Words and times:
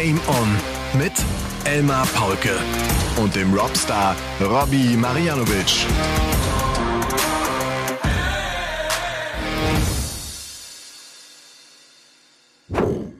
Game 0.00 0.20
On 0.28 0.48
mit 0.96 1.12
Elmar 1.64 2.06
Paulke 2.14 2.56
und 3.20 3.34
dem 3.34 3.52
Robstar 3.52 4.14
Robbie 4.40 4.96
Marianovic. 4.96 5.86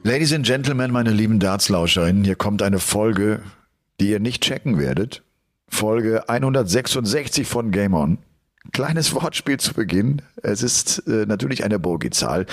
Ladies 0.03 0.31
and 0.31 0.45
Gentlemen, 0.45 0.91
meine 0.91 1.11
lieben 1.11 1.39
Dartslauscherinnen, 1.39 2.23
hier 2.23 2.37
kommt 2.37 2.61
eine 2.61 2.79
Folge, 2.79 3.41
die 3.99 4.11
ihr 4.11 4.21
nicht 4.21 4.41
checken 4.43 4.79
werdet. 4.79 5.21
Folge 5.67 6.29
166 6.29 7.45
von 7.45 7.71
Game 7.71 7.93
On. 7.93 8.19
Kleines 8.73 9.15
Wortspiel 9.15 9.57
zu 9.57 9.73
Beginn. 9.73 10.21
Es 10.43 10.63
ist 10.63 11.03
äh, 11.07 11.25
natürlich 11.25 11.63
eine 11.63 11.79
Bogey-Zahl. 11.79 12.45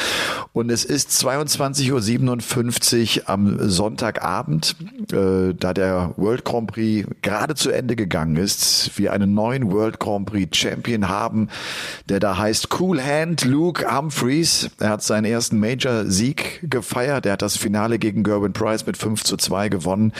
Und 0.52 0.70
es 0.70 0.84
ist 0.84 1.10
22.57 1.10 3.22
Uhr 3.22 3.28
am 3.28 3.68
Sonntagabend, 3.68 4.76
äh, 5.12 5.54
da 5.54 5.74
der 5.74 6.14
World 6.16 6.44
Grand 6.44 6.68
Prix 6.68 7.08
gerade 7.22 7.54
zu 7.54 7.70
Ende 7.70 7.96
gegangen 7.96 8.36
ist. 8.36 8.92
Wir 8.96 9.12
einen 9.12 9.34
neuen 9.34 9.70
World 9.70 10.00
Grand 10.00 10.26
Prix 10.26 10.56
Champion 10.56 11.08
haben, 11.08 11.48
der 12.08 12.20
da 12.20 12.38
heißt 12.38 12.68
Cool 12.78 13.02
Hand 13.02 13.44
Luke 13.44 13.86
Humphreys. 13.90 14.70
Er 14.78 14.90
hat 14.90 15.02
seinen 15.02 15.24
ersten 15.24 15.58
Major-Sieg 15.58 16.68
gefeiert. 16.68 17.26
Er 17.26 17.32
hat 17.32 17.42
das 17.42 17.56
Finale 17.56 17.98
gegen 17.98 18.22
Gerwin 18.22 18.52
Price 18.52 18.86
mit 18.86 18.96
5 18.96 19.24
zu 19.24 19.36
2 19.36 19.68
gewonnen. 19.68 20.12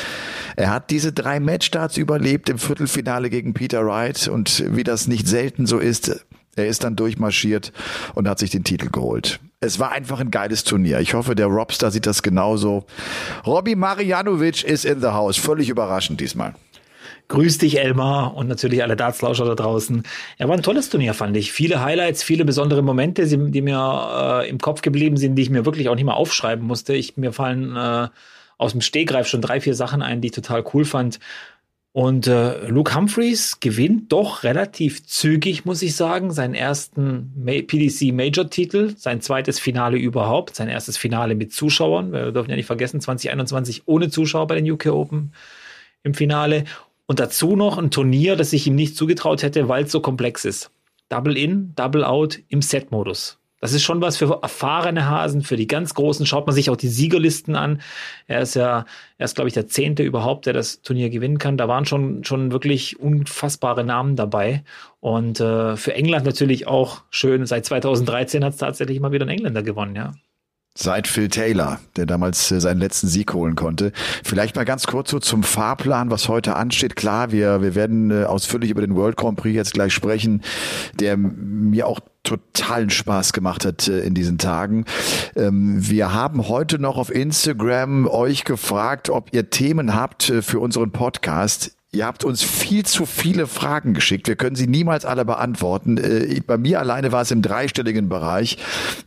Er 0.57 0.71
hat 0.71 0.91
diese 0.91 1.13
drei 1.13 1.41
Matchstarts 1.41 1.97
überlebt 1.97 2.49
im 2.49 2.59
Viertelfinale 2.59 3.31
gegen 3.31 3.55
Peter 3.55 3.87
Wright. 3.87 4.29
Und 4.29 4.65
wie 4.69 4.85
das 4.85 5.07
nicht 5.07 5.29
selten 5.29 5.67
so 5.67 5.76
ist, 5.79 6.25
er 6.57 6.67
ist 6.67 6.85
dann 6.85 6.97
durchmarschiert 6.97 7.73
und 8.15 8.29
hat 8.29 8.39
sich 8.39 8.51
den 8.51 8.65
Titel 8.65 8.91
geholt. 8.91 9.41
Es 9.61 9.79
war 9.79 9.93
einfach 9.93 10.21
ein 10.21 10.31
geiles 10.31 10.65
Turnier. 10.65 11.01
Ich 11.01 11.15
hoffe, 11.15 11.35
der 11.35 11.47
Robstar 11.47 11.91
sieht 11.91 12.07
das 12.07 12.23
genauso. 12.23 12.85
Robbie 13.47 13.75
Marianovic 13.75 14.65
ist 14.65 14.85
in 14.85 15.01
the 15.01 15.09
house. 15.09 15.37
Völlig 15.37 15.69
überraschend 15.69 16.21
diesmal. 16.21 16.55
Grüß 17.29 17.59
dich, 17.59 17.79
Elmar, 17.79 18.37
und 18.37 18.47
natürlich 18.47 18.83
alle 18.83 18.95
Dartslauscher 18.95 19.45
da 19.45 19.57
draußen. 19.57 20.05
Er 20.39 20.49
war 20.49 20.57
ein 20.57 20.63
tolles 20.63 20.91
Turnier, 20.91 21.13
fand 21.13 21.37
ich. 21.37 21.51
Viele 21.51 21.83
Highlights, 21.83 22.23
viele 22.23 22.45
besondere 22.45 22.83
Momente, 22.83 23.27
die 23.27 23.63
mir 23.63 24.43
äh, 24.45 24.49
im 24.49 24.59
Kopf 24.59 24.81
geblieben 24.81 25.17
sind, 25.17 25.35
die 25.35 25.43
ich 25.43 25.51
mir 25.51 25.67
wirklich 25.67 25.89
auch 25.89 25.97
nicht 25.97 26.05
mal 26.05 26.15
aufschreiben 26.15 26.65
musste. 26.65 26.95
Ich, 26.95 27.17
mir 27.17 27.33
fallen 27.33 27.75
äh, 27.75 28.09
aus 28.59 28.73
dem 28.73 28.81
Stegreif 28.81 29.27
schon 29.27 29.43
drei, 29.43 29.61
vier 29.61 29.75
Sachen 29.75 30.03
ein, 30.03 30.21
die 30.21 30.29
ich 30.29 30.35
total 30.35 30.65
cool 30.73 30.85
fand. 30.85 31.19
Und 31.97 32.27
äh, 32.27 32.69
Luke 32.69 32.95
Humphreys 32.95 33.59
gewinnt 33.59 34.13
doch 34.13 34.43
relativ 34.43 35.07
zügig, 35.07 35.65
muss 35.65 35.81
ich 35.81 35.97
sagen, 35.97 36.31
seinen 36.31 36.53
ersten 36.53 37.33
PDC 37.43 38.13
Major-Titel, 38.13 38.95
sein 38.99 39.23
zweites 39.23 39.59
Finale 39.59 39.97
überhaupt, 39.97 40.57
sein 40.57 40.69
erstes 40.69 40.99
Finale 40.99 41.35
mit 41.35 41.55
Zuschauern. 41.55 42.13
Wir 42.13 42.33
dürfen 42.33 42.51
ja 42.51 42.57
nicht 42.57 42.67
vergessen, 42.67 43.01
2021 43.01 43.85
ohne 43.87 44.11
Zuschauer 44.11 44.47
bei 44.47 44.61
den 44.61 44.71
UK 44.71 44.89
Open 44.89 45.33
im 46.03 46.13
Finale. 46.13 46.65
Und 47.07 47.19
dazu 47.19 47.57
noch 47.57 47.79
ein 47.79 47.91
Turnier, 47.91 48.37
das 48.37 48.53
ich 48.53 48.67
ihm 48.67 48.75
nicht 48.75 48.95
zugetraut 48.95 49.43
hätte, 49.43 49.67
weil 49.71 49.85
es 49.85 49.91
so 49.91 50.01
komplex 50.01 50.45
ist. 50.45 50.71
Double 51.09 51.35
in, 51.35 51.73
Double 51.77 52.05
out 52.05 52.39
im 52.49 52.61
Set-Modus. 52.61 53.39
Das 53.67 53.73
ist 53.73 53.83
schon 53.83 54.01
was 54.01 54.17
für 54.17 54.39
erfahrene 54.43 55.11
Hasen, 55.11 55.43
für 55.43 55.57
die 55.57 55.67
ganz 55.67 55.93
Großen. 55.95 56.25
Schaut 56.25 56.47
man 56.47 56.55
sich 56.55 56.71
auch 56.71 56.77
die 56.77 56.87
Siegerlisten 56.87 57.57
an. 57.57 57.81
Er 58.29 58.43
ist 58.43 58.55
ja, 58.55 58.85
er 59.19 59.25
ist, 59.25 59.35
glaube 59.35 59.49
ich, 59.49 59.55
der 59.55 59.67
Zehnte 59.67 60.05
überhaupt, 60.05 60.47
der 60.47 60.53
das 60.53 60.83
Turnier 60.83 61.11
gewinnen 61.11 61.39
kann. 61.39 61.57
Da 61.57 61.67
waren 61.67 61.85
schon, 61.85 62.23
schon 62.23 62.53
wirklich 62.53 63.01
unfassbare 63.01 63.83
Namen 63.83 64.15
dabei. 64.15 64.63
Und 65.01 65.41
äh, 65.41 65.77
für 65.77 65.95
England 65.95 66.25
natürlich 66.27 66.69
auch 66.69 67.03
schön. 67.11 67.45
Seit 67.45 67.67
2013 67.67 68.45
hat 68.45 68.53
es 68.53 68.61
tatsächlich 68.61 69.01
mal 69.01 69.11
wieder 69.11 69.27
ein 69.27 69.31
Engländer 69.31 69.65
gewonnen, 69.65 69.97
ja. 69.97 70.13
Seit 70.79 71.09
Phil 71.09 71.29
Taylor, 71.29 71.81
der 71.97 72.05
damals 72.05 72.51
äh, 72.51 72.61
seinen 72.61 72.81
letzten 72.81 73.09
Sieg 73.09 73.33
holen 73.33 73.57
konnte. 73.57 73.93
Vielleicht 74.23 74.57
mal 74.57 74.67
ganz 74.67 74.87
kurz 74.87 75.11
so 75.11 75.19
zum 75.19 75.43
Fahrplan, 75.43 76.11
was 76.11 76.29
heute 76.29 76.55
ansteht. 76.55 76.97
Klar, 76.97 77.33
wir, 77.33 77.63
wir 77.63 77.75
werden 77.75 78.11
äh, 78.11 78.25
ausführlich 78.25 78.71
über 78.71 78.83
den 78.83 78.95
World 78.95 79.17
Grand 79.17 79.39
Prix 79.39 79.55
jetzt 79.55 79.73
gleich 79.73 79.95
sprechen, 79.95 80.43
der 81.01 81.17
mir 81.17 81.87
auch 81.87 82.01
totalen 82.25 82.91
Spaß 82.91 83.33
gemacht 83.33 83.65
hat 83.65 83.89
äh, 83.89 84.01
in 84.01 84.13
diesen 84.13 84.37
Tagen. 84.37 84.85
Ähm, 85.35 85.77
wir 85.79 86.13
haben 86.13 86.47
heute 86.47 86.79
noch 86.79 86.99
auf 86.99 87.11
Instagram 87.11 88.07
euch 88.07 88.45
gefragt, 88.45 89.09
ob 89.09 89.33
ihr 89.33 89.49
Themen 89.49 89.95
habt 89.95 90.25
für 90.43 90.61
unseren 90.61 90.91
Podcast. 90.91 91.76
Ihr 91.97 92.05
habt 92.05 92.25
uns 92.25 92.43
viel 92.43 92.85
zu 92.85 93.07
viele 93.07 93.47
Fragen 93.47 93.95
geschickt. 93.95 94.29
Wir 94.29 94.37
können 94.37 94.55
sie 94.55 94.67
niemals 94.67 95.07
alle 95.07 95.25
beantworten. 95.25 95.97
Äh, 95.97 96.43
bei 96.47 96.59
mir 96.59 96.79
alleine 96.79 97.11
war 97.11 97.23
es 97.23 97.31
im 97.31 97.41
dreistelligen 97.41 98.11
Bereich. 98.11 98.59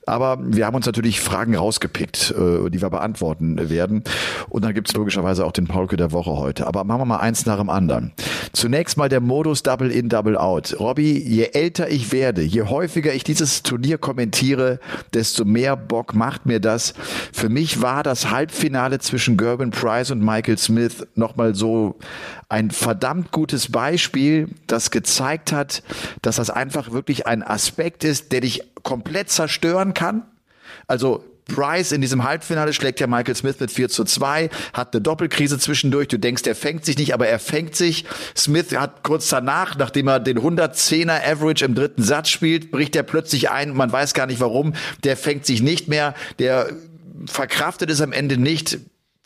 Aber 0.07 0.39
wir 0.41 0.66
haben 0.66 0.75
uns 0.75 0.88
natürlich 0.88 1.22
Fragen 1.22 1.55
rausgepickt, 1.55 2.31
äh, 2.31 2.67
die 2.72 2.81
wir 2.81 2.89
beantworten 2.89 3.69
werden. 3.69 4.03
Und 4.50 4.66
dann 4.66 4.73
gibt 4.73 4.89
es 4.89 4.95
logischerweise 4.95 5.45
auch 5.45 5.51
den 5.51 5.67
Paulke 5.67 5.97
der 5.97 6.11
Woche 6.11 6.31
heute. 6.31 6.66
Aber 6.66 6.83
machen 6.83 7.01
wir 7.01 7.05
mal 7.05 7.17
eins 7.17 7.45
nach 7.45 7.59
dem 7.59 7.69
anderen. 7.69 8.11
Zunächst 8.53 8.97
mal 8.97 9.07
der 9.07 9.21
Modus 9.21 9.61
Double 9.61 9.91
In, 9.91 10.09
Double 10.09 10.35
Out. 10.35 10.75
Robby, 10.79 11.16
je 11.19 11.50
älter 11.53 11.89
ich 11.89 12.11
werde, 12.11 12.41
je 12.41 12.63
häufiger 12.63 13.13
ich 13.13 13.23
dieses 13.23 13.61
Turnier 13.61 14.00
kommentiere, 14.00 14.79
desto 15.13 15.45
mehr 15.45 15.77
Bock 15.77 16.16
macht 16.16 16.47
mir 16.47 16.59
das. 16.59 16.95
Für 17.33 17.50
mich 17.50 17.83
war 17.83 18.01
das 18.01 18.31
Halbfinale 18.31 18.97
zwischen 18.97 19.38
Gerben 19.38 19.69
Price 19.69 20.09
und 20.09 20.25
Michael 20.25 20.57
Smith 20.57 21.06
nochmal 21.13 21.53
so 21.53 22.00
ein 22.51 22.71
verdammt 22.79 23.31
gutes 23.31 23.72
Beispiel, 23.72 24.50
das 24.67 24.91
gezeigt 24.91 25.51
hat, 25.51 25.84
dass 26.22 26.38
das 26.38 26.50
einfach 26.50 26.91
wirklich 26.91 27.28
ein 27.28 27.44
Aspekt 27.44 28.03
ist, 28.03 28.31
der 28.31 28.41
dich 28.41 28.63
komplett 28.84 29.29
zerstören 29.29 29.94
kann. 29.94 30.23
Also 30.88 31.23
Price 31.50 31.91
in 31.91 32.01
diesem 32.01 32.23
Halbfinale 32.23 32.73
schlägt 32.73 33.00
ja 33.00 33.07
Michael 33.07 33.35
Smith 33.35 33.59
mit 33.59 33.72
4 33.72 33.89
zu 33.89 34.06
2, 34.06 34.50
hat 34.73 34.94
eine 34.94 35.01
Doppelkrise 35.01 35.59
zwischendurch. 35.59 36.07
Du 36.07 36.18
denkst, 36.18 36.44
er 36.45 36.56
fängt 36.56 36.85
sich 36.85 36.97
nicht, 36.97 37.13
aber 37.13 37.28
er 37.28 37.39
fängt 37.39 37.75
sich. 37.75 38.06
Smith 38.38 38.75
hat 38.78 39.03
kurz 39.03 39.28
danach, 39.29 39.75
nachdem 39.75 40.07
er 40.07 40.19
den 40.19 40.39
110er 40.39 41.25
Average 41.25 41.66
im 41.66 41.75
dritten 41.75 42.03
Satz 42.03 42.29
spielt, 42.29 42.72
bricht 42.72 42.95
er 42.95 43.03
plötzlich 43.03 43.50
ein. 43.50 43.75
Man 43.75 43.91
weiß 43.91 44.13
gar 44.13 44.28
nicht 44.28 44.39
warum. 44.39 44.73
Der 45.03 45.18
fängt 45.18 45.45
sich 45.45 45.62
nicht 45.62 45.88
mehr. 45.88 46.13
Der 46.38 46.69
verkraftet 47.25 47.89
es 47.89 48.00
am 48.00 48.13
Ende 48.13 48.38
nicht 48.38 48.79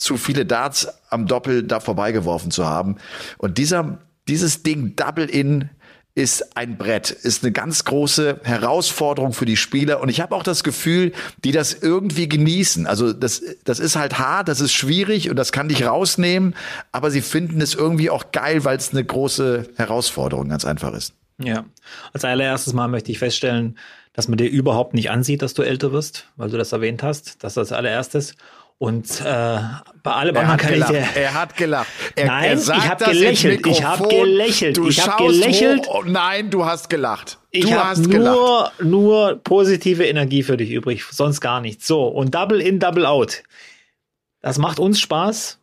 zu 0.03 0.17
viele 0.17 0.45
Darts 0.45 0.87
am 1.09 1.27
Doppel 1.27 1.63
da 1.63 1.79
vorbeigeworfen 1.79 2.51
zu 2.51 2.65
haben. 2.67 2.97
Und 3.37 3.57
dieser, 3.57 3.99
dieses 4.27 4.63
Ding 4.63 4.95
Double 4.95 5.29
In 5.29 5.69
ist 6.15 6.55
ein 6.55 6.77
Brett, 6.77 7.09
ist 7.09 7.43
eine 7.43 7.51
ganz 7.51 7.85
große 7.85 8.41
Herausforderung 8.43 9.33
für 9.33 9.45
die 9.45 9.57
Spieler. 9.57 9.99
Und 9.99 10.09
ich 10.09 10.21
habe 10.21 10.35
auch 10.35 10.43
das 10.43 10.63
Gefühl, 10.63 11.11
die 11.43 11.51
das 11.51 11.73
irgendwie 11.73 12.29
genießen. 12.29 12.85
Also 12.85 13.13
das, 13.13 13.41
das 13.63 13.79
ist 13.79 13.95
halt 13.95 14.19
hart, 14.19 14.47
das 14.47 14.61
ist 14.61 14.73
schwierig 14.73 15.31
und 15.31 15.37
das 15.37 15.51
kann 15.51 15.69
dich 15.69 15.85
rausnehmen, 15.85 16.55
aber 16.91 17.09
sie 17.09 17.21
finden 17.21 17.61
es 17.61 17.73
irgendwie 17.73 18.11
auch 18.11 18.31
geil, 18.31 18.63
weil 18.63 18.77
es 18.77 18.91
eine 18.91 19.03
große 19.03 19.69
Herausforderung 19.75 20.49
ganz 20.49 20.65
einfach 20.65 20.93
ist. 20.93 21.13
Ja, 21.39 21.65
als 22.13 22.23
allererstes 22.25 22.73
Mal 22.73 22.89
möchte 22.89 23.11
ich 23.11 23.17
feststellen, 23.17 23.79
dass 24.13 24.27
man 24.27 24.37
dir 24.37 24.47
überhaupt 24.47 24.93
nicht 24.93 25.09
ansieht, 25.09 25.41
dass 25.41 25.55
du 25.55 25.63
älter 25.63 25.91
wirst, 25.91 26.27
weil 26.35 26.51
du 26.51 26.57
das 26.57 26.71
erwähnt 26.71 27.01
hast. 27.01 27.43
Das 27.43 27.53
ist 27.53 27.57
als 27.57 27.71
allererstes. 27.71 28.35
Und 28.77 29.21
äh, 29.21 29.23
bei 29.23 30.11
allem 30.11 30.35
anderen 30.35 30.57
kann 30.57 30.73
gelacht. 30.73 30.91
ich 30.93 30.97
dir. 30.97 31.21
Er 31.21 31.33
hat 31.33 31.55
gelacht. 31.55 31.87
Er, 32.15 32.25
nein, 32.25 32.43
er 32.43 32.57
ich 32.57 32.69
habe 32.69 33.05
gelächelt. 33.05 33.67
Ich 33.67 33.83
habe 33.83 34.07
gelächelt. 34.09 34.77
Du 34.77 34.87
ich 34.87 35.07
habe 35.07 35.25
gelächelt. 35.25 35.87
Hoch. 35.87 36.03
nein, 36.05 36.49
du 36.49 36.65
hast 36.65 36.89
gelacht. 36.89 37.39
Ich 37.51 37.71
habe 37.71 38.01
nur, 38.01 38.11
gelacht. 38.11 38.81
nur 38.81 39.39
positive 39.43 40.05
Energie 40.05 40.43
für 40.43 40.57
dich 40.57 40.71
übrig, 40.71 41.05
sonst 41.09 41.39
gar 41.39 41.61
nichts. 41.61 41.87
So, 41.87 42.07
und 42.07 42.35
Double 42.35 42.59
in, 42.59 42.79
Double 42.79 43.05
out. 43.05 43.43
Das 44.41 44.57
macht 44.57 44.79
uns 44.79 44.99
Spaß. 44.99 45.59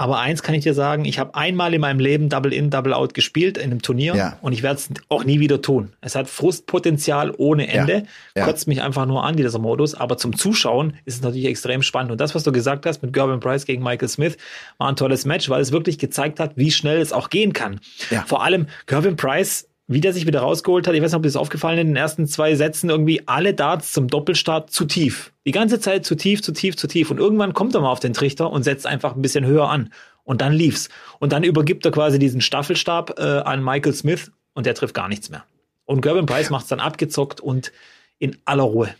Aber 0.00 0.18
eins 0.18 0.42
kann 0.42 0.54
ich 0.54 0.62
dir 0.62 0.72
sagen, 0.72 1.04
ich 1.04 1.18
habe 1.18 1.34
einmal 1.34 1.74
in 1.74 1.82
meinem 1.82 2.00
Leben 2.00 2.30
Double 2.30 2.54
In, 2.54 2.70
Double 2.70 2.94
Out 2.94 3.12
gespielt 3.12 3.58
in 3.58 3.64
einem 3.64 3.82
Turnier 3.82 4.14
ja. 4.14 4.38
und 4.40 4.54
ich 4.54 4.62
werde 4.62 4.76
es 4.76 4.88
auch 5.10 5.24
nie 5.24 5.40
wieder 5.40 5.60
tun. 5.60 5.92
Es 6.00 6.14
hat 6.14 6.26
Frustpotenzial 6.26 7.34
ohne 7.36 7.68
Ende, 7.68 7.92
Ja. 7.92 8.02
Ja. 8.34 8.44
kotzt 8.46 8.66
mich 8.66 8.80
einfach 8.80 9.04
nur 9.04 9.24
an, 9.24 9.36
dieser 9.36 9.58
Modus. 9.58 9.94
Aber 9.94 10.16
zum 10.16 10.34
Zuschauen 10.34 10.94
ist 11.04 11.16
es 11.16 11.20
natürlich 11.20 11.44
extrem 11.44 11.82
spannend. 11.82 12.12
Und 12.12 12.18
das, 12.18 12.34
was 12.34 12.44
du 12.44 12.50
gesagt 12.50 12.86
hast 12.86 13.02
mit 13.02 13.12
Gervin 13.12 13.40
Price 13.40 13.66
gegen 13.66 13.82
Michael 13.82 14.08
Smith, 14.08 14.38
war 14.78 14.88
ein 14.88 14.96
tolles 14.96 15.26
Match, 15.26 15.50
weil 15.50 15.60
es 15.60 15.70
wirklich 15.70 15.98
gezeigt 15.98 16.40
hat, 16.40 16.52
wie 16.56 16.70
schnell 16.70 16.98
es 16.98 17.12
auch 17.12 17.28
gehen 17.28 17.52
kann. 17.52 17.78
Vor 18.24 18.42
allem 18.42 18.68
Gervin 18.86 19.16
Price 19.16 19.66
wie 19.92 20.00
der 20.00 20.12
sich 20.12 20.24
wieder 20.24 20.40
rausgeholt 20.40 20.86
hat, 20.86 20.94
ich 20.94 21.02
weiß 21.02 21.10
nicht, 21.10 21.16
ob 21.16 21.22
dir 21.22 21.28
das 21.28 21.36
aufgefallen 21.36 21.78
ist, 21.78 21.82
in 21.82 21.88
den 21.88 21.96
ersten 21.96 22.26
zwei 22.28 22.54
Sätzen 22.54 22.90
irgendwie 22.90 23.26
alle 23.26 23.54
Darts 23.54 23.92
zum 23.92 24.06
Doppelstart 24.06 24.70
zu 24.70 24.84
tief. 24.84 25.32
Die 25.44 25.50
ganze 25.50 25.80
Zeit 25.80 26.06
zu 26.06 26.14
tief, 26.14 26.42
zu 26.42 26.52
tief, 26.52 26.76
zu 26.76 26.86
tief. 26.86 27.10
Und 27.10 27.18
irgendwann 27.18 27.54
kommt 27.54 27.74
er 27.74 27.80
mal 27.80 27.90
auf 27.90 27.98
den 27.98 28.12
Trichter 28.12 28.52
und 28.52 28.62
setzt 28.62 28.86
einfach 28.86 29.16
ein 29.16 29.22
bisschen 29.22 29.44
höher 29.44 29.68
an. 29.68 29.92
Und 30.22 30.42
dann 30.42 30.52
lief's. 30.52 30.90
Und 31.18 31.32
dann 31.32 31.42
übergibt 31.42 31.84
er 31.84 31.90
quasi 31.90 32.20
diesen 32.20 32.40
Staffelstab 32.40 33.18
äh, 33.18 33.22
an 33.22 33.64
Michael 33.64 33.92
Smith 33.92 34.30
und 34.54 34.64
der 34.64 34.76
trifft 34.76 34.94
gar 34.94 35.08
nichts 35.08 35.28
mehr. 35.28 35.42
Und 35.86 36.02
Gerben 36.02 36.26
Price 36.26 36.50
macht's 36.50 36.68
dann 36.68 36.78
abgezockt 36.78 37.40
und 37.40 37.72
in 38.20 38.36
aller 38.44 38.62
Ruhe. 38.62 38.94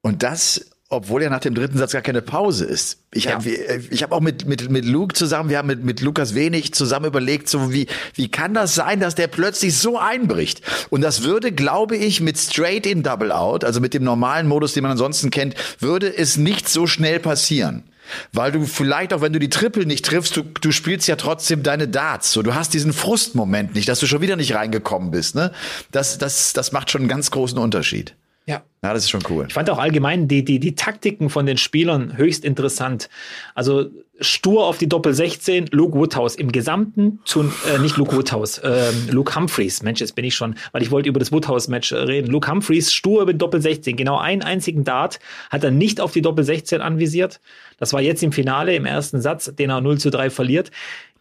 Und 0.00 0.24
das, 0.24 0.71
obwohl 0.92 1.22
ja 1.22 1.30
nach 1.30 1.40
dem 1.40 1.54
dritten 1.54 1.78
Satz 1.78 1.92
gar 1.92 2.02
keine 2.02 2.22
Pause 2.22 2.64
ist. 2.64 2.98
Ich 3.12 3.24
Ja. 3.24 3.32
habe 3.32 3.48
ich 3.48 4.02
hab 4.02 4.12
auch 4.12 4.20
mit, 4.20 4.46
mit, 4.46 4.70
mit 4.70 4.84
Luke 4.84 5.14
zusammen, 5.14 5.48
wir 5.48 5.58
haben 5.58 5.68
mit, 5.68 5.82
mit 5.84 6.00
Lukas 6.00 6.34
Wenig 6.34 6.74
zusammen 6.74 7.06
überlegt, 7.06 7.48
so 7.48 7.72
wie, 7.72 7.86
wie 8.14 8.28
kann 8.28 8.54
das 8.54 8.74
sein, 8.74 9.00
dass 9.00 9.14
der 9.14 9.26
plötzlich 9.26 9.76
so 9.76 9.98
einbricht? 9.98 10.60
Und 10.90 11.00
das 11.00 11.22
würde, 11.22 11.50
glaube 11.52 11.96
ich, 11.96 12.20
mit 12.20 12.38
Straight 12.38 12.86
in 12.86 13.02
Double 13.02 13.32
Out, 13.32 13.64
also 13.64 13.80
mit 13.80 13.94
dem 13.94 14.04
normalen 14.04 14.46
Modus, 14.46 14.74
den 14.74 14.82
man 14.82 14.92
ansonsten 14.92 15.30
kennt, 15.30 15.54
würde 15.80 16.14
es 16.14 16.36
nicht 16.36 16.68
so 16.68 16.86
schnell 16.86 17.18
passieren. 17.20 17.84
weil 18.32 18.52
du 18.52 18.66
vielleicht 18.66 19.14
auch, 19.14 19.20
wenn 19.22 19.32
du 19.32 19.38
die 19.38 19.48
Triple 19.48 19.86
nicht 19.86 20.04
triffst, 20.04 20.36
du, 20.36 20.42
du 20.42 20.72
spielst 20.72 21.08
ja 21.08 21.16
trotzdem 21.16 21.62
deine 21.62 21.88
Darts. 21.88 22.32
So, 22.32 22.42
du 22.42 22.54
hast 22.54 22.74
diesen 22.74 22.92
Frustmoment 22.92 23.74
nicht, 23.74 23.88
dass 23.88 24.00
du 24.00 24.06
schon 24.06 24.20
wieder 24.20 24.36
nicht 24.36 24.54
reingekommen 24.54 25.10
bist. 25.12 25.34
Ne? 25.36 25.52
Das, 25.92 26.18
das, 26.18 26.52
das 26.52 26.72
macht 26.72 26.90
schon 26.90 27.02
einen 27.02 27.08
ganz 27.08 27.30
großen 27.30 27.58
Unterschied. 27.58 28.14
Ja. 28.46 28.62
Ja, 28.82 28.92
das 28.92 29.04
ist 29.04 29.10
schon 29.10 29.22
cool. 29.30 29.44
Ich 29.46 29.54
fand 29.54 29.70
auch 29.70 29.78
allgemein 29.78 30.26
die, 30.26 30.44
die, 30.44 30.58
die 30.58 30.74
Taktiken 30.74 31.30
von 31.30 31.46
den 31.46 31.56
Spielern 31.56 32.16
höchst 32.16 32.44
interessant. 32.44 33.08
Also 33.54 33.90
stur 34.20 34.66
auf 34.66 34.78
die 34.78 34.88
Doppel 34.88 35.14
16, 35.14 35.68
Luke 35.70 35.96
Woodhouse 35.96 36.34
im 36.34 36.50
Gesamten 36.50 37.20
zu, 37.24 37.42
äh, 37.42 37.78
nicht 37.78 37.96
Luke 37.96 38.16
Woodhouse, 38.16 38.58
äh, 38.58 38.90
Luke 39.10 39.36
Humphreys. 39.36 39.82
Mensch, 39.84 40.00
jetzt 40.00 40.16
bin 40.16 40.24
ich 40.24 40.34
schon, 40.34 40.56
weil 40.72 40.82
ich 40.82 40.90
wollte 40.90 41.08
über 41.08 41.20
das 41.20 41.30
Woodhouse-Match 41.30 41.92
reden. 41.92 42.32
Luke 42.32 42.50
Humphreys 42.50 42.92
stur 42.92 43.22
über 43.22 43.32
die 43.32 43.38
Doppel 43.38 43.62
16. 43.62 43.96
Genau 43.96 44.18
einen 44.18 44.42
einzigen 44.42 44.82
Dart 44.82 45.20
hat 45.50 45.62
er 45.62 45.70
nicht 45.70 46.00
auf 46.00 46.10
die 46.10 46.22
Doppel 46.22 46.42
16 46.44 46.80
anvisiert. 46.80 47.40
Das 47.78 47.92
war 47.92 48.00
jetzt 48.00 48.22
im 48.24 48.32
Finale, 48.32 48.74
im 48.74 48.84
ersten 48.84 49.20
Satz, 49.20 49.54
den 49.54 49.70
er 49.70 49.80
0 49.80 49.98
zu 49.98 50.10
3 50.10 50.30
verliert 50.30 50.72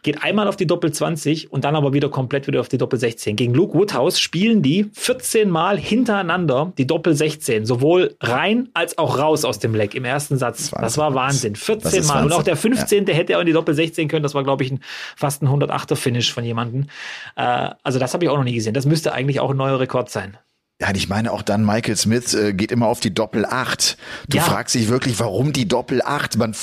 geht 0.03 0.24
einmal 0.24 0.48
auf 0.48 0.56
die 0.56 0.68
Doppel 0.68 0.92
20 0.92 1.51
und 1.51 1.63
dann 1.63 1.75
aber 1.75 1.94
wieder 1.94 2.09
komplett 2.09 2.48
wieder 2.48 2.59
auf 2.59 2.69
die 2.69 2.77
Doppel 2.77 3.00
16. 3.00 3.36
Gegen 3.36 3.53
Luke 3.53 3.77
Woodhouse 3.77 4.19
spielen 4.19 4.62
die 4.62 4.89
14 4.94 5.50
Mal 5.50 5.77
hintereinander 5.77 6.74
die 6.77 6.88
Doppel 6.88 7.13
16, 7.13 7.65
sowohl 7.65 8.15
rein 8.19 8.69
als 8.74 8.98
auch 8.98 9.18
raus 9.18 9.45
aus 9.45 9.59
dem 9.59 9.75
Leck 9.75 9.95
im 9.95 10.06
ersten 10.06 10.38
Satz. 10.38 10.71
Das, 10.71 10.81
das 10.81 10.98
war 10.98 11.13
Wahnsinn. 11.13 11.56
14 11.56 12.06
Mal. 12.06 12.15
Wahnsinn. 12.15 12.25
Und 12.25 12.33
auch 12.33 12.44
der 12.44 12.56
15. 12.56 13.06
Ja. 13.06 13.13
hätte 13.13 13.38
auch 13.38 13.42
in 13.42 13.48
die 13.48 13.53
Doppel 13.53 13.74
16 13.74 14.07
können. 14.07 14.24
Das 14.24 14.33
war, 14.33 14.44
glaube 14.44 14.63
ich, 14.63 14.71
ein, 14.71 14.80
fast 15.15 15.42
ein 15.44 15.48
108er 15.48 15.95
Finish 15.95 16.33
von 16.33 16.44
jemandem. 16.44 16.88
Äh, 17.36 17.69
also 17.83 18.00
das 18.00 18.13
habe 18.13 18.25
ich 18.25 18.30
auch 18.30 18.38
noch 18.38 18.44
nie 18.44 18.53
gesehen. 18.53 18.74
Das 18.74 18.86
müsste 18.86 19.13
eigentlich 19.13 19.39
auch 19.39 19.51
ein 19.51 19.57
neuer 19.57 19.80
Rekord 19.80 20.09
sein. 20.09 20.38
Ja, 20.81 20.92
ich 20.95 21.10
meine 21.10 21.31
auch 21.31 21.44
dann 21.44 21.63
Michael 21.63 21.95
Smith 21.95 22.33
äh, 22.33 22.54
geht 22.54 22.72
immer 22.72 22.88
auf 22.88 23.00
die 23.00 23.13
Doppel 23.13 23.45
8. 23.45 23.98
Du 24.28 24.38
ja. 24.38 24.44
fragst 24.44 24.74
dich 24.74 24.89
wirklich, 24.89 25.19
warum 25.19 25.54
die 25.54 25.68
Doppel 25.68 26.01
8? 26.04 26.38
Man, 26.38 26.56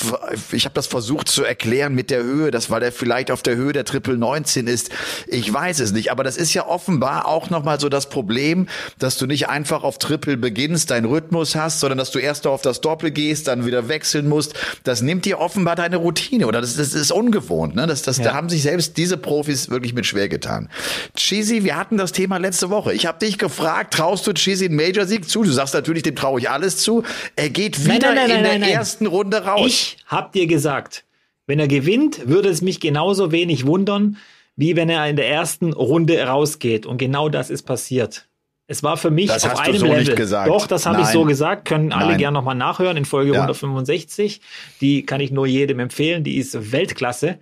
ich 0.51 0.65
habe 0.65 0.75
das 0.75 0.89
versucht 0.89 1.29
zu 1.29 1.45
erklären 1.45 1.95
mit 1.95 2.11
der 2.11 2.25
Höhe, 2.25 2.51
das 2.51 2.69
weil 2.69 2.83
er 2.83 2.91
vielleicht 2.91 3.31
auf 3.31 3.43
der 3.43 3.55
Höhe 3.55 3.73
der 3.73 3.85
Triple 3.85 4.19
19 4.19 4.67
ist. 4.67 4.91
Ich 5.29 5.53
weiß 5.53 5.79
es 5.79 5.93
nicht, 5.93 6.11
aber 6.11 6.25
das 6.25 6.37
ist 6.37 6.53
ja 6.53 6.67
offenbar 6.67 7.29
auch 7.29 7.49
nochmal 7.51 7.79
so 7.79 7.89
das 7.89 8.09
Problem, 8.09 8.67
dass 8.99 9.19
du 9.19 9.27
nicht 9.27 9.49
einfach 9.49 9.85
auf 9.85 9.99
Triple 9.99 10.37
beginnst, 10.37 10.91
deinen 10.91 11.05
Rhythmus 11.05 11.55
hast, 11.55 11.79
sondern 11.79 11.99
dass 11.99 12.11
du 12.11 12.19
erst 12.19 12.49
auf 12.49 12.61
das 12.61 12.81
Doppel 12.81 13.13
gehst, 13.13 13.47
dann 13.47 13.67
wieder 13.67 13.87
wechseln 13.87 14.29
musst. 14.29 14.55
Das 14.83 15.01
nimmt 15.01 15.27
dir 15.27 15.39
offenbar 15.39 15.77
deine 15.77 15.97
Routine 15.97 16.49
oder 16.49 16.61
das, 16.61 16.75
das 16.75 16.93
ist 16.93 17.13
ungewohnt. 17.13 17.77
Ne? 17.77 17.87
Das, 17.87 18.03
das, 18.03 18.19
ja. 18.19 18.25
Da 18.25 18.35
haben 18.35 18.49
sich 18.49 18.63
selbst 18.63 18.97
diese 18.97 19.17
Profis 19.17 19.71
wirklich 19.71 19.95
mit 19.95 20.07
schwer 20.07 20.29
getan. 20.29 20.69
Cheesy, 21.15 21.63
wir 21.63 21.77
hatten 21.77 21.99
das 21.99 22.11
Thema 22.11 22.39
letzte 22.39 22.69
Woche. 22.69 22.93
Ich 22.93 23.07
habe 23.07 23.21
dich 23.21 23.39
gefragt, 23.39 23.95
traust 24.09 24.27
du 24.27 24.33
Cheesy 24.33 24.67
einen 24.67 24.77
Major-Sieg 24.77 25.29
zu? 25.29 25.43
Du 25.43 25.51
sagst 25.51 25.75
natürlich, 25.75 26.03
dem 26.03 26.17
traue 26.17 26.41
ich 26.41 26.49
alles 26.49 26.79
zu. 26.79 27.03
Er 27.37 27.51
geht 27.51 27.85
wieder 27.85 28.15
nein, 28.15 28.29
nein, 28.29 28.43
nein, 28.43 28.55
in 28.55 28.61
der 28.63 28.73
ersten 28.73 29.07
Runde 29.07 29.45
raus. 29.45 29.67
Ich 29.67 29.97
hab 30.07 30.33
dir 30.33 30.47
gesagt, 30.47 31.05
wenn 31.47 31.59
er 31.59 31.69
gewinnt, 31.69 32.27
würde 32.27 32.49
es 32.49 32.63
mich 32.63 32.81
genauso 32.81 33.33
wenig 33.33 33.67
wundern, 33.67 34.17
wie 34.57 34.77
wenn 34.77 34.89
er 34.89 35.07
in 35.09 35.17
der 35.17 35.29
ersten 35.29 35.75
Runde 35.75 36.23
rausgeht. 36.23 36.87
Und 36.87 36.97
genau 36.97 37.29
das 37.29 37.51
ist 37.51 37.65
passiert. 37.65 38.27
Es 38.67 38.83
war 38.83 38.97
für 38.97 39.11
mich 39.11 39.29
das 39.29 39.45
auf 39.45 39.59
einem 39.59 39.77
so 39.77 39.87
Level. 39.87 40.15
Doch, 40.47 40.67
das 40.67 40.87
habe 40.87 41.03
ich 41.03 41.09
so 41.09 41.25
gesagt. 41.25 41.67
Können 41.67 41.93
alle 41.93 42.11
Nein. 42.11 42.19
gern 42.19 42.35
nochmal 42.35 42.55
nachhören 42.55 42.97
in 42.97 43.05
Folge 43.05 43.33
ja. 43.33 43.41
165. 43.41 44.41
Die 44.81 45.05
kann 45.05 45.21
ich 45.21 45.31
nur 45.31 45.47
jedem 45.47 45.81
empfehlen. 45.81 46.25
Die 46.25 46.37
ist 46.37 46.73
Weltklasse. 46.73 47.39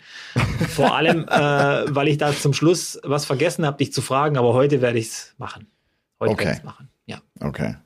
Vor 0.69 0.97
allem, 0.97 1.27
äh, 1.31 1.95
weil 1.95 2.09
ich 2.09 2.19
da 2.19 2.33
zum 2.33 2.53
Schluss 2.53 3.01
was 3.05 3.25
vergessen 3.25 3.67
habe, 3.67 3.79
dich 3.79 3.93
zu 3.93 4.03
fragen. 4.03 4.37
Aber 4.37 4.53
heute 4.53 4.81
werde 4.83 4.99
ich 4.99 5.07
es 5.07 5.35
machen. 5.39 5.67
Heute 6.21 6.33
okay. 6.33 6.45
werde 6.45 6.59
ich 6.59 6.65
machen. 6.65 6.89
Ja. 7.07 7.19
Okay. 7.41 7.77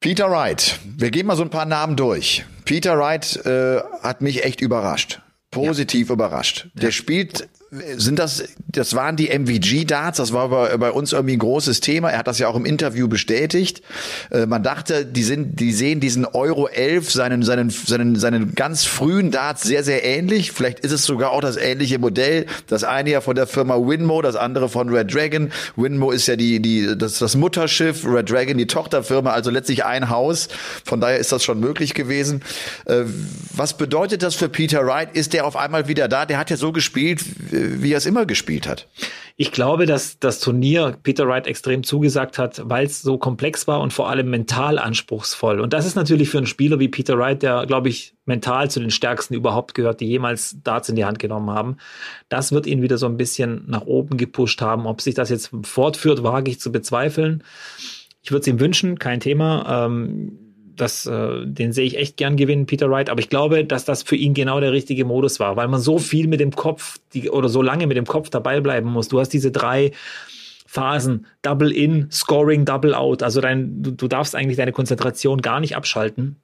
Peter 0.00 0.30
Wright. 0.30 0.78
Wir 0.84 1.10
gehen 1.10 1.26
mal 1.26 1.36
so 1.36 1.42
ein 1.42 1.50
paar 1.50 1.66
Namen 1.66 1.96
durch. 1.96 2.44
Peter 2.64 2.98
Wright 2.98 3.36
äh, 3.44 3.80
hat 4.02 4.22
mich 4.22 4.44
echt 4.44 4.60
überrascht. 4.60 5.20
Positiv 5.50 6.08
ja. 6.08 6.14
überrascht. 6.14 6.68
Der 6.74 6.90
spielt 6.90 7.48
sind 7.70 8.18
das, 8.18 8.42
das 8.66 8.96
waren 8.96 9.14
die 9.14 9.28
MVG-Darts, 9.28 10.18
das 10.18 10.32
war 10.32 10.48
bei, 10.48 10.76
bei, 10.76 10.90
uns 10.90 11.12
irgendwie 11.12 11.36
ein 11.36 11.38
großes 11.38 11.80
Thema. 11.80 12.10
Er 12.10 12.18
hat 12.18 12.26
das 12.26 12.40
ja 12.40 12.48
auch 12.48 12.56
im 12.56 12.64
Interview 12.64 13.06
bestätigt. 13.06 13.82
Äh, 14.30 14.46
man 14.46 14.64
dachte, 14.64 15.06
die 15.06 15.22
sind, 15.22 15.60
die 15.60 15.72
sehen 15.72 16.00
diesen 16.00 16.24
Euro 16.24 16.66
11, 16.66 17.12
seinen, 17.12 17.44
seinen, 17.44 17.70
seinen, 17.70 18.16
seinen 18.16 18.56
ganz 18.56 18.84
frühen 18.86 19.30
Darts 19.30 19.62
sehr, 19.62 19.84
sehr 19.84 20.04
ähnlich. 20.04 20.50
Vielleicht 20.50 20.80
ist 20.80 20.90
es 20.90 21.04
sogar 21.04 21.30
auch 21.30 21.40
das 21.40 21.56
ähnliche 21.56 22.00
Modell. 22.00 22.46
Das 22.66 22.82
eine 22.82 23.10
ja 23.10 23.20
von 23.20 23.36
der 23.36 23.46
Firma 23.46 23.76
Winmo, 23.76 24.20
das 24.20 24.34
andere 24.34 24.68
von 24.68 24.88
Red 24.88 25.14
Dragon. 25.14 25.52
Winmo 25.76 26.10
ist 26.10 26.26
ja 26.26 26.34
die, 26.34 26.58
die, 26.58 26.98
das, 26.98 27.20
das 27.20 27.36
Mutterschiff, 27.36 28.04
Red 28.04 28.30
Dragon 28.30 28.58
die 28.58 28.66
Tochterfirma, 28.66 29.30
also 29.30 29.50
letztlich 29.50 29.84
ein 29.84 30.10
Haus. 30.10 30.48
Von 30.84 31.00
daher 31.00 31.18
ist 31.18 31.30
das 31.30 31.44
schon 31.44 31.60
möglich 31.60 31.94
gewesen. 31.94 32.42
Äh, 32.86 33.04
was 33.54 33.76
bedeutet 33.76 34.24
das 34.24 34.34
für 34.34 34.48
Peter 34.48 34.84
Wright? 34.84 35.10
Ist 35.12 35.34
der 35.34 35.46
auf 35.46 35.56
einmal 35.56 35.86
wieder 35.86 36.08
da? 36.08 36.26
Der 36.26 36.36
hat 36.36 36.50
ja 36.50 36.56
so 36.56 36.72
gespielt, 36.72 37.22
wie 37.60 37.92
er 37.92 37.98
es 37.98 38.06
immer 38.06 38.26
gespielt 38.26 38.68
hat. 38.68 38.88
Ich 39.36 39.52
glaube, 39.52 39.86
dass 39.86 40.18
das 40.18 40.38
Turnier 40.38 40.98
Peter 41.02 41.26
Wright 41.26 41.46
extrem 41.46 41.82
zugesagt 41.82 42.38
hat, 42.38 42.60
weil 42.64 42.86
es 42.86 43.00
so 43.00 43.16
komplex 43.16 43.66
war 43.66 43.80
und 43.80 43.92
vor 43.92 44.10
allem 44.10 44.28
mental 44.28 44.78
anspruchsvoll. 44.78 45.60
Und 45.60 45.72
das 45.72 45.86
ist 45.86 45.94
natürlich 45.94 46.28
für 46.28 46.38
einen 46.38 46.46
Spieler 46.46 46.78
wie 46.78 46.88
Peter 46.88 47.16
Wright, 47.16 47.42
der, 47.42 47.64
glaube 47.66 47.88
ich, 47.88 48.14
mental 48.26 48.70
zu 48.70 48.80
den 48.80 48.90
stärksten 48.90 49.34
überhaupt 49.34 49.74
gehört, 49.74 50.00
die 50.00 50.06
jemals 50.06 50.56
Darts 50.62 50.88
in 50.88 50.96
die 50.96 51.04
Hand 51.04 51.18
genommen 51.18 51.50
haben. 51.50 51.78
Das 52.28 52.52
wird 52.52 52.66
ihn 52.66 52.82
wieder 52.82 52.98
so 52.98 53.06
ein 53.06 53.16
bisschen 53.16 53.64
nach 53.66 53.86
oben 53.86 54.18
gepusht 54.18 54.60
haben. 54.60 54.86
Ob 54.86 55.00
sich 55.00 55.14
das 55.14 55.30
jetzt 55.30 55.50
fortführt, 55.62 56.22
wage 56.22 56.50
ich 56.50 56.60
zu 56.60 56.70
bezweifeln. 56.70 57.42
Ich 58.22 58.32
würde 58.32 58.42
es 58.42 58.46
ihm 58.46 58.60
wünschen, 58.60 58.98
kein 58.98 59.20
Thema. 59.20 59.86
Ähm, 59.86 60.49
das, 60.80 61.06
äh, 61.06 61.46
den 61.46 61.72
sehe 61.72 61.86
ich 61.86 61.96
echt 61.96 62.16
gern 62.16 62.36
gewinnen, 62.36 62.66
Peter 62.66 62.90
Wright. 62.90 63.10
Aber 63.10 63.20
ich 63.20 63.28
glaube, 63.28 63.64
dass 63.64 63.84
das 63.84 64.02
für 64.02 64.16
ihn 64.16 64.34
genau 64.34 64.60
der 64.60 64.72
richtige 64.72 65.04
Modus 65.04 65.40
war, 65.40 65.56
weil 65.56 65.68
man 65.68 65.80
so 65.80 65.98
viel 65.98 66.26
mit 66.28 66.40
dem 66.40 66.52
Kopf 66.52 66.98
die, 67.14 67.30
oder 67.30 67.48
so 67.48 67.62
lange 67.62 67.86
mit 67.86 67.96
dem 67.96 68.06
Kopf 68.06 68.30
dabei 68.30 68.60
bleiben 68.60 68.88
muss. 68.90 69.08
Du 69.08 69.20
hast 69.20 69.30
diese 69.30 69.50
drei 69.50 69.92
Phasen, 70.66 71.26
Double 71.42 71.72
In, 71.72 72.10
Scoring, 72.10 72.64
Double 72.64 72.94
Out. 72.94 73.22
Also 73.22 73.40
dein, 73.40 73.82
du, 73.82 73.90
du 73.90 74.08
darfst 74.08 74.34
eigentlich 74.34 74.56
deine 74.56 74.72
Konzentration 74.72 75.42
gar 75.42 75.60
nicht 75.60 75.76
abschalten. 75.76 76.36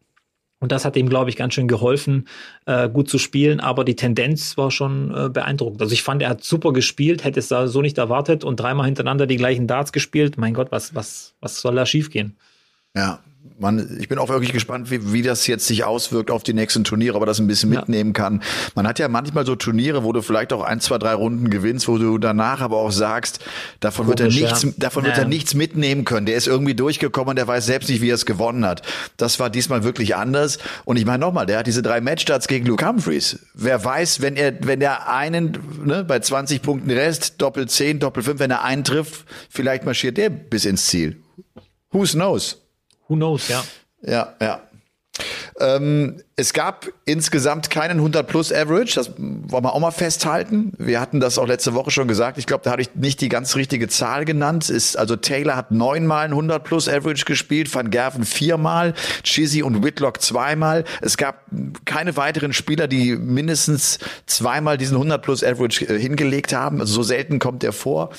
Und 0.58 0.72
das 0.72 0.84
hat 0.84 0.96
ihm, 0.96 1.08
glaube 1.08 1.28
ich, 1.30 1.36
ganz 1.36 1.54
schön 1.54 1.68
geholfen, 1.68 2.26
äh, 2.64 2.88
gut 2.88 3.10
zu 3.10 3.18
spielen. 3.18 3.60
Aber 3.60 3.84
die 3.84 3.94
Tendenz 3.94 4.56
war 4.56 4.70
schon 4.70 5.14
äh, 5.14 5.28
beeindruckend. 5.28 5.82
Also 5.82 5.92
ich 5.92 6.02
fand, 6.02 6.22
er 6.22 6.30
hat 6.30 6.42
super 6.42 6.72
gespielt, 6.72 7.24
hätte 7.24 7.38
es 7.38 7.48
da 7.48 7.68
so 7.68 7.82
nicht 7.82 7.98
erwartet 7.98 8.42
und 8.42 8.58
dreimal 8.58 8.86
hintereinander 8.86 9.26
die 9.26 9.36
gleichen 9.36 9.66
Darts 9.66 9.92
gespielt. 9.92 10.38
Mein 10.38 10.54
Gott, 10.54 10.72
was, 10.72 10.94
was, 10.94 11.34
was 11.40 11.60
soll 11.60 11.74
da 11.74 11.84
schiefgehen? 11.84 12.36
Ja, 12.96 13.20
man, 13.58 13.98
ich 14.00 14.08
bin 14.08 14.18
auch 14.18 14.28
wirklich 14.28 14.52
gespannt, 14.52 14.90
wie, 14.90 15.12
wie 15.12 15.22
das 15.22 15.46
jetzt 15.46 15.66
sich 15.66 15.84
auswirkt 15.84 16.30
auf 16.30 16.42
die 16.42 16.52
nächsten 16.52 16.84
Turniere, 16.84 17.16
aber 17.16 17.26
das 17.26 17.38
ein 17.38 17.46
bisschen 17.46 17.70
mitnehmen 17.70 18.12
kann. 18.12 18.42
Man 18.74 18.86
hat 18.86 18.98
ja 18.98 19.08
manchmal 19.08 19.46
so 19.46 19.56
Turniere, 19.56 20.04
wo 20.04 20.12
du 20.12 20.22
vielleicht 20.22 20.52
auch 20.52 20.62
ein, 20.62 20.80
zwei, 20.80 20.98
drei 20.98 21.14
Runden 21.14 21.50
gewinnst, 21.50 21.88
wo 21.88 21.98
du 21.98 22.18
danach 22.18 22.60
aber 22.60 22.76
auch 22.76 22.90
sagst, 22.90 23.40
davon 23.80 24.06
Komisch, 24.06 24.20
wird 24.20 24.34
er 24.34 24.40
nichts, 24.40 24.62
ja. 24.62 24.70
davon 24.76 25.04
ja. 25.04 25.08
wird 25.08 25.18
er 25.18 25.24
nichts 25.26 25.54
mitnehmen 25.54 26.04
können. 26.04 26.26
Der 26.26 26.36
ist 26.36 26.46
irgendwie 26.46 26.74
durchgekommen, 26.74 27.36
der 27.36 27.46
weiß 27.46 27.66
selbst 27.66 27.88
nicht, 27.88 28.00
wie 28.00 28.10
er 28.10 28.14
es 28.14 28.26
gewonnen 28.26 28.64
hat. 28.64 28.82
Das 29.16 29.40
war 29.40 29.50
diesmal 29.50 29.84
wirklich 29.84 30.16
anders. 30.16 30.58
Und 30.84 30.96
ich 30.96 31.06
meine 31.06 31.18
nochmal, 31.18 31.46
der 31.46 31.58
hat 31.58 31.66
diese 31.66 31.82
drei 31.82 32.00
Matchstarts 32.00 32.48
gegen 32.48 32.66
Luke 32.66 32.86
Humphreys. 32.86 33.38
Wer 33.54 33.84
weiß, 33.84 34.20
wenn 34.20 34.36
er, 34.36 34.54
wenn 34.66 34.80
er 34.80 35.08
einen, 35.08 35.58
ne, 35.84 36.04
bei 36.04 36.20
20 36.20 36.62
Punkten 36.62 36.90
Rest, 36.90 37.34
Doppel 37.38 37.68
10, 37.68 38.00
Doppel 38.00 38.22
5, 38.22 38.40
wenn 38.40 38.50
er 38.50 38.64
einen 38.64 38.84
trifft, 38.84 39.24
vielleicht 39.48 39.84
marschiert 39.84 40.16
der 40.16 40.30
bis 40.30 40.64
ins 40.64 40.86
Ziel. 40.86 41.16
Who 41.90 42.02
knows? 42.02 42.65
Who 43.08 43.14
knows, 43.14 43.48
ja. 43.48 43.62
Ja, 44.02 44.34
ja. 44.40 44.60
Ähm, 45.58 46.16
es 46.36 46.52
gab 46.52 46.86
insgesamt 47.06 47.70
keinen 47.70 47.98
100 47.98 48.26
plus 48.26 48.52
Average, 48.52 48.94
das 48.96 49.12
wollen 49.16 49.64
wir 49.64 49.72
auch 49.72 49.80
mal 49.80 49.90
festhalten. 49.90 50.74
Wir 50.76 51.00
hatten 51.00 51.18
das 51.18 51.38
auch 51.38 51.46
letzte 51.46 51.72
Woche 51.72 51.90
schon 51.90 52.08
gesagt. 52.08 52.36
Ich 52.36 52.46
glaube, 52.46 52.62
da 52.64 52.72
habe 52.72 52.82
ich 52.82 52.94
nicht 52.94 53.22
die 53.22 53.30
ganz 53.30 53.56
richtige 53.56 53.88
Zahl 53.88 54.26
genannt. 54.26 54.68
Ist, 54.68 54.98
also 54.98 55.16
Taylor 55.16 55.56
hat 55.56 55.70
neunmal 55.70 56.26
ein 56.26 56.32
100 56.32 56.62
plus 56.62 56.88
Average 56.88 57.24
gespielt, 57.24 57.74
Van 57.74 57.90
Gerven 57.90 58.26
viermal, 58.26 58.92
Chizzy 59.22 59.62
und 59.62 59.82
Whitlock 59.82 60.20
zweimal. 60.20 60.84
Es 61.00 61.16
gab 61.16 61.44
keine 61.86 62.18
weiteren 62.18 62.52
Spieler, 62.52 62.86
die 62.86 63.16
mindestens 63.16 63.98
zweimal 64.26 64.76
diesen 64.76 64.96
100 64.96 65.22
plus 65.22 65.42
Average 65.42 65.86
äh, 65.86 65.98
hingelegt 65.98 66.52
haben. 66.52 66.80
Also 66.80 66.92
so 66.92 67.02
selten 67.02 67.38
kommt 67.38 67.64
er 67.64 67.72
vor 67.72 68.10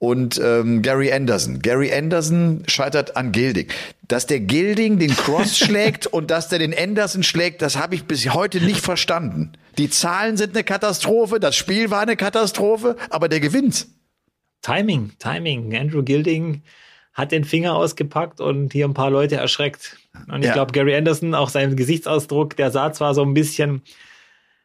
und 0.00 0.40
ähm, 0.42 0.80
Gary 0.80 1.12
Anderson. 1.12 1.60
Gary 1.60 1.92
Anderson 1.92 2.64
scheitert 2.66 3.16
an 3.18 3.32
Gilding. 3.32 3.68
Dass 4.08 4.26
der 4.26 4.40
Gilding 4.40 4.98
den 4.98 5.14
Cross 5.14 5.58
schlägt 5.64 6.06
und 6.06 6.30
dass 6.30 6.48
der 6.48 6.58
den 6.58 6.74
Anderson 6.76 7.22
schlägt, 7.22 7.60
das 7.60 7.76
habe 7.76 7.94
ich 7.94 8.04
bis 8.04 8.26
heute 8.32 8.62
nicht 8.62 8.80
verstanden. 8.80 9.52
Die 9.76 9.90
Zahlen 9.90 10.38
sind 10.38 10.56
eine 10.56 10.64
Katastrophe, 10.64 11.38
das 11.38 11.54
Spiel 11.54 11.90
war 11.90 12.00
eine 12.00 12.16
Katastrophe, 12.16 12.96
aber 13.10 13.28
der 13.28 13.40
gewinnt. 13.40 13.88
Timing, 14.62 15.12
Timing. 15.18 15.76
Andrew 15.76 16.02
Gilding 16.02 16.62
hat 17.12 17.30
den 17.30 17.44
Finger 17.44 17.76
ausgepackt 17.76 18.40
und 18.40 18.72
hier 18.72 18.88
ein 18.88 18.94
paar 18.94 19.10
Leute 19.10 19.36
erschreckt. 19.36 19.98
Und 20.28 20.40
ich 20.40 20.46
ja. 20.46 20.54
glaube, 20.54 20.72
Gary 20.72 20.96
Anderson, 20.96 21.34
auch 21.34 21.50
sein 21.50 21.76
Gesichtsausdruck, 21.76 22.56
der 22.56 22.70
sah 22.70 22.90
zwar 22.94 23.14
so 23.14 23.22
ein 23.22 23.34
bisschen, 23.34 23.82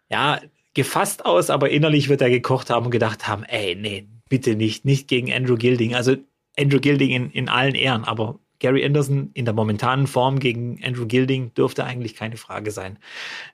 ja, 0.10 0.40
gefasst 0.74 1.26
aus, 1.26 1.50
aber 1.50 1.72
innerlich 1.72 2.08
wird 2.08 2.22
er 2.22 2.30
gekocht 2.30 2.70
haben 2.70 2.86
und 2.86 2.92
gedacht 2.92 3.28
haben, 3.28 3.44
ey, 3.44 3.76
nee, 3.76 4.08
bitte 4.30 4.56
nicht, 4.56 4.86
nicht 4.86 5.08
gegen 5.08 5.32
Andrew 5.32 5.56
Gilding. 5.56 5.96
Also 5.96 6.16
Andrew 6.58 6.80
Gilding 6.80 7.10
in, 7.12 7.32
in 7.32 7.50
allen 7.50 7.76
Ehren, 7.76 8.04
aber 8.04 8.40
Gary 8.60 8.86
Anderson 8.86 9.32
in 9.34 9.46
der 9.46 9.54
momentanen 9.54 10.08
Form 10.08 10.40
gegen 10.40 10.80
Andrew 10.84 11.06
Gilding 11.06 11.54
dürfte 11.54 11.84
eigentlich 11.84 12.16
keine 12.16 12.38
Frage 12.38 12.72
sein, 12.72 12.98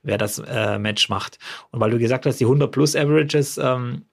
wer 0.03 0.17
das 0.17 0.39
äh, 0.39 0.77
Match 0.77 1.09
macht. 1.09 1.39
Und 1.71 1.79
weil 1.79 1.91
du 1.91 1.97
gesagt 1.97 2.25
hast, 2.25 2.39
die 2.39 2.45
100 2.45 2.71
plus 2.71 2.95
Averages, 2.95 3.57
ähm, 3.57 4.03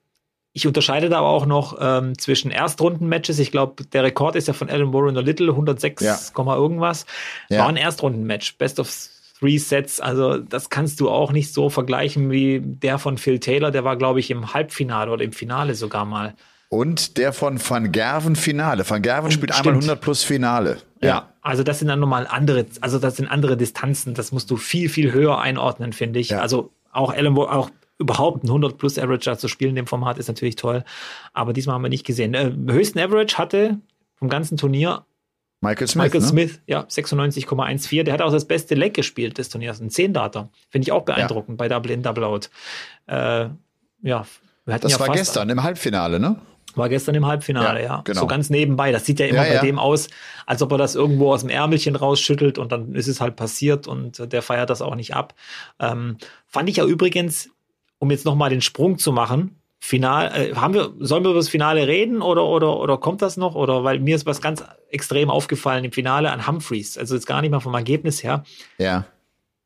ich 0.51 0.65
unterscheide 0.65 1.09
da 1.09 1.19
aber 1.19 1.29
auch 1.29 1.45
noch 1.45 1.77
ähm, 1.79 2.17
zwischen 2.17 2.49
Erstrunden-Matches. 2.49 3.37
Ich 3.37 3.51
glaube, 3.51 3.85
der 3.85 4.03
Rekord 4.03 4.35
ist 4.35 4.47
ja 4.47 4.53
von 4.53 4.69
Alan 4.69 4.91
Warren 4.91 5.15
Little, 5.15 5.51
106, 5.51 6.03
ja. 6.03 6.17
irgendwas. 6.55 7.05
Ja. 7.49 7.59
War 7.59 7.69
ein 7.69 7.77
Erstrunden-Match, 7.77 8.57
Best 8.57 8.79
of 8.79 8.89
Three 9.39 9.57
Sets. 9.57 9.99
Also 9.99 10.37
das 10.37 10.69
kannst 10.69 10.99
du 10.99 11.09
auch 11.09 11.31
nicht 11.31 11.53
so 11.53 11.69
vergleichen 11.69 12.29
wie 12.29 12.61
der 12.61 12.99
von 12.99 13.17
Phil 13.17 13.39
Taylor. 13.39 13.71
Der 13.71 13.83
war, 13.83 13.95
glaube 13.95 14.19
ich, 14.19 14.31
im 14.31 14.53
Halbfinale 14.53 15.11
oder 15.11 15.23
im 15.23 15.31
Finale 15.31 15.75
sogar 15.75 16.05
mal. 16.05 16.35
Und 16.69 17.17
der 17.17 17.33
von 17.33 17.59
Van 17.59 17.91
Gerven 17.91 18.35
Finale. 18.35 18.87
Van 18.87 19.01
Gerven 19.01 19.31
spielt 19.31 19.53
Stimmt. 19.53 19.67
einmal 19.67 19.81
100 19.81 20.01
plus 20.01 20.23
Finale. 20.23 20.77
Ja. 21.01 21.07
ja. 21.07 21.29
also 21.41 21.63
das 21.63 21.79
sind 21.79 21.87
dann 21.87 21.99
nochmal 21.99 22.27
andere, 22.29 22.65
also 22.81 22.99
das 22.99 23.15
sind 23.15 23.27
andere 23.27 23.57
Distanzen. 23.57 24.13
Das 24.13 24.31
musst 24.31 24.51
du 24.51 24.57
viel, 24.57 24.89
viel 24.89 25.11
höher 25.11 25.39
einordnen, 25.39 25.93
finde 25.93 26.19
ich. 26.19 26.29
Ja. 26.29 26.41
Also 26.41 26.71
auch 26.91 27.11
Alan, 27.11 27.35
auch 27.37 27.71
überhaupt 27.97 28.43
ein 28.43 28.47
100 28.47 28.77
plus 28.77 28.99
Average 28.99 29.37
zu 29.37 29.47
spielen 29.47 29.71
in 29.71 29.75
dem 29.77 29.87
Format 29.87 30.17
ist 30.17 30.27
natürlich 30.27 30.55
toll. 30.55 30.83
Aber 31.33 31.53
diesmal 31.53 31.75
haben 31.75 31.83
wir 31.83 31.89
nicht 31.89 32.05
gesehen. 32.05 32.33
Äh, 32.33 32.51
höchsten 32.67 32.99
Average 32.99 33.37
hatte 33.37 33.79
vom 34.15 34.29
ganzen 34.29 34.57
Turnier 34.57 35.05
Michael 35.61 35.87
Smith. 35.87 36.05
Michael 36.05 36.21
ne? 36.21 36.27
Smith, 36.27 36.61
ja, 36.67 36.81
96,14. 36.83 38.03
Der 38.03 38.13
hat 38.13 38.21
auch 38.21 38.31
das 38.31 38.45
beste 38.45 38.75
Leg 38.75 38.93
gespielt 38.93 39.37
des 39.37 39.49
Turniers, 39.49 39.81
ein 39.81 39.89
10-Data. 39.89 40.49
Finde 40.69 40.85
ich 40.85 40.91
auch 40.91 41.03
beeindruckend 41.03 41.59
ja. 41.59 41.65
bei 41.65 41.67
Double 41.67 41.91
In, 41.91 42.01
Double 42.01 42.23
Out. 42.23 42.49
Äh, 43.07 43.49
ja, 44.01 44.25
das 44.65 44.91
ja 44.91 44.99
war 44.99 45.09
gestern 45.09 45.49
im 45.49 45.63
Halbfinale, 45.63 46.19
ne? 46.19 46.37
War 46.75 46.87
gestern 46.87 47.15
im 47.15 47.25
Halbfinale, 47.25 47.81
ja. 47.81 47.85
ja. 47.85 48.01
Genau. 48.03 48.21
So 48.21 48.27
ganz 48.27 48.49
nebenbei. 48.49 48.91
Das 48.91 49.05
sieht 49.05 49.19
ja 49.19 49.25
immer 49.25 49.43
ja, 49.43 49.49
bei 49.49 49.55
ja. 49.55 49.61
dem 49.61 49.79
aus, 49.79 50.07
als 50.45 50.61
ob 50.61 50.71
er 50.71 50.77
das 50.77 50.95
irgendwo 50.95 51.33
aus 51.33 51.41
dem 51.41 51.49
Ärmelchen 51.49 51.95
rausschüttelt 51.95 52.57
und 52.57 52.71
dann 52.71 52.93
ist 52.93 53.07
es 53.07 53.19
halt 53.19 53.35
passiert 53.35 53.87
und 53.87 54.31
der 54.31 54.41
feiert 54.41 54.69
das 54.69 54.81
auch 54.81 54.95
nicht 54.95 55.15
ab. 55.15 55.33
Ähm, 55.79 56.17
fand 56.45 56.69
ich 56.69 56.77
ja 56.77 56.85
übrigens, 56.85 57.49
um 57.97 58.11
jetzt 58.11 58.25
nochmal 58.25 58.49
den 58.49 58.61
Sprung 58.61 58.97
zu 58.97 59.11
machen, 59.11 59.58
Final, 59.79 60.31
äh, 60.35 60.55
haben 60.55 60.73
wir, 60.73 60.93
sollen 60.99 61.23
wir 61.23 61.31
über 61.31 61.39
das 61.39 61.49
Finale 61.49 61.87
reden 61.87 62.21
oder, 62.21 62.45
oder, 62.45 62.79
oder 62.79 62.97
kommt 62.97 63.21
das 63.21 63.37
noch? 63.37 63.55
Oder 63.55 63.83
weil 63.83 63.99
mir 63.99 64.15
ist 64.15 64.25
was 64.25 64.41
ganz 64.41 64.63
extrem 64.89 65.29
aufgefallen 65.29 65.85
im 65.85 65.91
Finale 65.91 66.31
an 66.31 66.45
Humphreys. 66.45 66.97
Also 66.97 67.15
jetzt 67.15 67.25
gar 67.25 67.41
nicht 67.41 67.51
mal 67.51 67.61
vom 67.61 67.73
Ergebnis 67.73 68.23
her. 68.23 68.43
Ja. 68.77 69.05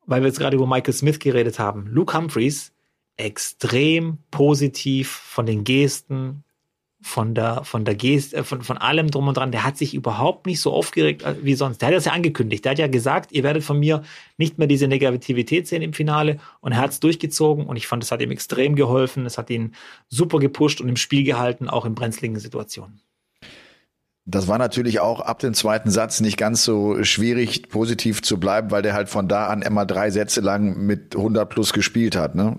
Weil 0.06 0.22
wir 0.22 0.28
jetzt 0.28 0.38
gerade 0.38 0.56
über 0.56 0.66
Michael 0.66 0.92
Smith 0.94 1.18
geredet 1.18 1.58
haben. 1.58 1.86
Luke 1.88 2.16
Humphreys, 2.16 2.72
extrem 3.16 4.18
positiv 4.30 5.10
von 5.10 5.46
den 5.46 5.64
Gesten, 5.64 6.43
von 7.04 7.34
der, 7.34 7.64
von 7.64 7.84
der 7.84 7.94
Gest, 7.94 8.32
äh, 8.32 8.44
von, 8.44 8.62
von 8.62 8.78
allem 8.78 9.10
drum 9.10 9.28
und 9.28 9.36
dran. 9.36 9.52
Der 9.52 9.62
hat 9.62 9.76
sich 9.76 9.92
überhaupt 9.94 10.46
nicht 10.46 10.60
so 10.60 10.72
aufgeregt 10.72 11.22
äh, 11.22 11.34
wie 11.42 11.54
sonst. 11.54 11.82
Der 11.82 11.88
hat 11.88 11.94
das 11.94 12.06
ja 12.06 12.12
angekündigt. 12.12 12.64
Der 12.64 12.70
hat 12.70 12.78
ja 12.78 12.86
gesagt, 12.86 13.30
ihr 13.30 13.42
werdet 13.42 13.62
von 13.62 13.78
mir 13.78 14.02
nicht 14.38 14.56
mehr 14.56 14.66
diese 14.66 14.88
Negativität 14.88 15.68
sehen 15.68 15.82
im 15.82 15.92
Finale. 15.92 16.38
Und 16.60 16.72
er 16.72 16.78
hat 16.78 16.92
es 16.92 17.00
durchgezogen. 17.00 17.66
Und 17.66 17.76
ich 17.76 17.86
fand, 17.86 18.02
es 18.02 18.10
hat 18.10 18.22
ihm 18.22 18.30
extrem 18.30 18.74
geholfen. 18.74 19.26
Es 19.26 19.36
hat 19.36 19.50
ihn 19.50 19.74
super 20.08 20.38
gepusht 20.38 20.80
und 20.80 20.88
im 20.88 20.96
Spiel 20.96 21.24
gehalten, 21.24 21.68
auch 21.68 21.84
in 21.84 21.94
brenzligen 21.94 22.38
Situationen. 22.38 23.02
Das 24.24 24.48
war 24.48 24.56
natürlich 24.56 25.00
auch 25.00 25.20
ab 25.20 25.40
dem 25.40 25.52
zweiten 25.52 25.90
Satz 25.90 26.20
nicht 26.20 26.38
ganz 26.38 26.64
so 26.64 27.04
schwierig, 27.04 27.68
positiv 27.68 28.22
zu 28.22 28.40
bleiben, 28.40 28.70
weil 28.70 28.80
der 28.80 28.94
halt 28.94 29.10
von 29.10 29.28
da 29.28 29.48
an 29.48 29.60
immer 29.60 29.84
drei 29.84 30.10
Sätze 30.10 30.40
lang 30.40 30.86
mit 30.86 31.14
100 31.14 31.50
plus 31.50 31.74
gespielt 31.74 32.16
hat. 32.16 32.34
Ne? 32.34 32.58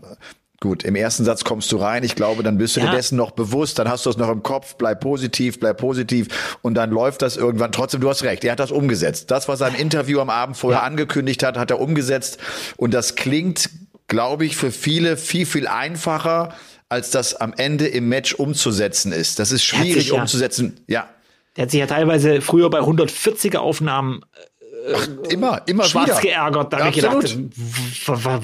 Gut, 0.66 0.84
im 0.84 0.96
ersten 0.96 1.24
Satz 1.26 1.44
kommst 1.44 1.72
du 1.72 1.78
rein. 1.78 2.04
Ich 2.04 2.16
glaube, 2.16 2.42
dann 2.42 2.58
bist 2.58 2.76
du 2.76 2.80
ja. 2.80 2.88
dir 2.88 2.96
dessen 2.96 3.18
noch 3.18 3.30
bewusst. 3.30 3.78
Dann 3.78 3.88
hast 3.88 4.08
du 4.08 4.10
es 4.10 4.18
noch 4.18 4.30
im 4.30 4.42
Kopf. 4.42 4.78
Bleib 4.78 5.00
positiv, 5.00 5.60
bleib 5.60 5.78
positiv. 5.78 6.58
Und 6.64 6.74
dann 6.74 6.90
läuft 6.90 7.22
das 7.22 7.38
irgendwann. 7.38 7.72
Trotzdem, 7.72 8.02
du 8.02 8.10
hast 8.10 8.24
recht. 8.24 8.44
Er 8.44 8.54
hat 8.54 8.60
das 8.60 8.72
umgesetzt. 8.72 9.30
Das, 9.30 9.48
was 9.48 9.62
er 9.62 9.68
im 9.68 9.76
Interview 9.76 10.20
am 10.20 10.32
Abend 10.32 10.58
vorher 10.58 10.80
ja. 10.80 10.88
angekündigt 10.88 11.44
hat, 11.44 11.56
hat 11.56 11.70
er 11.70 11.80
umgesetzt. 11.80 12.40
Und 12.78 12.96
das 12.96 13.14
klingt, 13.14 13.70
glaube 14.08 14.44
ich, 14.44 14.58
für 14.58 14.72
viele 14.72 15.18
viel, 15.18 15.46
viel 15.46 15.68
einfacher, 15.68 16.56
als 16.90 17.12
das 17.12 17.36
am 17.36 17.54
Ende 17.56 17.86
im 17.86 18.10
Match 18.10 18.34
umzusetzen 18.34 19.12
ist. 19.12 19.38
Das 19.38 19.52
ist 19.52 19.64
schwierig 19.64 20.14
umzusetzen. 20.14 20.80
Ja. 20.88 21.08
Der 21.58 21.66
hat 21.66 21.70
sich 21.70 21.80
ja 21.80 21.86
teilweise 21.86 22.42
früher 22.42 22.72
bei 22.72 22.80
140er 22.80 23.58
Aufnahmen 23.58 24.22
Ach, 24.94 25.08
immer, 25.30 25.62
immer 25.66 25.84
schwarz 25.84 26.10
wieder. 26.10 26.22
geärgert. 26.22 26.74
Da 26.74 26.80
habe 26.80 26.90
ich 26.90 26.96
gedacht, 26.96 27.38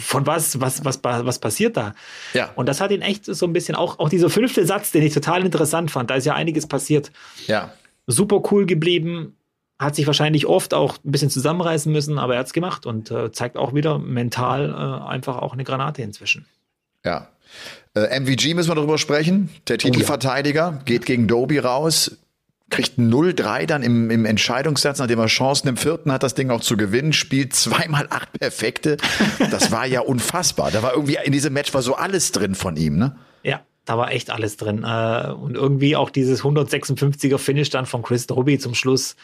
von 0.02 0.28
was, 0.28 0.60
was, 0.60 0.86
was, 0.86 1.00
was 1.04 1.40
passiert 1.40 1.78
da? 1.78 1.94
Ja. 2.34 2.52
Und 2.56 2.68
das 2.68 2.82
hat 2.82 2.92
ihn 2.92 3.02
echt 3.02 3.26
so 3.26 3.46
ein 3.46 3.54
bisschen, 3.54 3.76
auch, 3.76 4.00
auch 4.00 4.10
dieser 4.10 4.30
fünfte 4.30 4.66
Satz, 4.66 4.92
den 4.92 5.04
ich 5.04 5.14
total 5.14 5.46
interessant 5.46 5.92
fand, 5.92 6.10
da 6.10 6.16
ist 6.16 6.26
ja 6.26 6.34
einiges 6.34 6.68
passiert. 6.68 7.12
Ja. 7.48 7.72
Super 8.08 8.42
cool 8.52 8.66
geblieben, 8.66 9.36
hat 9.80 9.96
sich 9.96 10.08
wahrscheinlich 10.08 10.46
oft 10.46 10.74
auch 10.74 10.98
ein 11.04 11.12
bisschen 11.12 11.30
zusammenreißen 11.30 11.92
müssen, 11.92 12.18
aber 12.20 12.34
er 12.34 12.40
hat 12.40 12.48
es 12.48 12.54
gemacht 12.54 12.86
und 12.86 13.12
äh, 13.12 13.32
zeigt 13.32 13.58
auch 13.58 13.74
wieder 13.74 14.00
mental 14.00 14.70
äh, 14.70 15.10
einfach 15.10 15.38
auch 15.38 15.54
eine 15.54 15.64
Granate 15.64 16.02
inzwischen. 16.02 16.46
Ja. 17.04 17.28
Äh, 17.96 18.20
MVG 18.20 18.54
müssen 18.54 18.70
wir 18.70 18.76
darüber 18.76 18.98
sprechen. 18.98 19.50
Der 19.68 19.78
Titelverteidiger 19.78 20.70
oh, 20.70 20.78
ja. 20.78 20.84
geht 20.86 21.06
gegen 21.06 21.28
Doby 21.28 21.60
raus 21.60 22.18
kriegt 22.72 22.98
0-3 22.98 23.66
dann 23.68 23.84
im, 23.84 24.10
im 24.10 24.26
Entscheidungssatz, 24.26 25.00
nachdem 25.00 25.20
er 25.20 25.28
Chancen 25.28 25.68
im 25.68 25.78
vierten 25.78 26.12
hat, 26.12 26.24
das 26.24 26.34
Ding 26.34 26.50
auch 26.50 26.62
zu 26.62 26.78
gewinnen, 26.78 27.14
spielt 27.14 27.54
zweimal 27.54 28.08
acht 28.10 28.32
Perfekte. 28.34 28.98
Das 29.52 29.72
war 29.72 29.86
ja 29.86 30.02
unfassbar. 30.02 30.72
Da 30.72 30.82
war 30.82 30.94
irgendwie 30.94 31.18
in 31.24 31.32
diesem 31.32 31.54
Match 31.54 31.74
war 31.74 31.82
so 31.82 31.96
alles 31.96 32.32
drin 32.32 32.56
von 32.56 32.78
ihm, 32.78 32.98
ne? 32.98 33.16
Ja, 33.44 33.62
da 33.86 33.98
war 33.98 34.12
echt 34.12 34.32
alles 34.32 34.58
drin. 34.58 34.84
Äh, 34.84 35.32
und 35.32 35.56
irgendwie 35.56 35.96
auch 35.96 36.10
dieses 36.10 36.44
156er 36.44 37.38
Finish 37.38 37.70
dann 37.70 37.86
von 37.86 38.02
Chris 38.02 38.28
Doby 38.28 38.58
zum 38.58 38.74
Schluss 38.74 39.16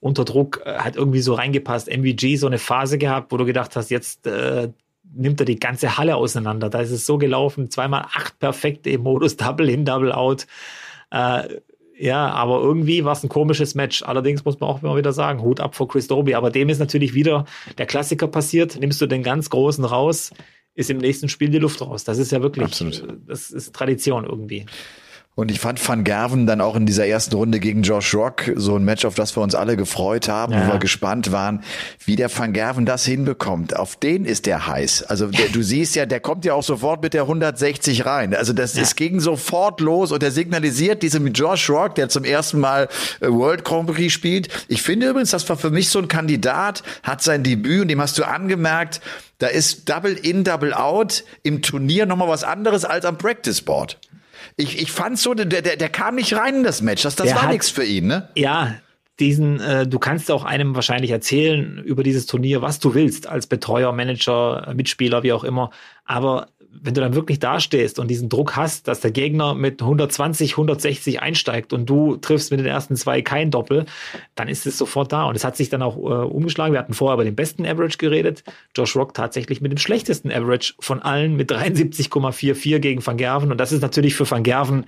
unter 0.00 0.24
Druck 0.24 0.62
äh, 0.64 0.78
hat 0.78 0.96
irgendwie 0.96 1.20
so 1.20 1.34
reingepasst. 1.34 1.88
MVG 1.88 2.36
so 2.36 2.46
eine 2.46 2.58
Phase 2.58 2.98
gehabt, 2.98 3.32
wo 3.32 3.36
du 3.36 3.44
gedacht 3.44 3.76
hast, 3.76 3.90
jetzt 3.90 4.26
äh, 4.26 4.70
nimmt 5.14 5.40
er 5.40 5.46
die 5.46 5.58
ganze 5.58 5.96
Halle 5.96 6.16
auseinander. 6.16 6.70
Da 6.70 6.80
ist 6.80 6.90
es 6.90 7.06
so 7.06 7.18
gelaufen, 7.18 7.70
zweimal 7.70 8.02
acht 8.02 8.38
perfekte 8.38 8.90
im 8.90 9.02
Modus 9.02 9.36
Double 9.36 9.68
in, 9.68 9.84
Double 9.84 10.12
out. 10.12 10.46
Äh, 11.10 11.60
ja, 11.98 12.28
aber 12.30 12.60
irgendwie 12.60 13.04
war 13.04 13.12
es 13.12 13.22
ein 13.22 13.28
komisches 13.28 13.74
Match. 13.74 14.02
Allerdings 14.02 14.44
muss 14.44 14.60
man 14.60 14.68
auch 14.68 14.82
immer 14.82 14.96
wieder 14.96 15.12
sagen, 15.12 15.42
Hut 15.42 15.60
ab 15.60 15.74
vor 15.74 15.88
Chris 15.88 16.06
Doby. 16.06 16.34
Aber 16.34 16.50
dem 16.50 16.68
ist 16.68 16.78
natürlich 16.78 17.14
wieder 17.14 17.46
der 17.78 17.86
Klassiker 17.86 18.28
passiert. 18.28 18.78
Nimmst 18.78 19.00
du 19.00 19.06
den 19.06 19.22
ganz 19.22 19.48
Großen 19.50 19.84
raus, 19.84 20.32
ist 20.74 20.90
im 20.90 20.98
nächsten 20.98 21.28
Spiel 21.28 21.48
die 21.48 21.58
Luft 21.58 21.80
raus. 21.80 22.04
Das 22.04 22.18
ist 22.18 22.32
ja 22.32 22.42
wirklich, 22.42 22.66
Absolut. 22.66 23.18
das 23.26 23.50
ist 23.50 23.74
Tradition 23.74 24.24
irgendwie. 24.24 24.66
Und 25.36 25.50
ich 25.50 25.60
fand 25.60 25.86
Van 25.86 26.02
Gerven 26.02 26.46
dann 26.46 26.62
auch 26.62 26.76
in 26.76 26.86
dieser 26.86 27.06
ersten 27.06 27.34
Runde 27.34 27.60
gegen 27.60 27.82
Josh 27.82 28.14
Rock 28.14 28.50
so 28.56 28.74
ein 28.74 28.86
Match, 28.86 29.04
auf 29.04 29.16
das 29.16 29.36
wir 29.36 29.42
uns 29.42 29.54
alle 29.54 29.76
gefreut 29.76 30.30
haben, 30.30 30.54
ja. 30.54 30.66
wo 30.66 30.72
wir 30.72 30.78
gespannt 30.78 31.30
waren, 31.30 31.62
wie 32.06 32.16
der 32.16 32.34
Van 32.34 32.54
Gerven 32.54 32.86
das 32.86 33.04
hinbekommt. 33.04 33.76
Auf 33.76 33.96
den 33.96 34.24
ist 34.24 34.46
der 34.46 34.66
heiß. 34.66 35.02
Also 35.02 35.26
der, 35.26 35.50
du 35.50 35.62
siehst 35.62 35.94
ja, 35.94 36.06
der 36.06 36.20
kommt 36.20 36.46
ja 36.46 36.54
auch 36.54 36.62
sofort 36.62 37.02
mit 37.02 37.12
der 37.12 37.22
160 37.22 38.06
rein. 38.06 38.34
Also 38.34 38.54
das, 38.54 38.76
ja. 38.76 38.82
es 38.82 38.96
ging 38.96 39.20
sofort 39.20 39.82
los 39.82 40.10
und 40.10 40.22
er 40.22 40.30
signalisiert 40.30 41.02
diesem 41.02 41.26
Josh 41.26 41.68
Rock, 41.68 41.96
der 41.96 42.08
zum 42.08 42.24
ersten 42.24 42.58
Mal 42.58 42.88
äh, 43.20 43.28
World 43.28 43.62
Grand 43.62 43.94
Prix 43.94 44.14
spielt. 44.14 44.48
Ich 44.68 44.80
finde 44.80 45.10
übrigens, 45.10 45.32
das 45.32 45.46
war 45.50 45.58
für 45.58 45.70
mich 45.70 45.90
so 45.90 45.98
ein 45.98 46.08
Kandidat, 46.08 46.82
hat 47.02 47.22
sein 47.22 47.42
Debüt 47.42 47.82
und 47.82 47.88
dem 47.88 48.00
hast 48.00 48.16
du 48.16 48.24
angemerkt, 48.24 49.02
da 49.36 49.48
ist 49.48 49.86
Double 49.90 50.14
in, 50.14 50.44
Double 50.44 50.72
out 50.72 51.24
im 51.42 51.60
Turnier 51.60 52.06
nochmal 52.06 52.28
was 52.28 52.42
anderes 52.42 52.86
als 52.86 53.04
am 53.04 53.18
Practice 53.18 53.60
Board. 53.60 53.98
Ich, 54.56 54.80
ich 54.80 54.92
fand 54.92 55.18
so, 55.18 55.34
der, 55.34 55.46
der, 55.46 55.76
der 55.76 55.88
kam 55.88 56.16
nicht 56.16 56.34
rein 56.34 56.56
in 56.56 56.64
das 56.64 56.82
Match. 56.82 57.02
Das, 57.02 57.16
das 57.16 57.34
war 57.34 57.50
nichts 57.50 57.70
für 57.70 57.84
ihn, 57.84 58.06
ne? 58.06 58.28
Ja, 58.34 58.76
diesen, 59.18 59.60
äh, 59.60 59.86
du 59.86 59.98
kannst 59.98 60.30
auch 60.30 60.44
einem 60.44 60.74
wahrscheinlich 60.74 61.10
erzählen 61.10 61.78
über 61.78 62.02
dieses 62.02 62.26
Turnier, 62.26 62.60
was 62.60 62.80
du 62.80 62.94
willst, 62.94 63.26
als 63.26 63.46
Betreuer, 63.46 63.92
Manager, 63.92 64.72
Mitspieler, 64.74 65.22
wie 65.22 65.32
auch 65.32 65.44
immer. 65.44 65.70
Aber 66.04 66.48
wenn 66.82 66.94
du 66.94 67.00
dann 67.00 67.14
wirklich 67.14 67.38
dastehst 67.38 67.98
und 67.98 68.08
diesen 68.08 68.28
Druck 68.28 68.56
hast, 68.56 68.88
dass 68.88 69.00
der 69.00 69.10
Gegner 69.10 69.54
mit 69.54 69.82
120, 69.82 70.52
160 70.52 71.20
einsteigt 71.20 71.72
und 71.72 71.86
du 71.86 72.16
triffst 72.16 72.50
mit 72.50 72.60
den 72.60 72.66
ersten 72.66 72.96
zwei 72.96 73.22
kein 73.22 73.50
Doppel, 73.50 73.86
dann 74.34 74.48
ist 74.48 74.66
es 74.66 74.78
sofort 74.78 75.12
da. 75.12 75.24
Und 75.24 75.36
es 75.36 75.44
hat 75.44 75.56
sich 75.56 75.68
dann 75.68 75.82
auch 75.82 75.96
äh, 75.96 76.26
umgeschlagen. 76.26 76.72
Wir 76.72 76.80
hatten 76.80 76.94
vorher 76.94 77.14
über 77.14 77.24
den 77.24 77.36
besten 77.36 77.66
Average 77.66 77.98
geredet. 77.98 78.44
Josh 78.74 78.96
Rock 78.96 79.14
tatsächlich 79.14 79.60
mit 79.60 79.72
dem 79.72 79.78
schlechtesten 79.78 80.30
Average 80.30 80.74
von 80.80 81.02
allen 81.02 81.36
mit 81.36 81.50
73,44 81.50 82.78
gegen 82.78 83.06
Van 83.06 83.16
Gerven. 83.16 83.50
Und 83.50 83.58
das 83.58 83.72
ist 83.72 83.82
natürlich 83.82 84.14
für 84.14 84.30
Van 84.30 84.42
Gerven 84.42 84.86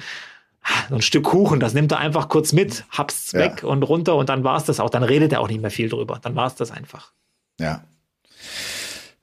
so 0.88 0.94
ein 0.96 1.02
Stück 1.02 1.24
Kuchen, 1.24 1.60
das 1.60 1.74
nimmt 1.74 1.92
er 1.92 1.98
einfach 1.98 2.28
kurz 2.28 2.52
mit, 2.52 2.84
hab's 2.90 3.32
weg 3.34 3.60
ja. 3.62 3.68
und 3.68 3.82
runter 3.82 4.16
und 4.16 4.28
dann 4.28 4.44
war's 4.44 4.64
das 4.64 4.80
auch. 4.80 4.90
Dann 4.90 5.02
redet 5.02 5.32
er 5.32 5.40
auch 5.40 5.48
nicht 5.48 5.60
mehr 5.60 5.70
viel 5.70 5.88
drüber. 5.88 6.18
Dann 6.22 6.36
war's 6.36 6.56
das 6.56 6.70
einfach. 6.70 7.12
Ja. 7.58 7.84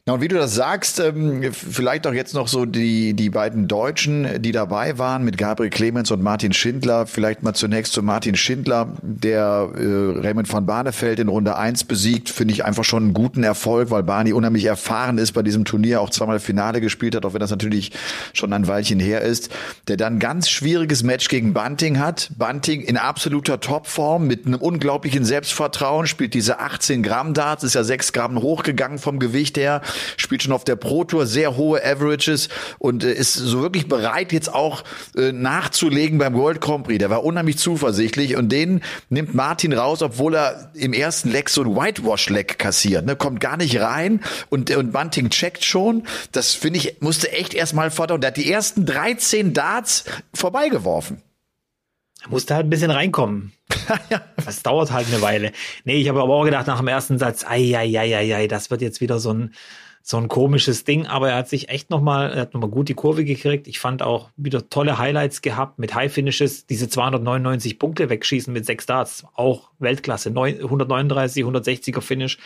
Na, 0.07 0.13
und 0.13 0.21
wie 0.21 0.27
du 0.27 0.35
das 0.35 0.53
sagst, 0.53 0.99
ähm, 0.99 1.51
vielleicht 1.51 2.05
auch 2.05 2.13
jetzt 2.13 2.35
noch 2.35 2.47
so 2.47 2.65
die, 2.65 3.15
die 3.15 3.31
beiden 3.31 3.67
Deutschen, 3.67 4.39
die 4.39 4.51
dabei 4.51 4.99
waren, 4.99 5.25
mit 5.25 5.35
Gabriel 5.35 5.71
Clemens 5.71 6.11
und 6.11 6.21
Martin 6.21 6.53
Schindler. 6.53 7.07
Vielleicht 7.07 7.41
mal 7.41 7.55
zunächst 7.55 7.91
zu 7.91 8.03
Martin 8.03 8.35
Schindler, 8.35 8.89
der 9.01 9.67
äh, 9.75 10.19
Raymond 10.19 10.53
van 10.53 10.67
Barneveld 10.67 11.17
in 11.17 11.27
Runde 11.27 11.57
eins 11.57 11.85
besiegt, 11.85 12.29
finde 12.29 12.53
ich 12.53 12.63
einfach 12.63 12.83
schon 12.83 13.01
einen 13.01 13.13
guten 13.15 13.41
Erfolg, 13.41 13.89
weil 13.89 14.03
Barney 14.03 14.31
unheimlich 14.31 14.65
erfahren 14.65 15.17
ist 15.17 15.31
bei 15.31 15.41
diesem 15.41 15.65
Turnier, 15.65 16.01
auch 16.01 16.11
zweimal 16.11 16.39
Finale 16.39 16.81
gespielt 16.81 17.15
hat, 17.15 17.25
auch 17.25 17.33
wenn 17.33 17.39
das 17.39 17.49
natürlich 17.49 17.91
schon 18.33 18.53
ein 18.53 18.67
Weilchen 18.67 18.99
her 18.99 19.21
ist. 19.21 19.49
Der 19.87 19.97
dann 19.97 20.19
ganz 20.19 20.51
schwieriges 20.51 21.01
Match 21.01 21.29
gegen 21.29 21.55
Bunting 21.55 21.97
hat. 21.97 22.29
Bunting 22.37 22.81
in 22.81 22.97
absoluter 22.97 23.59
Topform 23.59 24.27
mit 24.27 24.45
einem 24.45 24.61
unglaublichen 24.61 25.25
Selbstvertrauen, 25.25 26.05
spielt 26.05 26.35
diese 26.35 26.59
18 26.59 27.01
Gramm 27.01 27.33
Darts, 27.33 27.63
ist 27.63 27.73
ja 27.73 27.83
6 27.83 28.13
Gramm 28.13 28.39
hochgegangen 28.39 28.99
vom 28.99 29.17
Gewicht 29.17 29.57
her 29.57 29.81
spielt 30.17 30.43
schon 30.43 30.53
auf 30.53 30.63
der 30.63 30.75
Pro 30.75 31.03
Tour 31.03 31.25
sehr 31.25 31.57
hohe 31.57 31.83
Averages 31.83 32.49
und 32.79 33.03
äh, 33.03 33.13
ist 33.13 33.33
so 33.33 33.61
wirklich 33.61 33.87
bereit, 33.87 34.31
jetzt 34.31 34.53
auch 34.53 34.83
äh, 35.15 35.31
nachzulegen 35.31 36.17
beim 36.17 36.35
World 36.35 36.61
Grand 36.61 36.85
Prix. 36.85 36.99
Der 36.99 37.09
war 37.09 37.23
unheimlich 37.23 37.57
zuversichtlich 37.57 38.35
und 38.35 38.49
den 38.49 38.81
nimmt 39.09 39.33
Martin 39.33 39.73
raus, 39.73 40.01
obwohl 40.01 40.35
er 40.35 40.71
im 40.73 40.93
ersten 40.93 41.31
Leck 41.31 41.49
so 41.49 41.61
ein 41.61 41.75
Whitewash-Leck 41.75 42.59
kassiert. 42.59 43.05
Ne? 43.05 43.15
Kommt 43.15 43.39
gar 43.39 43.57
nicht 43.57 43.79
rein 43.79 44.21
und, 44.49 44.71
und 44.75 44.91
Bunting 44.91 45.29
checkt 45.29 45.63
schon. 45.63 46.03
Das 46.31 46.53
finde 46.53 46.79
ich, 46.79 47.01
musste 47.01 47.31
echt 47.31 47.53
erstmal 47.53 47.91
fordern. 47.91 48.21
Der 48.21 48.29
hat 48.29 48.37
die 48.37 48.51
ersten 48.51 48.85
13 48.85 49.53
Darts 49.53 50.05
vorbeigeworfen. 50.33 51.21
Er 52.25 52.29
musste 52.31 52.55
halt 52.55 52.65
ein 52.65 52.69
bisschen 52.69 52.91
reinkommen. 52.91 53.53
Das 54.45 54.61
dauert 54.61 54.91
halt 54.91 55.07
eine 55.07 55.21
Weile. 55.21 55.53
Nee, 55.85 55.95
ich 55.95 56.07
habe 56.07 56.21
aber 56.21 56.35
auch 56.35 56.43
gedacht 56.43 56.67
nach 56.67 56.77
dem 56.77 56.87
ersten 56.87 57.17
Satz, 57.17 57.43
ei, 57.43 57.75
ei, 57.75 57.99
ei, 57.99 58.15
ei, 58.15 58.35
ei, 58.35 58.47
das 58.47 58.69
wird 58.69 58.81
jetzt 58.81 59.01
wieder 59.01 59.17
so 59.17 59.33
ein, 59.33 59.55
so 60.07 60.17
ein 60.17 60.27
komisches 60.27 60.83
Ding, 60.83 61.07
aber 61.07 61.31
er 61.31 61.37
hat 61.37 61.49
sich 61.49 61.69
echt 61.69 61.89
nochmal, 61.89 62.31
er 62.31 62.41
hat 62.41 62.53
nochmal 62.53 62.69
gut 62.69 62.89
die 62.89 62.93
Kurve 62.93 63.25
gekriegt. 63.25 63.67
Ich 63.67 63.79
fand 63.79 64.03
auch 64.03 64.29
wieder 64.37 64.69
tolle 64.69 64.99
Highlights 64.99 65.41
gehabt 65.41 65.79
mit 65.79 65.95
High 65.95 66.13
Finishes, 66.13 66.67
diese 66.67 66.87
299 66.87 67.79
Punkte 67.79 68.07
wegschießen 68.07 68.53
mit 68.53 68.67
sechs 68.67 68.85
Darts, 68.85 69.25
auch 69.33 69.71
Weltklasse, 69.79 70.29
139, 70.29 71.43
160er 71.43 72.01
Finish 72.01 72.37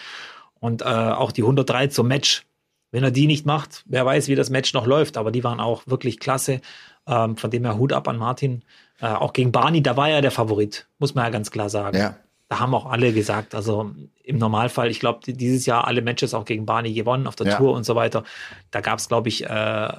und 0.62 0.84
äh, 0.84 0.86
auch 0.86 1.34
die 1.34 1.42
103 1.42 1.88
zum 1.88 2.08
Match. 2.08 2.46
Wenn 2.92 3.04
er 3.04 3.12
die 3.12 3.28
nicht 3.28 3.46
macht, 3.46 3.84
wer 3.88 4.06
weiß, 4.06 4.30
wie 4.30 4.36
das 4.36 4.50
Match 4.50 4.74
noch 4.74 4.88
läuft, 4.88 5.18
aber 5.18 5.30
die 5.30 5.44
waren 5.44 5.60
auch 5.60 5.84
wirklich 5.86 6.22
klasse. 6.22 6.62
Ähm, 7.08 7.36
von 7.36 7.52
dem 7.52 7.66
her 7.66 7.78
Hut 7.78 7.92
ab 7.92 8.08
an 8.08 8.18
Martin. 8.18 8.64
Äh, 9.02 9.08
auch 9.08 9.34
gegen 9.34 9.52
Barney, 9.52 9.84
da 9.84 9.98
war 9.98 10.10
er 10.10 10.22
der 10.22 10.32
Favorit, 10.32 10.88
muss 10.98 11.14
man 11.14 11.26
ja 11.26 11.30
ganz 11.30 11.52
klar 11.52 11.70
sagen. 11.70 11.98
Ja 11.98 12.16
da 12.50 12.60
haben 12.60 12.74
auch 12.74 12.88
alle 12.88 13.14
gesagt, 13.14 13.54
also 13.54 13.92
im 14.30 14.38
Normalfall, 14.38 14.90
ich 14.90 15.00
glaube, 15.00 15.20
dieses 15.26 15.66
Jahr 15.66 15.88
alle 15.88 16.02
Matches 16.02 16.34
auch 16.34 16.46
gegen 16.46 16.66
Barney 16.66 16.94
gewonnen 16.94 17.28
auf 17.28 17.36
der 17.36 17.48
ja. 17.48 17.58
Tour 17.58 17.74
und 17.74 17.84
so 17.84 17.96
weiter. 17.96 18.24
Da 18.72 18.82
gab 18.82 19.00
es, 19.00 19.08
glaube 19.08 19.28
ich, 19.28 19.46
äh, 19.46 19.90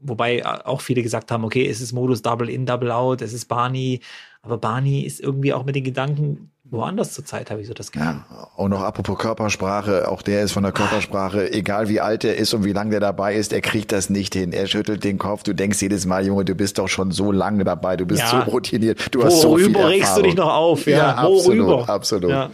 wobei 0.00 0.44
auch 0.44 0.80
viele 0.80 1.02
gesagt 1.02 1.30
haben, 1.30 1.44
okay, 1.44 1.66
es 1.66 1.80
ist 1.80 1.92
Modus 1.92 2.22
Double 2.22 2.50
In, 2.50 2.66
Double 2.66 2.90
Out, 2.90 3.22
es 3.22 3.32
ist 3.32 3.46
Barney, 3.46 4.00
aber 4.42 4.58
Barney 4.58 5.00
ist 5.00 5.20
irgendwie 5.20 5.52
auch 5.52 5.64
mit 5.64 5.74
den 5.74 5.84
Gedanken 5.84 6.50
woanders 6.72 7.12
zur 7.12 7.24
Zeit, 7.24 7.50
habe 7.50 7.60
ich 7.60 7.66
so 7.66 7.74
das 7.74 7.92
Gefühl. 7.92 8.08
Ja, 8.08 8.48
und 8.56 8.70
noch 8.70 8.80
apropos 8.80 9.18
Körpersprache, 9.18 10.08
auch 10.08 10.22
der 10.22 10.42
ist 10.42 10.52
von 10.52 10.62
der 10.62 10.72
Körpersprache, 10.72 11.52
egal 11.52 11.88
wie 11.88 12.00
alt 12.00 12.24
er 12.24 12.36
ist 12.36 12.54
und 12.54 12.64
wie 12.64 12.72
lange 12.72 12.90
der 12.90 13.00
dabei 13.00 13.34
ist, 13.34 13.52
er 13.52 13.60
kriegt 13.60 13.92
das 13.92 14.08
nicht 14.08 14.34
hin. 14.34 14.52
Er 14.52 14.66
schüttelt 14.66 15.04
den 15.04 15.18
Kopf, 15.18 15.42
du 15.42 15.54
denkst 15.54 15.80
jedes 15.82 16.06
Mal, 16.06 16.26
Junge, 16.26 16.44
du 16.44 16.54
bist 16.54 16.78
doch 16.78 16.88
schon 16.88 17.10
so 17.12 17.30
lange 17.30 17.64
dabei, 17.64 17.96
du 17.96 18.06
bist 18.06 18.22
ja. 18.22 18.44
so 18.44 18.50
routiniert, 18.50 19.14
du 19.14 19.22
hast 19.22 19.42
so 19.42 19.56
viel 19.56 19.66
Worüber 19.66 19.88
regst 19.88 20.16
du 20.16 20.22
dich 20.22 20.34
noch 20.34 20.52
auf? 20.52 20.86
Ja, 20.86 20.96
ja 20.96 21.14
absolut, 21.14 21.88
absolut. 21.88 22.50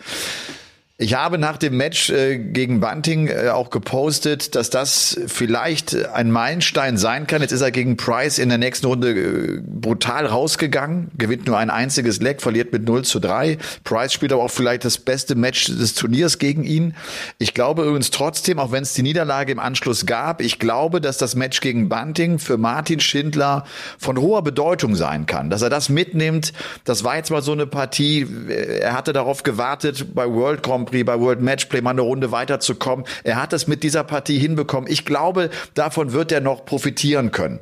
Ich 1.00 1.14
habe 1.14 1.38
nach 1.38 1.58
dem 1.58 1.76
Match 1.76 2.10
äh, 2.10 2.38
gegen 2.38 2.80
Bunting 2.80 3.28
äh, 3.28 3.50
auch 3.50 3.70
gepostet, 3.70 4.56
dass 4.56 4.68
das 4.68 5.16
vielleicht 5.28 5.94
ein 5.94 6.32
Meilenstein 6.32 6.96
sein 6.96 7.28
kann. 7.28 7.40
Jetzt 7.40 7.52
ist 7.52 7.60
er 7.60 7.70
gegen 7.70 7.96
Price 7.96 8.40
in 8.40 8.48
der 8.48 8.58
nächsten 8.58 8.86
Runde 8.86 9.10
äh, 9.12 9.60
brutal 9.64 10.26
rausgegangen, 10.26 11.12
gewinnt 11.16 11.46
nur 11.46 11.56
ein 11.56 11.70
einziges 11.70 12.20
Leck, 12.20 12.42
verliert 12.42 12.72
mit 12.72 12.84
0 12.84 13.04
zu 13.04 13.20
3. 13.20 13.58
Price 13.84 14.12
spielt 14.12 14.32
aber 14.32 14.42
auch 14.42 14.50
vielleicht 14.50 14.84
das 14.84 14.98
beste 14.98 15.36
Match 15.36 15.66
des 15.66 15.94
Turniers 15.94 16.40
gegen 16.40 16.64
ihn. 16.64 16.96
Ich 17.38 17.54
glaube 17.54 17.84
übrigens 17.84 18.10
trotzdem, 18.10 18.58
auch 18.58 18.72
wenn 18.72 18.82
es 18.82 18.92
die 18.94 19.04
Niederlage 19.04 19.52
im 19.52 19.60
Anschluss 19.60 20.04
gab, 20.04 20.42
ich 20.42 20.58
glaube, 20.58 21.00
dass 21.00 21.16
das 21.16 21.36
Match 21.36 21.60
gegen 21.60 21.88
Bunting 21.88 22.40
für 22.40 22.58
Martin 22.58 22.98
Schindler 22.98 23.64
von 23.98 24.18
hoher 24.18 24.42
Bedeutung 24.42 24.96
sein 24.96 25.26
kann. 25.26 25.48
Dass 25.48 25.62
er 25.62 25.70
das 25.70 25.90
mitnimmt, 25.90 26.52
das 26.82 27.04
war 27.04 27.14
jetzt 27.14 27.30
mal 27.30 27.40
so 27.42 27.52
eine 27.52 27.68
Partie, 27.68 28.26
er 28.48 28.94
hatte 28.94 29.12
darauf 29.12 29.44
gewartet 29.44 30.12
bei 30.12 30.28
World 30.28 30.64
Prix, 30.88 31.04
bei 31.04 31.20
World 31.20 31.40
Matchplay 31.40 31.80
mal 31.80 31.90
eine 31.90 32.02
Runde 32.02 32.32
weiterzukommen. 32.32 33.04
Er 33.24 33.40
hat 33.40 33.52
es 33.52 33.66
mit 33.66 33.82
dieser 33.82 34.04
Partie 34.04 34.38
hinbekommen. 34.38 34.90
Ich 34.90 35.04
glaube, 35.04 35.50
davon 35.74 36.12
wird 36.12 36.32
er 36.32 36.40
noch 36.40 36.64
profitieren 36.64 37.30
können 37.30 37.60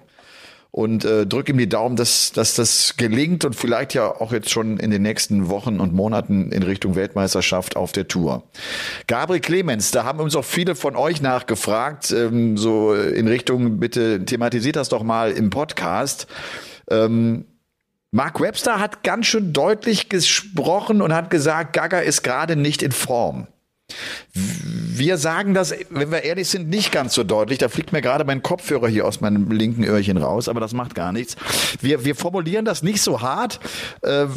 und 0.76 1.06
äh, 1.06 1.26
drück 1.26 1.48
ihm 1.48 1.56
die 1.56 1.70
Daumen, 1.70 1.96
dass, 1.96 2.32
dass 2.32 2.54
das 2.54 2.98
gelingt 2.98 3.46
und 3.46 3.56
vielleicht 3.56 3.94
ja 3.94 4.08
auch 4.08 4.30
jetzt 4.30 4.50
schon 4.50 4.76
in 4.76 4.90
den 4.90 5.00
nächsten 5.00 5.48
Wochen 5.48 5.80
und 5.80 5.94
Monaten 5.94 6.52
in 6.52 6.62
Richtung 6.62 6.94
Weltmeisterschaft 6.96 7.76
auf 7.76 7.92
der 7.92 8.08
Tour. 8.08 8.42
Gabriel 9.06 9.40
Clemens, 9.40 9.90
da 9.90 10.04
haben 10.04 10.20
uns 10.20 10.36
auch 10.36 10.44
viele 10.44 10.74
von 10.74 10.94
euch 10.94 11.22
nachgefragt, 11.22 12.12
ähm, 12.12 12.58
so 12.58 12.92
in 12.92 13.26
Richtung, 13.26 13.80
bitte 13.80 14.22
thematisiert 14.26 14.76
das 14.76 14.90
doch 14.90 15.02
mal 15.02 15.32
im 15.32 15.48
Podcast. 15.48 16.26
Ähm, 16.90 17.46
Mark 18.16 18.40
Webster 18.40 18.80
hat 18.80 19.02
ganz 19.02 19.26
schön 19.26 19.52
deutlich 19.52 20.08
gesprochen 20.08 21.02
und 21.02 21.12
hat 21.12 21.28
gesagt, 21.28 21.74
Gaga 21.74 21.98
ist 21.98 22.22
gerade 22.22 22.56
nicht 22.56 22.82
in 22.82 22.90
Form. 22.90 23.46
Wir 24.32 25.18
sagen 25.18 25.52
das, 25.52 25.74
wenn 25.90 26.10
wir 26.10 26.22
ehrlich 26.24 26.48
sind, 26.48 26.70
nicht 26.70 26.92
ganz 26.92 27.12
so 27.12 27.24
deutlich. 27.24 27.58
Da 27.58 27.68
fliegt 27.68 27.92
mir 27.92 28.00
gerade 28.00 28.24
mein 28.24 28.42
Kopfhörer 28.42 28.88
hier 28.88 29.06
aus 29.06 29.20
meinem 29.20 29.50
linken 29.50 29.84
Öhrchen 29.84 30.16
raus, 30.16 30.48
aber 30.48 30.60
das 30.60 30.72
macht 30.72 30.94
gar 30.94 31.12
nichts. 31.12 31.36
Wir, 31.82 32.06
wir 32.06 32.14
formulieren 32.14 32.64
das 32.64 32.82
nicht 32.82 33.02
so 33.02 33.20
hart. 33.20 33.60
Äh, 34.00 34.28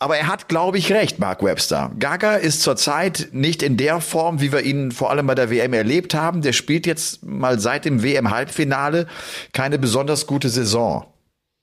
aber 0.00 0.16
er 0.16 0.26
hat, 0.26 0.48
glaube 0.48 0.78
ich, 0.78 0.92
recht, 0.92 1.20
Mark 1.20 1.44
Webster. 1.44 1.92
Gaga 2.00 2.34
ist 2.34 2.62
zurzeit 2.62 3.28
nicht 3.30 3.62
in 3.62 3.76
der 3.76 4.00
Form, 4.00 4.40
wie 4.40 4.50
wir 4.50 4.62
ihn 4.62 4.90
vor 4.90 5.10
allem 5.10 5.28
bei 5.28 5.36
der 5.36 5.50
WM 5.50 5.72
erlebt 5.72 6.14
haben. 6.14 6.42
Der 6.42 6.52
spielt 6.52 6.84
jetzt 6.84 7.24
mal 7.24 7.60
seit 7.60 7.84
dem 7.84 8.02
WM-Halbfinale 8.02 9.06
keine 9.52 9.78
besonders 9.78 10.26
gute 10.26 10.48
Saison. 10.48 11.06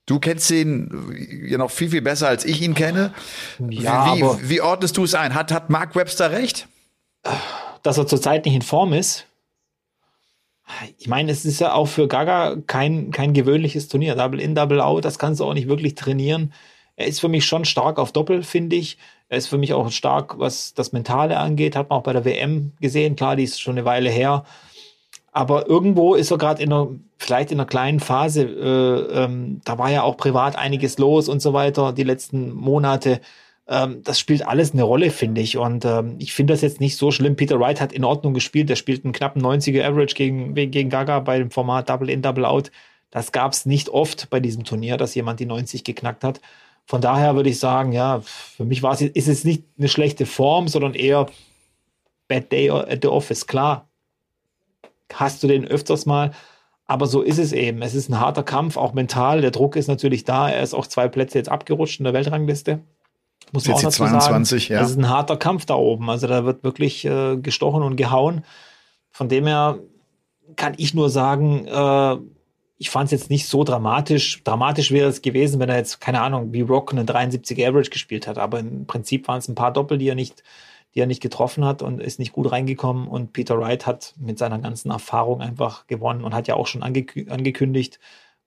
Du 0.05 0.19
kennst 0.19 0.51
ihn 0.51 1.45
ja 1.47 1.57
noch 1.57 1.71
viel, 1.71 1.89
viel 1.89 2.01
besser, 2.01 2.27
als 2.27 2.45
ich 2.45 2.61
ihn 2.61 2.75
kenne. 2.75 3.13
Ja, 3.69 4.15
wie, 4.15 4.21
wie, 4.21 4.49
wie 4.49 4.61
ordnest 4.61 4.97
du 4.97 5.03
es 5.03 5.15
ein? 5.15 5.33
Hat, 5.33 5.51
hat 5.51 5.69
Mark 5.69 5.95
Webster 5.95 6.31
recht? 6.31 6.67
Dass 7.81 7.97
er 7.97 8.05
zurzeit 8.05 8.45
nicht 8.45 8.55
in 8.55 8.61
Form 8.61 8.93
ist. 8.93 9.25
Ich 10.97 11.07
meine, 11.07 11.31
es 11.31 11.45
ist 11.45 11.59
ja 11.59 11.73
auch 11.73 11.87
für 11.87 12.07
Gaga 12.07 12.57
kein, 12.67 13.11
kein 13.11 13.33
gewöhnliches 13.33 13.87
Turnier. 13.87 14.15
Double 14.15 14.39
in, 14.39 14.55
Double 14.55 14.81
out, 14.81 15.05
das 15.05 15.19
kannst 15.19 15.39
du 15.39 15.45
auch 15.45 15.53
nicht 15.53 15.67
wirklich 15.67 15.95
trainieren. 15.95 16.53
Er 16.95 17.07
ist 17.07 17.19
für 17.19 17.27
mich 17.27 17.45
schon 17.45 17.65
stark 17.65 17.99
auf 17.99 18.11
Doppel, 18.11 18.43
finde 18.43 18.75
ich. 18.75 18.97
Er 19.27 19.37
ist 19.37 19.47
für 19.47 19.57
mich 19.57 19.73
auch 19.73 19.91
stark, 19.91 20.39
was 20.39 20.73
das 20.73 20.91
Mentale 20.91 21.37
angeht. 21.37 21.75
Hat 21.75 21.89
man 21.89 21.99
auch 21.99 22.03
bei 22.03 22.13
der 22.13 22.25
WM 22.25 22.73
gesehen. 22.79 23.15
Klar, 23.15 23.35
die 23.35 23.43
ist 23.43 23.59
schon 23.59 23.77
eine 23.77 23.85
Weile 23.85 24.09
her. 24.09 24.45
Aber 25.35 25.67
irgendwo 25.67 26.15
ist 26.15 26.31
er 26.31 26.37
gerade 26.37 26.63
in 26.63 26.71
einer, 26.71 26.87
vielleicht 27.17 27.51
in 27.51 27.59
einer 27.59 27.67
kleinen 27.67 27.99
Phase, 27.99 28.43
äh, 28.43 29.23
ähm, 29.23 29.59
da 29.65 29.77
war 29.77 29.91
ja 29.91 30.03
auch 30.03 30.15
privat 30.15 30.57
einiges 30.57 30.97
los 30.97 31.27
und 31.27 31.41
so 31.41 31.51
weiter, 31.51 31.91
die 31.91 32.03
letzten 32.03 32.53
Monate. 32.53 33.19
Ähm, 33.67 34.01
das 34.01 34.17
spielt 34.17 34.47
alles 34.47 34.71
eine 34.71 34.83
Rolle, 34.83 35.11
finde 35.11 35.41
ich. 35.41 35.57
Und 35.57 35.83
ähm, 35.83 36.15
ich 36.19 36.33
finde 36.33 36.53
das 36.53 36.61
jetzt 36.61 36.79
nicht 36.79 36.95
so 36.95 37.11
schlimm. 37.11 37.35
Peter 37.35 37.59
Wright 37.59 37.81
hat 37.81 37.91
in 37.91 38.05
Ordnung 38.05 38.33
gespielt. 38.33 38.69
Der 38.69 38.77
spielt 38.77 39.03
einen 39.03 39.11
knappen 39.11 39.41
90er 39.41 39.83
Average 39.83 40.15
gegen, 40.15 40.53
gegen 40.53 40.89
Gaga 40.89 41.19
bei 41.19 41.37
dem 41.37 41.51
Format 41.51 41.89
Double 41.89 42.09
In, 42.09 42.21
Double 42.21 42.45
Out. 42.45 42.71
Das 43.11 43.33
gab 43.33 43.51
es 43.51 43.65
nicht 43.65 43.89
oft 43.89 44.29
bei 44.29 44.39
diesem 44.39 44.63
Turnier, 44.63 44.95
dass 44.95 45.15
jemand 45.15 45.41
die 45.41 45.45
90 45.45 45.83
geknackt 45.83 46.23
hat. 46.23 46.39
Von 46.85 47.01
daher 47.01 47.35
würde 47.35 47.49
ich 47.49 47.59
sagen, 47.59 47.91
ja, 47.91 48.21
für 48.21 48.63
mich 48.63 48.83
war 48.83 48.93
es, 48.93 49.01
ist 49.01 49.27
es 49.27 49.43
nicht 49.43 49.65
eine 49.77 49.89
schlechte 49.89 50.25
Form, 50.25 50.69
sondern 50.69 50.93
eher 50.93 51.25
Bad 52.29 52.53
Day 52.53 52.69
at 52.69 52.99
the 53.01 53.09
Office. 53.09 53.47
Klar, 53.47 53.89
hast 55.13 55.43
du 55.43 55.47
den 55.47 55.65
öfters 55.65 56.05
mal. 56.05 56.31
Aber 56.87 57.07
so 57.07 57.21
ist 57.21 57.39
es 57.39 57.51
eben. 57.51 57.81
Es 57.81 57.95
ist 57.95 58.09
ein 58.09 58.19
harter 58.19 58.43
Kampf, 58.43 58.77
auch 58.77 58.93
mental. 58.93 59.41
Der 59.41 59.51
Druck 59.51 59.75
ist 59.75 59.87
natürlich 59.87 60.23
da. 60.23 60.49
Er 60.49 60.61
ist 60.61 60.73
auch 60.73 60.85
zwei 60.85 61.07
Plätze 61.07 61.37
jetzt 61.37 61.49
abgerutscht 61.49 61.99
in 61.99 62.03
der 62.03 62.13
Weltrangliste. 62.13 62.81
Muss 63.51 63.67
man 63.67 63.77
auch 63.77 63.81
dazu 63.81 64.03
22, 64.03 64.63
sagen. 64.63 64.73
Ja. 64.73 64.81
Das 64.81 64.91
ist 64.91 64.97
ein 64.97 65.09
harter 65.09 65.37
Kampf 65.37 65.65
da 65.65 65.75
oben. 65.75 66.09
Also 66.09 66.27
da 66.27 66.45
wird 66.45 66.63
wirklich 66.63 67.05
äh, 67.05 67.37
gestochen 67.37 67.81
und 67.81 67.95
gehauen. 67.95 68.43
Von 69.11 69.29
dem 69.29 69.47
her 69.47 69.79
kann 70.55 70.73
ich 70.77 70.93
nur 70.93 71.09
sagen, 71.09 71.65
äh, 71.67 72.17
ich 72.77 72.89
fand 72.89 73.05
es 73.05 73.11
jetzt 73.11 73.29
nicht 73.29 73.47
so 73.47 73.63
dramatisch. 73.63 74.43
Dramatisch 74.43 74.91
wäre 74.91 75.09
es 75.09 75.21
gewesen, 75.21 75.59
wenn 75.59 75.69
er 75.69 75.77
jetzt, 75.77 76.01
keine 76.01 76.21
Ahnung, 76.21 76.53
wie 76.53 76.61
Rock 76.61 76.91
einen 76.91 77.05
73 77.05 77.65
Average 77.65 77.89
gespielt 77.89 78.27
hat. 78.27 78.37
Aber 78.37 78.59
im 78.59 78.85
Prinzip 78.85 79.27
waren 79.27 79.39
es 79.39 79.47
ein 79.47 79.55
paar 79.55 79.71
Doppel, 79.73 79.97
die 79.97 80.09
er 80.09 80.15
nicht 80.15 80.43
die 80.95 81.01
er 81.01 81.07
nicht 81.07 81.21
getroffen 81.21 81.65
hat 81.65 81.81
und 81.81 82.01
ist 82.01 82.19
nicht 82.19 82.31
gut 82.31 82.51
reingekommen. 82.51 83.07
Und 83.07 83.33
Peter 83.33 83.59
Wright 83.59 83.85
hat 83.85 84.13
mit 84.17 84.39
seiner 84.39 84.59
ganzen 84.59 84.91
Erfahrung 84.91 85.41
einfach 85.41 85.87
gewonnen 85.87 86.23
und 86.23 86.33
hat 86.33 86.47
ja 86.47 86.55
auch 86.55 86.67
schon 86.67 86.83
angekü 86.83 87.29
angekündigt, 87.29 87.99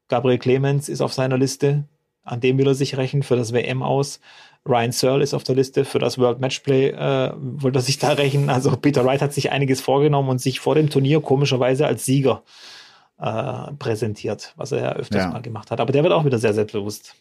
Gabriel 0.09 0.39
Clemens 0.39 0.89
ist 0.89 1.03
auf 1.03 1.13
seiner 1.13 1.37
Liste. 1.37 1.85
An 2.25 2.41
dem 2.41 2.59
will 2.59 2.67
er 2.67 2.75
sich 2.75 2.97
rächen 2.97 3.23
für 3.23 3.37
das 3.37 3.53
WM 3.53 3.83
aus. 3.83 4.21
Ryan 4.67 4.93
Searle 4.93 5.23
ist 5.23 5.35
auf 5.35 5.45
der 5.45 5.55
Liste 5.55 5.85
für 5.85 5.99
das 5.99 6.19
World 6.19 6.41
Matchplay, 6.41 6.89
äh, 6.89 7.33
wollte 7.37 7.79
er 7.79 7.83
sich 7.83 7.99
da 7.99 8.13
rächen. 8.13 8.51
Also 8.51 8.77
Peter 8.77 9.05
Wright 9.05 9.23
hat 9.23 9.33
sich 9.33 9.51
einiges 9.51 9.81
vorgenommen 9.81 10.31
und 10.31 10.41
sich 10.41 10.61
vor 10.61 10.75
dem 10.75 10.91
Turnier 10.91 11.21
komischerweise 11.21 11.87
als 11.87 12.05
Sieger 12.05 12.43
äh, 13.19 13.73
präsentiert, 13.79 14.55
was 14.57 14.73
er 14.73 14.81
ja 14.81 14.93
öfters 14.93 15.25
ja. 15.25 15.31
mal 15.31 15.43
gemacht 15.43 15.71
hat. 15.71 15.81
Aber 15.81 15.93
der 15.93 16.03
wird 16.03 16.13
auch 16.13 16.25
wieder 16.25 16.39
sehr 16.39 16.55
selbstbewusst. 16.55 17.15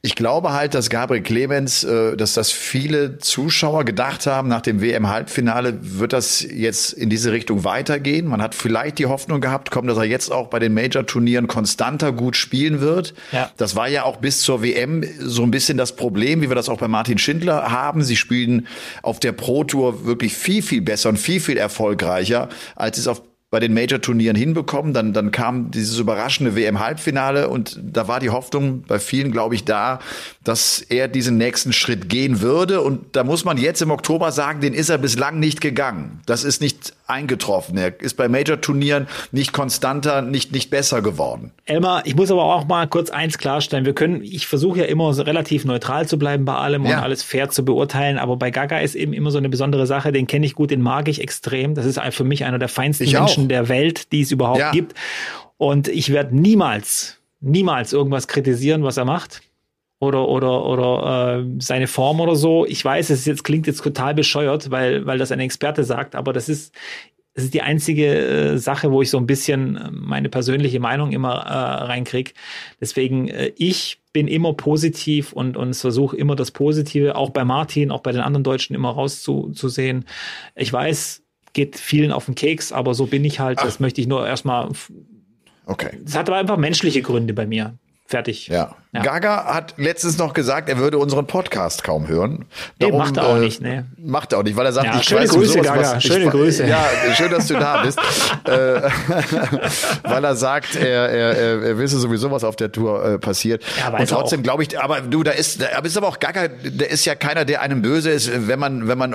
Ich 0.00 0.14
glaube 0.14 0.52
halt, 0.52 0.74
dass 0.74 0.88
Gabriel 0.88 1.22
Clemens, 1.22 1.84
äh, 1.84 2.16
dass 2.16 2.32
das 2.32 2.50
viele 2.50 3.18
Zuschauer 3.18 3.84
gedacht 3.84 4.26
haben, 4.26 4.48
nach 4.48 4.62
dem 4.62 4.80
WM-Halbfinale 4.80 5.78
wird 5.80 6.12
das 6.12 6.40
jetzt 6.40 6.92
in 6.92 7.10
diese 7.10 7.32
Richtung 7.32 7.64
weitergehen. 7.64 8.26
Man 8.26 8.40
hat 8.40 8.54
vielleicht 8.54 8.98
die 8.98 9.06
Hoffnung 9.06 9.40
gehabt, 9.40 9.70
kommt, 9.70 9.90
dass 9.90 9.98
er 9.98 10.04
jetzt 10.04 10.32
auch 10.32 10.48
bei 10.48 10.58
den 10.58 10.72
Major-Turnieren 10.72 11.48
konstanter 11.48 12.12
gut 12.12 12.36
spielen 12.36 12.80
wird. 12.80 13.12
Ja. 13.32 13.50
Das 13.56 13.76
war 13.76 13.88
ja 13.88 14.04
auch 14.04 14.16
bis 14.16 14.40
zur 14.40 14.62
WM 14.62 15.04
so 15.20 15.42
ein 15.42 15.50
bisschen 15.50 15.76
das 15.76 15.96
Problem, 15.96 16.40
wie 16.40 16.48
wir 16.48 16.56
das 16.56 16.68
auch 16.68 16.78
bei 16.78 16.88
Martin 16.88 17.18
Schindler 17.18 17.70
haben. 17.70 18.02
Sie 18.02 18.16
spielen 18.16 18.68
auf 19.02 19.20
der 19.20 19.32
Pro-Tour 19.32 20.06
wirklich 20.06 20.34
viel, 20.34 20.62
viel 20.62 20.80
besser 20.80 21.10
und 21.10 21.18
viel, 21.18 21.40
viel 21.40 21.58
erfolgreicher, 21.58 22.48
als 22.74 22.96
es 22.96 23.06
auf 23.06 23.20
bei 23.50 23.60
den 23.60 23.72
Major-Turnieren 23.72 24.36
hinbekommen. 24.36 24.92
Dann, 24.92 25.14
dann 25.14 25.30
kam 25.30 25.70
dieses 25.70 25.98
überraschende 25.98 26.54
WM-Halbfinale 26.54 27.48
und 27.48 27.80
da 27.82 28.06
war 28.06 28.20
die 28.20 28.28
Hoffnung 28.28 28.82
bei 28.82 28.98
vielen, 28.98 29.32
glaube 29.32 29.54
ich, 29.54 29.64
da, 29.64 30.00
dass 30.44 30.80
er 30.80 31.08
diesen 31.08 31.38
nächsten 31.38 31.72
Schritt 31.72 32.10
gehen 32.10 32.42
würde. 32.42 32.82
Und 32.82 33.16
da 33.16 33.24
muss 33.24 33.46
man 33.46 33.56
jetzt 33.56 33.80
im 33.80 33.90
Oktober 33.90 34.32
sagen, 34.32 34.60
den 34.60 34.74
ist 34.74 34.90
er 34.90 34.98
bislang 34.98 35.38
nicht 35.38 35.62
gegangen. 35.62 36.20
Das 36.26 36.44
ist 36.44 36.60
nicht 36.60 36.92
eingetroffen. 37.06 37.78
Er 37.78 37.98
ist 38.02 38.18
bei 38.18 38.28
Major-Turnieren 38.28 39.08
nicht 39.32 39.54
konstanter, 39.54 40.20
nicht, 40.20 40.52
nicht 40.52 40.68
besser 40.68 41.00
geworden. 41.00 41.52
Elmar, 41.64 42.04
ich 42.04 42.16
muss 42.16 42.30
aber 42.30 42.44
auch 42.44 42.66
mal 42.66 42.86
kurz 42.86 43.08
eins 43.08 43.38
klarstellen. 43.38 43.86
Wir 43.86 43.94
können, 43.94 44.22
ich 44.22 44.46
versuche 44.46 44.80
ja 44.80 44.84
immer 44.84 45.14
so 45.14 45.22
relativ 45.22 45.64
neutral 45.64 46.06
zu 46.06 46.18
bleiben 46.18 46.44
bei 46.44 46.54
allem 46.54 46.84
ja. 46.84 46.98
und 46.98 47.02
alles 47.02 47.22
fair 47.22 47.48
zu 47.48 47.64
beurteilen. 47.64 48.18
Aber 48.18 48.36
bei 48.36 48.50
Gaga 48.50 48.80
ist 48.80 48.94
eben 48.94 49.14
immer 49.14 49.30
so 49.30 49.38
eine 49.38 49.48
besondere 49.48 49.86
Sache. 49.86 50.12
Den 50.12 50.26
kenne 50.26 50.44
ich 50.44 50.54
gut, 50.54 50.70
den 50.70 50.82
mag 50.82 51.08
ich 51.08 51.22
extrem. 51.22 51.74
Das 51.74 51.86
ist 51.86 51.98
für 52.10 52.24
mich 52.24 52.44
einer 52.44 52.58
der 52.58 52.68
feinsten 52.68 53.10
Menschen 53.10 53.37
Menschen 53.38 53.48
der 53.48 53.68
Welt, 53.68 54.12
die 54.12 54.22
es 54.22 54.32
überhaupt 54.32 54.58
ja. 54.58 54.70
gibt. 54.70 54.94
Und 55.56 55.88
ich 55.88 56.12
werde 56.12 56.36
niemals, 56.36 57.20
niemals 57.40 57.92
irgendwas 57.92 58.28
kritisieren, 58.28 58.82
was 58.82 58.96
er 58.96 59.04
macht. 59.04 59.42
Oder, 60.00 60.28
oder, 60.28 60.64
oder 60.64 61.40
äh, 61.40 61.44
seine 61.58 61.88
Form 61.88 62.20
oder 62.20 62.36
so. 62.36 62.64
Ich 62.64 62.84
weiß, 62.84 63.10
es 63.10 63.26
jetzt, 63.26 63.42
klingt 63.42 63.66
jetzt 63.66 63.82
total 63.82 64.14
bescheuert, 64.14 64.70
weil, 64.70 65.06
weil 65.06 65.18
das 65.18 65.32
ein 65.32 65.40
Experte 65.40 65.82
sagt, 65.82 66.14
aber 66.14 66.32
das 66.32 66.48
ist, 66.48 66.72
das 67.34 67.44
ist 67.44 67.54
die 67.54 67.62
einzige 67.62 68.06
äh, 68.06 68.58
Sache, 68.58 68.92
wo 68.92 69.02
ich 69.02 69.10
so 69.10 69.18
ein 69.18 69.26
bisschen 69.26 69.76
äh, 69.76 69.90
meine 69.90 70.28
persönliche 70.28 70.78
Meinung 70.78 71.10
immer 71.10 71.34
äh, 71.34 71.84
reinkriege. 71.84 72.30
Deswegen, 72.80 73.26
äh, 73.26 73.52
ich 73.56 74.00
bin 74.12 74.28
immer 74.28 74.54
positiv 74.54 75.32
und, 75.32 75.56
und 75.56 75.74
versuche 75.74 76.16
immer 76.16 76.36
das 76.36 76.52
Positive, 76.52 77.16
auch 77.16 77.30
bei 77.30 77.44
Martin, 77.44 77.90
auch 77.90 78.00
bei 78.00 78.12
den 78.12 78.20
anderen 78.20 78.44
Deutschen 78.44 78.76
immer 78.76 78.90
rauszusehen. 78.90 80.04
Ich 80.54 80.72
weiß, 80.72 81.22
geht 81.52 81.76
vielen 81.76 82.12
auf 82.12 82.26
den 82.26 82.34
Keks, 82.34 82.72
aber 82.72 82.94
so 82.94 83.06
bin 83.06 83.24
ich 83.24 83.40
halt. 83.40 83.58
Ach. 83.60 83.64
Das 83.64 83.80
möchte 83.80 84.00
ich 84.00 84.06
nur 84.06 84.26
erstmal. 84.26 84.68
Okay. 85.66 85.98
Das 86.02 86.16
hat 86.16 86.28
aber 86.28 86.38
einfach 86.38 86.56
menschliche 86.56 87.02
Gründe 87.02 87.34
bei 87.34 87.46
mir. 87.46 87.74
Fertig. 88.08 88.48
Ja. 88.48 88.74
ja. 88.94 89.02
Gaga 89.02 89.52
hat 89.52 89.74
letztens 89.76 90.16
noch 90.16 90.32
gesagt, 90.32 90.70
er 90.70 90.78
würde 90.78 90.96
unseren 90.96 91.26
Podcast 91.26 91.84
kaum 91.84 92.08
hören. 92.08 92.46
Darum, 92.78 92.94
nee, 92.94 92.98
macht 92.98 93.18
er 93.18 93.26
auch 93.26 93.36
äh, 93.36 93.40
nicht, 93.40 93.60
ne? 93.60 93.84
Macht 93.98 94.32
er 94.32 94.38
auch 94.38 94.42
nicht, 94.42 94.56
weil 94.56 94.64
er 94.64 94.72
sagt, 94.72 94.86
ja, 94.86 94.98
ich 94.98 95.04
schöne 95.04 95.20
weiß 95.20 95.28
Grüße, 95.28 95.52
sowas, 95.52 95.66
Gaga. 95.66 95.96
Was, 95.96 96.02
schöne 96.02 96.24
ich, 96.24 96.30
Grüße. 96.30 96.66
Ja, 96.66 96.88
schön, 97.12 97.30
dass 97.30 97.48
du 97.48 97.54
da 97.54 97.82
bist. 97.82 97.98
äh, 98.44 98.50
weil 100.04 100.24
er 100.24 100.36
sagt, 100.36 100.74
er, 100.74 101.10
er, 101.10 101.62
er 101.62 101.78
wisse 101.78 101.98
sowieso, 101.98 102.30
was 102.30 102.44
auf 102.44 102.56
der 102.56 102.72
Tour 102.72 103.04
äh, 103.04 103.18
passiert. 103.18 103.62
Ja, 103.78 103.94
Und 103.94 104.08
trotzdem 104.08 104.42
glaube 104.42 104.62
ich, 104.62 104.80
aber 104.80 105.02
du, 105.02 105.22
da 105.22 105.32
ist, 105.32 105.60
da 105.60 105.78
ist 105.80 105.98
aber 105.98 106.08
auch 106.08 106.18
Gaga, 106.18 106.48
der 106.48 106.90
ist 106.90 107.04
ja 107.04 107.14
keiner, 107.14 107.44
der 107.44 107.60
einem 107.60 107.82
böse 107.82 108.08
ist, 108.08 108.48
wenn 108.48 108.58
man, 108.58 108.88
wenn 108.88 108.96
man 108.96 109.14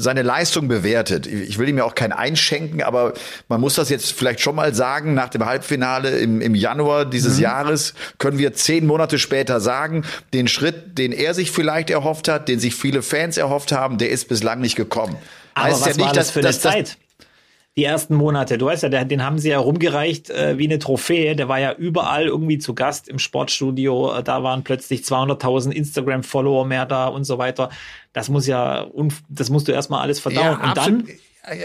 seine 0.00 0.22
Leistung 0.22 0.68
bewertet. 0.68 1.26
Ich 1.26 1.58
will 1.58 1.68
ihm 1.68 1.78
ja 1.78 1.84
auch 1.84 1.94
kein 1.94 2.12
einschenken, 2.12 2.82
aber 2.82 3.12
man 3.48 3.60
muss 3.60 3.74
das 3.74 3.90
jetzt 3.90 4.12
vielleicht 4.12 4.40
schon 4.40 4.54
mal 4.54 4.74
sagen, 4.74 5.14
nach 5.14 5.28
dem 5.28 5.44
Halbfinale 5.44 6.18
im, 6.18 6.40
im 6.40 6.54
Januar 6.54 7.04
dieses 7.04 7.36
mhm. 7.36 7.42
Jahres 7.42 7.94
können 8.18 8.38
wir 8.38 8.54
zehn 8.54 8.86
Monate 8.86 9.18
später 9.18 9.60
sagen, 9.60 10.04
den 10.32 10.48
Schritt, 10.48 10.98
den 10.98 11.12
er 11.12 11.34
sich 11.34 11.50
vielleicht 11.50 11.90
erhofft 11.90 12.28
hat, 12.28 12.48
den 12.48 12.60
sich 12.60 12.74
viele 12.74 13.02
Fans 13.02 13.36
erhofft 13.36 13.72
haben, 13.72 13.98
der 13.98 14.10
ist 14.10 14.28
bislang 14.28 14.60
nicht 14.60 14.76
gekommen. 14.76 15.16
Aber 15.54 15.66
heißt 15.66 15.80
was 15.80 15.86
ja 15.88 15.94
nicht, 15.94 16.00
war 16.00 16.12
das 16.12 16.26
dass, 16.26 16.30
für 16.30 16.40
eine 16.40 16.48
dass, 16.48 16.60
Zeit? 16.60 16.96
Die 17.80 17.86
ersten 17.86 18.14
Monate. 18.14 18.58
Du 18.58 18.66
weißt 18.66 18.82
ja, 18.82 19.04
den 19.04 19.24
haben 19.24 19.38
sie 19.38 19.48
ja 19.48 19.58
rumgereicht 19.58 20.28
äh, 20.28 20.58
wie 20.58 20.66
eine 20.66 20.78
Trophäe. 20.78 21.34
Der 21.34 21.48
war 21.48 21.58
ja 21.58 21.72
überall 21.72 22.26
irgendwie 22.26 22.58
zu 22.58 22.74
Gast 22.74 23.08
im 23.08 23.18
Sportstudio. 23.18 24.20
Da 24.22 24.42
waren 24.42 24.64
plötzlich 24.64 25.00
200.000 25.00 25.70
Instagram-Follower 25.70 26.66
mehr 26.66 26.84
da 26.84 27.06
und 27.06 27.24
so 27.24 27.38
weiter. 27.38 27.70
Das 28.12 28.28
muss 28.28 28.46
ja, 28.46 28.86
das 29.30 29.48
musst 29.48 29.66
du 29.66 29.72
erstmal 29.72 30.02
alles 30.02 30.20
verdauen. 30.20 30.58
Ja, 30.60 30.68
und 30.68 30.76
dann 30.76 31.08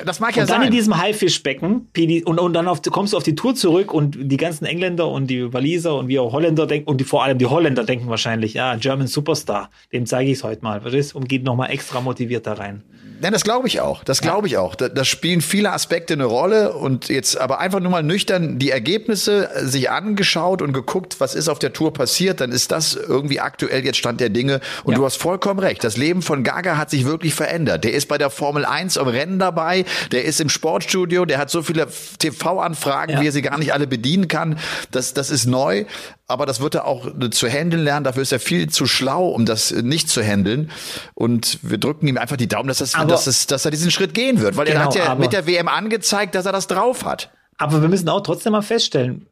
das 0.06 0.20
mag 0.20 0.36
ja 0.36 0.44
und 0.44 0.50
dann 0.50 0.62
sein. 0.62 0.68
in 0.68 0.74
diesem 0.74 0.98
Haifischbecken 0.98 1.90
und, 2.26 2.40
und 2.40 2.54
dann 2.54 2.68
auf, 2.68 2.82
kommst 2.82 3.14
du 3.14 3.18
auf 3.18 3.24
die 3.24 3.36
Tour 3.36 3.56
zurück 3.56 3.94
und 3.94 4.18
die 4.20 4.38
ganzen 4.38 4.66
Engländer 4.66 5.08
und 5.08 5.28
die 5.28 5.54
Waliser 5.54 5.96
und 5.96 6.08
wie 6.08 6.20
auch 6.20 6.32
Holländer 6.32 6.68
denken 6.68 6.90
und 6.90 6.98
die, 6.98 7.04
vor 7.04 7.24
allem 7.24 7.38
die 7.38 7.46
Holländer 7.46 7.84
denken 7.84 8.10
wahrscheinlich, 8.10 8.54
ja, 8.54 8.76
German 8.76 9.08
Superstar, 9.08 9.70
dem 9.92 10.06
zeige 10.06 10.32
ich 10.32 10.38
es 10.38 10.44
heute 10.44 10.64
mal, 10.64 10.82
verstehst? 10.82 11.16
Und 11.16 11.30
geht 11.30 11.44
nochmal 11.44 11.72
extra 11.72 12.02
motiviert 12.02 12.48
da 12.48 12.54
rein. 12.54 12.84
Nein, 13.22 13.32
das 13.32 13.44
glaube 13.44 13.68
ich 13.68 13.80
auch. 13.80 14.04
Das 14.04 14.22
glaube 14.22 14.48
ich 14.48 14.58
auch. 14.58 14.76
Da, 14.76 14.90
da, 14.90 15.06
spielen 15.06 15.42
viele 15.42 15.72
Aspekte 15.72 16.14
eine 16.14 16.26
Rolle 16.26 16.74
und 16.74 17.08
jetzt 17.10 17.40
aber 17.40 17.60
einfach 17.60 17.80
nur 17.80 17.92
mal 17.92 18.04
nüchtern 18.04 18.60
die 18.60 18.72
Ergebnisse 18.72 19.50
sich 19.64 19.90
angeschaut 19.90 20.62
und 20.62 20.74
geguckt, 20.74 21.16
was 21.20 21.34
ist 21.34 21.48
auf 21.48 21.60
der 21.60 21.72
Tour 21.72 21.94
passiert, 21.94 22.42
dann 22.42 22.52
ist 22.52 22.72
das 22.72 22.96
irgendwie 22.96 23.40
aktuell 23.40 23.86
jetzt 23.86 23.98
Stand 23.98 24.20
der 24.20 24.30
Dinge. 24.30 24.60
Und 24.84 24.94
ja. 24.94 25.00
du 25.00 25.06
hast 25.06 25.16
vollkommen 25.18 25.60
recht. 25.60 25.84
Das 25.84 25.98
Leben 25.98 26.22
von 26.22 26.44
Gaga 26.44 26.78
hat 26.78 26.90
sich 26.90 27.06
wirklich 27.06 27.34
verändert. 27.34 27.84
Der 27.84 27.94
ist 27.94 28.08
bei 28.08 28.18
der 28.18 28.30
Formel 28.30 28.66
1 28.66 28.98
am 28.98 29.08
Rennen 29.08 29.40
dabei, 29.40 29.75
der 30.12 30.26
ist 30.26 30.40
im 30.40 30.50
Sportstudio, 30.50 31.26
der 31.26 31.38
hat 31.38 31.50
so 31.50 31.62
viele 31.62 31.88
TV-Anfragen, 32.20 33.14
ja. 33.14 33.22
wie 33.22 33.28
er 33.28 33.32
sie 33.32 33.42
gar 33.42 33.58
nicht 33.58 33.74
alle 33.74 33.88
bedienen 33.88 34.28
kann. 34.28 34.58
Das, 34.92 35.14
das 35.14 35.30
ist 35.30 35.46
neu 35.46 35.86
aber 36.28 36.46
das 36.46 36.60
wird 36.60 36.76
er 36.76 36.86
auch 36.86 37.08
zu 37.32 37.48
handeln 37.48 37.84
lernen. 37.84 38.04
Dafür 38.04 38.24
ist 38.24 38.32
er 38.32 38.40
viel 38.40 38.70
zu 38.70 38.88
schlau, 38.88 39.30
um 39.30 39.46
das 39.46 39.72
nicht 39.72 40.10
zu 40.10 40.24
handeln. 40.24 40.72
Und 41.14 41.60
wir 41.62 41.78
drücken 41.78 42.08
ihm 42.08 42.18
einfach 42.18 42.38
die 42.38 42.48
Daumen, 42.48 42.68
dass, 42.68 42.80
das, 42.80 42.96
aber, 42.96 43.08
dass, 43.08 43.28
es, 43.28 43.48
dass 43.48 43.66
er 43.66 43.72
diesen 43.72 43.92
Schritt 43.92 44.14
gehen 44.14 44.42
wird, 44.42 44.58
weil 44.58 44.66
genau, 44.66 44.80
er 44.80 44.86
hat 44.86 44.96
ja 44.96 45.16
mit 45.16 45.34
der 45.34 45.46
WM 45.48 45.68
angezeigt, 45.68 46.36
dass 46.36 46.46
er 46.46 46.52
das 46.52 46.68
drauf 46.68 47.06
hat. 47.06 47.32
Aber 47.58 47.82
wir 47.82 47.90
müssen 47.90 48.10
auch 48.10 48.22
trotzdem 48.22 48.54
mal 48.54 48.62
feststellen, 48.62 49.28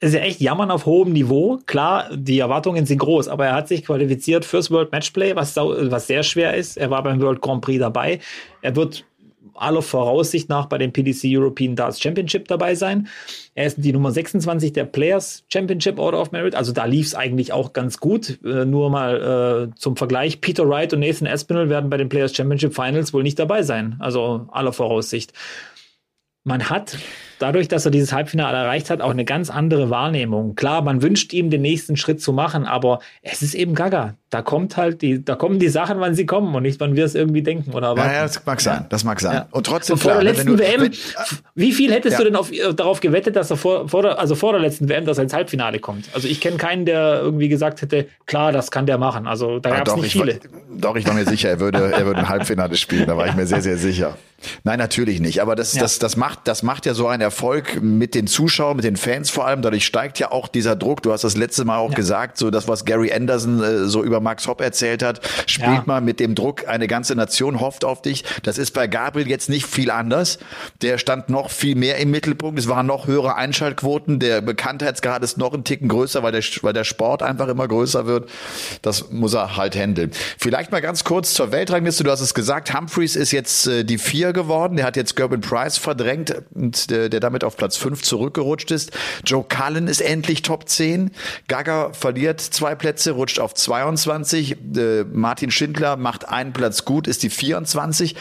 es 0.00 0.08
ist 0.08 0.16
ja 0.16 0.20
echt 0.20 0.40
Jammern 0.40 0.70
auf 0.70 0.84
hohem 0.84 1.12
Niveau. 1.12 1.60
Klar, 1.64 2.10
die 2.14 2.40
Erwartungen 2.40 2.84
sind 2.84 2.98
groß, 2.98 3.28
aber 3.28 3.46
er 3.46 3.54
hat 3.54 3.68
sich 3.68 3.86
qualifiziert 3.86 4.44
fürs 4.44 4.70
World 4.70 4.92
Matchplay, 4.92 5.34
was, 5.34 5.56
was 5.56 6.06
sehr 6.06 6.22
schwer 6.24 6.54
ist. 6.54 6.76
Er 6.76 6.90
war 6.90 7.02
beim 7.02 7.22
World 7.22 7.40
Grand 7.40 7.62
Prix 7.62 7.78
dabei. 7.78 8.20
Er 8.60 8.76
wird 8.76 9.06
aller 9.54 9.82
Voraussicht 9.82 10.48
nach 10.48 10.66
bei 10.66 10.78
dem 10.78 10.92
PDC 10.92 11.24
European 11.24 11.76
Darts 11.76 12.00
Championship 12.00 12.48
dabei 12.48 12.74
sein. 12.74 13.08
Er 13.54 13.66
ist 13.66 13.76
die 13.78 13.92
Nummer 13.92 14.10
26 14.10 14.72
der 14.72 14.84
Players 14.84 15.44
Championship 15.52 15.98
Order 15.98 16.20
of 16.20 16.32
Merit. 16.32 16.54
Also 16.54 16.72
da 16.72 16.84
lief 16.84 17.06
es 17.06 17.14
eigentlich 17.14 17.52
auch 17.52 17.72
ganz 17.72 17.98
gut. 17.98 18.38
Äh, 18.44 18.64
nur 18.64 18.90
mal 18.90 19.70
äh, 19.72 19.78
zum 19.78 19.96
Vergleich. 19.96 20.40
Peter 20.40 20.68
Wright 20.68 20.92
und 20.92 21.00
Nathan 21.00 21.28
Aspinall 21.28 21.68
werden 21.68 21.90
bei 21.90 21.96
den 21.96 22.08
Players 22.08 22.34
Championship 22.34 22.74
Finals 22.74 23.12
wohl 23.12 23.22
nicht 23.22 23.38
dabei 23.38 23.62
sein. 23.62 23.96
Also 24.00 24.48
aller 24.50 24.72
Voraussicht. 24.72 25.32
Man 26.44 26.68
hat 26.68 26.98
dadurch, 27.44 27.68
dass 27.68 27.84
er 27.84 27.90
dieses 27.90 28.12
Halbfinale 28.12 28.56
erreicht 28.56 28.88
hat, 28.88 29.02
auch 29.02 29.10
eine 29.10 29.26
ganz 29.26 29.50
andere 29.50 29.90
Wahrnehmung. 29.90 30.54
Klar, 30.54 30.80
man 30.80 31.02
wünscht 31.02 31.34
ihm 31.34 31.50
den 31.50 31.60
nächsten 31.60 31.96
Schritt 31.96 32.22
zu 32.22 32.32
machen, 32.32 32.64
aber 32.64 33.00
es 33.20 33.42
ist 33.42 33.54
eben 33.54 33.74
Gaga. 33.74 34.14
Da 34.30 34.40
kommt 34.40 34.78
halt 34.78 35.02
die, 35.02 35.22
da 35.22 35.36
kommen 35.36 35.58
die 35.58 35.68
Sachen, 35.68 36.00
wann 36.00 36.14
sie 36.14 36.24
kommen 36.24 36.54
und 36.54 36.62
nicht, 36.62 36.80
wann 36.80 36.96
wir 36.96 37.04
es 37.04 37.14
irgendwie 37.14 37.42
denken 37.42 37.72
oder 37.72 37.88
erwarten. 37.88 38.10
Ja, 38.10 38.16
ja, 38.16 38.22
das 38.22 38.44
mag 38.46 38.60
sein, 38.60 38.86
das 38.88 39.04
mag 39.04 39.20
sein. 39.20 39.34
Ja. 39.34 39.46
Und 39.50 39.66
trotzdem 39.66 39.94
und 39.94 40.00
vor 40.00 40.12
klar, 40.12 40.24
der 40.24 40.32
letzten 40.32 40.56
du, 40.56 40.58
WM, 40.58 40.80
wenn, 40.80 40.92
wie 41.54 41.72
viel 41.72 41.92
hättest 41.92 42.14
ja. 42.14 42.18
du 42.18 42.24
denn 42.24 42.36
auf, 42.36 42.50
darauf 42.74 43.00
gewettet, 43.00 43.36
dass 43.36 43.50
er 43.50 43.58
vor, 43.58 43.88
vor 43.88 44.02
der, 44.02 44.18
also 44.18 44.34
vor 44.34 44.52
der 44.52 44.62
letzten 44.62 44.88
WM, 44.88 45.04
dass 45.04 45.18
er 45.18 45.24
ins 45.24 45.34
Halbfinale 45.34 45.78
kommt? 45.78 46.06
Also 46.14 46.26
ich 46.26 46.40
kenne 46.40 46.56
keinen, 46.56 46.86
der 46.86 47.20
irgendwie 47.20 47.48
gesagt 47.48 47.82
hätte, 47.82 48.08
klar, 48.24 48.52
das 48.52 48.70
kann 48.70 48.86
der 48.86 48.96
machen. 48.96 49.26
Also 49.26 49.58
da 49.58 49.70
gab 49.70 49.86
es 49.86 49.96
nicht 49.96 50.12
viele. 50.12 50.34
War, 50.34 50.40
doch, 50.78 50.96
ich 50.96 51.06
war 51.06 51.12
mir 51.12 51.26
sicher, 51.26 51.50
er 51.50 51.60
würde, 51.60 51.92
er 51.92 52.06
würde 52.06 52.20
ein 52.20 52.28
Halbfinale 52.28 52.76
spielen. 52.76 53.06
Da 53.06 53.16
war 53.16 53.28
ich 53.28 53.34
mir 53.34 53.46
sehr, 53.46 53.60
sehr 53.60 53.76
sicher. 53.76 54.16
Nein, 54.64 54.78
natürlich 54.78 55.20
nicht. 55.20 55.40
Aber 55.42 55.56
das, 55.56 55.74
ja. 55.74 55.82
das, 55.82 55.98
das 55.98 56.16
macht, 56.16 56.40
das 56.44 56.62
macht 56.62 56.86
ja 56.86 56.94
so 56.94 57.08
einen 57.08 57.22
Erfolg 57.22 57.82
mit 57.82 58.14
den 58.14 58.26
Zuschauern, 58.26 58.76
mit 58.76 58.84
den 58.84 58.96
Fans 58.96 59.30
vor 59.30 59.46
allem. 59.46 59.62
Dadurch 59.62 59.86
steigt 59.86 60.18
ja 60.18 60.30
auch 60.32 60.48
dieser 60.48 60.76
Druck. 60.76 61.02
Du 61.02 61.12
hast 61.12 61.24
das 61.24 61.36
letzte 61.36 61.64
Mal 61.64 61.78
auch 61.78 61.90
ja. 61.90 61.96
gesagt, 61.96 62.38
so 62.38 62.50
das, 62.50 62.68
was 62.68 62.84
Gary 62.84 63.12
Anderson 63.12 63.62
äh, 63.62 63.84
so 63.84 64.02
über 64.02 64.20
Max 64.20 64.46
Hopp 64.46 64.60
erzählt 64.60 65.02
hat. 65.02 65.20
Spielt 65.46 65.68
ja. 65.68 65.82
mal 65.86 66.00
mit 66.00 66.20
dem 66.20 66.34
Druck. 66.34 66.68
Eine 66.68 66.86
ganze 66.86 67.14
Nation 67.14 67.60
hofft 67.60 67.84
auf 67.84 68.02
dich. 68.02 68.24
Das 68.42 68.58
ist 68.58 68.72
bei 68.72 68.86
Gabriel 68.86 69.28
jetzt 69.28 69.48
nicht 69.48 69.66
viel 69.66 69.90
anders. 69.90 70.38
Der 70.82 70.98
stand 70.98 71.30
noch 71.30 71.50
viel 71.50 71.74
mehr 71.74 71.98
im 71.98 72.10
Mittelpunkt. 72.10 72.58
Es 72.58 72.68
waren 72.68 72.86
noch 72.86 73.06
höhere 73.06 73.36
Einschaltquoten. 73.36 74.18
Der 74.18 74.40
Bekanntheitsgrad 74.40 75.22
ist 75.22 75.38
noch 75.38 75.54
ein 75.54 75.64
Ticken 75.64 75.88
größer, 75.88 76.22
weil 76.22 76.32
der, 76.32 76.42
weil 76.62 76.72
der 76.72 76.84
Sport 76.84 77.22
einfach 77.22 77.48
immer 77.48 77.66
größer 77.66 78.06
wird. 78.06 78.28
Das 78.82 79.10
muss 79.10 79.34
er 79.34 79.56
halt 79.56 79.76
handeln. 79.76 80.10
Vielleicht 80.38 80.70
mal 80.72 80.80
ganz 80.80 81.04
kurz 81.04 81.34
zur 81.34 81.52
Weltrangliste. 81.52 82.04
Du 82.04 82.10
hast 82.10 82.20
es 82.20 82.34
gesagt, 82.34 82.74
Humphreys 82.74 83.16
ist 83.16 83.32
jetzt 83.32 83.66
äh, 83.66 83.84
die 83.84 83.98
vier 83.98 84.32
geworden. 84.34 84.76
Der 84.76 84.84
hat 84.84 84.96
jetzt 84.96 85.16
Gerben 85.16 85.40
Price 85.40 85.78
verdrängt 85.78 86.34
und 86.54 86.90
der, 86.90 87.08
der 87.08 87.20
damit 87.20 87.44
auf 87.44 87.56
Platz 87.56 87.76
5 87.76 88.02
zurückgerutscht 88.02 88.70
ist. 88.70 88.92
Joe 89.24 89.44
Cullen 89.44 89.88
ist 89.88 90.00
endlich 90.00 90.42
Top 90.42 90.68
10. 90.68 91.10
Gaga 91.48 91.92
verliert 91.92 92.40
zwei 92.40 92.74
Plätze, 92.74 93.12
rutscht 93.12 93.38
auf 93.38 93.54
22. 93.54 94.56
Äh, 94.76 95.04
Martin 95.04 95.50
Schindler 95.50 95.96
macht 95.96 96.28
einen 96.28 96.52
Platz 96.52 96.84
gut, 96.84 97.06
ist 97.06 97.22
die 97.22 97.30
24. 97.30 98.16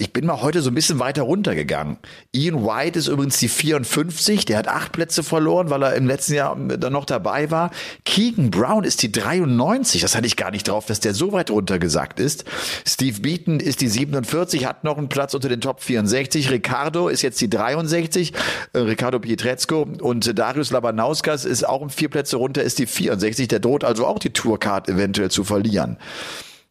Ich 0.00 0.12
bin 0.12 0.26
mal 0.26 0.40
heute 0.42 0.62
so 0.62 0.70
ein 0.70 0.76
bisschen 0.76 1.00
weiter 1.00 1.22
runtergegangen. 1.22 1.98
Ian 2.32 2.64
White 2.64 3.00
ist 3.00 3.08
übrigens 3.08 3.38
die 3.38 3.48
54, 3.48 4.44
der 4.44 4.58
hat 4.58 4.68
acht 4.68 4.92
Plätze 4.92 5.24
verloren, 5.24 5.70
weil 5.70 5.82
er 5.82 5.94
im 5.94 6.06
letzten 6.06 6.34
Jahr 6.34 6.54
dann 6.56 6.92
noch 6.92 7.04
dabei 7.04 7.50
war. 7.50 7.72
Keegan 8.04 8.52
Brown 8.52 8.84
ist 8.84 9.02
die 9.02 9.10
93, 9.10 10.00
das 10.00 10.14
hatte 10.14 10.28
ich 10.28 10.36
gar 10.36 10.52
nicht 10.52 10.68
drauf, 10.68 10.86
dass 10.86 11.00
der 11.00 11.14
so 11.14 11.32
weit 11.32 11.50
runtergesagt 11.50 12.20
ist. 12.20 12.44
Steve 12.86 13.18
Beaton 13.20 13.58
ist 13.58 13.80
die 13.80 13.88
47, 13.88 14.66
hat 14.66 14.84
noch 14.84 14.98
einen 14.98 15.08
Platz 15.08 15.34
unter 15.34 15.48
den 15.48 15.60
Top 15.60 15.80
64. 15.80 16.52
Ricardo 16.52 17.08
ist 17.08 17.22
jetzt 17.22 17.40
die 17.40 17.50
63, 17.50 18.34
äh, 18.74 18.78
Ricardo 18.78 19.18
Pietrezco 19.18 19.82
und 20.00 20.38
Darius 20.38 20.70
Labanauskas 20.70 21.44
ist 21.44 21.66
auch 21.66 21.80
um 21.80 21.90
vier 21.90 22.08
Plätze 22.08 22.36
runter, 22.36 22.62
ist 22.62 22.78
die 22.78 22.86
64. 22.86 23.48
Der 23.48 23.58
droht 23.58 23.82
also 23.82 24.06
auch 24.06 24.20
die 24.20 24.30
Tourcard 24.30 24.88
eventuell 24.88 25.32
zu 25.32 25.42
verlieren. 25.42 25.96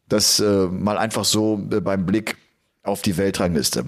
Das 0.08 0.40
äh, 0.40 0.66
mal 0.66 0.96
einfach 0.96 1.26
so 1.26 1.60
äh, 1.70 1.80
beim 1.80 2.06
Blick 2.06 2.36
auf 2.82 3.02
die 3.02 3.16
Weltrangliste. 3.16 3.86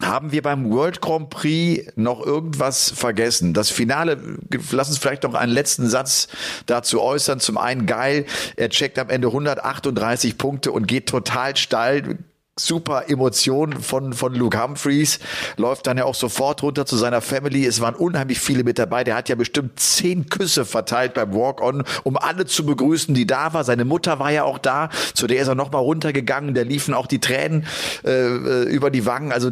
Haben 0.00 0.32
wir 0.32 0.42
beim 0.42 0.70
World 0.70 1.00
Grand 1.00 1.30
Prix 1.30 1.92
noch 1.96 2.24
irgendwas 2.24 2.90
vergessen? 2.90 3.54
Das 3.54 3.70
Finale, 3.70 4.38
lass 4.72 4.88
uns 4.88 4.98
vielleicht 4.98 5.22
noch 5.22 5.34
einen 5.34 5.52
letzten 5.52 5.88
Satz 5.88 6.28
dazu 6.66 7.00
äußern. 7.00 7.38
Zum 7.38 7.56
einen 7.56 7.86
geil, 7.86 8.26
er 8.56 8.68
checkt 8.68 8.98
am 8.98 9.10
Ende 9.10 9.28
138 9.28 10.38
Punkte 10.38 10.72
und 10.72 10.88
geht 10.88 11.08
total 11.08 11.56
steil, 11.56 12.18
super 12.66 13.08
Emotion 13.08 13.80
von, 13.80 14.12
von 14.12 14.34
Luke 14.34 14.60
Humphreys, 14.62 15.18
läuft 15.56 15.86
dann 15.86 15.98
ja 15.98 16.04
auch 16.04 16.14
sofort 16.14 16.62
runter 16.62 16.86
zu 16.86 16.96
seiner 16.96 17.20
Family. 17.20 17.66
Es 17.66 17.80
waren 17.80 17.94
unheimlich 17.94 18.40
viele 18.40 18.64
mit 18.64 18.78
dabei. 18.78 19.04
Der 19.04 19.14
hat 19.14 19.28
ja 19.28 19.34
bestimmt 19.34 19.78
zehn 19.78 20.28
Küsse 20.28 20.64
verteilt 20.64 21.14
beim 21.14 21.34
Walk-On, 21.34 21.84
um 22.04 22.16
alle 22.16 22.46
zu 22.46 22.64
begrüßen, 22.64 23.14
die 23.14 23.26
da 23.26 23.52
war. 23.54 23.64
Seine 23.64 23.84
Mutter 23.84 24.18
war 24.18 24.30
ja 24.30 24.44
auch 24.44 24.58
da, 24.58 24.90
zu 25.14 25.26
der 25.26 25.40
ist 25.40 25.48
er 25.48 25.54
nochmal 25.54 25.82
runtergegangen. 25.82 26.54
Da 26.54 26.62
liefen 26.62 26.94
auch 26.94 27.06
die 27.06 27.20
Tränen 27.20 27.66
äh, 28.04 28.10
äh, 28.10 28.62
über 28.64 28.90
die 28.90 29.06
Wangen. 29.06 29.32
Also 29.32 29.50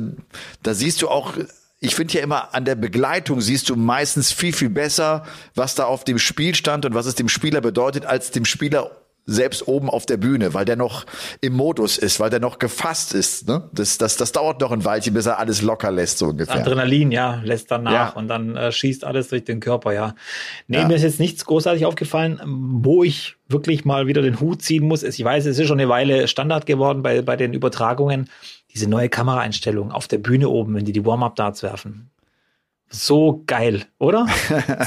da 0.62 0.74
siehst 0.74 1.02
du 1.02 1.08
auch, 1.08 1.34
ich 1.80 1.94
finde 1.94 2.14
ja 2.14 2.20
immer 2.22 2.54
an 2.54 2.64
der 2.64 2.74
Begleitung 2.74 3.40
siehst 3.40 3.70
du 3.70 3.76
meistens 3.76 4.32
viel, 4.32 4.52
viel 4.52 4.68
besser, 4.68 5.24
was 5.54 5.74
da 5.74 5.84
auf 5.84 6.04
dem 6.04 6.18
Spiel 6.18 6.54
stand 6.54 6.84
und 6.84 6.94
was 6.94 7.06
es 7.06 7.14
dem 7.14 7.28
Spieler 7.28 7.60
bedeutet, 7.60 8.04
als 8.04 8.30
dem 8.30 8.44
Spieler 8.44 8.90
selbst 9.30 9.68
oben 9.68 9.88
auf 9.88 10.06
der 10.06 10.16
Bühne, 10.16 10.54
weil 10.54 10.64
der 10.64 10.76
noch 10.76 11.06
im 11.40 11.54
Modus 11.54 11.98
ist, 11.98 12.18
weil 12.20 12.30
der 12.30 12.40
noch 12.40 12.58
gefasst 12.58 13.14
ist. 13.14 13.48
Ne? 13.48 13.68
Das, 13.72 13.96
das, 13.98 14.16
das 14.16 14.32
dauert 14.32 14.60
noch 14.60 14.72
ein 14.72 14.84
Weilchen, 14.84 15.14
bis 15.14 15.26
er 15.26 15.38
alles 15.38 15.62
locker 15.62 15.90
lässt, 15.90 16.18
so 16.18 16.26
ungefähr. 16.26 16.56
Adrenalin, 16.56 17.12
ja, 17.12 17.40
lässt 17.44 17.70
dann 17.70 17.84
nach 17.84 17.92
ja. 17.92 18.08
und 18.10 18.28
dann 18.28 18.56
äh, 18.56 18.72
schießt 18.72 19.04
alles 19.04 19.28
durch 19.28 19.44
den 19.44 19.60
Körper, 19.60 19.92
ja. 19.92 20.14
Nee, 20.66 20.78
ja. 20.78 20.88
mir 20.88 20.96
ist 20.96 21.02
jetzt 21.02 21.20
nichts 21.20 21.44
großartig 21.44 21.86
aufgefallen, 21.86 22.40
wo 22.44 23.04
ich 23.04 23.36
wirklich 23.48 23.84
mal 23.84 24.06
wieder 24.06 24.22
den 24.22 24.40
Hut 24.40 24.62
ziehen 24.62 24.86
muss. 24.86 25.02
Ich 25.02 25.22
weiß, 25.22 25.46
es 25.46 25.58
ist 25.58 25.68
schon 25.68 25.80
eine 25.80 25.88
Weile 25.88 26.28
Standard 26.28 26.66
geworden 26.66 27.02
bei, 27.02 27.22
bei 27.22 27.36
den 27.36 27.54
Übertragungen. 27.54 28.28
Diese 28.74 28.88
neue 28.88 29.08
Kameraeinstellung 29.08 29.90
auf 29.90 30.06
der 30.08 30.18
Bühne 30.18 30.48
oben, 30.48 30.74
wenn 30.74 30.84
die 30.84 30.92
die 30.92 31.04
Warm-Up-Darts 31.04 31.62
werfen 31.62 32.10
so 32.92 33.44
geil, 33.46 33.84
oder? 33.98 34.26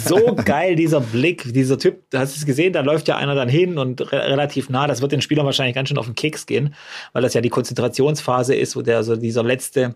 So 0.04 0.36
geil, 0.46 0.76
dieser 0.76 1.00
Blick, 1.00 1.54
dieser 1.54 1.80
Typ, 1.80 2.10
du 2.10 2.20
hast 2.20 2.36
es 2.36 2.46
gesehen, 2.46 2.74
da 2.74 2.82
läuft 2.82 3.08
ja 3.08 3.16
einer 3.16 3.34
dann 3.34 3.48
hin 3.48 3.78
und 3.78 4.02
re 4.12 4.28
relativ 4.28 4.70
nah, 4.70 4.88
das 4.88 5.02
wird 5.02 5.14
den 5.14 5.22
Spielern 5.22 5.46
wahrscheinlich 5.46 5.74
ganz 5.74 5.88
schön 5.88 5.98
auf 5.98 6.06
den 6.06 6.16
Keks 6.16 6.46
gehen, 6.46 6.76
weil 7.14 7.22
das 7.22 7.34
ja 7.34 7.40
die 7.40 7.50
Konzentrationsphase 7.50 8.56
ist, 8.56 8.76
wo 8.76 8.82
der 8.82 9.04
so 9.04 9.16
dieser 9.16 9.44
letzte 9.44 9.96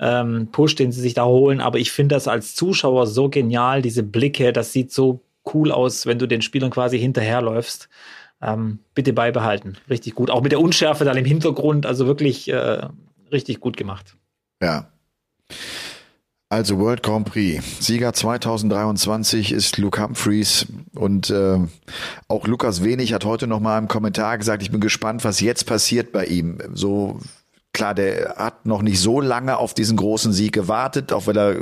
ähm, 0.00 0.48
Push, 0.50 0.74
den 0.74 0.90
sie 0.90 1.00
sich 1.00 1.14
da 1.14 1.24
holen. 1.24 1.60
Aber 1.60 1.78
ich 1.78 1.92
finde 1.92 2.16
das 2.16 2.26
als 2.26 2.56
Zuschauer 2.56 3.06
so 3.06 3.28
genial, 3.28 3.80
diese 3.80 4.02
Blicke, 4.02 4.52
das 4.52 4.72
sieht 4.72 4.92
so 4.92 5.22
cool 5.54 5.70
aus, 5.70 6.06
wenn 6.06 6.18
du 6.18 6.26
den 6.26 6.42
Spielern 6.42 6.70
quasi 6.70 6.98
hinterherläufst. 6.98 7.88
Ähm, 8.42 8.80
bitte 8.94 9.12
beibehalten. 9.12 9.76
Richtig 9.88 10.14
gut. 10.14 10.30
Auch 10.30 10.42
mit 10.42 10.50
der 10.50 10.60
Unschärfe 10.60 11.04
dann 11.04 11.16
im 11.18 11.26
Hintergrund, 11.26 11.84
also 11.84 12.06
wirklich 12.06 12.48
äh, 12.48 12.88
richtig 13.30 13.60
gut 13.60 13.76
gemacht. 13.76 14.16
Ja. 14.62 14.90
Also 16.52 16.80
World 16.80 17.04
Grand 17.04 17.30
Prix. 17.30 17.62
Sieger 17.78 18.12
2023 18.12 19.52
ist 19.52 19.78
Luke 19.78 20.02
Humphreys 20.02 20.66
und 20.96 21.30
äh, 21.30 21.58
auch 22.26 22.48
Lukas 22.48 22.82
Wenig 22.82 23.12
hat 23.12 23.24
heute 23.24 23.46
noch 23.46 23.60
mal 23.60 23.78
im 23.78 23.86
Kommentar 23.86 24.36
gesagt, 24.36 24.60
ich 24.60 24.72
bin 24.72 24.80
gespannt, 24.80 25.22
was 25.22 25.38
jetzt 25.38 25.64
passiert 25.66 26.10
bei 26.10 26.24
ihm. 26.24 26.58
So 26.74 27.20
klar, 27.72 27.94
der 27.94 28.34
hat 28.36 28.66
noch 28.66 28.82
nicht 28.82 28.98
so 28.98 29.20
lange 29.20 29.58
auf 29.58 29.74
diesen 29.74 29.96
großen 29.96 30.32
Sieg 30.32 30.52
gewartet, 30.52 31.12
auch 31.12 31.28
weil 31.28 31.38
er 31.38 31.56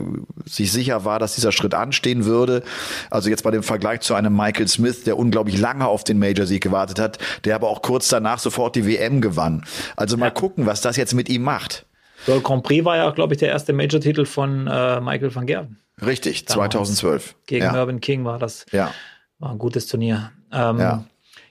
sich 0.46 0.72
sicher 0.72 1.04
war, 1.04 1.18
dass 1.18 1.34
dieser 1.34 1.52
Schritt 1.52 1.74
anstehen 1.74 2.24
würde. 2.24 2.62
Also 3.10 3.28
jetzt 3.28 3.44
bei 3.44 3.50
dem 3.50 3.62
Vergleich 3.62 4.00
zu 4.00 4.14
einem 4.14 4.34
Michael 4.34 4.68
Smith, 4.68 5.04
der 5.04 5.18
unglaublich 5.18 5.58
lange 5.58 5.86
auf 5.86 6.02
den 6.02 6.18
Major-Sieg 6.18 6.62
gewartet 6.62 6.98
hat, 6.98 7.18
der 7.44 7.56
aber 7.56 7.68
auch 7.68 7.82
kurz 7.82 8.08
danach 8.08 8.38
sofort 8.38 8.74
die 8.74 8.86
WM 8.86 9.20
gewann. 9.20 9.66
Also 9.96 10.16
mal 10.16 10.30
gucken, 10.30 10.64
was 10.64 10.80
das 10.80 10.96
jetzt 10.96 11.12
mit 11.12 11.28
ihm 11.28 11.42
macht. 11.42 11.84
World 12.26 12.44
Grand 12.44 12.62
Prix 12.62 12.84
war 12.84 12.96
ja, 12.96 13.10
glaube 13.10 13.34
ich, 13.34 13.38
der 13.38 13.48
erste 13.48 13.72
Major-Titel 13.72 14.24
von 14.24 14.66
äh, 14.66 15.00
Michael 15.00 15.34
van 15.34 15.46
Gerven. 15.46 15.78
Richtig, 16.04 16.44
Damals. 16.44 16.72
2012. 16.72 17.34
Gegen 17.46 17.64
ja. 17.64 17.72
Mervyn 17.72 18.00
King 18.00 18.24
war 18.24 18.38
das. 18.38 18.66
Ja. 18.72 18.92
War 19.38 19.50
ein 19.50 19.58
gutes 19.58 19.86
Turnier. 19.86 20.32
Ähm, 20.52 20.78
ja. 20.78 21.04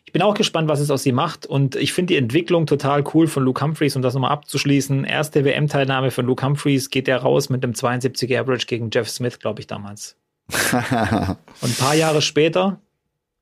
Ich 0.06 0.14
bin 0.14 0.22
auch 0.22 0.36
gespannt, 0.36 0.70
was 0.70 0.80
es 0.80 0.90
aus 0.90 1.06
ihm 1.06 1.16
macht. 1.16 1.46
Und 1.46 1.76
ich 1.76 1.92
finde 1.92 2.14
die 2.14 2.18
Entwicklung 2.18 2.66
total 2.66 3.04
cool 3.14 3.28
von 3.28 3.44
Luke 3.44 3.62
Humphreys, 3.62 3.96
um 3.96 4.02
das 4.02 4.14
nochmal 4.14 4.32
abzuschließen. 4.32 5.04
Erste 5.04 5.44
WM-Teilnahme 5.44 6.12
von 6.12 6.26
Luke 6.26 6.46
Humphreys 6.46 6.90
geht 6.90 7.10
er 7.10 7.18
raus 7.18 7.50
mit 7.50 7.64
einem 7.64 7.74
72er 7.74 8.40
Average 8.40 8.68
gegen 8.68 8.90
Jeff 8.92 9.10
Smith, 9.10 9.40
glaube 9.40 9.60
ich, 9.60 9.68
damals. 9.68 10.16
und 10.50 10.72
ein 10.72 11.76
paar 11.78 11.94
Jahre 11.94 12.22
später 12.22 12.80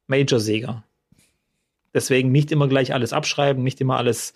Major-Sieger. 0.07 0.83
Deswegen 1.95 2.31
nicht 2.31 2.51
immer 2.51 2.67
gleich 2.67 2.93
alles 2.93 3.13
abschreiben, 3.13 3.63
nicht 3.63 3.81
immer 3.81 3.97
alles 3.97 4.33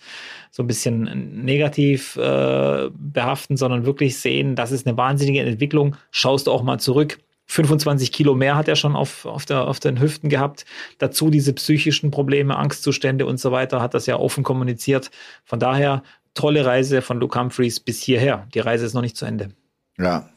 so 0.50 0.64
ein 0.64 0.66
bisschen 0.66 1.44
negativ 1.44 2.16
äh, 2.16 2.88
behaften, 2.92 3.56
sondern 3.56 3.86
wirklich 3.86 4.18
sehen, 4.18 4.56
das 4.56 4.72
ist 4.72 4.86
eine 4.86 4.96
wahnsinnige 4.96 5.40
Entwicklung. 5.40 5.94
Schaust 6.10 6.48
du 6.48 6.50
auch 6.50 6.62
mal 6.62 6.78
zurück. 6.78 7.18
25 7.46 8.12
Kilo 8.12 8.34
mehr 8.34 8.56
hat 8.56 8.68
er 8.68 8.76
schon 8.76 8.96
auf, 8.96 9.26
auf, 9.26 9.44
der, 9.44 9.66
auf 9.68 9.80
den 9.80 10.00
Hüften 10.00 10.28
gehabt. 10.28 10.64
Dazu 10.98 11.30
diese 11.30 11.52
psychischen 11.52 12.10
Probleme, 12.10 12.56
Angstzustände 12.56 13.26
und 13.26 13.38
so 13.38 13.52
weiter, 13.52 13.80
hat 13.80 13.94
das 13.94 14.06
ja 14.06 14.16
offen 14.16 14.44
kommuniziert. 14.44 15.10
Von 15.44 15.58
daher 15.58 16.02
tolle 16.34 16.64
Reise 16.64 17.02
von 17.02 17.18
Luke 17.18 17.38
Humphreys 17.38 17.80
bis 17.80 18.00
hierher. 18.00 18.46
Die 18.54 18.60
Reise 18.60 18.86
ist 18.86 18.94
noch 18.94 19.02
nicht 19.02 19.16
zu 19.16 19.26
Ende. 19.26 19.50
Ja, 19.98 20.30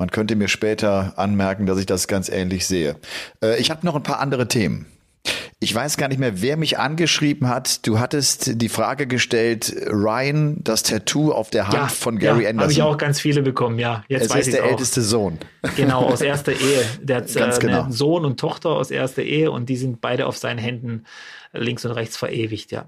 man 0.00 0.10
könnte 0.10 0.34
mir 0.34 0.48
später 0.48 1.12
anmerken, 1.18 1.66
dass 1.66 1.78
ich 1.78 1.84
das 1.84 2.08
ganz 2.08 2.30
ähnlich 2.30 2.66
sehe. 2.66 2.96
Äh, 3.42 3.60
ich 3.60 3.70
habe 3.70 3.84
noch 3.84 3.94
ein 3.94 4.02
paar 4.02 4.18
andere 4.18 4.48
Themen. 4.48 4.86
Ich 5.62 5.74
weiß 5.74 5.98
gar 5.98 6.08
nicht 6.08 6.18
mehr, 6.18 6.40
wer 6.40 6.56
mich 6.56 6.78
angeschrieben 6.78 7.48
hat. 7.48 7.86
Du 7.86 7.98
hattest 7.98 8.62
die 8.62 8.70
Frage 8.70 9.06
gestellt, 9.06 9.74
Ryan, 9.88 10.56
das 10.64 10.82
Tattoo 10.82 11.32
auf 11.32 11.50
der 11.50 11.64
Hand 11.64 11.74
ja, 11.74 11.88
von 11.88 12.18
Gary 12.18 12.44
ja, 12.44 12.50
Anderson. 12.50 12.60
Habe 12.62 12.72
ich 12.72 12.82
auch 12.82 12.96
ganz 12.96 13.20
viele 13.20 13.42
bekommen, 13.42 13.78
ja. 13.78 14.02
Jetzt 14.08 14.24
es 14.24 14.30
weiß 14.30 14.46
ist 14.46 14.54
der 14.54 14.64
auch. 14.64 14.70
älteste 14.70 15.02
Sohn. 15.02 15.38
Genau, 15.76 16.06
aus 16.06 16.22
erster 16.22 16.52
Ehe. 16.52 16.82
Der 17.02 17.18
hat 17.18 17.36
äh, 17.36 17.58
genau. 17.60 17.82
einen 17.82 17.92
Sohn 17.92 18.24
und 18.24 18.40
Tochter 18.40 18.70
aus 18.70 18.90
erster 18.90 19.22
Ehe 19.22 19.50
und 19.50 19.68
die 19.68 19.76
sind 19.76 20.00
beide 20.00 20.26
auf 20.26 20.38
seinen 20.38 20.58
Händen 20.58 21.04
links 21.52 21.84
und 21.84 21.90
rechts 21.90 22.16
verewigt, 22.16 22.72
ja. 22.72 22.86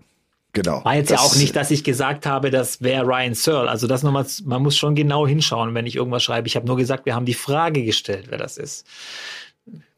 Genau. 0.54 0.82
War 0.84 0.96
jetzt 0.96 1.10
das, 1.10 1.20
ja 1.20 1.26
auch 1.26 1.36
nicht, 1.36 1.56
dass 1.56 1.70
ich 1.70 1.84
gesagt 1.84 2.26
habe, 2.26 2.50
das 2.50 2.82
wäre 2.82 3.06
Ryan 3.06 3.34
Searle. 3.34 3.70
Also 3.70 3.86
das 3.86 4.02
nochmal, 4.02 4.26
man 4.44 4.62
muss 4.62 4.76
schon 4.76 4.94
genau 4.94 5.26
hinschauen, 5.26 5.74
wenn 5.74 5.86
ich 5.86 5.96
irgendwas 5.96 6.22
schreibe. 6.22 6.46
Ich 6.46 6.56
habe 6.56 6.66
nur 6.66 6.76
gesagt, 6.76 7.06
wir 7.06 7.14
haben 7.14 7.26
die 7.26 7.34
Frage 7.34 7.84
gestellt, 7.84 8.26
wer 8.28 8.38
das 8.38 8.58
ist. 8.58 8.86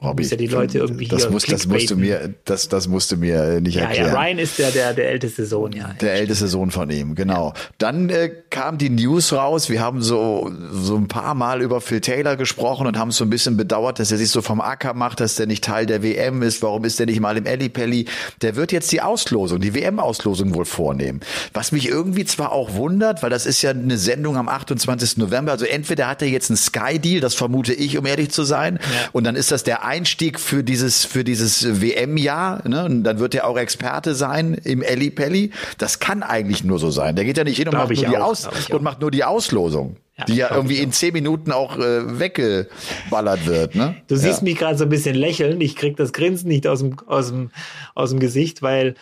Robby, 0.05 0.25
ja 0.25 0.37
die 0.37 0.47
Leute 0.47 0.79
irgendwie 0.79 1.07
das, 1.07 1.31
muss, 1.31 1.45
das 1.45 1.67
musst 1.67 1.91
du 1.91 1.97
mir, 1.97 2.35
das, 2.45 2.69
das 2.69 2.89
musst 2.89 3.13
du 3.13 3.17
mir 3.17 3.61
nicht 3.61 3.77
ja, 3.77 3.85
erklären. 3.85 4.13
Ja, 4.13 4.21
Ryan 4.21 4.39
ist 4.39 4.59
der, 4.59 4.71
der, 4.71 4.95
der 4.95 5.11
älteste 5.11 5.47
Sohn, 5.47 5.73
ja. 5.73 5.93
Der 6.01 6.15
älteste 6.15 6.49
Sohn 6.49 6.71
von 6.71 6.91
ihm, 6.91 7.15
genau. 7.15 7.55
Dann 7.79 8.11
äh, 8.11 8.31
kam 8.51 8.79
die 8.79 8.91
News 8.91 9.33
raus. 9.33 9.69
Wir 9.69 9.81
haben 9.81 10.03
so, 10.03 10.51
so 10.73 10.97
ein 10.97 11.09
paar 11.09 11.35
Mal 11.35 11.63
über 11.63 11.81
Phil 11.81 12.01
Taylor 12.01 12.37
gesprochen 12.37 12.87
und 12.87 12.99
haben 12.99 13.11
so 13.11 13.25
ein 13.25 13.31
bisschen 13.31 13.57
bedauert, 13.57 13.99
dass 13.99 14.13
er 14.13 14.19
sich 14.19 14.31
so 14.31 14.43
vom 14.43 14.61
Acker 14.61 14.95
macht, 14.95 15.21
dass 15.21 15.37
der 15.37 15.47
nicht 15.47 15.65
Teil 15.65 15.87
der 15.87 16.03
WM 16.03 16.43
ist. 16.43 16.63
Warum 16.63 16.85
ist 16.85 16.99
der 16.99 17.07
nicht 17.07 17.21
mal 17.21 17.37
im 17.37 17.47
Ellipelli? 17.47 18.07
Der 18.43 18.57
wird 18.57 18.73
jetzt 18.73 18.93
die 18.93 19.01
Auslosung, 19.01 19.61
die 19.61 19.75
WM-Auslosung 19.75 20.55
wohl 20.55 20.65
vornehmen. 20.65 21.21
Was 21.53 21.73
mich 21.73 21.89
irgendwie 21.89 22.25
zwar 22.25 22.53
auch 22.53 22.75
wundert, 22.75 23.23
weil 23.23 23.31
das 23.31 23.47
ist 23.47 23.63
ja 23.63 23.71
eine 23.71 23.99
Sendung 23.99 24.37
am 24.37 24.49
28. 24.49 25.17
November. 25.17 25.53
Also 25.53 25.65
entweder 25.65 26.09
hat 26.09 26.23
er 26.23 26.29
jetzt 26.29 26.51
einen 26.51 26.57
Sky-Deal, 26.57 27.21
das 27.21 27.35
vermute 27.35 27.73
ich, 27.73 27.99
um 27.99 28.07
ehrlich 28.07 28.31
zu 28.31 28.45
sein. 28.45 28.79
Und 29.13 29.25
dann 29.25 29.37
ist 29.37 29.53
das 29.53 29.65
der 29.65 29.85
Einstieg 29.95 30.41
für 30.41 30.65
dieses, 30.65 31.05
für 31.05 31.23
dieses 31.23 31.81
WM-Jahr. 31.81 32.69
Ne? 32.69 32.85
Und 32.85 33.05
dann 33.05 33.21
wird 33.21 33.35
er 33.35 33.47
auch 33.47 33.57
Experte 33.57 34.15
sein 34.15 34.55
im 34.65 34.83
Elli 34.83 35.11
Pelli. 35.11 35.53
Das 35.79 36.01
kann 36.01 36.25
eigentlich 36.25 36.65
nur 36.65 36.81
so 36.81 36.91
sein. 36.91 37.15
Der 37.15 37.25
geht 37.25 37.39
ja 37.39 37.45
nicht 37.45 37.59
hin 37.59 37.69
und, 37.69 37.75
macht 37.75 37.91
nur, 37.91 38.05
die 38.05 38.17
Aus 38.17 38.49
und 38.71 38.83
macht 38.83 39.01
nur 39.01 39.13
die 39.13 39.23
Auslosung. 39.23 39.97
Ja, 40.19 40.25
die 40.27 40.37
ja 40.37 40.55
irgendwie 40.55 40.79
in 40.79 40.93
zehn 40.93 41.13
Minuten 41.13 41.51
auch 41.51 41.77
äh, 41.77 42.19
weggeballert 42.21 43.47
wird. 43.47 43.75
Ne? 43.75 43.97
Du 44.07 44.17
siehst 44.17 44.39
ja. 44.39 44.45
mich 44.45 44.57
gerade 44.57 44.79
so 44.79 44.85
ein 44.85 44.91
bisschen 44.91 45.17
lächeln. 45.17 45.61
Ich 45.61 45.75
krieg 45.77 45.97
das 45.97 46.13
Grinsen 46.13 46.49
nicht 46.49 46.67
aus 46.67 46.81
dem, 46.81 46.97
aus 47.07 47.29
dem, 47.29 47.51
aus 47.95 48.11
dem 48.11 48.21
Gesicht, 48.21 48.63
weil 48.63 48.95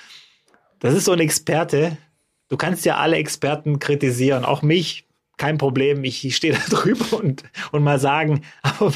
das 0.81 0.95
ist 0.95 1.05
so 1.05 1.13
ein 1.13 1.21
Experte. 1.21 1.97
Du 2.49 2.57
kannst 2.57 2.85
ja 2.85 2.97
alle 2.97 3.17
Experten 3.17 3.79
kritisieren, 3.79 4.45
auch 4.45 4.63
mich, 4.63 5.07
kein 5.37 5.59
Problem. 5.59 6.05
Ich, 6.05 6.25
ich 6.25 6.37
stehe 6.37 6.55
da 6.55 6.61
drüber 6.77 7.19
und, 7.19 7.45
und 7.73 7.83
mal 7.83 7.99
sagen, 7.99 8.43
aber 8.63 8.93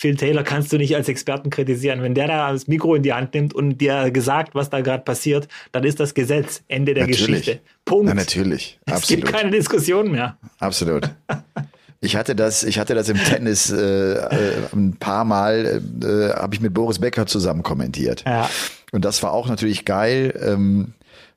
Phil 0.00 0.14
Taylor 0.14 0.44
kannst 0.44 0.72
du 0.72 0.76
nicht 0.76 0.94
als 0.94 1.08
Experten 1.08 1.50
kritisieren. 1.50 2.02
Wenn 2.02 2.14
der 2.14 2.28
da 2.28 2.52
das 2.52 2.68
Mikro 2.68 2.94
in 2.94 3.02
die 3.02 3.12
Hand 3.12 3.34
nimmt 3.34 3.52
und 3.52 3.78
dir 3.78 4.12
gesagt, 4.12 4.54
was 4.54 4.70
da 4.70 4.80
gerade 4.80 5.02
passiert, 5.02 5.48
dann 5.72 5.82
ist 5.82 5.98
das 5.98 6.14
Gesetz. 6.14 6.62
Ende 6.68 6.94
der 6.94 7.08
natürlich. 7.08 7.46
Geschichte. 7.46 7.60
Punkt. 7.84 8.06
Na, 8.06 8.14
natürlich. 8.14 8.78
Absolut. 8.86 9.02
Es 9.02 9.08
gibt 9.08 9.26
keine 9.26 9.50
Diskussion 9.50 10.12
mehr. 10.12 10.38
Absolut. 10.60 11.10
Ich 12.00 12.14
hatte 12.14 12.36
das, 12.36 12.62
ich 12.62 12.78
hatte 12.78 12.94
das 12.94 13.08
im 13.08 13.16
Tennis 13.16 13.72
äh, 13.72 14.12
äh, 14.12 14.52
ein 14.72 14.98
paar 15.00 15.24
Mal, 15.24 15.82
äh, 16.00 16.30
habe 16.32 16.54
ich 16.54 16.60
mit 16.60 16.72
Boris 16.72 17.00
Becker 17.00 17.26
zusammen 17.26 17.64
kommentiert. 17.64 18.22
Ja. 18.24 18.48
Und 18.92 19.04
das 19.04 19.20
war 19.24 19.32
auch 19.32 19.48
natürlich 19.48 19.84
geil. 19.84 20.32
Ähm, 20.40 20.94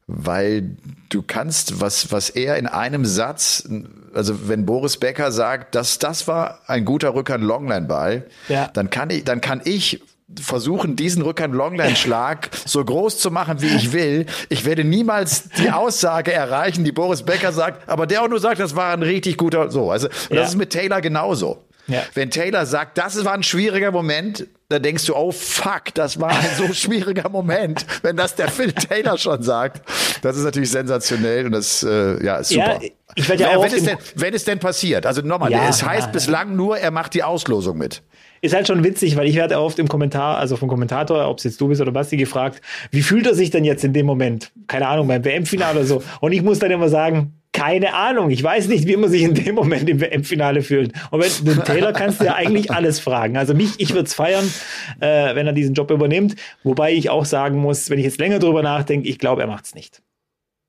weil 0.07 0.75
du 1.09 1.21
kannst, 1.21 1.79
was, 1.79 2.11
was 2.11 2.29
er 2.29 2.57
in 2.57 2.67
einem 2.67 3.05
Satz, 3.05 3.67
also 4.13 4.47
wenn 4.47 4.65
Boris 4.65 4.97
Becker 4.97 5.31
sagt, 5.31 5.75
dass 5.75 5.99
das 5.99 6.27
war 6.27 6.59
ein 6.67 6.85
guter 6.85 7.13
Rückhand 7.13 7.43
Longline 7.43 7.87
Ball, 7.87 8.27
ja. 8.49 8.69
dann 8.73 8.89
kann 8.89 9.09
ich, 9.09 9.23
dann 9.23 9.41
kann 9.41 9.61
ich 9.63 10.01
versuchen, 10.39 10.95
diesen 10.95 11.21
Rückhand 11.21 11.53
Longline 11.53 11.95
Schlag 11.95 12.49
so 12.65 12.83
groß 12.83 13.19
zu 13.19 13.31
machen, 13.31 13.61
wie 13.61 13.67
ich 13.67 13.91
will. 13.91 14.25
Ich 14.49 14.65
werde 14.65 14.83
niemals 14.83 15.49
die 15.57 15.71
Aussage 15.71 16.31
erreichen, 16.31 16.83
die 16.83 16.91
Boris 16.91 17.23
Becker 17.23 17.51
sagt, 17.51 17.89
aber 17.89 18.07
der 18.07 18.23
auch 18.23 18.29
nur 18.29 18.39
sagt, 18.39 18.59
das 18.59 18.75
war 18.75 18.93
ein 18.93 19.03
richtig 19.03 19.37
guter, 19.37 19.71
so. 19.71 19.91
Also, 19.91 20.07
ja. 20.29 20.37
das 20.37 20.49
ist 20.49 20.55
mit 20.55 20.69
Taylor 20.69 21.01
genauso. 21.01 21.65
Ja. 21.87 22.03
Wenn 22.13 22.31
Taylor 22.31 22.65
sagt, 22.65 22.97
das 22.97 23.23
war 23.25 23.33
ein 23.33 23.43
schwieriger 23.43 23.91
Moment, 23.91 24.47
dann 24.71 24.81
denkst 24.81 25.05
du, 25.05 25.15
oh 25.15 25.31
fuck, 25.31 25.93
das 25.93 26.19
war 26.19 26.31
ein 26.31 26.49
so 26.57 26.73
schwieriger 26.73 27.29
Moment. 27.29 27.85
Wenn 28.01 28.17
das 28.17 28.35
der 28.35 28.49
Phil 28.49 28.71
Taylor 28.71 29.17
schon 29.17 29.43
sagt, 29.43 29.81
das 30.21 30.37
ist 30.37 30.43
natürlich 30.43 30.71
sensationell 30.71 31.45
und 31.45 31.51
das 31.51 31.83
äh, 31.83 32.23
ja, 32.23 32.37
ist 32.37 32.49
super. 32.49 32.79
Ja, 32.81 32.89
ich 33.15 33.27
ja 33.27 33.61
wenn, 33.61 33.61
wenn, 33.61 33.73
es 33.73 33.83
denn, 33.83 33.97
wenn 34.15 34.33
es 34.33 34.43
denn 34.45 34.59
passiert, 34.59 35.05
also 35.05 35.21
nochmal, 35.21 35.51
ja, 35.51 35.67
es 35.67 35.83
heißt 35.83 36.07
ja, 36.07 36.11
bislang 36.11 36.55
nur, 36.55 36.77
er 36.77 36.91
macht 36.91 37.13
die 37.13 37.23
Auslosung 37.23 37.77
mit. 37.77 38.01
Ist 38.43 38.55
halt 38.55 38.67
schon 38.67 38.83
witzig, 38.83 39.17
weil 39.17 39.27
ich 39.27 39.35
werde 39.35 39.59
oft 39.59 39.77
im 39.77 39.87
Kommentar, 39.87 40.37
also 40.37 40.55
vom 40.55 40.67
Kommentator, 40.67 41.27
ob 41.27 41.37
es 41.37 41.43
jetzt 41.43 41.61
du 41.61 41.67
bist 41.67 41.79
oder 41.79 41.91
Basti, 41.91 42.17
gefragt, 42.17 42.61
wie 42.89 43.03
fühlt 43.03 43.27
er 43.27 43.35
sich 43.35 43.51
denn 43.51 43.63
jetzt 43.63 43.83
in 43.83 43.93
dem 43.93 44.07
Moment? 44.07 44.51
Keine 44.67 44.87
Ahnung, 44.87 45.07
beim 45.07 45.23
WM-Finale 45.23 45.79
oder 45.79 45.85
so. 45.87 46.03
Und 46.21 46.31
ich 46.31 46.41
muss 46.41 46.57
dann 46.57 46.71
immer 46.71 46.89
sagen, 46.89 47.40
keine 47.61 47.93
Ahnung. 47.93 48.31
Ich 48.31 48.43
weiß 48.43 48.69
nicht, 48.69 48.87
wie 48.87 48.97
man 48.97 49.09
sich 49.11 49.21
in 49.21 49.35
dem 49.35 49.53
Moment 49.53 49.87
im 49.87 50.01
WM-Finale 50.01 50.63
fühlt. 50.63 50.93
Und 51.11 51.21
wenn 51.21 51.45
den 51.45 51.63
Taylor 51.63 51.93
kannst 51.93 52.19
du 52.19 52.25
ja 52.25 52.33
eigentlich 52.33 52.71
alles 52.71 52.99
fragen. 52.99 53.37
Also 53.37 53.53
mich, 53.53 53.79
ich 53.79 53.91
würde 53.91 54.05
es 54.05 54.15
feiern, 54.15 54.51
äh, 54.99 55.35
wenn 55.35 55.45
er 55.45 55.53
diesen 55.53 55.75
Job 55.75 55.91
übernimmt. 55.91 56.35
Wobei 56.63 56.91
ich 56.91 57.11
auch 57.11 57.25
sagen 57.25 57.59
muss, 57.59 57.91
wenn 57.91 57.99
ich 57.99 58.05
jetzt 58.05 58.19
länger 58.19 58.39
drüber 58.39 58.63
nachdenke, 58.63 59.07
ich 59.07 59.19
glaube, 59.19 59.41
er 59.41 59.47
macht 59.47 59.65
es 59.65 59.75
nicht. 59.75 60.01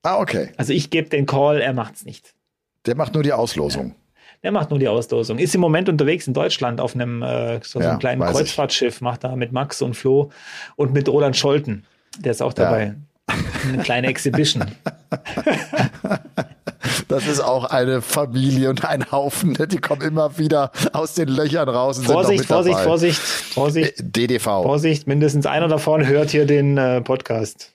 Ah, 0.03 0.19
okay. 0.19 0.51
Also 0.59 0.75
ich 0.75 0.91
gebe 0.91 1.09
den 1.09 1.25
Call, 1.25 1.63
er 1.63 1.73
macht 1.73 1.95
es 1.95 2.05
nicht. 2.05 2.35
Der 2.85 2.95
macht 2.95 3.15
nur 3.15 3.23
die 3.23 3.33
Auslosung. 3.33 3.87
Ja. 3.87 3.95
Der 4.43 4.53
macht 4.53 4.69
nur 4.69 4.79
die 4.79 4.89
Auslosung. 4.89 5.39
Ist 5.39 5.55
im 5.55 5.63
Moment 5.63 5.89
unterwegs 5.89 6.27
in 6.27 6.35
Deutschland 6.35 6.79
auf 6.79 6.95
einem, 6.95 7.23
äh, 7.23 7.61
so, 7.63 7.81
ja, 7.81 7.91
einem 7.91 8.01
kleinen 8.01 8.21
Kreuzfahrtschiff, 8.21 8.97
ich. 8.97 9.01
macht 9.01 9.25
da 9.25 9.35
mit 9.35 9.53
Max 9.53 9.81
und 9.81 9.95
Flo 9.95 10.31
und 10.77 10.93
mit 10.93 11.09
Roland 11.09 11.39
Scholten. 11.39 11.87
Der 12.19 12.33
ist 12.33 12.43
auch 12.43 12.53
dabei. 12.53 12.97
Ja. 13.29 13.35
Eine 13.67 13.83
kleine 13.83 14.09
Exhibition. 14.09 14.67
Das 17.09 17.27
ist 17.27 17.41
auch 17.41 17.65
eine 17.65 18.03
Familie 18.03 18.71
und 18.71 18.85
ein 18.85 19.11
Haufen. 19.13 19.57
Die 19.71 19.79
kommen 19.79 20.03
immer 20.03 20.39
wieder 20.39 20.71
aus 20.93 21.15
den 21.15 21.29
Löchern 21.29 21.69
raus. 21.69 21.99
Und 21.99 22.07
Vorsicht, 22.07 22.41
sind 22.41 22.49
Vorsicht, 22.49 22.75
dabei. 22.77 22.85
Vorsicht, 22.85 23.21
Vorsicht. 23.21 24.01
Äh, 24.01 24.05
DDV. 24.05 24.45
Vorsicht, 24.45 25.07
mindestens 25.07 25.47
einer 25.47 25.69
davon 25.69 26.07
hört 26.07 26.31
hier 26.31 26.47
den 26.47 26.79
äh, 26.79 27.01
Podcast. 27.01 27.73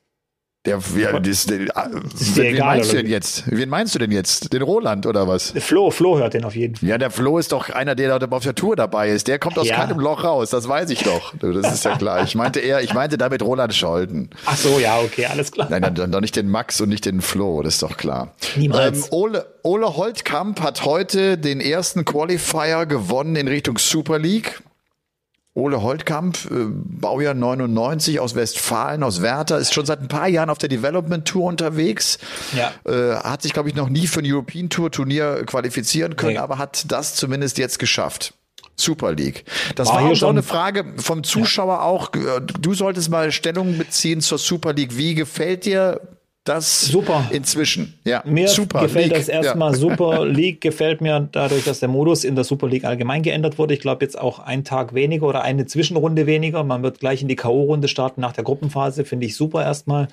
Der, 0.67 0.81
ja, 0.97 1.17
das, 1.17 1.45
der, 1.45 1.59
ah, 1.75 1.87
ist 2.13 2.35
wen 2.35 2.55
egal, 2.55 2.75
meinst 2.75 2.91
du 2.91 2.97
denn 2.97 3.07
jetzt? 3.07 3.43
Wen 3.47 3.69
meinst 3.69 3.95
du 3.95 3.99
denn 3.99 4.11
jetzt? 4.11 4.51
Den 4.51 4.61
Roland 4.61 5.05
oder 5.05 5.25
was? 5.25 5.53
Flo, 5.59 5.91
Flo 5.91 6.17
hört 6.17 6.33
den 6.33 6.43
auf 6.43 6.57
jeden 6.57 6.75
Fall. 6.75 6.89
Ja, 6.89 6.97
der 6.97 7.09
Flo 7.09 7.37
ist 7.37 7.53
doch 7.53 7.69
einer, 7.69 7.95
der 7.95 8.21
auf 8.33 8.43
der 8.43 8.53
Tour 8.53 8.75
dabei 8.75 9.09
ist. 9.09 9.29
Der 9.29 9.39
kommt 9.39 9.57
aus 9.57 9.69
ja. 9.69 9.77
keinem 9.77 9.97
Loch 9.97 10.25
raus, 10.25 10.49
das 10.49 10.67
weiß 10.67 10.89
ich 10.89 11.03
doch. 11.03 11.33
Das 11.39 11.73
ist 11.73 11.85
ja 11.85 11.95
klar. 11.97 12.21
Ich 12.25 12.35
meinte 12.35 12.59
eher, 12.59 12.81
ich 12.81 12.93
meinte 12.93 13.17
damit 13.17 13.43
Roland 13.43 13.73
Scholten. 13.73 14.29
Ach 14.45 14.57
so, 14.57 14.77
ja, 14.77 14.99
okay, 14.99 15.27
alles 15.27 15.53
klar. 15.53 15.67
Nein, 15.69 15.93
dann, 15.95 16.11
dann 16.11 16.21
nicht 16.21 16.35
den 16.35 16.49
Max 16.49 16.81
und 16.81 16.89
nicht 16.89 17.05
den 17.05 17.21
Flo, 17.21 17.61
das 17.61 17.75
ist 17.75 17.83
doch 17.83 17.95
klar. 17.95 18.33
Niemals. 18.57 19.05
Ähm, 19.05 19.05
Ole, 19.11 19.45
Ole 19.63 19.95
Holtkamp 19.95 20.61
hat 20.61 20.83
heute 20.83 21.37
den 21.37 21.61
ersten 21.61 22.03
Qualifier 22.03 22.85
gewonnen 22.85 23.37
in 23.37 23.47
Richtung 23.47 23.77
Super 23.77 24.19
League. 24.19 24.61
Ole 25.57 25.81
Holtkamp, 25.81 26.37
äh, 26.51 26.65
Baujahr 26.69 27.33
99 27.33 28.19
aus 28.19 28.35
Westfalen, 28.35 29.01
aus 29.01 29.23
Werther, 29.23 29.57
ist 29.57 29.73
schon 29.73 29.87
seit 29.87 30.01
ein 30.01 30.07
paar 30.07 30.27
Jahren 30.27 30.51
auf 30.51 30.59
der 30.59 30.69
Development 30.69 31.27
Tour 31.27 31.45
unterwegs. 31.45 32.19
Ja. 32.55 32.73
Äh, 32.85 33.15
hat 33.15 33.41
sich, 33.41 33.53
glaube 33.53 33.67
ich, 33.67 33.75
noch 33.75 33.89
nie 33.89 34.05
für 34.05 34.19
ein 34.19 34.31
European 34.31 34.69
Tour 34.69 34.91
Turnier 34.91 35.43
qualifizieren 35.47 36.15
können, 36.15 36.33
nee. 36.33 36.39
aber 36.39 36.59
hat 36.59 36.85
das 36.91 37.15
zumindest 37.15 37.57
jetzt 37.57 37.79
geschafft. 37.79 38.35
Super 38.75 39.13
League. 39.13 39.45
Das 39.73 39.87
war, 39.87 40.03
war 40.03 40.11
auch 40.11 40.15
so 40.15 40.27
eine 40.27 40.43
Frage 40.43 40.85
vom 40.97 41.23
Zuschauer 41.23 41.77
ja. 41.77 41.81
auch. 41.81 42.11
Du 42.11 42.75
solltest 42.75 43.09
mal 43.09 43.31
Stellung 43.31 43.79
beziehen 43.79 44.21
zur 44.21 44.37
Super 44.37 44.73
League. 44.73 44.95
Wie 44.95 45.15
gefällt 45.15 45.65
dir 45.65 46.01
das 46.47 46.81
super. 46.81 47.25
inzwischen. 47.31 47.93
Ja, 48.03 48.23
mir 48.25 48.47
super 48.47 48.81
gefällt 48.81 49.07
League. 49.07 49.17
das 49.17 49.27
erstmal 49.27 49.71
ja. 49.71 49.77
Super 49.77 50.25
League 50.27 50.61
gefällt 50.61 51.01
mir 51.01 51.27
dadurch, 51.31 51.63
dass 51.63 51.79
der 51.79 51.89
Modus 51.89 52.23
in 52.23 52.35
der 52.35 52.43
Super 52.43 52.67
League 52.67 52.85
allgemein 52.85 53.21
geändert 53.21 53.57
wurde. 53.57 53.73
Ich 53.73 53.79
glaube 53.79 54.03
jetzt 54.05 54.19
auch 54.19 54.39
einen 54.39 54.63
Tag 54.63 54.93
weniger 54.93 55.27
oder 55.27 55.41
eine 55.41 55.65
Zwischenrunde 55.65 56.25
weniger. 56.25 56.63
Man 56.63 56.83
wird 56.83 56.99
gleich 56.99 57.21
in 57.21 57.27
die 57.27 57.35
K.O.-Runde 57.35 57.87
starten 57.87 58.21
nach 58.21 58.33
der 58.33 58.43
Gruppenphase. 58.43 59.05
Finde 59.05 59.25
ich 59.25 59.35
super 59.35 59.63
erstmal. 59.63 60.07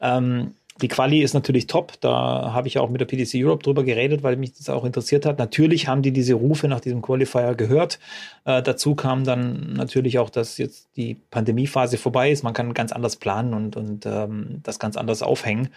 Ähm, 0.00 0.52
die 0.82 0.88
Quali 0.88 1.22
ist 1.22 1.34
natürlich 1.34 1.66
top. 1.66 2.00
Da 2.00 2.52
habe 2.52 2.68
ich 2.68 2.78
auch 2.78 2.90
mit 2.90 3.00
der 3.00 3.06
PDC 3.06 3.34
Europe 3.36 3.62
drüber 3.62 3.84
geredet, 3.84 4.22
weil 4.22 4.36
mich 4.36 4.52
das 4.52 4.68
auch 4.68 4.84
interessiert 4.84 5.26
hat. 5.26 5.38
Natürlich 5.38 5.88
haben 5.88 6.02
die 6.02 6.12
diese 6.12 6.34
Rufe 6.34 6.68
nach 6.68 6.80
diesem 6.80 7.02
Qualifier 7.02 7.54
gehört. 7.54 7.98
Äh, 8.44 8.62
dazu 8.62 8.94
kam 8.94 9.24
dann 9.24 9.74
natürlich 9.74 10.18
auch, 10.18 10.30
dass 10.30 10.58
jetzt 10.58 10.88
die 10.96 11.16
Pandemiephase 11.30 11.98
vorbei 11.98 12.30
ist. 12.30 12.42
Man 12.42 12.54
kann 12.54 12.74
ganz 12.74 12.92
anders 12.92 13.16
planen 13.16 13.54
und, 13.54 13.76
und 13.76 14.06
ähm, 14.06 14.60
das 14.62 14.78
ganz 14.78 14.96
anders 14.96 15.22
aufhängen. 15.22 15.68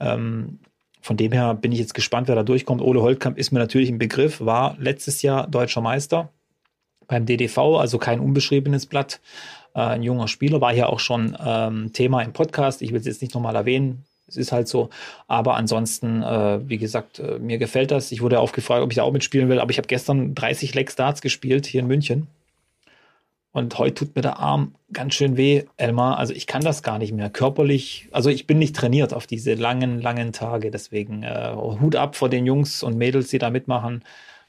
Ähm, 0.00 0.58
von 1.00 1.16
dem 1.16 1.32
her 1.32 1.54
bin 1.54 1.72
ich 1.72 1.80
jetzt 1.80 1.94
gespannt, 1.94 2.28
wer 2.28 2.36
da 2.36 2.44
durchkommt. 2.44 2.80
Ole 2.80 3.02
Holtkamp 3.02 3.36
ist 3.36 3.50
mir 3.50 3.58
natürlich 3.58 3.90
ein 3.90 3.98
Begriff, 3.98 4.40
war 4.40 4.76
letztes 4.78 5.22
Jahr 5.22 5.48
deutscher 5.48 5.80
Meister 5.80 6.30
beim 7.08 7.26
DDV, 7.26 7.58
also 7.78 7.98
kein 7.98 8.20
unbeschriebenes 8.20 8.86
Blatt. 8.86 9.20
Äh, 9.74 9.80
ein 9.80 10.02
junger 10.02 10.28
Spieler, 10.28 10.60
war 10.60 10.72
hier 10.72 10.88
auch 10.88 11.00
schon 11.00 11.36
ähm, 11.44 11.92
Thema 11.92 12.22
im 12.22 12.32
Podcast. 12.32 12.82
Ich 12.82 12.92
will 12.92 13.00
es 13.00 13.06
jetzt 13.06 13.22
nicht 13.22 13.34
nochmal 13.34 13.56
erwähnen. 13.56 14.04
Es 14.32 14.36
ist 14.36 14.52
halt 14.52 14.68
so. 14.68 14.90
Aber 15.28 15.56
ansonsten, 15.56 16.22
äh, 16.22 16.60
wie 16.68 16.78
gesagt, 16.78 17.18
äh, 17.18 17.38
mir 17.38 17.58
gefällt 17.58 17.90
das. 17.90 18.12
Ich 18.12 18.22
wurde 18.22 18.40
aufgefragt, 18.40 18.82
ob 18.82 18.90
ich 18.90 18.96
da 18.96 19.02
auch 19.02 19.12
mitspielen 19.12 19.48
will, 19.48 19.60
aber 19.60 19.70
ich 19.70 19.78
habe 19.78 19.88
gestern 19.88 20.34
30 20.34 20.74
Leg 20.74 20.90
Starts 20.90 21.20
gespielt 21.20 21.66
hier 21.66 21.80
in 21.80 21.86
München. 21.86 22.26
Und 23.52 23.76
heute 23.78 23.94
tut 23.94 24.16
mir 24.16 24.22
der 24.22 24.38
Arm 24.38 24.74
ganz 24.94 25.14
schön 25.14 25.36
weh, 25.36 25.64
Elmar. 25.76 26.18
Also 26.18 26.32
ich 26.32 26.46
kann 26.46 26.62
das 26.62 26.82
gar 26.82 26.98
nicht 26.98 27.12
mehr 27.12 27.28
körperlich. 27.28 28.08
Also 28.10 28.30
ich 28.30 28.46
bin 28.46 28.58
nicht 28.58 28.74
trainiert 28.74 29.12
auf 29.12 29.26
diese 29.26 29.52
langen, 29.54 30.00
langen 30.00 30.32
Tage. 30.32 30.70
Deswegen 30.70 31.22
äh, 31.22 31.54
Hut 31.54 31.94
ab 31.94 32.16
vor 32.16 32.30
den 32.30 32.46
Jungs 32.46 32.82
und 32.82 32.96
Mädels, 32.96 33.28
die 33.28 33.38
da 33.38 33.50
mitmachen. 33.50 34.02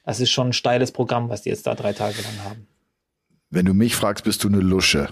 Das 0.06 0.22
ist 0.22 0.32
schon 0.32 0.50
ein 0.50 0.54
steiles 0.54 0.94
Programm, 0.94 1.30
was 1.30 1.42
die 1.42 1.50
jetzt 1.50 1.68
da 1.68 1.76
drei 1.76 1.92
Tage 1.92 2.22
lang 2.22 2.50
haben. 2.50 2.68
Wenn 3.50 3.66
du 3.66 3.74
mich 3.74 3.96
fragst, 3.96 4.24
bist 4.24 4.44
du 4.44 4.48
eine 4.48 4.60
Lusche. 4.60 5.10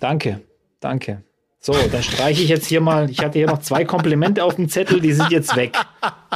Danke, 0.00 0.40
danke. 0.80 1.22
So, 1.60 1.74
dann 1.90 2.02
streiche 2.02 2.42
ich 2.42 2.48
jetzt 2.48 2.66
hier 2.66 2.80
mal. 2.80 3.10
Ich 3.10 3.18
hatte 3.20 3.38
hier 3.38 3.48
noch 3.48 3.60
zwei 3.60 3.84
Komplimente 3.84 4.44
auf 4.44 4.56
dem 4.56 4.68
Zettel, 4.68 5.00
die 5.00 5.12
sind 5.12 5.30
jetzt 5.30 5.56
weg. 5.56 5.76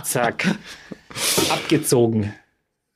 Zack. 0.03 0.57
Abgezogen. 1.51 2.35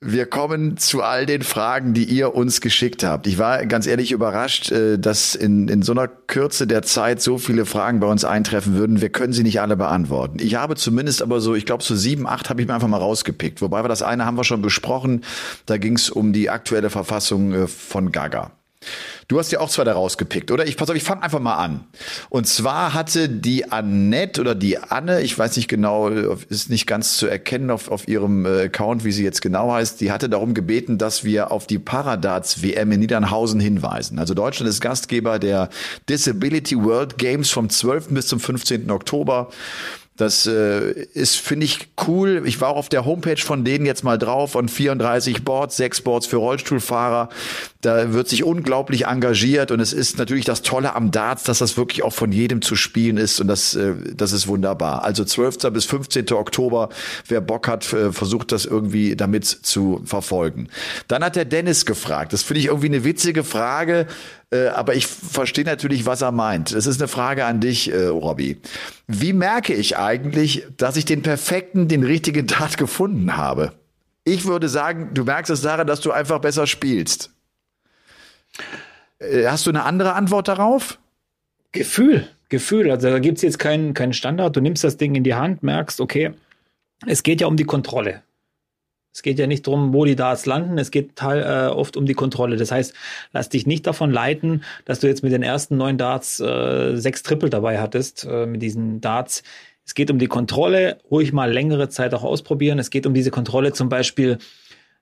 Wir 0.00 0.26
kommen 0.26 0.76
zu 0.76 1.02
all 1.02 1.24
den 1.24 1.40
Fragen, 1.40 1.94
die 1.94 2.04
ihr 2.04 2.34
uns 2.34 2.60
geschickt 2.60 3.02
habt. 3.02 3.26
Ich 3.26 3.38
war 3.38 3.64
ganz 3.64 3.86
ehrlich 3.86 4.12
überrascht, 4.12 4.70
äh, 4.70 4.98
dass 4.98 5.34
in, 5.34 5.68
in 5.68 5.80
so 5.80 5.92
einer 5.92 6.06
Kürze 6.06 6.66
der 6.66 6.82
Zeit 6.82 7.22
so 7.22 7.38
viele 7.38 7.64
Fragen 7.64 7.98
bei 7.98 8.06
uns 8.06 8.22
eintreffen 8.22 8.74
würden. 8.74 9.00
Wir 9.00 9.08
können 9.08 9.32
sie 9.32 9.42
nicht 9.42 9.62
alle 9.62 9.74
beantworten. 9.74 10.38
Ich 10.38 10.54
habe 10.54 10.76
zumindest 10.76 11.22
aber 11.22 11.40
so, 11.40 11.54
ich 11.54 11.64
glaube 11.64 11.82
so 11.82 11.96
sieben, 11.96 12.26
acht 12.26 12.50
habe 12.50 12.60
ich 12.60 12.68
mir 12.68 12.74
einfach 12.74 12.88
mal 12.88 12.98
rausgepickt. 12.98 13.62
Wobei 13.62 13.82
wir 13.82 13.88
das 13.88 14.02
eine 14.02 14.26
haben 14.26 14.36
wir 14.36 14.44
schon 14.44 14.60
besprochen. 14.60 15.24
Da 15.64 15.78
ging 15.78 15.94
es 15.94 16.10
um 16.10 16.34
die 16.34 16.50
aktuelle 16.50 16.90
Verfassung 16.90 17.54
äh, 17.54 17.66
von 17.66 18.12
Gaga. 18.12 18.50
Du 19.28 19.40
hast 19.40 19.50
ja 19.50 19.58
auch 19.58 19.68
zwei 19.68 19.82
da 19.82 19.92
rausgepickt, 19.92 20.52
oder? 20.52 20.66
Ich 20.66 20.76
pass 20.76 20.88
auf, 20.88 20.94
ich 20.94 21.02
fange 21.02 21.22
einfach 21.22 21.40
mal 21.40 21.56
an. 21.56 21.84
Und 22.28 22.46
zwar 22.46 22.94
hatte 22.94 23.28
die 23.28 23.70
Annette 23.72 24.40
oder 24.40 24.54
die 24.54 24.78
Anne, 24.78 25.20
ich 25.22 25.36
weiß 25.36 25.56
nicht 25.56 25.66
genau, 25.66 26.08
ist 26.08 26.70
nicht 26.70 26.86
ganz 26.86 27.16
zu 27.16 27.26
erkennen 27.26 27.70
auf, 27.70 27.90
auf 27.90 28.06
ihrem 28.06 28.46
äh, 28.46 28.64
Account, 28.64 29.04
wie 29.04 29.10
sie 29.10 29.24
jetzt 29.24 29.42
genau 29.42 29.72
heißt, 29.72 30.00
die 30.00 30.12
hatte 30.12 30.28
darum 30.28 30.54
gebeten, 30.54 30.96
dass 30.96 31.24
wir 31.24 31.50
auf 31.50 31.66
die 31.66 31.80
Paradarts 31.80 32.62
WM 32.62 32.92
in 32.92 33.00
Niedernhausen 33.00 33.58
hinweisen. 33.58 34.20
Also 34.20 34.32
Deutschland 34.32 34.70
ist 34.70 34.80
Gastgeber 34.80 35.40
der 35.40 35.70
Disability 36.08 36.80
World 36.80 37.18
Games 37.18 37.50
vom 37.50 37.68
12. 37.68 38.08
bis 38.10 38.28
zum 38.28 38.38
15. 38.38 38.90
Oktober. 38.92 39.50
Das 40.16 40.46
äh, 40.46 40.92
ist, 41.12 41.36
finde 41.36 41.66
ich, 41.66 41.88
cool. 42.06 42.42
Ich 42.46 42.60
war 42.60 42.70
auch 42.70 42.76
auf 42.76 42.88
der 42.88 43.04
Homepage 43.04 43.36
von 43.36 43.64
denen 43.64 43.84
jetzt 43.84 44.02
mal 44.02 44.16
drauf 44.16 44.54
und 44.54 44.70
34 44.70 45.44
Boards, 45.44 45.76
6 45.76 46.00
Boards 46.00 46.26
für 46.26 46.36
Rollstuhlfahrer. 46.36 47.28
Da 47.82 48.12
wird 48.12 48.28
sich 48.28 48.42
unglaublich 48.42 49.06
engagiert 49.06 49.70
und 49.70 49.80
es 49.80 49.92
ist 49.92 50.18
natürlich 50.18 50.46
das 50.46 50.62
Tolle 50.62 50.94
am 50.94 51.10
Darts, 51.10 51.44
dass 51.44 51.58
das 51.58 51.76
wirklich 51.76 52.02
auch 52.02 52.12
von 52.12 52.32
jedem 52.32 52.62
zu 52.62 52.76
spielen 52.76 53.18
ist 53.18 53.40
und 53.40 53.48
das, 53.48 53.74
äh, 53.74 53.94
das 54.14 54.32
ist 54.32 54.48
wunderbar. 54.48 55.04
Also 55.04 55.24
12. 55.24 55.70
bis 55.70 55.84
15. 55.84 56.32
Oktober, 56.32 56.88
wer 57.28 57.40
Bock 57.42 57.68
hat, 57.68 57.92
äh, 57.92 58.10
versucht 58.10 58.52
das 58.52 58.64
irgendwie 58.64 59.16
damit 59.16 59.44
zu 59.46 60.00
verfolgen. 60.04 60.68
Dann 61.08 61.22
hat 61.22 61.36
der 61.36 61.44
Dennis 61.44 61.84
gefragt, 61.84 62.32
das 62.32 62.42
finde 62.42 62.60
ich 62.60 62.66
irgendwie 62.66 62.86
eine 62.86 63.04
witzige 63.04 63.44
Frage, 63.44 64.06
äh, 64.50 64.68
aber 64.68 64.94
ich 64.94 65.06
verstehe 65.06 65.64
natürlich, 65.64 66.06
was 66.06 66.22
er 66.22 66.32
meint. 66.32 66.72
Es 66.72 66.86
ist 66.86 67.00
eine 67.00 67.08
Frage 67.08 67.44
an 67.44 67.60
dich, 67.60 67.92
äh, 67.92 68.06
Robby. 68.06 68.60
Wie 69.08 69.32
merke 69.32 69.74
ich 69.74 69.96
eigentlich, 69.96 70.66
dass 70.76 70.96
ich 70.96 71.04
den 71.04 71.22
perfekten, 71.22 71.88
den 71.88 72.04
richtigen 72.04 72.46
Tat 72.46 72.76
gefunden 72.76 73.36
habe? 73.36 73.72
Ich 74.24 74.44
würde 74.44 74.68
sagen, 74.68 75.10
du 75.14 75.24
merkst 75.24 75.50
es 75.50 75.62
daran, 75.62 75.86
dass 75.86 76.00
du 76.00 76.12
einfach 76.12 76.40
besser 76.40 76.66
spielst. 76.66 77.30
Äh, 79.18 79.46
hast 79.46 79.66
du 79.66 79.70
eine 79.70 79.84
andere 79.84 80.14
Antwort 80.14 80.48
darauf? 80.48 80.98
Gefühl, 81.72 82.28
Gefühl. 82.48 82.90
Also 82.90 83.10
da 83.10 83.18
gibt 83.18 83.38
es 83.38 83.42
jetzt 83.42 83.58
keinen 83.58 83.94
keinen 83.94 84.12
Standard. 84.12 84.54
Du 84.56 84.60
nimmst 84.60 84.84
das 84.84 84.96
Ding 84.96 85.14
in 85.14 85.24
die 85.24 85.34
Hand, 85.34 85.62
merkst, 85.62 86.00
okay, 86.00 86.32
es 87.04 87.22
geht 87.22 87.40
ja 87.40 87.48
um 87.48 87.56
die 87.56 87.64
Kontrolle. 87.64 88.22
Es 89.16 89.22
geht 89.22 89.38
ja 89.38 89.46
nicht 89.46 89.66
darum, 89.66 89.94
wo 89.94 90.04
die 90.04 90.14
Darts 90.14 90.44
landen, 90.44 90.76
es 90.76 90.90
geht 90.90 91.22
äh, 91.22 91.68
oft 91.68 91.96
um 91.96 92.04
die 92.04 92.12
Kontrolle. 92.12 92.58
Das 92.58 92.70
heißt, 92.70 92.92
lass 93.32 93.48
dich 93.48 93.66
nicht 93.66 93.86
davon 93.86 94.10
leiten, 94.10 94.62
dass 94.84 95.00
du 95.00 95.06
jetzt 95.06 95.22
mit 95.22 95.32
den 95.32 95.42
ersten 95.42 95.78
neun 95.78 95.96
Darts 95.96 96.38
äh, 96.38 96.96
sechs 96.96 97.22
Triple 97.22 97.48
dabei 97.48 97.80
hattest, 97.80 98.28
äh, 98.30 98.44
mit 98.44 98.60
diesen 98.60 99.00
Darts. 99.00 99.42
Es 99.86 99.94
geht 99.94 100.10
um 100.10 100.18
die 100.18 100.26
Kontrolle, 100.26 100.98
ruhig 101.10 101.32
mal 101.32 101.50
längere 101.50 101.88
Zeit 101.88 102.12
auch 102.12 102.24
ausprobieren. 102.24 102.78
Es 102.78 102.90
geht 102.90 103.06
um 103.06 103.14
diese 103.14 103.30
Kontrolle 103.30 103.72
zum 103.72 103.88
Beispiel, 103.88 104.36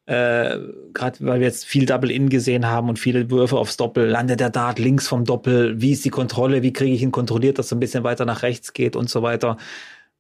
äh, 0.07 0.59
gerade 0.93 1.17
weil 1.19 1.41
wir 1.41 1.49
jetzt 1.49 1.65
viel 1.65 1.85
Double-In 1.85 2.29
gesehen 2.29 2.67
haben 2.67 2.89
und 2.89 3.01
viele 3.01 3.29
Würfe 3.33 3.59
aufs 3.59 3.77
Doppel, 3.77 4.07
landet 4.07 4.39
der 4.39 4.51
Dart 4.51 4.79
links 4.79 5.09
vom 5.09 5.25
Doppel, 5.25 5.81
wie 5.81 5.91
ist 5.91 6.05
die 6.05 6.11
Kontrolle, 6.11 6.63
wie 6.63 6.73
kriege 6.73 6.95
ich 6.95 7.03
ihn 7.03 7.11
kontrolliert, 7.11 7.59
dass 7.59 7.73
er 7.73 7.79
ein 7.79 7.81
bisschen 7.81 8.05
weiter 8.05 8.27
nach 8.27 8.45
rechts 8.45 8.75
geht 8.75 8.95
und 8.95 9.11
so 9.11 9.23
weiter 9.23 9.57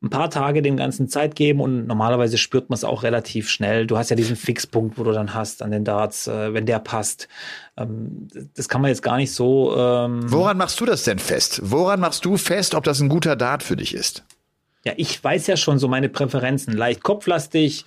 ein 0.05 0.11
paar 0.11 0.30
Tage 0.30 0.61
dem 0.61 0.76
Ganzen 0.76 1.09
Zeit 1.09 1.34
geben 1.34 1.61
und 1.61 1.86
normalerweise 1.86 2.36
spürt 2.36 2.68
man 2.68 2.74
es 2.74 2.84
auch 2.84 3.02
relativ 3.02 3.48
schnell. 3.48 3.86
Du 3.86 3.96
hast 3.96 4.11
ja 4.11 4.16
diesen 4.16 4.36
Fixpunkt, 4.36 4.98
wo 4.98 5.02
du 5.02 5.12
dann 5.12 5.34
hast 5.34 5.62
an 5.62 5.70
den 5.70 5.84
Darts, 5.84 6.28
äh, 6.28 6.52
wenn 6.52 6.66
der 6.66 6.78
passt. 6.78 7.28
Ähm, 7.76 8.28
das 8.55 8.68
kann 8.68 8.82
man 8.82 8.90
jetzt 8.90 9.02
gar 9.02 9.16
nicht 9.16 9.32
so. 9.32 9.74
Ähm 9.76 10.30
Woran 10.30 10.59
machst 10.59 10.78
du 10.80 10.84
das 10.84 11.05
denn 11.05 11.18
fest? 11.18 11.61
Woran 11.64 12.00
machst 12.00 12.24
du 12.24 12.36
fest, 12.36 12.74
ob 12.74 12.84
das 12.84 13.00
ein 13.00 13.09
guter 13.09 13.34
Dart 13.34 13.62
für 13.62 13.76
dich 13.76 13.94
ist? 13.94 14.24
Ja, 14.84 14.92
ich 14.96 15.24
weiß 15.24 15.46
ja 15.46 15.57
schon 15.57 15.78
so 15.78 15.88
meine 15.88 16.11
Präferenzen. 16.11 16.76
Leicht 16.76 17.02
kopflastig, 17.02 17.86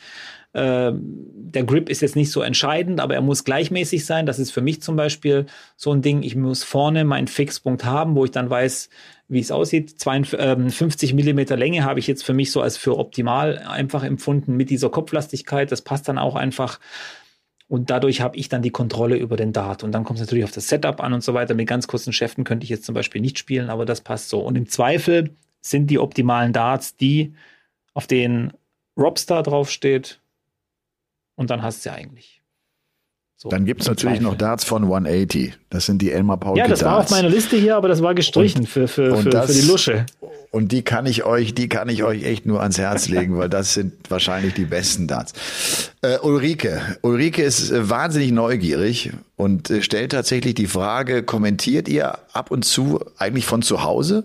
ähm, 0.54 1.28
der 1.36 1.64
Grip 1.64 1.90
ist 1.90 2.02
jetzt 2.02 2.16
nicht 2.16 2.32
so 2.32 2.42
entscheidend, 2.42 3.00
aber 3.00 3.16
er 3.16 3.22
muss 3.22 3.44
gleichmäßig 3.44 4.06
sein. 4.06 4.26
Das 4.26 4.40
ist 4.40 4.52
für 4.52 4.62
mich 4.62 4.82
zum 4.82 4.96
Beispiel 4.96 5.46
so 5.76 5.92
ein 5.92 6.02
Ding. 6.02 6.24
Ich 6.24 6.36
muss 6.36 6.64
vorne 6.64 7.06
meinen 7.06 7.28
Fixpunkt 7.28 7.86
haben, 7.86 8.16
wo 8.16 8.26
ich 8.26 8.32
dann 8.32 8.50
weiß, 8.50 8.90
wie 9.28 9.40
es 9.40 9.52
aussieht. 9.52 10.00
52 10.00 11.10
ähm, 11.10 11.16
Millimeter 11.16 11.58
Länge 11.58 11.84
habe 11.84 12.00
ich 12.00 12.08
jetzt 12.08 12.24
für 12.24 12.34
mich 12.34 12.52
so 12.52 12.62
als 12.62 12.78
für 12.78 12.98
optimal 12.98 13.60
einfach 13.60 14.04
empfunden 14.04 14.56
mit 14.56 14.70
dieser 14.70 14.90
Kopflastigkeit. 14.90 15.72
Das 15.72 15.82
passt 15.82 16.08
dann 16.08 16.18
auch 16.18 16.36
einfach. 16.36 16.80
Und 17.68 17.90
dadurch 17.90 18.22
habe 18.22 18.38
ich 18.38 18.48
dann 18.48 18.62
die 18.62 18.70
Kontrolle 18.70 19.18
über 19.18 19.36
den 19.36 19.52
Dart. 19.52 19.84
Und 19.84 19.92
dann 19.92 20.06
kommt 20.06 20.20
es 20.20 20.26
natürlich 20.26 20.46
auf 20.46 20.52
das 20.52 20.70
Setup 20.70 21.02
an 21.02 21.14
und 21.14 21.24
so 21.24 21.34
weiter. 21.34 21.54
Mit 21.54 21.68
ganz 21.68 21.88
kurzen 21.88 22.14
Schäften 22.14 22.46
könnte 22.46 22.64
ich 22.64 22.70
jetzt 22.70 22.86
zum 22.86 22.96
Beispiel 22.96 23.22
nicht 23.22 23.38
spielen, 23.38 23.70
aber 23.70 23.86
das 23.86 24.02
passt 24.02 24.30
so. 24.30 24.40
Und 24.40 24.56
im 24.56 24.68
Zweifel 24.70 25.32
sind 25.60 25.88
die 25.88 26.00
optimalen 26.00 26.54
Darts 26.54 26.96
die, 26.96 27.34
auf 27.94 28.08
denen 28.08 28.54
Robstar 28.98 29.44
draufsteht, 29.44 30.22
und 31.38 31.50
dann 31.50 31.62
hast 31.62 31.86
du 31.86 31.90
ja 31.90 31.96
eigentlich. 31.96 32.42
So, 33.40 33.50
dann 33.50 33.66
gibt 33.66 33.82
es 33.82 33.88
natürlich 33.88 34.20
noch 34.20 34.34
Darts 34.34 34.64
von 34.64 34.82
180. 34.84 35.54
Das 35.70 35.86
sind 35.86 36.02
die 36.02 36.12
Elmar 36.12 36.38
Paul 36.38 36.58
Ja, 36.58 36.68
das 36.68 36.80
Darts. 36.80 36.92
war 36.92 36.98
auf 36.98 37.10
meiner 37.12 37.30
Liste 37.30 37.56
hier, 37.56 37.76
aber 37.76 37.88
das 37.88 38.02
war 38.02 38.16
gestrichen 38.16 38.62
und, 38.62 38.68
für, 38.68 38.88
für, 38.88 39.16
für, 39.16 39.30
das, 39.30 39.46
für 39.46 39.62
die 39.62 39.68
Lusche. 39.68 40.08
Und 40.50 40.72
die 40.72 40.82
kann 40.82 41.06
ich 41.06 41.24
euch, 41.24 41.54
die 41.54 41.70
kann 41.70 41.88
ich 41.88 42.04
euch 42.04 42.24
echt 42.24 42.48
nur 42.48 42.62
ans 42.62 42.80
Herz 42.80 43.08
legen, 43.10 43.38
weil 43.38 43.48
das 43.48 43.76
sind 43.76 43.94
wahrscheinlich 44.10 44.56
die 44.56 44.66
besten 44.66 45.08
Darts. 45.08 45.92
Äh, 46.02 46.18
Ulrike. 46.18 46.98
Ulrike 47.04 47.44
ist 47.44 47.70
äh, 47.70 47.88
wahnsinnig 47.88 48.32
neugierig 48.32 49.12
und 49.36 49.70
äh, 49.70 49.84
stellt 49.84 50.14
tatsächlich 50.14 50.56
die 50.56 50.66
Frage, 50.66 51.22
kommentiert 51.22 51.88
ihr 51.88 52.18
ab 52.34 52.50
und 52.50 52.66
zu 52.66 53.00
eigentlich 53.20 53.46
von 53.46 53.62
zu 53.62 53.84
Hause? 53.84 54.24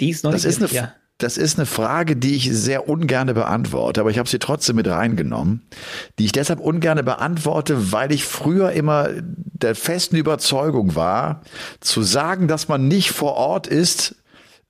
Die 0.00 0.08
ist 0.08 0.24
neugierig, 0.24 0.44
das 0.44 0.56
ist 0.56 0.62
eine, 0.62 0.72
ja. 0.72 0.94
Das 1.22 1.36
ist 1.36 1.56
eine 1.56 1.66
Frage, 1.66 2.16
die 2.16 2.34
ich 2.34 2.50
sehr 2.52 2.88
ungerne 2.88 3.32
beantworte, 3.32 4.00
aber 4.00 4.10
ich 4.10 4.18
habe 4.18 4.28
sie 4.28 4.40
trotzdem 4.40 4.74
mit 4.74 4.88
reingenommen, 4.88 5.62
die 6.18 6.24
ich 6.24 6.32
deshalb 6.32 6.58
ungerne 6.58 7.04
beantworte, 7.04 7.92
weil 7.92 8.10
ich 8.10 8.24
früher 8.24 8.72
immer 8.72 9.08
der 9.22 9.76
festen 9.76 10.16
Überzeugung 10.16 10.96
war, 10.96 11.42
zu 11.78 12.02
sagen, 12.02 12.48
dass 12.48 12.66
man 12.66 12.88
nicht 12.88 13.12
vor 13.12 13.34
Ort 13.34 13.68
ist, 13.68 14.16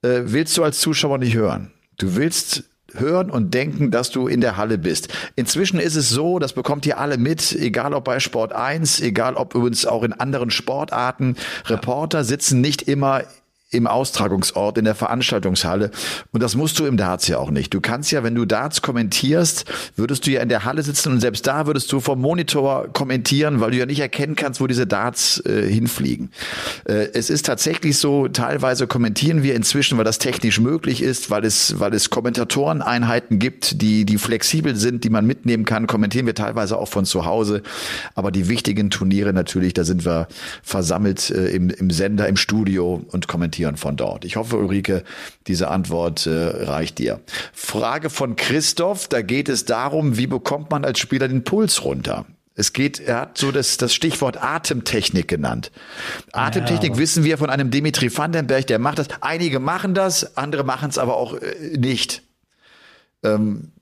äh, 0.03 0.21
willst 0.25 0.57
du 0.59 0.63
als 0.63 0.79
Zuschauer 0.81 1.17
nicht 1.17 1.35
hören. 1.35 1.71
Du 1.97 2.17
willst 2.17 2.65
hören 2.95 3.31
und 3.31 3.55
denken, 3.55 3.91
dass 3.91 4.11
du 4.11 4.29
in 4.29 4.43
der 4.43 4.59
Halle 4.59 4.77
bist. 4.77 5.09
Inzwischen 5.37 5.81
ist 5.81 5.97
es 5.97 6.11
so, 6.11 6.39
das 6.39 6.53
bekommt 6.53 6.85
ihr 6.85 6.99
alle 6.99 7.17
mit, 7.17 7.53
egal 7.53 7.95
ob 7.95 8.05
bei 8.05 8.21
Sport 8.21 8.53
1, 8.53 9.01
egal 9.01 9.37
ob 9.37 9.55
übrigens 9.55 9.87
auch 9.87 10.03
in 10.03 10.13
anderen 10.13 10.51
Sportarten. 10.51 11.37
Reporter 11.65 12.25
sitzen 12.25 12.61
nicht 12.61 12.83
immer 12.83 13.23
im 13.73 13.87
Austragungsort, 13.87 14.79
in 14.79 14.85
der 14.85 14.95
Veranstaltungshalle. 14.95 15.91
Und 16.31 16.43
das 16.43 16.55
musst 16.55 16.79
du 16.79 16.85
im 16.85 16.99
Darts 16.99 17.27
ja 17.27 17.39
auch 17.39 17.51
nicht. 17.51 17.73
Du 17.73 17.81
kannst 17.81 18.13
ja, 18.13 18.23
wenn 18.23 18.35
du 18.35 18.45
Darts 18.45 18.83
kommentierst, 18.83 19.65
würdest 19.97 20.27
du 20.27 20.31
ja 20.31 20.43
in 20.43 20.51
der 20.51 20.65
Halle 20.65 20.83
sitzen 20.83 21.13
und 21.13 21.21
selbst 21.21 21.47
da 21.47 21.67
würdest 21.67 21.91
du 21.91 22.01
vom 22.01 22.21
Monitor 22.21 22.89
kommentieren, 22.93 23.61
weil 23.61 23.71
du 23.71 23.79
ja 23.79 23.87
nicht 23.87 24.01
erkennen 24.01 24.37
kannst, 24.37 24.61
wo 24.61 24.67
diese 24.67 24.87
Darts 24.87 25.43
äh, 25.47 25.67
hinfliegen. 25.67 26.31
Äh, 26.85 27.09
es 27.15 27.31
ist 27.31 27.47
tatsächlich 27.47 27.97
so, 27.97 28.29
teilweise 28.29 28.87
kommentieren 28.87 29.43
wir 29.43 29.55
inzwischen, 29.55 29.97
weil 29.97 30.05
das 30.05 30.19
technisch 30.19 30.61
möglich 30.61 31.03
ist, 31.03 31.31
weil 31.31 31.47
es, 31.47 31.81
weil 31.81 31.95
es 31.95 32.11
Kommentatoreneinheiten 32.11 33.39
gibt, 33.39 33.81
die, 33.81 34.05
die 34.05 34.19
flexibel 34.19 34.77
sind, 34.77 35.03
die 35.05 35.11
man 35.11 35.27
mitnehmen 35.27 35.65
kann, 35.65 35.87
kommentieren 35.87 36.27
wir 36.27 36.35
teilweise 36.35 36.77
auch 36.77 36.89
von 36.89 37.07
zu 37.07 37.25
Hause. 37.25 37.63
Aber 38.15 38.31
die 38.31 38.49
wichtigen 38.49 38.91
Turniere 38.91 39.33
natürlich, 39.33 39.73
da 39.73 39.85
sind 39.85 40.05
wir 40.05 40.29
versammelt 40.63 41.31
äh, 41.31 41.49
im, 41.49 41.71
im 41.71 41.91
Sender, 41.91 42.29
im 42.29 42.37
Studio 42.37 43.03
und 43.11 43.29
kommentieren 43.29 43.62
kommentieren 43.63 43.77
von 43.77 43.97
dort. 43.97 44.25
Ich 44.25 44.37
hoffe, 44.37 44.57
Ulrike, 44.57 45.05
diese 45.47 45.69
Antwort 45.69 46.27
äh, 46.27 46.31
reicht 46.31 46.99
dir. 46.99 47.21
Frage 47.53 48.11
von 48.11 48.37
Christoph, 48.37 49.09
da 49.09 49.23
geht 49.23 49.49
es 49.49 49.65
darum, 49.65 50.17
wie 50.17 50.27
bekommt 50.27 50.71
man 50.71 50.85
als 50.85 50.99
Spieler 50.99 51.29
den 51.29 51.45
Puls 51.45 51.85
runter? 51.85 52.27
Es 52.55 52.73
geht, 52.73 53.01
er 53.01 53.21
hat 53.21 53.39
so 53.39 53.51
das, 53.51 53.79
das 53.79 53.95
Stichwort 53.95 54.43
Atemtechnik 54.43 55.27
genannt. 55.27 55.71
Atemtechnik 56.33 56.93
ja, 56.93 56.99
wissen 56.99 57.25
wir 57.25 57.39
von 57.39 57.49
einem 57.49 57.71
Dimitri 57.71 58.15
Vandenberg, 58.15 58.67
der 58.67 58.79
macht 58.79 58.99
das. 58.99 59.09
Einige 59.21 59.59
machen 59.59 59.95
das, 59.95 60.37
andere 60.37 60.65
machen 60.65 60.91
es 60.91 60.99
aber 60.99 61.17
auch 61.17 61.35
äh, 61.35 61.79
nicht. 61.79 62.23
Ähm, 63.25 63.73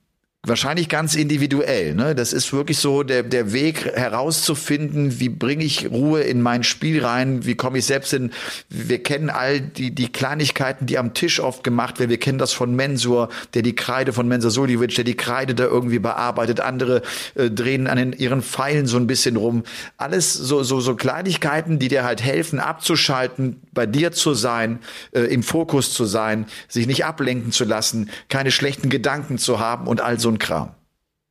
Wahrscheinlich 0.46 0.88
ganz 0.88 1.16
individuell. 1.16 1.94
Ne? 1.94 2.14
Das 2.14 2.32
ist 2.32 2.50
wirklich 2.54 2.78
so 2.78 3.02
der, 3.02 3.24
der 3.24 3.52
Weg 3.52 3.84
herauszufinden, 3.84 5.20
wie 5.20 5.28
bringe 5.28 5.62
ich 5.62 5.90
Ruhe 5.90 6.22
in 6.22 6.40
mein 6.40 6.62
Spiel 6.62 7.04
rein, 7.04 7.44
wie 7.44 7.56
komme 7.56 7.76
ich 7.76 7.84
selbst 7.84 8.14
in. 8.14 8.32
Wir 8.70 9.02
kennen 9.02 9.28
all 9.28 9.60
die, 9.60 9.94
die 9.94 10.10
Kleinigkeiten, 10.10 10.86
die 10.86 10.96
am 10.96 11.12
Tisch 11.12 11.40
oft 11.40 11.62
gemacht 11.62 11.98
werden. 11.98 12.08
Wir 12.08 12.18
kennen 12.18 12.38
das 12.38 12.54
von 12.54 12.74
Mensur, 12.74 13.28
der 13.52 13.60
die 13.60 13.74
Kreide 13.74 14.14
von 14.14 14.28
Mensur 14.28 14.50
Suljovic, 14.50 14.94
der 14.94 15.04
die 15.04 15.14
Kreide 15.14 15.54
da 15.54 15.64
irgendwie 15.64 15.98
bearbeitet. 15.98 16.60
Andere 16.60 17.02
äh, 17.34 17.50
drehen 17.50 17.86
an 17.86 17.98
den, 17.98 18.12
ihren 18.14 18.40
Pfeilen 18.40 18.86
so 18.86 18.96
ein 18.96 19.06
bisschen 19.06 19.36
rum. 19.36 19.64
Alles 19.98 20.32
so, 20.32 20.62
so, 20.62 20.80
so 20.80 20.96
Kleinigkeiten, 20.96 21.78
die 21.78 21.88
dir 21.88 22.02
halt 22.02 22.22
helfen, 22.22 22.60
abzuschalten, 22.60 23.60
bei 23.74 23.84
dir 23.84 24.10
zu 24.12 24.32
sein, 24.32 24.78
äh, 25.12 25.20
im 25.20 25.42
Fokus 25.42 25.92
zu 25.92 26.06
sein, 26.06 26.46
sich 26.66 26.86
nicht 26.86 27.04
ablenken 27.04 27.52
zu 27.52 27.64
lassen, 27.64 28.08
keine 28.30 28.50
schlechten 28.50 28.88
Gedanken 28.88 29.36
zu 29.36 29.60
haben 29.60 29.86
und 29.86 30.00
all 30.00 30.18
so 30.18 30.29
ein 30.30 30.38
Kram. 30.38 30.74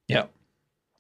Ja. 0.08 0.28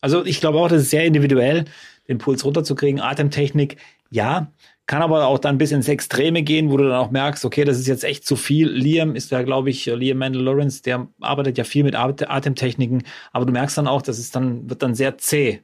Also 0.01 0.25
ich 0.25 0.39
glaube 0.39 0.59
auch, 0.59 0.69
das 0.69 0.83
ist 0.83 0.89
sehr 0.89 1.05
individuell, 1.05 1.65
den 2.07 2.17
Puls 2.17 2.45
runterzukriegen. 2.45 3.01
Atemtechnik, 3.01 3.77
ja. 4.09 4.51
Kann 4.85 5.03
aber 5.03 5.27
auch 5.27 5.37
dann 5.37 5.59
bis 5.59 5.71
ins 5.71 5.87
Extreme 5.87 6.41
gehen, 6.41 6.71
wo 6.71 6.77
du 6.77 6.85
dann 6.85 6.97
auch 6.97 7.11
merkst, 7.11 7.45
okay, 7.45 7.63
das 7.63 7.77
ist 7.77 7.87
jetzt 7.87 8.03
echt 8.03 8.25
zu 8.25 8.35
viel. 8.35 8.69
Liam 8.69 9.13
ist 9.13 9.29
ja, 9.29 9.43
glaube 9.43 9.69
ich, 9.69 9.85
Liam 9.85 10.17
Mandel 10.17 10.41
Lawrence, 10.41 10.81
der 10.81 11.07
arbeitet 11.21 11.59
ja 11.59 11.63
viel 11.63 11.83
mit 11.83 11.93
Atemtechniken, 11.95 13.03
aber 13.31 13.45
du 13.45 13.51
merkst 13.51 13.77
dann 13.77 13.87
auch, 13.87 14.01
das 14.01 14.17
ist 14.17 14.35
dann, 14.35 14.67
wird 14.67 14.81
dann 14.81 14.95
sehr 14.95 15.19
zäh. 15.19 15.61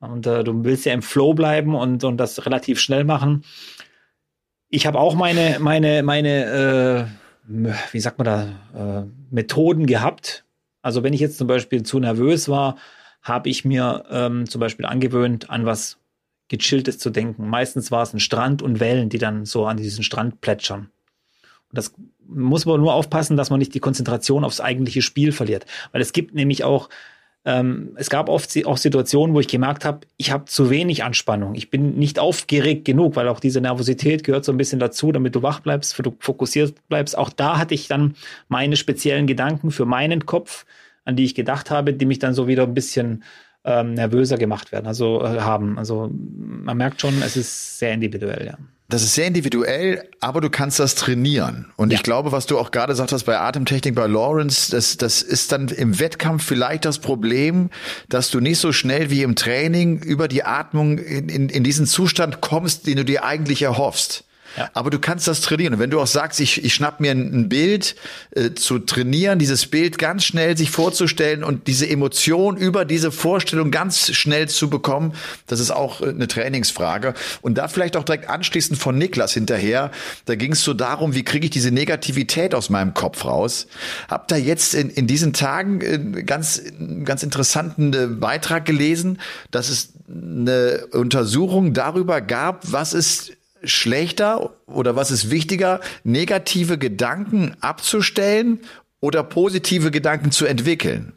Und 0.00 0.26
äh, 0.26 0.42
du 0.42 0.64
willst 0.64 0.86
ja 0.86 0.92
im 0.92 1.02
Flow 1.02 1.34
bleiben 1.34 1.76
und, 1.76 2.02
und 2.02 2.16
das 2.16 2.46
relativ 2.46 2.80
schnell 2.80 3.04
machen. 3.04 3.44
Ich 4.68 4.86
habe 4.86 4.98
auch 4.98 5.14
meine, 5.14 5.58
meine, 5.60 6.02
meine, 6.02 7.08
äh, 7.46 7.74
wie 7.92 8.00
sagt 8.00 8.18
man 8.18 8.24
da, 8.24 9.02
äh, 9.02 9.06
Methoden 9.30 9.86
gehabt, 9.86 10.43
also 10.84 11.02
wenn 11.02 11.14
ich 11.14 11.20
jetzt 11.20 11.38
zum 11.38 11.46
Beispiel 11.46 11.82
zu 11.82 11.98
nervös 11.98 12.48
war, 12.48 12.76
habe 13.22 13.48
ich 13.48 13.64
mir 13.64 14.04
ähm, 14.10 14.46
zum 14.48 14.60
Beispiel 14.60 14.84
angewöhnt, 14.84 15.48
an 15.48 15.64
was 15.64 15.96
Gechilltes 16.48 16.98
zu 16.98 17.08
denken. 17.08 17.48
Meistens 17.48 17.90
war 17.90 18.02
es 18.02 18.12
ein 18.12 18.20
Strand 18.20 18.60
und 18.60 18.80
Wellen, 18.80 19.08
die 19.08 19.16
dann 19.16 19.46
so 19.46 19.64
an 19.64 19.78
diesen 19.78 20.04
Strand 20.04 20.42
plätschern. 20.42 20.90
Und 21.70 21.78
Das 21.78 21.94
muss 22.26 22.66
man 22.66 22.82
nur 22.82 22.92
aufpassen, 22.92 23.38
dass 23.38 23.48
man 23.48 23.60
nicht 23.60 23.72
die 23.72 23.80
Konzentration 23.80 24.44
aufs 24.44 24.60
eigentliche 24.60 25.00
Spiel 25.00 25.32
verliert. 25.32 25.64
Weil 25.92 26.02
es 26.02 26.12
gibt 26.12 26.34
nämlich 26.34 26.64
auch, 26.64 26.90
ähm, 27.46 27.92
es 27.96 28.08
gab 28.08 28.28
oft 28.30 28.50
auch 28.64 28.78
Situationen, 28.78 29.34
wo 29.34 29.40
ich 29.40 29.48
gemerkt 29.48 29.84
habe, 29.84 30.00
ich 30.16 30.30
habe 30.30 30.46
zu 30.46 30.70
wenig 30.70 31.04
Anspannung. 31.04 31.54
Ich 31.54 31.68
bin 31.68 31.96
nicht 31.98 32.18
aufgeregt 32.18 32.86
genug, 32.86 33.16
weil 33.16 33.28
auch 33.28 33.38
diese 33.38 33.60
Nervosität 33.60 34.24
gehört 34.24 34.46
so 34.46 34.52
ein 34.52 34.56
bisschen 34.56 34.78
dazu, 34.78 35.12
damit 35.12 35.34
du 35.34 35.42
wach 35.42 35.60
bleibst, 35.60 35.98
du 35.98 36.16
fokussiert 36.20 36.74
bleibst. 36.88 37.18
Auch 37.18 37.30
da 37.30 37.58
hatte 37.58 37.74
ich 37.74 37.86
dann 37.86 38.14
meine 38.48 38.76
speziellen 38.76 39.26
Gedanken 39.26 39.70
für 39.70 39.84
meinen 39.84 40.24
Kopf, 40.24 40.64
an 41.04 41.16
die 41.16 41.24
ich 41.24 41.34
gedacht 41.34 41.70
habe, 41.70 41.92
die 41.92 42.06
mich 42.06 42.18
dann 42.18 42.32
so 42.32 42.48
wieder 42.48 42.62
ein 42.62 42.72
bisschen 42.72 43.22
ähm, 43.64 43.92
nervöser 43.92 44.38
gemacht 44.38 44.72
werden, 44.72 44.86
also 44.86 45.22
äh, 45.22 45.40
haben. 45.40 45.78
Also 45.78 46.10
man 46.10 46.76
merkt 46.78 47.02
schon, 47.02 47.20
es 47.22 47.36
ist 47.36 47.78
sehr 47.78 47.92
individuell, 47.92 48.46
ja. 48.46 48.58
Das 48.94 49.02
ist 49.02 49.14
sehr 49.14 49.26
individuell, 49.26 50.08
aber 50.20 50.40
du 50.40 50.48
kannst 50.50 50.78
das 50.78 50.94
trainieren. 50.94 51.66
Und 51.74 51.90
ja. 51.90 51.96
ich 51.96 52.04
glaube, 52.04 52.30
was 52.30 52.46
du 52.46 52.60
auch 52.60 52.70
gerade 52.70 52.94
sagt 52.94 53.10
hast 53.10 53.24
bei 53.24 53.36
Atemtechnik 53.36 53.92
bei 53.92 54.06
Lawrence, 54.06 54.70
das, 54.70 54.96
das 54.96 55.20
ist 55.20 55.50
dann 55.50 55.66
im 55.66 55.98
Wettkampf 55.98 56.44
vielleicht 56.44 56.84
das 56.84 57.00
Problem, 57.00 57.70
dass 58.08 58.30
du 58.30 58.38
nicht 58.38 58.60
so 58.60 58.70
schnell 58.70 59.10
wie 59.10 59.22
im 59.22 59.34
Training 59.34 59.98
über 59.98 60.28
die 60.28 60.44
Atmung 60.44 60.98
in, 60.98 61.28
in, 61.28 61.48
in 61.48 61.64
diesen 61.64 61.86
Zustand 61.86 62.40
kommst, 62.40 62.86
den 62.86 62.98
du 62.98 63.04
dir 63.04 63.24
eigentlich 63.24 63.62
erhoffst. 63.62 64.22
Aber 64.72 64.90
du 64.90 64.98
kannst 64.98 65.26
das 65.28 65.40
trainieren. 65.40 65.74
Und 65.74 65.80
wenn 65.80 65.90
du 65.90 66.00
auch 66.00 66.06
sagst, 66.06 66.40
ich, 66.40 66.64
ich 66.64 66.74
schnapp 66.74 67.00
mir 67.00 67.12
ein 67.12 67.48
Bild 67.48 67.96
äh, 68.32 68.52
zu 68.54 68.78
trainieren, 68.78 69.38
dieses 69.38 69.66
Bild 69.66 69.98
ganz 69.98 70.24
schnell 70.24 70.56
sich 70.56 70.70
vorzustellen 70.70 71.44
und 71.44 71.66
diese 71.66 71.88
Emotion 71.88 72.56
über 72.56 72.84
diese 72.84 73.10
Vorstellung 73.10 73.70
ganz 73.70 74.12
schnell 74.12 74.48
zu 74.48 74.70
bekommen, 74.70 75.14
das 75.46 75.60
ist 75.60 75.70
auch 75.70 76.00
äh, 76.00 76.08
eine 76.08 76.28
Trainingsfrage. 76.28 77.14
Und 77.42 77.58
da 77.58 77.68
vielleicht 77.68 77.96
auch 77.96 78.04
direkt 78.04 78.28
anschließend 78.28 78.78
von 78.78 78.96
Niklas 78.96 79.34
hinterher, 79.34 79.90
da 80.26 80.34
ging 80.34 80.52
es 80.52 80.62
so 80.62 80.74
darum, 80.74 81.14
wie 81.14 81.24
kriege 81.24 81.46
ich 81.46 81.50
diese 81.50 81.70
Negativität 81.70 82.54
aus 82.54 82.70
meinem 82.70 82.94
Kopf 82.94 83.24
raus. 83.24 83.66
Hab 84.08 84.28
da 84.28 84.36
jetzt 84.36 84.74
in, 84.74 84.90
in 84.90 85.06
diesen 85.06 85.32
Tagen 85.32 85.80
äh, 85.80 86.22
ganz, 86.22 86.62
ganz 87.04 87.22
interessanten 87.22 87.92
äh, 87.92 88.06
Beitrag 88.06 88.64
gelesen, 88.64 89.18
dass 89.50 89.68
es 89.68 89.92
eine 90.08 90.86
Untersuchung 90.92 91.72
darüber 91.72 92.20
gab, 92.20 92.70
was 92.70 92.92
ist 92.92 93.32
schlechter 93.66 94.54
oder 94.66 94.96
was 94.96 95.10
ist 95.10 95.30
wichtiger, 95.30 95.80
negative 96.02 96.78
Gedanken 96.78 97.56
abzustellen 97.60 98.60
oder 99.00 99.22
positive 99.22 99.90
Gedanken 99.90 100.30
zu 100.30 100.46
entwickeln? 100.46 101.12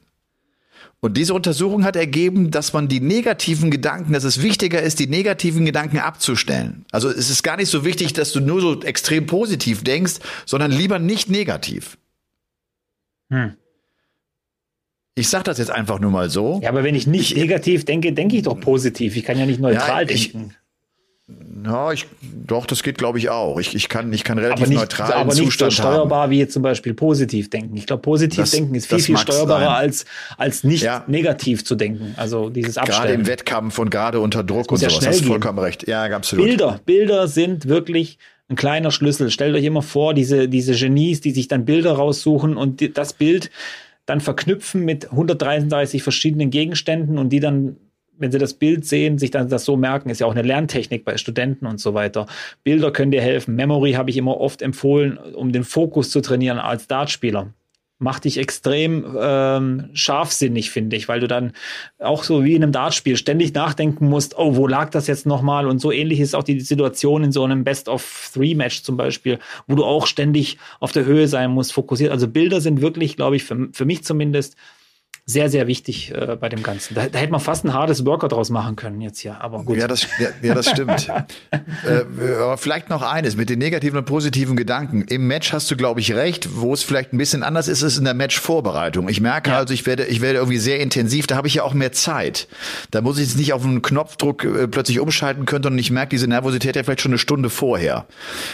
Und 1.00 1.16
diese 1.16 1.36
Untersuchung 1.36 1.84
hat 1.84 1.96
ergeben, 1.96 2.50
dass 2.50 2.74
man 2.74 2.88
die 2.88 3.00
negativen 3.00 3.70
Gedanken, 3.70 4.14
dass 4.14 4.24
es 4.24 4.42
wichtiger 4.42 4.82
ist, 4.82 5.00
die 5.00 5.08
negativen 5.08 5.64
Gedanken 5.64 6.00
abzustellen. 6.00 6.86
Also 6.92 7.10
es 7.10 7.30
ist 7.30 7.44
gar 7.44 7.58
nicht 7.58 7.70
so 7.70 7.86
wichtig, 7.86 8.14
dass 8.14 8.32
du 8.32 8.40
nur 8.40 8.62
so 8.62 8.82
extrem 8.82 9.28
positiv 9.28 9.84
denkst, 9.84 10.16
sondern 10.46 10.72
lieber 10.72 10.98
nicht 10.98 11.30
negativ. 11.30 11.98
Hm. 13.30 13.54
Ich 15.14 15.30
sag 15.30 15.44
das 15.44 15.60
jetzt 15.60 15.72
einfach 15.72 16.00
nur 16.00 16.12
mal 16.12 16.30
so. 16.30 16.60
Ja, 16.64 16.70
aber 16.70 16.84
wenn 16.84 16.96
ich 16.96 17.08
nicht 17.08 17.32
ich, 17.32 17.38
negativ 17.38 17.86
denke, 17.86 18.14
denke 18.14 18.38
ich 18.38 18.44
doch 18.44 18.60
positiv. 18.60 19.16
Ich 19.16 19.24
kann 19.24 19.38
ja 19.38 19.46
nicht 19.46 19.60
neutral 19.60 20.06
ja, 20.06 20.10
ich, 20.10 20.32
denken. 20.32 20.56
Ja, 21.66 21.92
ich, 21.92 22.06
doch, 22.22 22.66
das 22.66 22.84
geht, 22.84 22.98
glaube 22.98 23.18
ich, 23.18 23.30
auch. 23.30 23.60
Ich, 23.60 23.76
ich, 23.76 23.90
kann, 23.90 24.14
ich 24.14 24.24
kann 24.24 24.38
relativ 24.38 24.64
aber 24.64 24.70
nicht, 24.70 24.80
neutral 24.80 25.12
aber 25.12 25.34
nicht 25.34 25.44
Zustand 25.44 25.74
so 25.74 25.82
steuerbar 25.82 26.24
haben. 26.24 26.32
wie 26.32 26.40
jetzt 26.40 26.54
zum 26.54 26.64
Beispiel 26.64 26.94
positiv 26.94 27.50
denken. 27.50 27.76
Ich 27.76 27.86
glaube, 27.86 28.02
positiv 28.02 28.40
das, 28.40 28.52
denken 28.52 28.74
ist 28.76 28.88
viel, 28.88 29.00
viel 29.00 29.18
steuerbarer 29.18 29.76
als, 29.76 30.06
als 30.38 30.64
nicht 30.64 30.84
ja. 30.84 31.04
negativ 31.08 31.66
zu 31.66 31.76
denken. 31.76 32.14
Also 32.16 32.50
dieses 32.50 32.78
Abstellen. 32.78 33.02
Gerade 33.02 33.14
im 33.14 33.28
Wettkampf 33.28 33.78
und 33.78 33.90
gerade 33.90 34.22
unter 34.22 34.42
Druck 34.42 34.72
und 34.72 34.82
ja 34.82 34.90
sowas. 34.90 35.06
Hast 35.06 35.26
vollkommen 35.26 35.60
recht. 35.60 35.86
Ja, 35.86 36.06
absolut. 36.06 36.46
Bilder, 36.46 36.80
Bilder 36.86 37.28
sind 37.28 37.68
wirklich 37.68 38.20
ein 38.48 38.56
kleiner 38.56 38.92
Schlüssel. 38.92 39.30
Stellt 39.30 39.54
euch 39.54 39.66
immer 39.66 39.82
vor, 39.82 40.14
diese, 40.14 40.48
diese 40.48 40.76
Genies, 40.76 41.20
die 41.20 41.32
sich 41.32 41.50
dann 41.50 41.66
Bilder 41.66 41.92
raussuchen 41.94 42.56
und 42.56 42.80
die, 42.80 42.94
das 42.94 43.12
Bild 43.12 43.52
dann 44.06 44.22
verknüpfen 44.22 44.86
mit 44.86 45.12
133 45.12 46.02
verschiedenen 46.02 46.52
Gegenständen 46.52 47.18
und 47.18 47.30
die 47.30 47.42
dann 47.42 47.76
wenn 48.20 48.32
sie 48.32 48.38
das 48.38 48.54
Bild 48.54 48.86
sehen, 48.86 49.18
sich 49.18 49.32
dann 49.32 49.50
das 49.50 49.66
so 49.66 49.78
merken, 49.78 50.10
ist 50.10 50.20
ja 50.20 50.28
auch 50.28 50.32
eine 50.32 50.42
Lerntechnik 50.42 51.06
bei 51.06 51.18
Studenten 51.18 51.66
und 51.66 51.80
so 51.80 51.94
weiter. 51.94 52.28
Bilder 52.64 52.92
können 52.92 53.12
dir 53.12 53.22
helfen. 53.22 53.56
Memory 53.56 53.94
habe 53.94 54.10
ich 54.10 54.18
immer 54.18 54.40
oft 54.40 54.62
empfohlen, 54.62 55.18
um 55.18 55.52
den 55.52 55.64
Fokus 55.64 56.10
zu 56.10 56.22
trainieren 56.22 56.60
als 56.60 56.88
Dartspieler. 56.88 57.54
Macht 58.00 58.26
dich 58.26 58.38
extrem 58.38 59.18
ähm, 59.20 59.90
scharfsinnig, 59.94 60.70
finde 60.70 60.96
ich, 60.96 61.08
weil 61.08 61.20
du 61.20 61.28
dann 61.28 61.54
auch 61.98 62.24
so 62.24 62.44
wie 62.44 62.54
in 62.54 62.62
einem 62.62 62.72
Dartspiel 62.72 63.18
ständig 63.18 63.56
nachdenken 63.56 64.08
musst, 64.08 64.38
oh, 64.38 64.56
wo 64.56 64.68
lag 64.68 64.92
das 64.92 65.08
jetzt 65.08 65.26
nochmal? 65.26 65.66
Und 65.66 65.80
so 65.80 65.92
ähnlich 65.92 66.20
ist 66.20 66.36
auch 66.36 66.44
die 66.44 66.60
Situation 66.60 67.24
in 67.24 67.32
so 67.32 67.44
einem 67.44 67.64
Best-of-Three-Match 67.64 68.84
zum 68.84 68.98
Beispiel, 68.98 69.40
wo 69.66 69.74
du 69.74 69.84
auch 69.84 70.06
ständig 70.06 70.60
auf 70.80 70.92
der 70.92 71.06
Höhe 71.06 71.28
sein 71.28 71.50
musst, 71.50 71.74
fokussiert. 71.74 72.12
Also 72.12 72.28
Bilder 72.28 72.62
sind 72.62 72.82
wirklich, 72.82 73.16
glaube 73.16 73.36
ich, 73.36 73.44
für, 73.44 73.70
für 73.74 73.86
mich 73.86 74.04
zumindest 74.04 74.58
sehr, 75.30 75.50
sehr 75.50 75.68
wichtig 75.68 76.14
äh, 76.16 76.38
bei 76.40 76.48
dem 76.48 76.64
Ganzen. 76.64 76.96
Da, 76.96 77.08
da 77.08 77.20
hätte 77.20 77.34
man 77.34 77.42
fast 77.42 77.66
ein 77.66 77.74
hartes 77.74 78.06
Worker 78.06 78.30
draus 78.30 78.50
machen 78.50 78.78
können 78.78 79.02
jetzt 79.02 79.20
hier, 79.20 79.42
aber 79.42 79.62
gut. 79.66 79.78
Ja, 79.78 79.86
das, 79.86 80.08
ja, 80.20 80.30
ja 80.42 80.54
das 80.54 80.70
stimmt. 80.70 81.10
äh, 81.52 82.34
aber 82.40 82.58
vielleicht 82.58 82.90
noch 82.90 83.02
eines 83.02 83.36
mit 83.36 83.50
den 83.50 83.60
negativen 83.60 84.00
und 84.00 84.06
positiven 84.06 84.56
Gedanken. 84.56 85.02
Im 85.02 85.28
Match 85.28 85.52
hast 85.52 85.70
du, 85.70 85.76
glaube 85.76 86.00
ich, 86.00 86.14
recht. 86.14 86.48
Wo 86.56 86.74
es 86.74 86.82
vielleicht 86.82 87.12
ein 87.12 87.18
bisschen 87.18 87.44
anders 87.44 87.68
ist, 87.68 87.82
ist 87.82 87.98
in 87.98 88.06
der 88.06 88.14
Match-Vorbereitung. 88.14 89.10
Ich 89.10 89.20
merke 89.20 89.50
ja. 89.50 89.58
also, 89.58 89.74
ich 89.74 89.86
werde, 89.86 90.06
ich 90.06 90.22
werde 90.22 90.40
irgendwie 90.40 90.60
sehr 90.60 90.80
intensiv. 90.80 91.28
Da 91.28 91.36
habe 91.36 91.50
ich 91.50 91.56
ja 91.56 91.64
auch 91.64 91.74
mehr 91.74 91.92
Zeit. 91.92 92.48
Da 92.92 93.02
muss 93.02 93.18
ich 93.18 93.28
jetzt 93.28 93.38
nicht 93.38 93.52
auf 93.52 93.66
einen 93.66 93.82
Knopfdruck 93.82 94.46
äh, 94.46 94.68
plötzlich 94.70 95.02
umschalten 95.02 95.46
können, 95.46 95.64
sondern 95.64 95.80
ich 95.80 95.92
merke 95.92 96.12
diese 96.12 96.28
Nervosität 96.28 96.78
ja 96.78 96.84
vielleicht 96.84 97.02
schon 97.02 97.12
eine 97.12 97.20
Stunde 97.20 97.50
vorher. 97.50 98.06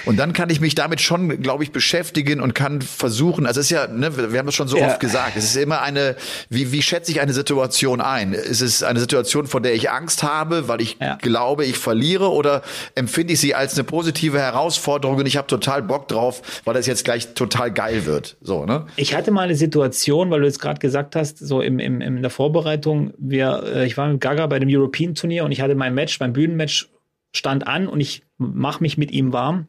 Und 0.05 0.17
dann 0.17 0.33
kann 0.33 0.49
ich 0.49 0.59
mich 0.59 0.73
damit 0.73 1.01
schon, 1.01 1.39
glaube 1.39 1.63
ich, 1.63 1.71
beschäftigen 1.71 2.41
und 2.41 2.55
kann 2.55 2.81
versuchen, 2.81 3.45
also 3.45 3.59
es 3.59 3.67
ist 3.67 3.69
ja, 3.69 3.85
ne, 3.85 4.31
wir 4.31 4.39
haben 4.39 4.47
es 4.47 4.55
schon 4.55 4.67
so 4.67 4.81
oft 4.81 4.99
gesagt, 4.99 5.33
es 5.35 5.43
ist 5.43 5.55
immer 5.55 5.83
eine, 5.83 6.15
wie 6.49 6.62
wie, 6.63 6.71
wie 6.71 6.81
schätze 6.81 7.11
ich 7.11 7.21
eine 7.21 7.33
Situation 7.33 8.01
ein? 8.01 8.33
Ist 8.33 8.61
es 8.61 8.83
eine 8.83 8.99
Situation, 8.99 9.47
vor 9.47 9.61
der 9.61 9.73
ich 9.73 9.89
Angst 9.89 10.23
habe, 10.23 10.67
weil 10.67 10.81
ich 10.81 10.97
ja. 10.99 11.15
glaube, 11.15 11.65
ich 11.65 11.77
verliere 11.77 12.31
oder 12.31 12.61
empfinde 12.95 13.33
ich 13.33 13.39
sie 13.39 13.55
als 13.55 13.75
eine 13.75 13.83
positive 13.83 14.39
Herausforderung 14.39 15.17
und 15.17 15.25
ich 15.25 15.37
habe 15.37 15.47
total 15.47 15.81
Bock 15.81 16.07
drauf, 16.07 16.41
weil 16.63 16.73
das 16.73 16.85
jetzt 16.85 17.05
gleich 17.05 17.33
total 17.33 17.71
geil 17.71 18.05
wird? 18.05 18.37
So, 18.41 18.65
ne? 18.65 18.85
Ich 18.95 19.15
hatte 19.15 19.31
mal 19.31 19.43
eine 19.43 19.55
Situation, 19.55 20.29
weil 20.31 20.41
du 20.41 20.45
jetzt 20.45 20.59
gerade 20.59 20.79
gesagt 20.79 21.15
hast, 21.15 21.37
so 21.39 21.61
im, 21.61 21.79
im, 21.79 22.01
in 22.01 22.21
der 22.21 22.31
Vorbereitung, 22.31 23.13
wir, 23.17 23.63
äh, 23.65 23.85
ich 23.85 23.97
war 23.97 24.07
mit 24.07 24.21
Gaga 24.21 24.47
bei 24.47 24.59
dem 24.59 24.69
European 24.71 25.15
Turnier 25.15 25.45
und 25.45 25.51
ich 25.51 25.61
hatte 25.61 25.75
mein 25.75 25.93
Match, 25.93 26.19
mein 26.19 26.33
Bühnenmatch 26.33 26.89
stand 27.35 27.67
an 27.67 27.87
und 27.87 27.99
ich 27.99 28.23
mache 28.37 28.81
mich 28.81 28.97
mit 28.97 29.11
ihm 29.11 29.33
warm 29.33 29.67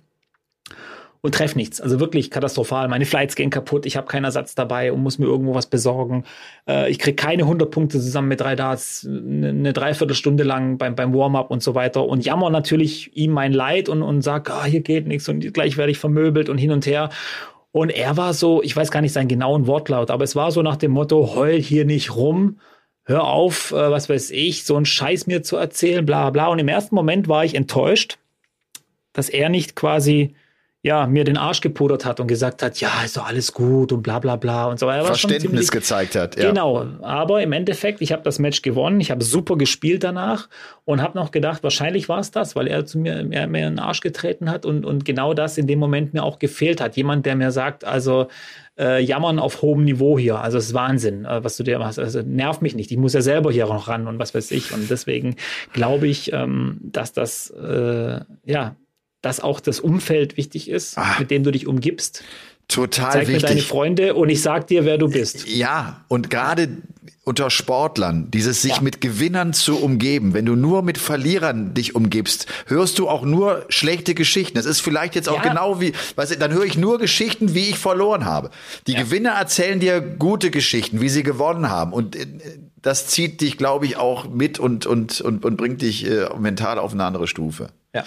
und 1.25 1.35
treffe 1.35 1.57
nichts. 1.57 1.81
Also 1.81 2.01
wirklich 2.01 2.31
katastrophal. 2.31 2.87
Meine 2.89 3.07
Flights 3.07 3.35
gehen 3.35 3.49
kaputt, 3.49 3.87
ich 3.87 3.97
habe 3.97 4.07
keinen 4.07 4.25
Ersatz 4.25 4.55
dabei 4.55 4.93
und 4.93 5.03
muss 5.03 5.19
mir 5.19 5.25
irgendwo 5.25 5.55
was 5.55 5.65
besorgen. 5.65 6.25
Äh, 6.69 6.91
ich 6.91 6.99
krieg 6.99 7.17
keine 7.17 7.45
100 7.45 7.71
Punkte 7.71 7.99
zusammen 7.99 8.29
mit 8.29 8.43
drei 8.43 8.57
Darts, 8.57 9.09
eine, 9.09 9.49
eine 9.49 9.73
Dreiviertelstunde 9.73 10.45
lang 10.45 10.77
beim, 10.77 10.95
beim 10.95 11.15
Warm-up 11.15 11.51
und 11.51 11.63
so 11.63 11.75
weiter 11.75 12.05
und 12.05 12.27
jammer 12.27 12.51
natürlich 12.51 13.17
ihm 13.17 13.31
mein 13.31 13.55
Leid 13.55 13.89
und, 13.89 14.03
und 14.03 14.21
sag, 14.21 14.51
ah, 14.51 14.67
hier 14.67 14.83
geht 14.83 15.07
nichts 15.07 15.27
und 15.27 15.55
gleich 15.55 15.79
werde 15.79 15.93
ich 15.93 15.99
vermöbelt 15.99 16.51
und 16.51 16.59
hin 16.59 16.73
und 16.73 16.85
her. 16.85 17.09
Und 17.73 17.89
er 17.89 18.19
war 18.19 18.35
so, 18.35 18.63
ich 18.63 18.77
weiß 18.77 18.91
gar 18.91 19.01
nicht 19.01 19.15
seinen 19.15 19.29
genauen 19.29 19.67
Wortlaut, 19.67 20.11
aber 20.11 20.25
es 20.25 20.37
war 20.37 20.53
so 20.53 20.61
nach 20.61 20.77
dem 20.77 20.91
Motto, 20.91 21.35
heul 21.35 21.59
hier 21.59 21.87
nicht 21.87 22.15
rum, 22.15 22.59
hör 23.05 23.25
auf, 23.25 23.73
äh, 23.73 23.91
was 23.91 24.11
weiß 24.11 24.31
ich, 24.31 24.65
so 24.65 24.77
einen 24.77 24.85
Scheiß 24.85 25.27
mir 25.27 25.43
zu 25.43 25.57
erzählen, 25.57 26.05
bla 26.05 26.29
bla. 26.29 26.49
Und 26.49 26.59
im 26.59 26.69
ersten 26.69 26.95
Moment 26.95 27.29
war 27.29 27.47
ich 27.47 27.55
enttäuscht, 27.55 28.19
dass 29.15 29.31
er 29.31 29.49
nicht 29.49 29.75
quasi 29.75 30.35
ja, 30.85 31.07
mir 31.07 31.25
den 31.25 31.39
Arsch 31.39 31.63
gepudert 31.63 32.05
hat 32.05 32.21
und 32.21 32.27
gesagt 32.27 32.63
hat, 32.63 32.79
ja, 32.79 32.91
ist 33.03 33.17
doch 33.17 33.27
alles 33.27 33.55
gut 33.55 33.91
und 33.91 34.03
bla 34.03 34.19
bla 34.19 34.37
bla 34.37 34.67
und 34.67 34.79
so 34.79 34.87
weiter. 34.87 35.07
Verständnis 35.07 35.43
ziemlich, 35.43 35.71
gezeigt 35.71 36.15
hat, 36.15 36.37
ja. 36.37 36.51
Genau, 36.51 36.85
aber 37.01 37.43
im 37.43 37.53
Endeffekt, 37.53 38.03
ich 38.03 38.13
habe 38.13 38.23
das 38.23 38.39
Match 38.39 38.61
gewonnen, 38.61 39.01
ich 39.01 39.11
habe 39.11 39.25
super 39.25 39.57
gespielt 39.57 40.05
danach 40.05 40.51
und 40.85 41.01
habe 41.01 41.17
noch 41.17 41.31
gedacht, 41.31 41.63
wahrscheinlich 41.63 42.11
war 42.11 42.19
es 42.19 42.33
das, 42.33 42.55
weil 42.55 42.67
er 42.67 42.85
zu 42.85 42.99
mir, 42.99 43.25
mir, 43.25 43.47
mir 43.47 43.63
den 43.71 43.79
Arsch 43.79 44.03
getreten 44.03 44.51
hat 44.51 44.67
und, 44.67 44.85
und 44.85 45.07
genau 45.07 45.33
das 45.33 45.57
in 45.57 45.67
dem 45.67 45.79
Moment 45.79 46.13
mir 46.13 46.23
auch 46.23 46.39
gefehlt 46.39 46.83
hat. 46.83 46.99
Jemand, 46.99 47.25
der 47.25 47.35
mir 47.35 47.51
sagt, 47.51 47.87
also 47.87 48.29
äh, 48.79 49.03
jammern 49.03 49.39
auf 49.39 49.63
hohem 49.63 49.85
Niveau 49.85 50.19
hier. 50.19 50.41
Also 50.41 50.59
es 50.59 50.67
ist 50.67 50.75
Wahnsinn, 50.75 51.25
äh, 51.25 51.43
was 51.43 51.57
du 51.57 51.63
dir 51.63 51.79
machst. 51.79 51.99
Also 51.99 52.21
nerv 52.21 52.61
mich 52.61 52.75
nicht. 52.75 52.91
Ich 52.91 52.99
muss 52.99 53.15
ja 53.15 53.23
selber 53.23 53.51
hier 53.51 53.65
noch 53.67 53.89
ran 53.89 54.07
und 54.07 54.19
was 54.19 54.35
weiß 54.35 54.51
ich. 54.51 54.73
Und 54.73 54.91
deswegen 54.91 55.37
glaube 55.73 56.09
ich, 56.09 56.31
ähm, 56.35 56.79
dass 56.83 57.15
das 57.15 57.49
äh, 57.49 58.21
ja 58.45 58.77
dass 59.25 59.41
auch 59.41 59.61
das 59.61 59.81
Umfeld 59.81 60.37
wichtig 60.37 60.69
ist, 60.69 60.99
ah, 60.99 61.17
mit 61.19 61.31
dem 61.31 61.43
du 61.45 61.51
dich 61.51 61.67
umgibst. 61.67 62.23
Total 62.69 63.13
Zeig 63.13 63.29
wichtig. 63.29 63.43
mir 63.43 63.49
deine 63.49 63.61
Freunde 63.61 64.15
und 64.15 64.29
ich 64.29 64.41
sag 64.41 64.67
dir, 64.67 64.85
wer 64.85 64.99
du 64.99 65.09
bist. 65.09 65.47
Ja, 65.47 66.05
und 66.09 66.31
gerade 66.31 66.69
unter 67.25 67.51
Sportlern, 67.51 68.31
dieses 68.31 68.61
sich 68.63 68.77
ja. 68.77 68.83
mit 68.83 69.01
Gewinnern 69.01 69.55
zu 69.55 69.79
umgeben. 69.79 70.35
Wenn 70.35 70.45
du 70.45 70.57
nur 70.57 70.83
mit 70.83 70.99
Verlierern 70.99 71.73
dich 71.73 71.95
umgibst, 71.95 72.47
hörst 72.67 72.99
du 72.99 73.09
auch 73.09 73.23
nur 73.23 73.65
schlechte 73.71 74.15
Geschichten. 74.15 74.57
Das 74.57 74.67
ist 74.67 74.81
vielleicht 74.81 75.15
jetzt 75.15 75.31
auch 75.31 75.43
ja. 75.43 75.49
genau 75.49 75.81
wie, 75.81 75.95
weißt 76.17 76.33
du, 76.33 76.39
dann 76.39 76.53
höre 76.53 76.65
ich 76.65 76.77
nur 76.77 76.99
Geschichten, 76.99 77.55
wie 77.55 77.71
ich 77.71 77.79
verloren 77.79 78.27
habe. 78.27 78.51
Die 78.87 78.93
ja. 78.93 79.03
Gewinner 79.03 79.31
erzählen 79.31 79.81
dir 79.81 80.01
gute 80.03 80.51
Geschichten, 80.51 81.01
wie 81.01 81.09
sie 81.09 81.23
gewonnen 81.23 81.71
haben. 81.71 81.95
Und 81.95 82.15
äh, 82.15 82.27
das 82.83 83.07
zieht 83.07 83.41
dich, 83.41 83.57
glaube 83.57 83.87
ich, 83.87 83.97
auch 83.97 84.29
mit 84.29 84.59
und, 84.59 84.85
und, 84.85 85.23
und, 85.23 85.45
und 85.45 85.57
bringt 85.57 85.81
dich 85.81 86.07
äh, 86.07 86.29
mental 86.39 86.79
auf 86.79 86.93
eine 86.93 87.05
andere 87.05 87.27
Stufe. 87.27 87.69
Ja. 87.95 88.05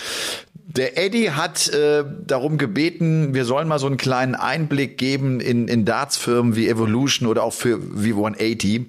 Der 0.69 0.97
Eddie 0.97 1.31
hat 1.31 1.69
äh, 1.69 2.03
darum 2.25 2.57
gebeten, 2.57 3.33
wir 3.33 3.45
sollen 3.45 3.69
mal 3.69 3.79
so 3.79 3.87
einen 3.87 3.95
kleinen 3.95 4.35
Einblick 4.35 4.97
geben 4.97 5.39
in, 5.39 5.69
in 5.69 5.85
Darts-Firmen 5.85 6.57
wie 6.57 6.67
Evolution 6.67 7.29
oder 7.29 7.43
auch 7.43 7.53
für 7.53 7.79
wie 8.03 8.09
180. 8.09 8.81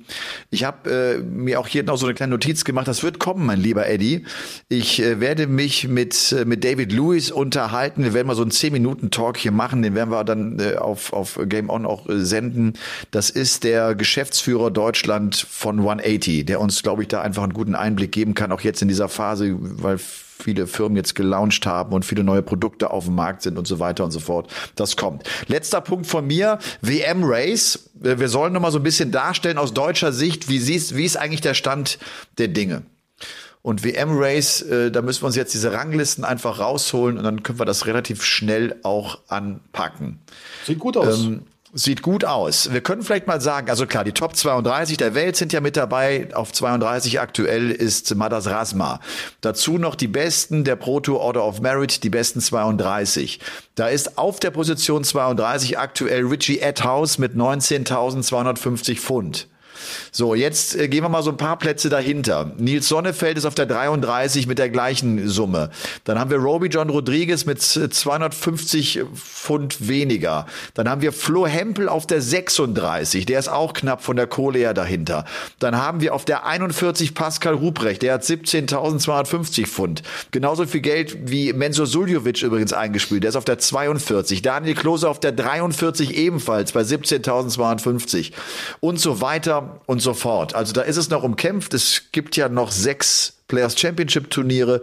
Ich 0.51 0.65
habe 0.65 0.91
äh, 0.91 1.19
mir 1.19 1.61
auch 1.61 1.69
hier 1.69 1.85
noch 1.85 1.97
so 1.97 2.07
eine 2.07 2.17
kleine 2.17 2.33
Notiz 2.33 2.65
gemacht. 2.65 2.89
Das 2.89 3.05
wird 3.05 3.21
kommen, 3.21 3.47
mein 3.47 3.61
lieber 3.61 3.87
Eddie. 3.87 4.25
Ich 4.69 5.01
äh, 5.01 5.21
werde 5.21 5.47
mich 5.47 5.87
mit 5.87 6.33
äh, 6.33 6.45
mit 6.45 6.65
David 6.65 6.93
Lewis 6.93 7.31
unterhalten. 7.31 8.03
Wir 8.03 8.13
werden 8.13 8.27
mal 8.27 8.35
so 8.35 8.43
einen 8.43 8.51
10 8.51 8.73
Minuten 8.73 9.13
Talk 9.13 9.37
hier 9.37 9.53
machen. 9.53 9.81
Den 9.83 9.95
werden 9.95 10.11
wir 10.11 10.25
dann 10.25 10.59
äh, 10.59 10.75
auf 10.75 11.13
auf 11.13 11.39
Game 11.47 11.71
On 11.71 11.87
auch 11.87 12.09
äh, 12.09 12.19
senden. 12.25 12.73
Das 13.13 13.31
ist 13.31 13.63
der 13.63 13.95
Geschäftsführer 13.95 14.73
Deutschland 14.73 15.37
von 15.37 15.79
180, 15.79 16.45
der 16.45 16.61
uns, 16.61 16.83
glaube 16.83 17.03
ich, 17.03 17.09
da 17.09 17.23
einfach 17.23 17.45
einen 17.45 17.53
guten 17.53 17.77
Einblick 17.77 18.11
geben 18.11 18.35
kann, 18.35 18.51
auch 18.51 18.63
jetzt 18.63 18.83
in 18.83 18.89
dieser 18.89 19.09
Phase, 19.09 19.55
weil 19.59 20.01
viele 20.39 20.67
Firmen 20.67 20.97
jetzt 20.97 21.15
gelauncht 21.15 21.67
haben 21.67 21.93
und 21.93 22.05
viele 22.05 22.25
neue 22.25 22.43
Produkte 22.43 22.91
auf 22.91 23.07
dem 23.07 23.15
Markt 23.15 23.43
sind 23.43 23.59
und 23.59 23.67
so 23.67 23.79
weiter 23.79 24.05
und 24.05 24.11
so 24.11 24.21
fort. 24.21 24.51
Das 24.77 24.97
kommt. 24.97 25.25
Letzter 25.47 25.81
Punkt 25.81 26.07
von 26.07 26.27
mir, 26.27 26.59
WM 26.81 27.25
Race. 27.25 27.91
Wir 27.95 28.29
sollen 28.29 28.53
noch 28.53 28.61
mal 28.61 28.71
so 28.71 28.79
ein 28.79 28.85
bisschen 28.85 29.11
darstellen 29.11 29.59
aus 29.59 29.75
deutscher 29.75 30.13
Sicht, 30.13 30.49
wie 30.49 30.59
siehst, 30.59 30.97
wie 30.97 31.05
ist 31.05 31.17
eigentlich 31.17 31.41
der 31.41 31.55
Stand 31.55 31.99
der 32.39 32.49
Dinge? 32.49 32.83
Und 33.63 33.85
WM 33.85 34.11
Race, 34.13 34.63
äh, 34.63 34.91
da 34.91 35.03
müssen 35.03 35.23
wir 35.23 35.27
uns 35.27 35.37
jetzt 35.37 35.53
diese 35.53 35.73
Ranglisten 35.73 36.25
einfach 36.25 36.61
rausholen 36.61 37.19
und 37.19 37.25
dann 37.25 37.43
können 37.43 37.59
wir 37.59 37.67
das 37.67 37.87
relativ 37.87 38.23
schnell 38.23 38.77
auch 38.83 39.19
anpacken. 39.29 40.21
Sieht 40.65 40.79
gut 40.79 40.97
aus. 40.97 41.25
Ähm, 41.25 41.43
Sieht 41.75 42.01
gut 42.01 42.25
aus. 42.25 42.73
Wir 42.73 42.81
können 42.81 43.03
vielleicht 43.03 43.27
mal 43.27 43.43
sagen, 43.43 43.69
also 43.69 43.87
klar, 43.87 44.03
die 44.03 44.13
Top 44.13 44.35
32 44.35 44.97
der 44.97 45.15
Welt 45.15 45.37
sind 45.37 45.53
ja 45.53 45.61
mit 45.61 45.77
dabei. 45.77 46.29
Auf 46.35 46.51
32 46.51 47.21
aktuell 47.21 47.71
ist 47.71 48.15
Madas 48.15 48.47
Rasma. 48.47 49.01
Dazu 49.43 49.77
noch 49.77 49.95
die 49.95 50.09
Besten 50.09 50.65
der 50.65 50.77
Proto 50.77 51.19
Order 51.19 51.45
of 51.45 51.61
Merit, 51.61 52.05
die 52.05 52.11
besten 52.11 52.41
32. 52.41 53.41
Da 53.75 53.89
ist 53.89 54.17
auf 54.17 54.41
der 54.41 54.51
Position 54.51 55.05
32 55.05 55.79
aktuell 55.79 56.25
Richie 56.25 56.61
Edhouse 56.61 57.19
mit 57.19 57.35
19.250 57.35 58.97
Pfund. 58.97 59.49
So, 60.13 60.35
jetzt 60.35 60.77
äh, 60.77 60.89
gehen 60.89 61.03
wir 61.03 61.09
mal 61.09 61.23
so 61.23 61.31
ein 61.31 61.37
paar 61.37 61.59
Plätze 61.59 61.89
dahinter. 61.89 62.53
Nils 62.59 62.89
Sonnefeld 62.89 63.39
ist 63.39 63.45
auf 63.45 63.55
der 63.55 63.67
33 63.67 64.47
mit 64.47 64.59
der 64.59 64.71
gleichen 64.71 65.29
Summe. 65.29 65.71
Dann 66.05 66.19
haben 66.19 66.31
wir 66.31 66.39
Roby 66.39 66.69
John 66.69 66.91
Rodriguez 66.91 67.45
mit 67.45 67.61
250 67.63 69.01
Pfund 69.15 69.89
weniger. 69.89 70.47
Dann 70.75 70.89
haben 70.89 71.03
wir 71.03 71.13
Flo 71.13 71.47
Hempel 71.47 71.89
auf 71.89 72.07
der 72.07 72.21
36. 72.21 73.27
Der 73.27 73.39
ist 73.39 73.49
auch 73.49 73.73
knapp 73.73 74.03
von 74.03 74.17
der 74.17 74.27
Kohle 74.27 74.59
her 74.59 74.75
dahinter. 74.75 75.25
Dann 75.59 75.77
haben 75.77 76.01
wir 76.01 76.15
auf 76.15 76.25
der 76.25 76.47
41 76.47 77.15
Pascal 77.15 77.55
Ruprecht. 77.55 78.03
Der 78.03 78.15
hat 78.15 78.23
17.250 78.23 79.67
Pfund. 79.67 80.03
Genauso 80.31 80.67
viel 80.67 80.81
Geld 80.81 81.31
wie 81.31 81.53
Mensur 81.53 81.87
Suljovic 81.87 82.43
übrigens 82.43 82.73
eingespielt. 82.73 83.23
Der 83.23 83.31
ist 83.31 83.37
auf 83.37 83.45
der 83.45 83.59
42. 83.59 84.43
Daniel 84.43 84.75
Klose 84.75 85.09
auf 85.09 85.21
der 85.21 85.33
43 85.33 86.17
ebenfalls 86.17 86.73
bei 86.73 86.81
17.250 86.81 88.33
und 88.81 89.01
so 89.01 89.21
weiter 89.21 89.68
und 89.87 90.01
so 90.01 90.15
fort. 90.15 90.55
Also 90.55 90.73
da 90.73 90.83
ist 90.83 90.97
es 90.97 91.11
noch 91.11 91.23
umkämpft. 91.23 91.75
Es 91.75 92.05
gibt 92.13 92.37
ja 92.37 92.49
noch 92.49 92.71
sechs 92.71 93.39
Players 93.49 93.79
Championship 93.79 94.31
Turniere. 94.31 94.83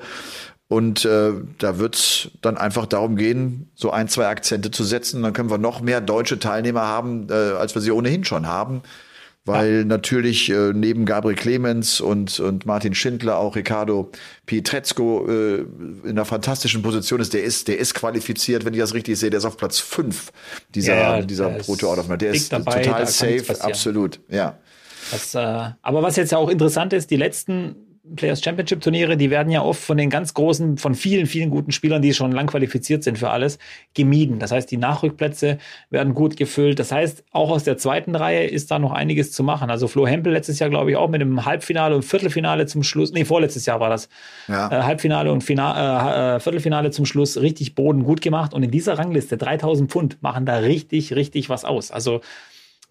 Und 0.67 1.05
äh, 1.05 1.31
da 1.59 1.77
wird 1.77 1.95
es 1.95 2.31
dann 2.41 2.57
einfach 2.57 2.87
darum 2.87 3.17
gehen, 3.17 3.69
so 3.75 3.91
ein, 3.91 4.07
zwei 4.07 4.27
Akzente 4.27 4.71
zu 4.71 4.83
setzen. 4.83 5.21
Dann 5.21 5.33
können 5.33 5.51
wir 5.51 5.59
noch 5.59 5.81
mehr 5.81 6.01
deutsche 6.01 6.39
Teilnehmer 6.39 6.81
haben, 6.81 7.27
äh, 7.29 7.33
als 7.33 7.75
wir 7.75 7.81
sie 7.81 7.91
ohnehin 7.91 8.23
schon 8.23 8.47
haben. 8.47 8.81
Weil 9.47 9.73
ja. 9.79 9.85
natürlich 9.85 10.49
äh, 10.49 10.73
neben 10.73 11.05
Gabriel 11.05 11.35
Clemens 11.35 12.01
und, 12.01 12.39
und 12.39 12.65
Martin 12.65 12.95
Schindler 12.95 13.37
auch 13.37 13.55
Ricardo 13.55 14.09
Pietrezco 14.47 15.27
äh, 15.27 15.65
in 16.03 16.09
einer 16.09 16.25
fantastischen 16.25 16.81
Position 16.81 17.19
ist. 17.19 17.35
Der 17.35 17.43
ist, 17.43 17.67
der 17.67 17.77
ist 17.77 17.93
qualifiziert, 17.93 18.65
wenn 18.65 18.73
ich 18.73 18.79
das 18.79 18.95
richtig 18.95 19.19
sehe. 19.19 19.29
Der 19.29 19.37
ist 19.37 19.45
auf 19.45 19.57
Platz 19.57 19.77
fünf 19.77 20.31
dieser, 20.73 20.95
ja, 20.95 21.21
dieser 21.21 21.49
Proto-Order. 21.49 22.17
Der 22.17 22.31
ist 22.31 22.51
dabei, 22.51 22.81
total 22.81 23.05
safe, 23.05 23.61
absolut, 23.61 24.19
ja. 24.29 24.57
Das, 25.11 25.35
äh, 25.35 25.71
aber 25.81 26.03
was 26.03 26.15
jetzt 26.15 26.31
ja 26.31 26.37
auch 26.37 26.49
interessant 26.49 26.93
ist, 26.93 27.11
die 27.11 27.17
letzten 27.17 27.75
Players 28.15 28.43
Championship 28.43 28.81
Turniere, 28.81 29.17
die 29.17 29.31
werden 29.31 29.51
ja 29.51 29.63
oft 29.63 29.81
von 29.81 29.97
den 29.97 30.11
ganz 30.11 30.33
großen, 30.35 30.77
von 30.77 30.93
vielen, 30.93 31.25
vielen 31.25 31.49
guten 31.49 31.71
Spielern, 31.71 32.03
die 32.03 32.13
schon 32.13 32.31
lang 32.31 32.45
qualifiziert 32.45 33.03
sind 33.03 33.17
für 33.17 33.31
alles, 33.31 33.57
gemieden. 33.95 34.37
Das 34.37 34.51
heißt, 34.51 34.69
die 34.69 34.77
Nachrückplätze 34.77 35.57
werden 35.89 36.13
gut 36.13 36.37
gefüllt. 36.37 36.77
Das 36.77 36.91
heißt, 36.91 37.23
auch 37.31 37.49
aus 37.49 37.63
der 37.63 37.77
zweiten 37.77 38.15
Reihe 38.15 38.45
ist 38.45 38.69
da 38.69 38.77
noch 38.77 38.91
einiges 38.91 39.31
zu 39.31 39.43
machen. 39.43 39.71
Also 39.71 39.87
Flo 39.87 40.05
Hempel 40.05 40.33
letztes 40.33 40.59
Jahr, 40.59 40.69
glaube 40.69 40.91
ich, 40.91 40.97
auch 40.97 41.09
mit 41.09 41.21
einem 41.21 41.45
Halbfinale 41.45 41.95
und 41.95 42.03
Viertelfinale 42.03 42.67
zum 42.67 42.83
Schluss, 42.83 43.11
nee, 43.11 43.25
vorletztes 43.25 43.65
Jahr 43.65 43.79
war 43.79 43.89
das. 43.89 44.07
Ja. 44.47 44.71
Äh, 44.71 44.83
Halbfinale 44.83 45.31
und 45.31 45.43
Final, 45.43 46.35
äh, 46.35 46.35
äh, 46.35 46.39
Viertelfinale 46.39 46.91
zum 46.91 47.05
Schluss 47.05 47.41
richtig 47.41 47.73
Boden 47.73 48.03
gut 48.03 48.21
gemacht. 48.21 48.53
Und 48.53 48.61
in 48.61 48.71
dieser 48.71 48.99
Rangliste 48.99 49.37
3000 49.37 49.89
Pfund 49.89 50.21
machen 50.21 50.45
da 50.45 50.57
richtig, 50.57 51.15
richtig 51.15 51.49
was 51.49 51.65
aus. 51.65 51.89
Also 51.89 52.21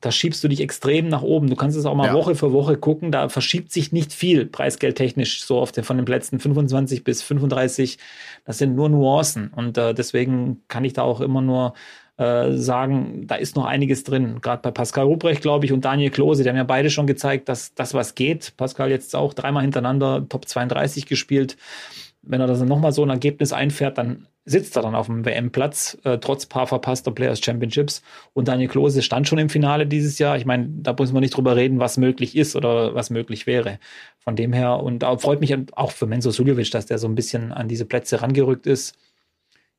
da 0.05 0.13
schiebst 0.13 0.45
du 0.45 0.49
dich 0.49 0.61
extrem 0.61 1.09
nach 1.09 1.23
oben. 1.23 1.49
Du 1.49 1.57
kannst 1.57 1.79
es 1.79 1.87
auch 1.87 1.95
mal 1.95 2.09
ja. 2.09 2.13
Woche 2.13 2.35
für 2.35 2.53
Woche 2.53 2.77
gucken. 2.77 3.11
Da 3.11 3.31
verschiebt 3.31 3.73
sich 3.73 3.91
nicht 3.91 4.13
viel 4.13 4.45
preisgeldtechnisch 4.45 5.45
so 5.45 5.59
auf 5.59 5.73
den, 5.73 5.83
von 5.83 5.97
den 5.97 6.05
Plätzen 6.05 6.41
25 6.41 7.05
bis 7.05 7.23
35. 7.23 7.97
Das 8.45 8.59
sind 8.59 8.75
nur 8.75 8.91
Nuancen. 8.91 9.49
Und 9.49 9.79
äh, 9.79 9.95
deswegen 9.95 10.63
kann 10.69 10.85
ich 10.85 10.93
da 10.93 11.03
auch 11.03 11.23
immer 11.23 11.41
nur 11.41 11.73
äh, 12.19 12.53
sagen, 12.53 13.27
da 13.27 13.37
ist 13.37 13.57
noch 13.57 13.65
einiges 13.65 14.05
drin. 14.05 14.43
Gerade 14.43 14.61
bei 14.61 14.71
Pascal 14.71 15.07
Ruprecht, 15.07 15.41
glaube 15.41 15.65
ich, 15.65 15.73
und 15.73 15.87
Daniel 15.87 16.11
Klose, 16.11 16.43
die 16.43 16.51
haben 16.51 16.57
ja 16.57 16.65
beide 16.65 16.91
schon 16.91 17.07
gezeigt, 17.07 17.49
dass 17.49 17.75
das 17.75 17.95
was 17.95 18.15
geht. 18.15 18.59
Pascal 18.59 18.91
jetzt 18.91 19.17
auch 19.17 19.33
dreimal 19.33 19.63
hintereinander 19.63 20.29
Top 20.29 20.47
32 20.47 21.07
gespielt. 21.07 21.57
Wenn 22.21 22.43
er 22.43 22.47
das 22.47 22.59
dann 22.59 22.69
nochmal 22.69 22.93
so 22.93 23.03
ein 23.03 23.11
Ergebnis 23.11 23.55
einfährt, 23.55 23.97
dann 23.97 24.27
sitzt 24.45 24.77
er 24.77 24.83
dann 24.83 24.95
auf 24.95 25.07
dem 25.07 25.25
WM-Platz, 25.25 25.99
äh, 26.05 26.19
trotz 26.19 26.47
paar 26.47 26.67
verpasster 26.67 27.11
Players 27.11 27.41
Championships. 27.41 28.03
Und 28.35 28.49
Daniel 28.49 28.69
Klose 28.69 29.03
stand 29.03 29.27
schon 29.27 29.39
im 29.39 29.49
Finale 29.49 29.87
dieses 29.87 30.19
Jahr. 30.19 30.37
Ich 30.37 30.45
meine, 30.45 30.69
da 30.69 30.95
muss 30.99 31.13
man 31.13 31.23
nicht 31.23 31.37
drüber 31.37 31.57
reden, 31.57 31.79
was 31.79 31.97
möglich 31.97 32.37
ist 32.37 32.55
oder 32.55 32.95
was 32.95 33.11
möglich 33.11 33.47
wäre. 33.47 33.79
Von 34.19 34.37
dem 34.37 34.53
her, 34.53 34.81
und 34.81 35.05
auch 35.05 35.21
freut 35.21 35.41
mich 35.41 35.57
auch 35.73 35.93
für 35.93 36.07
Menzo 36.07 36.31
Suljovic, 36.31 36.71
dass 36.71 36.87
der 36.87 36.99
so 36.99 37.09
ein 37.09 37.15
bisschen 37.15 37.53
an 37.53 37.69
diese 37.69 37.87
Plätze 37.87 38.21
rangerückt 38.21 38.67
ist. 38.67 38.97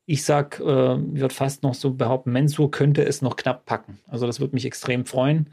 Ich 0.04 0.24
sag, 0.24 0.60
äh, 0.60 0.64
wird 0.64 1.32
fast 1.32 1.62
noch 1.62 1.74
so 1.74 1.94
behaupten, 1.94 2.32
Mensur 2.32 2.70
könnte 2.70 3.04
es 3.04 3.22
noch 3.22 3.36
knapp 3.36 3.66
packen. 3.66 3.98
Also 4.08 4.26
das 4.26 4.40
würde 4.40 4.54
mich 4.54 4.64
extrem 4.64 5.04
freuen. 5.04 5.50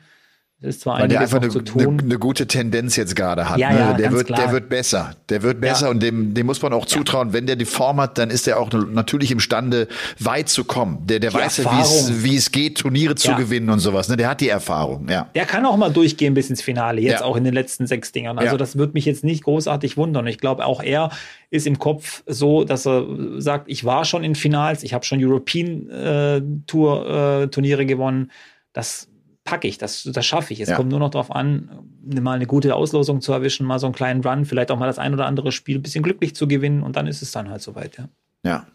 Ist 0.64 0.80
zwar 0.82 1.00
Weil 1.00 1.10
der 1.10 1.20
einfach 1.20 1.42
eine, 1.42 1.52
eine, 1.52 2.04
eine, 2.04 2.18
gute 2.18 2.48
Tendenz 2.48 2.96
jetzt 2.96 3.18
gerade 3.18 3.50
hat. 3.50 3.58
Ja, 3.58 3.70
ne? 3.70 3.80
ja, 3.80 3.94
der, 3.94 4.12
wird, 4.14 4.28
klar. 4.28 4.40
der 4.40 4.52
wird 4.54 4.70
besser. 4.70 5.14
Der 5.28 5.44
wird 5.44 5.60
besser 5.60 5.88
ja. 5.88 5.92
und 5.92 6.02
dem, 6.02 6.34
dem 6.34 6.46
muss 6.46 6.62
man 6.62 6.72
auch 6.72 6.86
zutrauen. 6.86 7.34
Wenn 7.34 7.46
der 7.46 7.58
die 7.58 7.66
Form 7.66 8.00
hat, 8.00 8.18
dann 8.18 8.30
ist 8.30 8.48
er 8.48 8.60
auch 8.62 8.72
natürlich 8.72 9.32
imstande, 9.32 9.90
weit 10.20 10.48
zu 10.48 10.64
kommen. 10.64 11.06
Der, 11.06 11.20
der 11.20 11.34
weiß 11.34 11.58
ja, 11.58 11.84
wie 12.24 12.38
es 12.38 12.50
geht, 12.52 12.78
Turniere 12.78 13.16
zu 13.16 13.36
gewinnen 13.36 13.70
und 13.70 13.80
sowas. 13.80 14.08
Ne? 14.08 14.16
Der 14.16 14.30
hat 14.30 14.40
die 14.40 14.48
Erfahrung, 14.48 15.10
ja. 15.10 15.28
Der 15.36 15.46
kann 15.46 15.66
auch 15.66 15.76
mal 15.76 15.92
durchgehen 15.92 16.34
bis 16.34 16.50
ins 16.50 16.62
Finale, 16.62 17.02
jetzt 17.02 17.24
auch 17.24 17.36
in 17.36 17.44
den 17.44 17.54
letzten 17.54 17.86
sechs 17.86 18.14
Dingern. 18.14 18.40
Also 18.40 18.56
das 18.56 18.78
wird 18.78 18.94
mich 18.94 19.04
jetzt 19.04 19.26
nicht 19.26 19.44
großartig 19.44 19.98
wundern. 19.98 20.28
Ich 20.28 20.38
glaube, 20.38 20.66
auch 20.66 20.82
er 20.82 21.10
ist 21.50 21.68
im 21.68 21.78
Kopf 21.78 22.24
so, 22.26 22.64
dass 22.64 22.88
er 22.88 23.06
sagt, 23.38 23.70
ich 23.70 23.84
war 23.84 24.06
schon 24.06 24.24
in 24.24 24.36
Finals, 24.36 24.82
ich 24.84 24.94
habe 24.94 25.04
schon 25.04 25.22
European 25.22 25.90
äh, 25.90 26.42
Tour 26.68 27.42
äh, 27.44 27.48
Turniere 27.48 27.86
gewonnen. 27.86 28.32
Das 28.72 29.10
packe 29.44 29.68
ich, 29.68 29.78
das, 29.78 30.04
das 30.04 30.26
schaffe 30.26 30.54
ich. 30.54 30.62
Es 30.62 30.70
ja. 30.70 30.76
kommt 30.76 30.90
nur 30.90 31.00
noch 31.00 31.10
darauf 31.10 31.32
an, 31.32 31.70
mal 32.02 32.34
eine 32.34 32.46
gute 32.46 32.76
Auslosung 32.76 33.22
zu 33.22 33.34
erwischen, 33.34 33.66
mal 33.66 33.80
so 33.80 33.88
einen 33.88 33.96
kleinen 33.96 34.24
Run, 34.24 34.46
vielleicht 34.46 34.72
auch 34.72 34.80
mal 34.80 34.88
das 34.88 35.00
ein 35.00 35.14
oder 35.14 35.26
andere 35.26 35.52
Spiel 35.52 35.78
ein 35.80 35.82
bisschen 35.82 36.04
glücklich 36.04 36.36
zu 36.36 36.48
gewinnen 36.48 36.84
und 36.84 36.96
dann 36.96 37.08
ist 37.08 37.22
es 37.22 37.32
dann 37.32 37.50
halt 37.50 37.62
soweit, 37.62 37.98
ja. 37.98 38.10
Ja. 38.44 38.66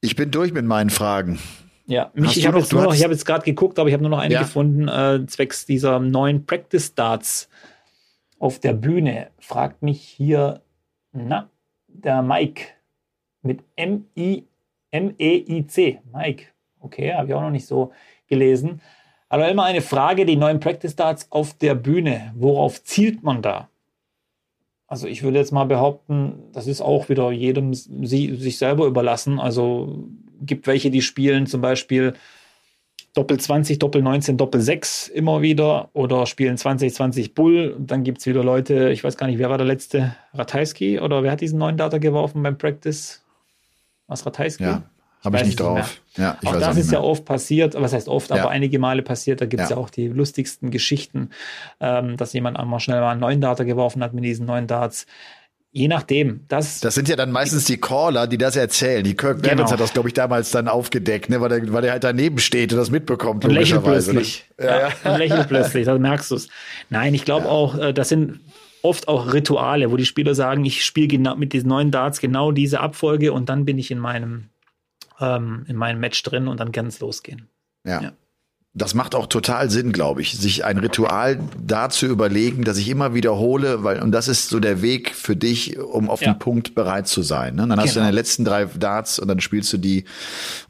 Ich 0.00 0.16
bin 0.16 0.30
durch 0.30 0.52
mit 0.52 0.64
meinen 0.64 0.90
Fragen. 0.90 1.38
Ja, 1.86 2.10
mich, 2.14 2.36
ich 2.38 2.46
habe 2.46 2.58
jetzt 2.58 2.72
nur 2.72 2.82
noch, 2.82 2.94
ich 2.94 3.02
habe 3.02 3.12
jetzt 3.12 3.26
gerade 3.26 3.44
geguckt, 3.44 3.78
aber 3.78 3.88
ich 3.88 3.92
habe 3.92 4.02
nur 4.02 4.10
noch 4.10 4.18
eine 4.18 4.34
ja. 4.34 4.40
gefunden, 4.40 4.88
äh, 4.88 5.26
zwecks 5.26 5.66
dieser 5.66 5.98
neuen 5.98 6.46
Practice 6.46 6.86
Starts 6.86 7.48
auf 8.38 8.58
der 8.58 8.72
Bühne. 8.72 9.30
Fragt 9.38 9.82
mich 9.82 10.00
hier, 10.00 10.62
na, 11.12 11.50
der 11.88 12.22
Mike 12.22 12.64
mit 13.42 13.62
M-I-M-E-I-C. 13.76 14.40
Mike, 16.12 16.46
okay, 16.80 17.12
habe 17.14 17.28
ich 17.28 17.34
auch 17.34 17.42
noch 17.42 17.50
nicht 17.50 17.66
so 17.66 17.92
gelesen. 18.26 18.80
Aber 19.34 19.48
immer 19.48 19.64
eine 19.64 19.80
Frage, 19.80 20.26
die 20.26 20.36
neuen 20.36 20.60
Practice 20.60 20.92
Starts 20.92 21.26
auf 21.30 21.54
der 21.54 21.74
Bühne. 21.74 22.32
Worauf 22.36 22.84
zielt 22.84 23.24
man 23.24 23.42
da? 23.42 23.68
Also 24.86 25.08
ich 25.08 25.24
würde 25.24 25.38
jetzt 25.38 25.50
mal 25.50 25.64
behaupten, 25.64 26.34
das 26.52 26.68
ist 26.68 26.80
auch 26.80 27.08
wieder 27.08 27.32
jedem 27.32 27.74
sich 27.74 28.58
selber 28.58 28.86
überlassen. 28.86 29.40
Also 29.40 30.04
gibt 30.40 30.68
welche, 30.68 30.92
die 30.92 31.02
spielen 31.02 31.48
zum 31.48 31.62
Beispiel 31.62 32.14
Doppel 33.12 33.40
20, 33.40 33.80
Doppel 33.80 34.02
19, 34.02 34.36
Doppel 34.36 34.60
6 34.60 35.08
immer 35.08 35.42
wieder 35.42 35.88
oder 35.94 36.26
spielen 36.26 36.56
20, 36.56 36.94
20 36.94 37.34
Bull. 37.34 37.74
Dann 37.80 38.04
gibt 38.04 38.18
es 38.18 38.26
wieder 38.26 38.44
Leute, 38.44 38.90
ich 38.90 39.02
weiß 39.02 39.16
gar 39.16 39.26
nicht, 39.26 39.40
wer 39.40 39.50
war 39.50 39.58
der 39.58 39.66
letzte? 39.66 40.14
Ratajski 40.34 41.00
oder 41.00 41.24
wer 41.24 41.32
hat 41.32 41.40
diesen 41.40 41.58
neuen 41.58 41.76
Data 41.76 41.98
geworfen 41.98 42.40
beim 42.44 42.56
Practice? 42.56 43.20
Was 44.06 44.24
Ratajski? 44.24 44.62
Ja. 44.62 44.84
Habe 45.24 45.38
ich 45.38 45.44
nicht 45.44 45.60
drauf. 45.60 46.00
Ja, 46.16 46.36
ich 46.40 46.48
auch 46.48 46.52
das 46.54 46.64
auch 46.64 46.76
ist 46.76 46.92
ja 46.92 47.00
oft 47.00 47.24
passiert, 47.24 47.74
was 47.74 47.92
heißt 47.92 48.08
oft, 48.08 48.30
ja. 48.30 48.36
aber 48.36 48.50
einige 48.50 48.78
Male 48.78 49.02
passiert. 49.02 49.40
Da 49.40 49.46
gibt 49.46 49.62
es 49.62 49.70
ja. 49.70 49.76
ja. 49.76 49.82
auch 49.82 49.90
die 49.90 50.08
lustigsten 50.08 50.70
Geschichten, 50.70 51.30
ähm, 51.80 52.16
dass 52.16 52.32
jemand 52.34 52.58
einmal 52.58 52.80
schnell 52.80 53.00
mal 53.00 53.12
einen 53.12 53.20
neuen 53.20 53.40
Data 53.40 53.64
geworfen 53.64 54.02
hat 54.02 54.12
mit 54.12 54.24
diesen 54.24 54.46
neuen 54.46 54.66
Darts. 54.66 55.06
Je 55.72 55.88
nachdem. 55.88 56.44
Das, 56.46 56.78
das 56.78 56.94
sind 56.94 57.08
ja 57.08 57.16
dann 57.16 57.32
meistens 57.32 57.64
die 57.64 57.78
Caller, 57.78 58.28
die 58.28 58.38
das 58.38 58.54
erzählen. 58.54 59.02
Die 59.02 59.16
Kirk 59.16 59.38
Nevins 59.38 59.56
genau. 59.56 59.70
hat 59.72 59.80
das, 59.80 59.92
glaube 59.92 60.08
ich, 60.08 60.14
damals 60.14 60.52
dann 60.52 60.68
aufgedeckt, 60.68 61.30
ne? 61.30 61.40
weil, 61.40 61.48
der, 61.48 61.72
weil 61.72 61.84
er 61.84 61.92
halt 61.92 62.04
daneben 62.04 62.38
steht 62.38 62.72
und 62.72 62.78
das 62.78 62.90
mitbekommt. 62.90 63.44
Und 63.44 63.50
lächelt 63.50 63.82
ne? 63.82 63.90
plötzlich. 63.90 64.44
Ne? 64.56 64.66
Ja, 64.66 64.80
ja. 64.80 65.10
Und 65.10 65.18
lächelt 65.18 65.48
plötzlich, 65.48 65.86
da 65.86 65.98
merkst 65.98 66.30
du 66.30 66.36
es. 66.36 66.48
Nein, 66.90 67.12
ich 67.12 67.24
glaube 67.24 67.48
auch, 67.48 67.76
äh, 67.76 67.92
das 67.92 68.10
sind 68.10 68.38
oft 68.84 69.08
auch 69.08 69.32
Rituale, 69.32 69.90
wo 69.90 69.96
die 69.96 70.04
Spieler 70.04 70.36
sagen, 70.36 70.64
ich 70.64 70.84
spiele 70.84 71.08
genau 71.08 71.34
mit 71.34 71.52
diesen 71.54 71.70
neuen 71.70 71.90
Darts 71.90 72.20
genau 72.20 72.52
diese 72.52 72.80
Abfolge 72.80 73.32
und 73.32 73.48
dann 73.48 73.64
bin 73.64 73.78
ich 73.78 73.90
in 73.90 73.98
meinem, 73.98 74.50
ähm, 75.20 75.64
in 75.68 75.76
meinem 75.76 76.00
Match 76.00 76.22
drin 76.22 76.48
und 76.48 76.60
dann 76.60 76.72
kann 76.72 76.86
es 76.86 77.00
losgehen. 77.00 77.48
ja. 77.84 78.02
ja. 78.02 78.12
Das 78.76 78.92
macht 78.92 79.14
auch 79.14 79.28
total 79.28 79.70
Sinn, 79.70 79.92
glaube 79.92 80.20
ich, 80.20 80.36
sich 80.36 80.64
ein 80.64 80.78
Ritual 80.78 81.38
da 81.64 81.90
zu 81.90 82.06
überlegen, 82.06 82.64
das 82.64 82.76
ich 82.76 82.88
immer 82.88 83.14
wiederhole, 83.14 83.84
weil 83.84 84.02
und 84.02 84.10
das 84.10 84.26
ist 84.26 84.48
so 84.48 84.58
der 84.58 84.82
Weg 84.82 85.14
für 85.14 85.36
dich, 85.36 85.78
um 85.78 86.10
auf 86.10 86.22
ja. 86.22 86.32
den 86.32 86.40
Punkt 86.40 86.74
bereit 86.74 87.06
zu 87.06 87.22
sein. 87.22 87.54
Ne? 87.54 87.68
Dann 87.68 87.78
hast 87.78 87.90
du 87.90 87.94
genau. 87.94 88.06
deine 88.06 88.16
letzten 88.16 88.44
drei 88.44 88.64
Darts 88.64 89.20
und 89.20 89.28
dann 89.28 89.38
spielst 89.38 89.72
du 89.72 89.78
die 89.78 90.06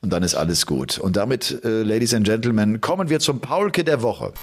und 0.03 0.13
dann 0.13 0.23
ist 0.23 0.35
alles 0.35 0.67
gut. 0.67 0.99
Und 0.99 1.17
damit, 1.17 1.65
äh, 1.65 1.83
Ladies 1.83 2.13
and 2.13 2.27
Gentlemen, 2.27 2.83
kommen 2.83 3.09
wir 3.09 3.21
zum 3.21 3.41
Paulke 3.41 3.85
der 3.85 4.03
Woche. 4.03 4.35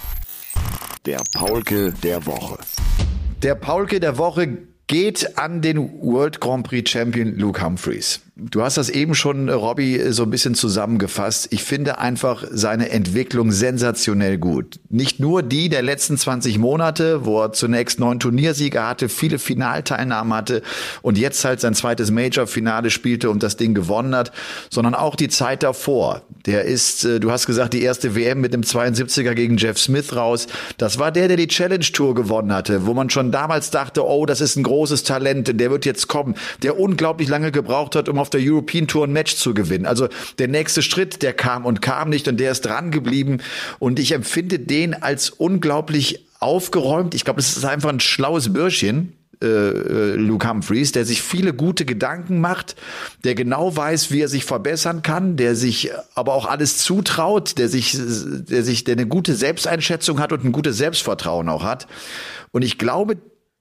Der 1.06 1.20
Paulke 1.32 1.92
der 2.02 2.26
Woche. 2.26 2.58
Der 3.44 3.54
Paulke 3.54 4.00
der 4.00 4.18
Woche 4.18 4.58
geht 4.86 5.38
an 5.38 5.62
den 5.62 5.78
World 6.02 6.40
Grand 6.40 6.66
Prix 6.66 6.90
Champion 6.90 7.36
Luke 7.36 7.62
Humphreys. 7.64 8.20
Du 8.34 8.62
hast 8.62 8.78
das 8.78 8.88
eben 8.88 9.14
schon, 9.14 9.48
äh, 9.48 9.52
Robbie, 9.52 10.00
so 10.10 10.22
ein 10.22 10.30
bisschen 10.30 10.54
zusammengefasst. 10.54 11.48
Ich 11.50 11.62
finde 11.62 11.98
einfach 11.98 12.44
seine 12.50 12.88
Entwicklung 12.88 13.52
sensationell 13.52 14.38
gut. 14.38 14.80
Nicht 14.88 15.20
nur 15.20 15.42
die 15.42 15.68
der 15.68 15.82
letzten 15.82 16.16
20 16.16 16.58
Monate, 16.58 17.26
wo 17.26 17.42
er 17.42 17.52
zunächst 17.52 18.00
neun 18.00 18.20
Turniersiege 18.20 18.86
hatte, 18.86 19.10
viele 19.10 19.38
Finalteilnahmen 19.38 20.32
hatte 20.32 20.62
und 21.02 21.18
jetzt 21.18 21.44
halt 21.44 21.60
sein 21.60 21.74
zweites 21.74 22.10
Major-Finale 22.10 22.88
spielte 22.88 23.28
und 23.28 23.42
das 23.42 23.58
Ding 23.58 23.74
gewonnen 23.74 24.16
hat, 24.16 24.32
sondern 24.70 24.94
auch 24.94 25.14
die 25.14 25.28
Zeit 25.28 25.62
davor. 25.62 26.22
Der 26.46 26.64
ist, 26.64 27.04
äh, 27.04 27.20
du 27.20 27.30
hast 27.30 27.46
gesagt, 27.46 27.74
die 27.74 27.82
erste 27.82 28.16
WM 28.16 28.40
mit 28.40 28.54
dem 28.54 28.62
72er 28.62 29.34
gegen 29.34 29.58
Jeff 29.58 29.78
Smith 29.78 30.16
raus. 30.16 30.46
Das 30.78 30.98
war 30.98 31.12
der, 31.12 31.28
der 31.28 31.36
die 31.36 31.48
Challenge 31.48 31.84
Tour 31.84 32.14
gewonnen 32.14 32.52
hatte, 32.52 32.86
wo 32.86 32.94
man 32.94 33.10
schon 33.10 33.30
damals 33.30 33.70
dachte, 33.70 34.06
oh, 34.06 34.24
das 34.24 34.40
ist 34.40 34.56
ein 34.56 34.62
großes 34.72 35.02
Talent, 35.02 35.60
der 35.60 35.70
wird 35.70 35.84
jetzt 35.84 36.08
kommen, 36.08 36.34
der 36.62 36.78
unglaublich 36.78 37.28
lange 37.28 37.52
gebraucht 37.52 37.94
hat, 37.94 38.08
um 38.08 38.18
auf 38.18 38.30
der 38.30 38.40
European 38.42 38.86
Tour 38.86 39.06
ein 39.06 39.12
Match 39.12 39.36
zu 39.36 39.52
gewinnen. 39.52 39.84
Also 39.84 40.08
der 40.38 40.48
nächste 40.48 40.80
Schritt, 40.80 41.22
der 41.22 41.34
kam 41.34 41.66
und 41.66 41.82
kam 41.82 42.08
nicht 42.08 42.26
und 42.26 42.40
der 42.40 42.52
ist 42.52 42.62
dran 42.62 42.90
geblieben. 42.90 43.38
Und 43.78 43.98
ich 43.98 44.12
empfinde 44.12 44.58
den 44.58 44.94
als 44.94 45.28
unglaublich 45.28 46.26
aufgeräumt. 46.40 47.14
Ich 47.14 47.24
glaube, 47.24 47.36
das 47.36 47.54
ist 47.54 47.66
einfach 47.66 47.90
ein 47.90 48.00
schlaues 48.00 48.52
Bürschchen. 48.52 49.12
Äh, 49.42 49.46
äh, 49.46 50.14
Luke 50.14 50.48
Humphreys, 50.48 50.92
der 50.92 51.04
sich 51.04 51.20
viele 51.20 51.52
gute 51.52 51.84
Gedanken 51.84 52.40
macht, 52.40 52.76
der 53.24 53.34
genau 53.34 53.76
weiß, 53.76 54.10
wie 54.10 54.20
er 54.20 54.28
sich 54.28 54.44
verbessern 54.44 55.02
kann, 55.02 55.36
der 55.36 55.54
sich 55.54 55.90
aber 56.14 56.32
auch 56.32 56.46
alles 56.46 56.78
zutraut, 56.78 57.58
der 57.58 57.68
sich, 57.68 57.94
der 57.98 58.62
sich, 58.62 58.84
der 58.84 58.94
eine 58.94 59.06
gute 59.06 59.34
Selbsteinschätzung 59.34 60.20
hat 60.20 60.32
und 60.32 60.44
ein 60.44 60.52
gutes 60.52 60.78
Selbstvertrauen 60.78 61.48
auch 61.48 61.64
hat. 61.64 61.88
Und 62.52 62.62
ich 62.62 62.78
glaube, 62.78 63.16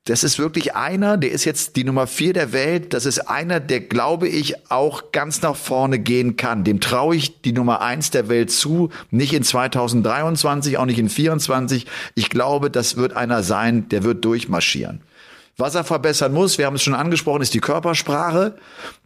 das 0.05 0.23
ist 0.23 0.39
wirklich 0.39 0.75
einer, 0.75 1.15
der 1.17 1.31
ist 1.31 1.45
jetzt 1.45 1.75
die 1.75 1.83
Nummer 1.83 2.07
vier 2.07 2.33
der 2.33 2.53
Welt. 2.53 2.93
Das 2.93 3.05
ist 3.05 3.19
einer, 3.19 3.59
der, 3.59 3.81
glaube 3.81 4.27
ich, 4.27 4.71
auch 4.71 5.11
ganz 5.11 5.43
nach 5.43 5.55
vorne 5.55 5.99
gehen 5.99 6.37
kann. 6.37 6.63
Dem 6.63 6.79
traue 6.79 7.15
ich 7.15 7.41
die 7.41 7.53
Nummer 7.53 7.81
eins 7.81 8.09
der 8.09 8.27
Welt 8.27 8.49
zu. 8.49 8.89
Nicht 9.11 9.33
in 9.33 9.43
2023, 9.43 10.79
auch 10.79 10.85
nicht 10.85 10.97
in 10.97 11.07
2024. 11.07 11.85
Ich 12.15 12.29
glaube, 12.31 12.71
das 12.71 12.97
wird 12.97 13.13
einer 13.13 13.43
sein, 13.43 13.89
der 13.89 14.03
wird 14.03 14.25
durchmarschieren. 14.25 15.01
Was 15.57 15.75
er 15.75 15.83
verbessern 15.83 16.33
muss, 16.33 16.57
wir 16.57 16.65
haben 16.65 16.75
es 16.75 16.81
schon 16.81 16.95
angesprochen, 16.95 17.43
ist 17.43 17.53
die 17.53 17.59
Körpersprache. 17.59 18.55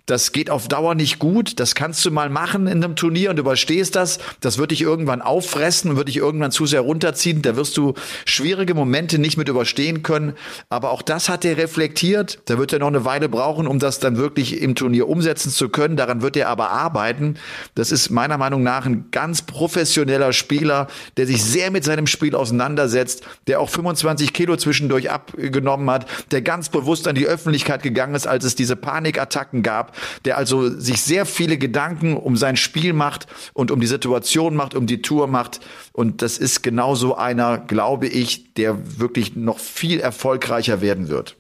Das 0.06 0.32
geht 0.32 0.52
auf 0.52 0.68
Dauer 0.68 0.94
nicht 0.94 1.18
gut. 1.18 1.60
Das 1.60 1.74
kannst 1.74 2.06
du 2.06 2.12
mal 2.12 2.30
machen 2.30 2.68
in 2.68 2.84
einem 2.84 2.96
Turnier 2.96 3.32
und 3.32 3.40
überstehst 3.40 3.96
das. 3.96 4.20
Das 4.40 4.60
wird 4.60 4.70
dich 4.70 4.82
irgendwann 4.82 5.22
auffressen 5.22 5.90
und 5.90 5.98
wird 5.98 6.10
dich 6.10 6.18
irgendwann 6.18 6.52
zu 6.52 6.68
sehr 6.68 6.82
runterziehen. 6.82 7.42
Da 7.42 7.56
wirst 7.56 7.76
du 7.78 7.96
schwierige 8.26 8.76
Momente 8.76 9.18
nicht 9.18 9.38
mit 9.38 9.50
überstehen 9.50 10.04
können. 10.04 10.34
Aber 10.70 10.92
auch 10.92 11.02
das 11.02 11.28
hat 11.28 11.44
er 11.44 11.58
reflektiert. 11.58 12.40
Da 12.46 12.60
wird 12.60 12.72
er 12.72 12.80
noch 12.80 12.88
eine 12.88 13.04
Weile 13.04 13.30
brauchen, 13.30 13.66
um 13.66 13.80
das 13.80 14.00
dann 14.00 14.16
wirklich 14.16 14.62
im 14.62 14.76
Turnier 14.76 15.10
umsetzen 15.10 15.50
zu 15.50 15.70
können. 15.70 15.98
Daran 15.98 16.22
wird 16.22 16.38
er 16.38 16.50
aber 16.50 16.70
arbeiten. 16.70 17.38
Das 17.74 17.92
ist 17.92 18.12
meiner 18.12 18.38
Meinung 18.38 18.62
nach 18.62 18.86
ein 18.86 19.06
ganz 19.10 19.42
professioneller 19.42 20.34
Spieler, 20.34 20.88
der 21.18 21.26
sich 21.26 21.44
sehr 21.44 21.72
mit 21.72 21.84
seinem 21.84 22.06
Spiel 22.06 22.36
auseinandersetzt, 22.36 23.24
der 23.48 23.60
auch 23.60 23.70
25 23.70 24.34
Kilo 24.34 24.56
zwischendurch 24.56 25.10
abgenommen 25.10 25.90
hat, 25.90 26.06
der 26.30 26.44
ganz 26.44 26.70
bewusst 26.70 27.08
an 27.08 27.16
die 27.16 27.26
Öffentlichkeit 27.26 27.82
gegangen 27.82 28.14
ist, 28.14 28.28
als 28.28 28.46
es 28.46 28.54
diese 28.54 28.76
Panikattacken 28.76 29.64
gab 29.64 29.95
der 30.26 30.38
also 30.38 30.70
sich 30.70 31.02
sehr 31.02 31.26
viele 31.26 31.58
Gedanken 31.58 32.18
um 32.18 32.38
sein 32.38 32.58
Spiel 32.58 32.94
macht 32.94 33.28
und 33.54 33.72
um 33.72 33.80
die 33.80 33.88
Situation 33.88 34.56
macht, 34.56 34.76
um 34.76 34.88
die 34.88 35.02
Tour 35.02 35.28
macht. 35.28 35.60
Und 35.94 36.22
das 36.22 36.38
ist 36.38 36.64
genauso 36.64 37.16
einer, 37.16 37.58
glaube 37.58 38.08
ich, 38.08 38.54
der 38.54 39.00
wirklich 39.00 39.36
noch 39.36 39.60
viel 39.60 40.00
erfolgreicher 40.00 40.82
werden 40.82 41.08
wird. 41.10 41.38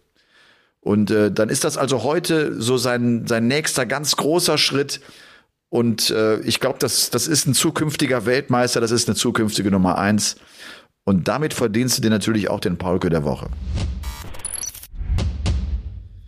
Und 0.81 1.09
äh, 1.09 1.31
dann 1.31 1.49
ist 1.49 1.63
das 1.63 1.77
also 1.77 2.03
heute 2.03 2.61
so 2.61 2.77
sein, 2.77 3.25
sein 3.25 3.47
nächster 3.47 3.87
ganz 3.87 4.15
großer 4.17 4.59
Schritt. 4.59 5.01
Und 5.69 6.11
äh, 6.11 6.39
ich 6.41 6.59
glaube, 6.59 6.77
das, 6.79 7.09
das 7.09 7.27
ist 7.27 7.47
ein 7.47 7.55
zukünftiger 7.55 8.27
Weltmeister, 8.27 8.81
das 8.81 8.91
ist 8.91 9.09
eine 9.09 9.15
zukünftige 9.15 9.71
Nummer 9.71 9.97
eins. 9.97 10.35
Und 11.03 11.27
damit 11.27 11.53
verdienst 11.53 11.97
du 11.97 12.01
dir 12.03 12.11
natürlich 12.11 12.49
auch 12.49 12.59
den 12.59 12.77
Paulke 12.77 13.09
der 13.09 13.23
Woche. 13.23 13.49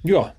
Ja, 0.04 0.34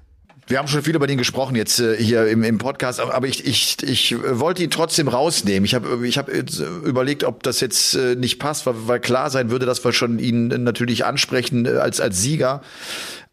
wir 0.49 0.59
haben 0.59 0.69
schon 0.69 0.83
viel 0.83 0.97
über 0.97 1.07
den 1.07 1.19
gesprochen 1.19 1.55
jetzt 1.57 1.79
äh, 1.79 1.97
hier 1.97 2.27
im, 2.27 2.43
im 2.43 2.59
Podcast, 2.59 3.01
aber 3.01 3.27
ich, 3.27 3.47
ich, 3.47 3.77
ich 3.83 4.17
wollte 4.19 4.63
ihn 4.63 4.71
trotzdem 4.71 5.09
rausnehmen. 5.09 5.65
Ich 5.65 5.75
habe 5.75 6.07
ich 6.07 6.19
hab 6.19 6.29
überlegt, 6.29 7.25
ob 7.25 7.43
das 7.43 7.61
jetzt 7.61 7.95
äh, 7.95 8.15
nicht 8.15 8.39
passt, 8.39 8.67
weil, 8.67 8.75
weil 8.87 9.01
klar 9.01 9.31
sein 9.31 9.51
würde, 9.51 9.67
dass 9.67 9.85
wir 9.85 9.93
schon 9.93 10.19
ihn 10.19 10.49
natürlich 10.49 11.05
ansprechen 11.05 11.67
äh, 11.67 11.71
als, 11.71 12.01
als 12.01 12.21
Sieger. 12.21 12.63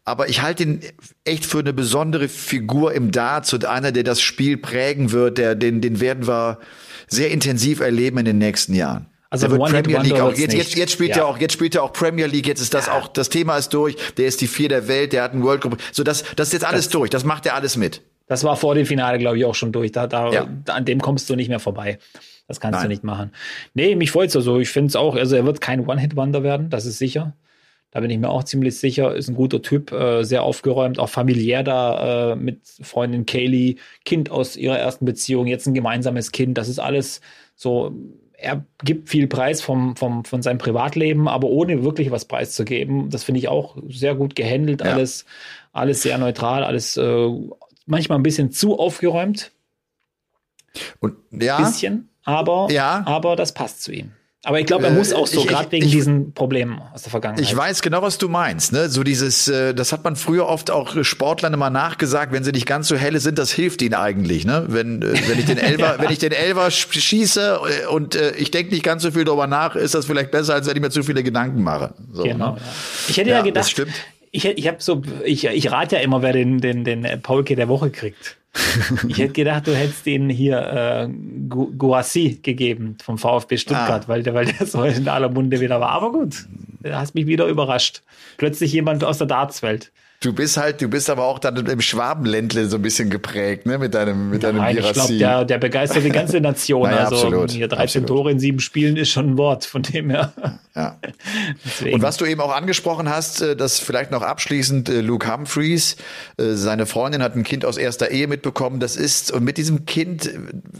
Aber 0.04 0.28
ich 0.28 0.42
halte 0.42 0.62
ihn 0.62 0.80
echt 1.24 1.46
für 1.46 1.58
eine 1.58 1.72
besondere 1.72 2.28
Figur 2.28 2.94
im 2.94 3.10
Darts 3.10 3.52
und 3.52 3.64
einer, 3.64 3.90
der 3.90 4.04
das 4.04 4.20
Spiel 4.20 4.56
prägen 4.56 5.10
wird, 5.10 5.38
der, 5.38 5.56
den, 5.56 5.80
den 5.80 6.00
werden 6.00 6.28
wir 6.28 6.60
sehr 7.08 7.30
intensiv 7.30 7.80
erleben 7.80 8.18
in 8.18 8.24
den 8.24 8.38
nächsten 8.38 8.74
Jahren. 8.74 9.06
Also 9.30 9.48
der 9.48 9.58
wird 9.58 9.70
Premier 9.70 9.98
League 10.00 10.20
auch. 10.20 10.32
Jetzt, 10.32 10.54
jetzt, 10.54 10.74
jetzt 10.76 10.92
spielt 10.92 11.10
ja. 11.10 11.18
er 11.18 11.26
auch, 11.26 11.38
jetzt 11.38 11.52
spielt 11.52 11.74
er 11.74 11.82
auch 11.82 11.92
Premier 11.92 12.26
League. 12.26 12.46
Jetzt 12.46 12.60
ist 12.60 12.74
das 12.74 12.86
ja. 12.86 12.94
auch, 12.98 13.08
das 13.08 13.28
Thema 13.28 13.56
ist 13.56 13.70
durch. 13.74 13.96
Der 14.16 14.26
ist 14.26 14.40
die 14.40 14.46
vier 14.46 14.68
der 14.68 14.88
Welt. 14.88 15.12
Der 15.12 15.22
hat 15.22 15.32
einen 15.32 15.42
World 15.42 15.62
Cup. 15.62 15.76
So 15.92 16.04
das, 16.04 16.24
das 16.36 16.48
ist 16.48 16.52
jetzt 16.52 16.64
alles 16.64 16.86
das, 16.86 16.92
durch. 16.92 17.10
Das 17.10 17.24
macht 17.24 17.46
er 17.46 17.54
alles 17.54 17.76
mit. 17.76 18.02
Das 18.28 18.44
war 18.44 18.56
vor 18.56 18.74
dem 18.74 18.86
Finale, 18.86 19.18
glaube 19.18 19.38
ich, 19.38 19.44
auch 19.44 19.54
schon 19.54 19.72
durch. 19.72 19.92
Da, 19.92 20.06
da, 20.06 20.30
ja. 20.32 20.48
an 20.68 20.84
dem 20.84 21.00
kommst 21.00 21.28
du 21.30 21.36
nicht 21.36 21.48
mehr 21.48 21.60
vorbei. 21.60 21.98
Das 22.48 22.60
kannst 22.60 22.78
Nein. 22.78 22.84
du 22.84 22.88
nicht 22.88 23.04
machen. 23.04 23.32
Nee, 23.74 23.96
mich 23.96 24.10
freut's 24.10 24.36
also. 24.36 24.58
Ich 24.58 24.68
finde 24.68 24.88
es 24.88 24.96
auch, 24.96 25.16
also 25.16 25.34
er 25.34 25.44
wird 25.44 25.60
kein 25.60 25.86
One-Hit-Wonder 25.86 26.42
werden. 26.42 26.70
Das 26.70 26.86
ist 26.86 26.98
sicher. 26.98 27.34
Da 27.90 28.00
bin 28.00 28.10
ich 28.10 28.18
mir 28.18 28.28
auch 28.28 28.44
ziemlich 28.44 28.78
sicher. 28.78 29.14
Ist 29.14 29.28
ein 29.28 29.34
guter 29.34 29.62
Typ, 29.62 29.90
äh, 29.92 30.22
sehr 30.22 30.42
aufgeräumt, 30.42 30.98
auch 30.98 31.08
familiär 31.08 31.62
da 31.62 32.32
äh, 32.32 32.36
mit 32.36 32.60
Freundin 32.82 33.26
Kaylee, 33.26 33.76
Kind 34.04 34.30
aus 34.30 34.56
ihrer 34.56 34.78
ersten 34.78 35.06
Beziehung, 35.06 35.46
jetzt 35.46 35.66
ein 35.66 35.74
gemeinsames 35.74 36.30
Kind. 36.30 36.58
Das 36.58 36.68
ist 36.68 36.78
alles 36.78 37.20
so 37.54 37.94
er 38.38 38.64
gibt 38.84 39.08
viel 39.08 39.26
Preis 39.26 39.62
vom, 39.62 39.96
vom, 39.96 40.24
von 40.24 40.42
seinem 40.42 40.58
Privatleben, 40.58 41.28
aber 41.28 41.48
ohne 41.48 41.82
wirklich 41.82 42.10
was 42.10 42.26
preiszugeben. 42.26 43.10
Das 43.10 43.24
finde 43.24 43.40
ich 43.40 43.48
auch 43.48 43.76
sehr 43.88 44.14
gut 44.14 44.36
gehandelt, 44.36 44.82
ja. 44.82 44.92
alles, 44.92 45.24
alles 45.72 46.02
sehr 46.02 46.18
neutral, 46.18 46.64
alles 46.64 46.96
äh, 46.96 47.28
manchmal 47.86 48.18
ein 48.18 48.22
bisschen 48.22 48.52
zu 48.52 48.78
aufgeräumt. 48.78 49.52
Und 51.00 51.16
ja. 51.30 51.58
Bisschen, 51.58 52.10
aber, 52.24 52.68
ja. 52.70 53.02
aber 53.06 53.36
das 53.36 53.54
passt 53.54 53.82
zu 53.82 53.92
ihm. 53.92 54.12
Aber 54.46 54.60
ich 54.60 54.66
glaube, 54.66 54.84
er 54.84 54.92
muss 54.92 55.12
auch 55.12 55.26
so, 55.26 55.42
äh, 55.42 55.46
gerade 55.46 55.72
wegen 55.72 55.86
ich, 55.86 55.90
diesen 55.90 56.32
Problemen 56.32 56.80
aus 56.94 57.02
der 57.02 57.10
Vergangenheit. 57.10 57.44
Ich 57.44 57.56
weiß 57.56 57.82
genau, 57.82 58.00
was 58.02 58.16
du 58.16 58.28
meinst. 58.28 58.72
Ne? 58.72 58.88
So 58.88 59.02
dieses, 59.02 59.48
äh, 59.48 59.74
das 59.74 59.90
hat 59.90 60.04
man 60.04 60.14
früher 60.14 60.46
oft 60.46 60.70
auch 60.70 61.02
Sportlern 61.02 61.52
immer 61.52 61.68
nachgesagt, 61.68 62.32
wenn 62.32 62.44
sie 62.44 62.52
nicht 62.52 62.64
ganz 62.64 62.86
so 62.86 62.94
helle 62.94 63.18
sind, 63.18 63.40
das 63.40 63.50
hilft 63.50 63.82
ihnen 63.82 63.94
eigentlich. 63.94 64.46
Ne? 64.46 64.66
Wenn, 64.68 65.02
äh, 65.02 65.14
wenn 65.26 65.40
ich 65.40 65.46
den 65.46 65.58
Elver, 65.58 65.96
wenn 65.98 66.12
ich 66.12 66.20
den 66.20 66.30
Elver 66.30 66.70
schieße 66.70 67.58
äh, 67.84 67.86
und 67.88 68.14
äh, 68.14 68.36
ich 68.36 68.52
denke 68.52 68.72
nicht 68.72 68.84
ganz 68.84 69.02
so 69.02 69.10
viel 69.10 69.24
darüber 69.24 69.48
nach, 69.48 69.74
ist 69.74 69.96
das 69.96 70.06
vielleicht 70.06 70.30
besser, 70.30 70.54
als 70.54 70.68
wenn 70.68 70.76
ich 70.76 70.82
mir 70.82 70.90
zu 70.90 71.02
viele 71.02 71.24
Gedanken 71.24 71.64
mache. 71.64 71.94
So, 72.12 72.22
genau. 72.22 72.52
Ne? 72.52 72.58
Ja. 72.60 72.66
Ich 73.08 73.16
hätte 73.16 73.30
ja, 73.30 73.36
ja 73.38 73.42
gedacht, 73.42 73.64
das 73.64 73.70
stimmt. 73.70 73.94
ich, 74.30 74.44
ich 74.44 74.68
habe 74.68 74.76
so, 74.78 75.02
ich, 75.24 75.44
ich 75.44 75.72
rate 75.72 75.96
ja 75.96 76.02
immer, 76.02 76.22
wer 76.22 76.32
den, 76.32 76.60
den, 76.60 76.84
den 76.84 77.20
Paulke 77.20 77.56
der 77.56 77.66
Woche 77.66 77.90
kriegt. 77.90 78.36
ich 79.08 79.18
hätte 79.18 79.32
gedacht, 79.32 79.66
du 79.66 79.74
hättest 79.74 80.06
den 80.06 80.28
hier 80.28 80.58
äh, 80.58 81.08
Guassi 81.48 82.40
gegeben 82.42 82.96
vom 83.02 83.18
VfB 83.18 83.56
Stuttgart, 83.56 84.04
ah. 84.04 84.08
weil, 84.08 84.22
der, 84.22 84.34
weil 84.34 84.46
der 84.46 84.66
so 84.66 84.82
in 84.82 85.08
aller 85.08 85.28
Munde 85.28 85.60
wieder 85.60 85.80
war. 85.80 85.90
Aber 85.90 86.12
gut, 86.12 86.46
du 86.82 86.96
hast 86.96 87.14
mich 87.14 87.26
wieder 87.26 87.46
überrascht. 87.46 88.02
Plötzlich 88.36 88.72
jemand 88.72 89.04
aus 89.04 89.18
der 89.18 89.26
Dartswelt. 89.26 89.92
Du 90.20 90.32
bist 90.32 90.56
halt, 90.56 90.80
du 90.80 90.88
bist 90.88 91.10
aber 91.10 91.24
auch 91.24 91.38
dann 91.38 91.66
im 91.66 91.80
Schwabenländle 91.80 92.66
so 92.68 92.76
ein 92.76 92.82
bisschen 92.82 93.10
geprägt, 93.10 93.66
ne, 93.66 93.76
mit 93.76 93.94
deinem, 93.94 94.30
mit 94.30 94.42
deinem 94.42 94.56
Nein, 94.58 94.78
ich 94.78 94.92
glaube, 94.92 95.18
der, 95.18 95.44
der 95.44 95.58
begeistert 95.58 96.04
die 96.04 96.10
ganze 96.10 96.40
Nation. 96.40 96.82
naja, 96.90 97.04
also 97.04 97.16
absolut, 97.16 97.50
hier 97.50 97.68
13 97.68 97.82
absolut. 97.82 98.08
Tore 98.08 98.30
in 98.30 98.38
sieben 98.38 98.60
Spielen 98.60 98.96
ist 98.96 99.10
schon 99.10 99.30
ein 99.30 99.38
Wort, 99.38 99.66
von 99.66 99.82
dem 99.82 100.08
her. 100.08 100.32
Ja. 100.74 100.98
Und 101.92 102.02
was 102.02 102.16
du 102.16 102.24
eben 102.24 102.40
auch 102.40 102.54
angesprochen 102.54 103.10
hast, 103.10 103.42
äh, 103.42 103.56
das 103.56 103.78
vielleicht 103.78 104.10
noch 104.10 104.22
abschließend, 104.22 104.88
äh, 104.88 105.00
Luke 105.02 105.30
Humphreys, 105.30 105.96
äh, 106.38 106.52
seine 106.52 106.86
Freundin 106.86 107.22
hat 107.22 107.36
ein 107.36 107.44
Kind 107.44 107.66
aus 107.66 107.76
erster 107.76 108.10
Ehe 108.10 108.26
mitbekommen. 108.26 108.80
Das 108.80 108.96
ist, 108.96 109.32
und 109.32 109.44
mit 109.44 109.58
diesem 109.58 109.84
Kind, 109.84 110.30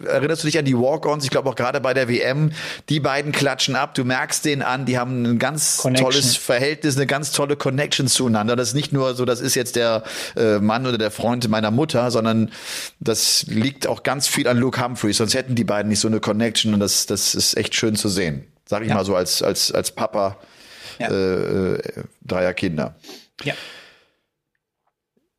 erinnerst 0.06 0.44
du 0.44 0.46
dich 0.46 0.58
an 0.58 0.64
die 0.64 0.76
Walk-Ons? 0.76 1.24
Ich 1.24 1.30
glaube 1.30 1.50
auch 1.50 1.56
gerade 1.56 1.82
bei 1.82 1.92
der 1.92 2.08
WM, 2.08 2.52
die 2.88 3.00
beiden 3.00 3.32
klatschen 3.32 3.76
ab, 3.76 3.94
du 3.94 4.04
merkst 4.04 4.46
den 4.46 4.62
an, 4.62 4.86
die 4.86 4.98
haben 4.98 5.24
ein 5.24 5.38
ganz 5.38 5.76
Connection. 5.78 6.10
tolles 6.10 6.36
Verhältnis, 6.36 6.96
eine 6.96 7.06
ganz 7.06 7.32
tolle 7.32 7.56
Connection 7.56 8.06
zueinander. 8.06 8.56
Das 8.56 8.68
ist 8.68 8.74
nicht 8.74 8.92
nur 8.92 9.14
so 9.14 9.25
das 9.26 9.40
ist 9.40 9.54
jetzt 9.54 9.76
der 9.76 10.04
äh, 10.36 10.58
Mann 10.58 10.86
oder 10.86 10.98
der 10.98 11.10
Freund 11.10 11.48
meiner 11.48 11.70
Mutter, 11.70 12.10
sondern 12.10 12.50
das 13.00 13.46
liegt 13.48 13.86
auch 13.86 14.02
ganz 14.02 14.28
viel 14.28 14.48
an 14.48 14.58
Luke 14.58 14.82
Humphreys. 14.82 15.18
Sonst 15.18 15.34
hätten 15.34 15.54
die 15.54 15.64
beiden 15.64 15.88
nicht 15.88 16.00
so 16.00 16.08
eine 16.08 16.20
Connection 16.20 16.74
und 16.74 16.80
das, 16.80 17.06
das 17.06 17.34
ist 17.34 17.56
echt 17.56 17.74
schön 17.74 17.96
zu 17.96 18.08
sehen. 18.08 18.46
Sag 18.68 18.82
ich 18.82 18.88
ja. 18.88 18.94
mal 18.94 19.04
so 19.04 19.14
als, 19.14 19.42
als, 19.42 19.70
als 19.72 19.92
Papa 19.92 20.38
ja. 20.98 21.08
äh, 21.08 21.74
äh 21.74 22.02
dreier 22.22 22.54
Kinder. 22.54 22.96
Ja. 23.44 23.54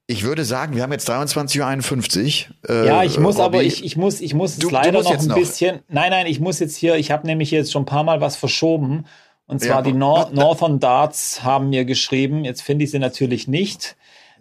Ich 0.10 0.24
würde 0.24 0.46
sagen, 0.46 0.74
wir 0.74 0.84
haben 0.84 0.94
jetzt 0.94 1.10
23.51 1.10 2.46
Uhr. 2.70 2.70
Äh, 2.70 2.88
ja, 2.88 3.04
ich 3.04 3.20
muss 3.20 3.42
aber, 3.42 3.62
ich, 3.62 3.84
ich 3.84 3.98
muss, 3.98 4.22
ich 4.22 4.34
muss 4.34 4.58
du, 4.58 4.70
leider 4.70 5.04
noch 5.04 5.12
ein 5.12 5.26
noch. 5.28 5.36
bisschen. 5.36 5.82
Nein, 5.90 6.12
nein, 6.12 6.28
ich 6.28 6.40
muss 6.40 6.60
jetzt 6.60 6.78
hier, 6.78 6.96
ich 6.96 7.12
habe 7.12 7.28
nämlich 7.28 7.52
jetzt 7.52 7.74
schon 7.74 7.82
ein 7.82 7.88
paar 7.88 8.06
Mal 8.06 8.22
was 8.22 8.38
verschoben. 8.38 9.06
Und 9.48 9.62
zwar 9.62 9.78
ja, 9.78 9.82
die 9.82 9.94
Nor 9.94 10.30
Northern 10.32 10.80
Darts 10.80 11.44
haben 11.44 11.70
mir 11.70 11.86
geschrieben, 11.86 12.44
jetzt 12.44 12.62
finde 12.62 12.84
ich 12.84 12.92
sie 12.92 13.00
natürlich 13.00 13.48
nicht. 13.48 13.96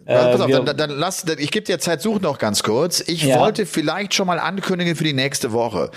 Pass 0.05 0.41
auf, 0.41 0.49
äh, 0.49 0.63
dann, 0.63 0.77
dann 0.77 0.89
lass, 0.91 1.25
ich 1.37 1.51
gebe 1.51 1.65
dir 1.65 1.79
Zeit, 1.79 2.01
such 2.01 2.21
noch 2.21 2.37
ganz 2.37 2.63
kurz. 2.63 3.03
Ich 3.07 3.23
ja. 3.23 3.39
wollte 3.39 3.65
vielleicht 3.65 4.13
schon 4.13 4.27
mal 4.27 4.39
ankündigen 4.39 4.95
für 4.95 5.03
die 5.03 5.13
nächste 5.13 5.51
Woche, 5.51 5.91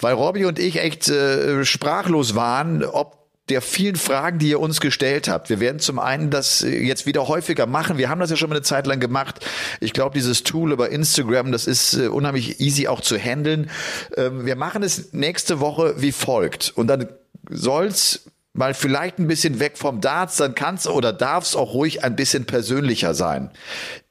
weil 0.00 0.14
Robby 0.14 0.44
und 0.44 0.58
ich 0.58 0.80
echt 0.80 1.08
äh, 1.08 1.64
sprachlos 1.64 2.34
waren, 2.34 2.84
ob 2.84 3.26
der 3.48 3.62
vielen 3.62 3.96
Fragen, 3.96 4.38
die 4.38 4.48
ihr 4.50 4.60
uns 4.60 4.80
gestellt 4.80 5.28
habt. 5.28 5.50
Wir 5.50 5.60
werden 5.60 5.78
zum 5.78 5.98
einen 5.98 6.30
das 6.30 6.62
äh, 6.62 6.84
jetzt 6.84 7.06
wieder 7.06 7.28
häufiger 7.28 7.66
machen. 7.66 7.98
Wir 7.98 8.08
haben 8.08 8.20
das 8.20 8.30
ja 8.30 8.36
schon 8.36 8.50
mal 8.50 8.56
eine 8.56 8.62
Zeit 8.62 8.86
lang 8.86 9.00
gemacht. 9.00 9.44
Ich 9.80 9.92
glaube, 9.92 10.14
dieses 10.14 10.42
Tool 10.42 10.72
über 10.72 10.90
Instagram, 10.90 11.52
das 11.52 11.66
ist 11.66 11.94
äh, 11.94 12.08
unheimlich 12.08 12.60
easy 12.60 12.88
auch 12.88 13.00
zu 13.00 13.16
handeln. 13.16 13.70
Ähm, 14.16 14.46
wir 14.46 14.56
machen 14.56 14.82
es 14.82 15.12
nächste 15.12 15.60
Woche 15.60 15.94
wie 15.98 16.12
folgt. 16.12 16.72
Und 16.74 16.88
dann 16.88 17.08
soll's 17.48 18.26
mal 18.56 18.74
vielleicht 18.74 19.18
ein 19.18 19.28
bisschen 19.28 19.60
weg 19.60 19.76
vom 19.76 20.00
Darts, 20.00 20.36
dann 20.36 20.54
kann's 20.54 20.86
oder 20.86 21.12
darf's 21.12 21.56
auch 21.56 21.74
ruhig 21.74 22.04
ein 22.04 22.16
bisschen 22.16 22.46
persönlicher 22.46 23.14
sein. 23.14 23.50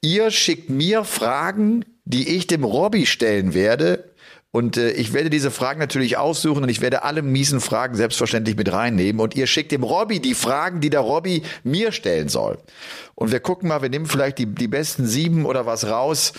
Ihr 0.00 0.30
schickt 0.30 0.70
mir 0.70 1.04
Fragen, 1.04 1.84
die 2.04 2.36
ich 2.36 2.46
dem 2.46 2.64
Robby 2.64 3.06
stellen 3.06 3.54
werde. 3.54 4.12
Und 4.52 4.78
äh, 4.78 4.92
ich 4.92 5.12
werde 5.12 5.28
diese 5.28 5.50
Fragen 5.50 5.80
natürlich 5.80 6.16
aussuchen 6.16 6.62
und 6.62 6.70
ich 6.70 6.80
werde 6.80 7.02
alle 7.02 7.20
miesen 7.20 7.60
Fragen 7.60 7.94
selbstverständlich 7.94 8.56
mit 8.56 8.72
reinnehmen. 8.72 9.20
Und 9.20 9.36
ihr 9.36 9.46
schickt 9.46 9.70
dem 9.70 9.82
Robby 9.82 10.20
die 10.20 10.34
Fragen, 10.34 10.80
die 10.80 10.88
der 10.88 11.00
Robby 11.00 11.42
mir 11.62 11.92
stellen 11.92 12.28
soll. 12.28 12.58
Und 13.14 13.32
wir 13.32 13.40
gucken 13.40 13.68
mal, 13.68 13.82
wir 13.82 13.90
nehmen 13.90 14.06
vielleicht 14.06 14.38
die, 14.38 14.46
die 14.46 14.68
besten 14.68 15.06
sieben 15.06 15.44
oder 15.44 15.66
was 15.66 15.88
raus 15.88 16.32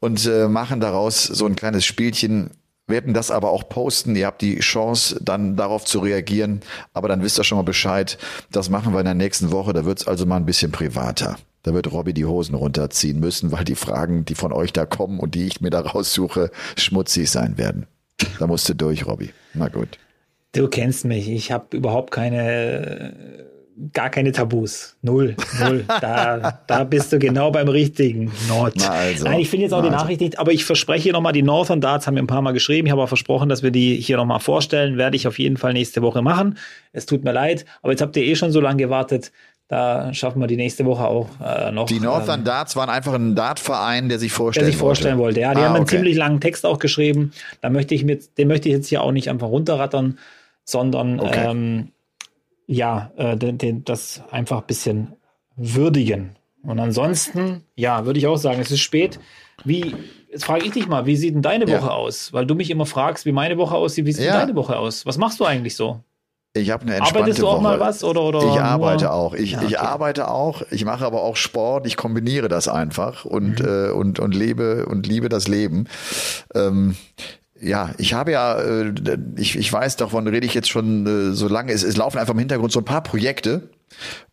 und 0.00 0.26
äh, 0.26 0.48
machen 0.48 0.80
daraus 0.80 1.24
so 1.24 1.46
ein 1.46 1.56
kleines 1.56 1.86
Spielchen 1.86 2.50
werden 2.92 3.14
das 3.14 3.32
aber 3.32 3.50
auch 3.50 3.68
posten. 3.68 4.14
Ihr 4.14 4.26
habt 4.26 4.40
die 4.40 4.60
Chance, 4.60 5.18
dann 5.20 5.56
darauf 5.56 5.84
zu 5.84 5.98
reagieren. 5.98 6.60
Aber 6.94 7.08
dann 7.08 7.22
wisst 7.22 7.40
ihr 7.40 7.44
schon 7.44 7.58
mal 7.58 7.62
Bescheid. 7.62 8.18
Das 8.52 8.70
machen 8.70 8.92
wir 8.92 9.00
in 9.00 9.06
der 9.06 9.14
nächsten 9.14 9.50
Woche. 9.50 9.72
Da 9.72 9.84
wird's 9.84 10.06
also 10.06 10.26
mal 10.26 10.36
ein 10.36 10.46
bisschen 10.46 10.70
privater. 10.70 11.36
Da 11.64 11.74
wird 11.74 11.90
Robby 11.90 12.12
die 12.12 12.24
Hosen 12.24 12.54
runterziehen 12.54 13.18
müssen, 13.18 13.50
weil 13.50 13.64
die 13.64 13.74
Fragen, 13.74 14.24
die 14.24 14.34
von 14.34 14.52
euch 14.52 14.72
da 14.72 14.86
kommen 14.86 15.18
und 15.18 15.34
die 15.34 15.46
ich 15.46 15.60
mir 15.60 15.70
da 15.70 15.80
raussuche, 15.80 16.50
schmutzig 16.76 17.30
sein 17.30 17.58
werden. 17.58 17.86
Da 18.38 18.46
musst 18.46 18.68
du 18.68 18.74
durch, 18.74 19.06
Robby. 19.06 19.30
Na 19.54 19.68
gut. 19.68 19.98
Du 20.52 20.68
kennst 20.68 21.04
mich. 21.04 21.28
Ich 21.28 21.50
habe 21.50 21.76
überhaupt 21.76 22.10
keine 22.12 23.46
gar 23.92 24.10
keine 24.10 24.32
Tabus. 24.32 24.96
Null. 25.02 25.36
Null. 25.60 25.84
Da, 26.00 26.60
da 26.66 26.84
bist 26.84 27.12
du 27.12 27.18
genau 27.18 27.50
beim 27.50 27.68
richtigen. 27.68 28.32
Not. 28.48 28.74
Also, 28.88 29.24
Nein, 29.24 29.40
ich 29.40 29.50
finde 29.50 29.64
jetzt 29.64 29.72
auch 29.72 29.82
die 29.82 29.88
also. 29.88 29.98
Nachricht 29.98 30.20
nicht, 30.20 30.38
aber 30.38 30.52
ich 30.52 30.64
verspreche 30.64 31.04
hier 31.04 31.12
nochmal, 31.12 31.32
die 31.32 31.42
Northern 31.42 31.80
Darts 31.80 32.06
haben 32.06 32.14
mir 32.14 32.20
ein 32.20 32.26
paar 32.26 32.42
Mal 32.42 32.52
geschrieben. 32.52 32.86
Ich 32.86 32.92
habe 32.92 33.02
auch 33.02 33.08
versprochen, 33.08 33.48
dass 33.48 33.62
wir 33.62 33.70
die 33.70 33.96
hier 33.96 34.16
nochmal 34.16 34.40
vorstellen. 34.40 34.96
Werde 34.96 35.16
ich 35.16 35.28
auf 35.28 35.38
jeden 35.38 35.56
Fall 35.56 35.72
nächste 35.72 36.02
Woche 36.02 36.22
machen. 36.22 36.58
Es 36.92 37.06
tut 37.06 37.24
mir 37.24 37.32
leid, 37.32 37.64
aber 37.82 37.92
jetzt 37.92 38.02
habt 38.02 38.16
ihr 38.16 38.24
eh 38.24 38.34
schon 38.34 38.52
so 38.52 38.60
lange 38.60 38.78
gewartet. 38.78 39.32
Da 39.68 40.12
schaffen 40.12 40.40
wir 40.40 40.46
die 40.48 40.56
nächste 40.56 40.84
Woche 40.84 41.06
auch 41.06 41.28
äh, 41.42 41.72
noch. 41.72 41.86
Die 41.86 42.00
Northern 42.00 42.40
ähm, 42.40 42.44
Darts 42.44 42.76
waren 42.76 42.90
einfach 42.90 43.14
ein 43.14 43.34
Dartverein, 43.34 44.08
der 44.08 44.18
sich 44.18 44.32
vorstellen 44.32 44.66
wollte. 44.66 44.70
Der 44.70 44.72
sich 44.72 44.78
vorstellen 44.78 45.18
wollte. 45.18 45.40
Ja, 45.40 45.54
die 45.54 45.60
ah, 45.60 45.64
haben 45.64 45.74
einen 45.76 45.84
okay. 45.84 45.96
ziemlich 45.96 46.16
langen 46.16 46.40
Text 46.40 46.66
auch 46.66 46.78
geschrieben. 46.78 47.32
Da 47.62 47.70
möchte 47.70 47.94
ich 47.94 48.04
mit, 48.04 48.36
den 48.36 48.48
möchte 48.48 48.68
ich 48.68 48.74
jetzt 48.74 48.88
hier 48.88 49.02
auch 49.02 49.12
nicht 49.12 49.30
einfach 49.30 49.48
runterrattern, 49.48 50.18
sondern 50.64 51.20
okay. 51.20 51.50
ähm, 51.50 51.88
ja, 52.72 53.12
äh, 53.16 53.36
den, 53.36 53.58
den, 53.58 53.84
das 53.84 54.22
einfach 54.30 54.60
ein 54.60 54.66
bisschen 54.66 55.14
würdigen. 55.56 56.36
Und 56.62 56.78
ansonsten, 56.78 57.64
ja, 57.74 58.06
würde 58.06 58.18
ich 58.18 58.26
auch 58.26 58.36
sagen, 58.36 58.60
es 58.60 58.70
ist 58.70 58.80
spät. 58.80 59.18
Wie, 59.64 59.94
jetzt 60.30 60.44
frage 60.44 60.64
ich 60.64 60.72
dich 60.72 60.88
mal, 60.88 61.06
wie 61.06 61.16
sieht 61.16 61.34
denn 61.34 61.42
deine 61.42 61.66
Woche 61.66 61.86
ja. 61.86 61.90
aus? 61.90 62.32
Weil 62.32 62.46
du 62.46 62.54
mich 62.54 62.70
immer 62.70 62.86
fragst, 62.86 63.26
wie 63.26 63.32
meine 63.32 63.58
Woche 63.58 63.74
aussieht. 63.74 64.06
Wie 64.06 64.12
sieht 64.12 64.26
ja. 64.26 64.38
deine 64.38 64.54
Woche 64.54 64.78
aus? 64.78 65.04
Was 65.04 65.18
machst 65.18 65.40
du 65.40 65.44
eigentlich 65.44 65.76
so? 65.76 66.00
Ich 66.54 66.70
habe 66.70 66.82
eine 66.82 66.96
entspannte 66.96 67.20
Arbeitest 67.20 67.42
du 67.42 67.48
auch 67.48 67.54
Woche. 67.54 67.62
mal 67.62 67.80
was 67.80 68.04
oder 68.04 68.22
oder? 68.22 68.38
Ich 68.40 68.60
arbeite 68.60 69.10
auch. 69.10 69.34
Ich, 69.34 69.52
ja, 69.52 69.58
okay. 69.58 69.66
ich 69.68 69.80
arbeite 69.80 70.28
auch. 70.28 70.62
Ich 70.70 70.84
mache 70.84 71.04
aber 71.04 71.22
auch 71.22 71.36
Sport. 71.36 71.86
Ich 71.86 71.96
kombiniere 71.96 72.48
das 72.48 72.68
einfach 72.68 73.24
und 73.24 73.60
mhm. 73.60 73.66
äh, 73.66 73.90
und 73.90 74.20
und 74.20 74.34
lebe 74.34 74.86
und 74.86 75.06
liebe 75.06 75.30
das 75.30 75.48
Leben. 75.48 75.88
Ähm, 76.54 76.94
ja, 77.62 77.90
ich 77.98 78.12
habe 78.12 78.32
ja, 78.32 78.60
äh, 78.60 78.92
ich, 79.36 79.56
ich 79.56 79.72
weiß, 79.72 79.96
davon 79.96 80.26
rede 80.26 80.46
ich 80.46 80.54
jetzt 80.54 80.68
schon 80.68 81.06
äh, 81.06 81.34
so 81.34 81.46
lange. 81.48 81.72
Es, 81.72 81.84
es 81.84 81.96
laufen 81.96 82.18
einfach 82.18 82.34
im 82.34 82.40
Hintergrund 82.40 82.72
so 82.72 82.80
ein 82.80 82.84
paar 82.84 83.02
Projekte 83.02 83.70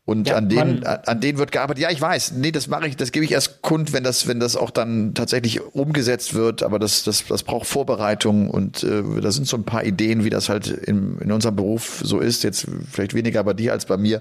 und 0.10 0.28
ja, 0.28 0.38
an 0.38 0.50
denen, 0.50 0.84
an 0.84 1.22
denen 1.22 1.38
wird 1.38 1.52
gearbeitet. 1.52 1.84
Ja, 1.84 1.92
ich 1.92 2.02
weiß. 2.02 2.32
Nee, 2.32 2.52
das 2.52 2.68
mache 2.68 2.88
ich, 2.88 2.98
das 2.98 3.12
gebe 3.12 3.24
ich 3.26 3.32
erst 3.32 3.62
kund, 3.62 3.94
wenn 3.94 4.04
das, 4.04 4.28
wenn 4.28 4.40
das 4.40 4.56
auch 4.56 4.72
dann 4.72 5.14
tatsächlich 5.14 5.62
umgesetzt 5.62 6.34
wird. 6.34 6.64
Aber 6.64 6.80
das, 6.80 7.04
das, 7.04 7.26
das 7.28 7.44
braucht 7.44 7.68
Vorbereitung 7.68 8.50
und 8.50 8.84
äh, 8.84 9.04
da 9.22 9.32
sind 9.32 9.48
so 9.48 9.56
ein 9.56 9.66
paar 9.66 9.84
Ideen, 9.84 10.24
wie 10.24 10.32
das 10.32 10.50
halt 10.50 10.68
in, 10.68 11.20
in 11.20 11.32
unserem 11.32 11.56
Beruf 11.56 12.02
so 12.04 12.20
ist. 12.20 12.44
Jetzt 12.44 12.66
vielleicht 12.92 13.14
weniger 13.14 13.44
bei 13.44 13.54
dir 13.54 13.72
als 13.72 13.86
bei 13.86 13.98
mir. 13.98 14.20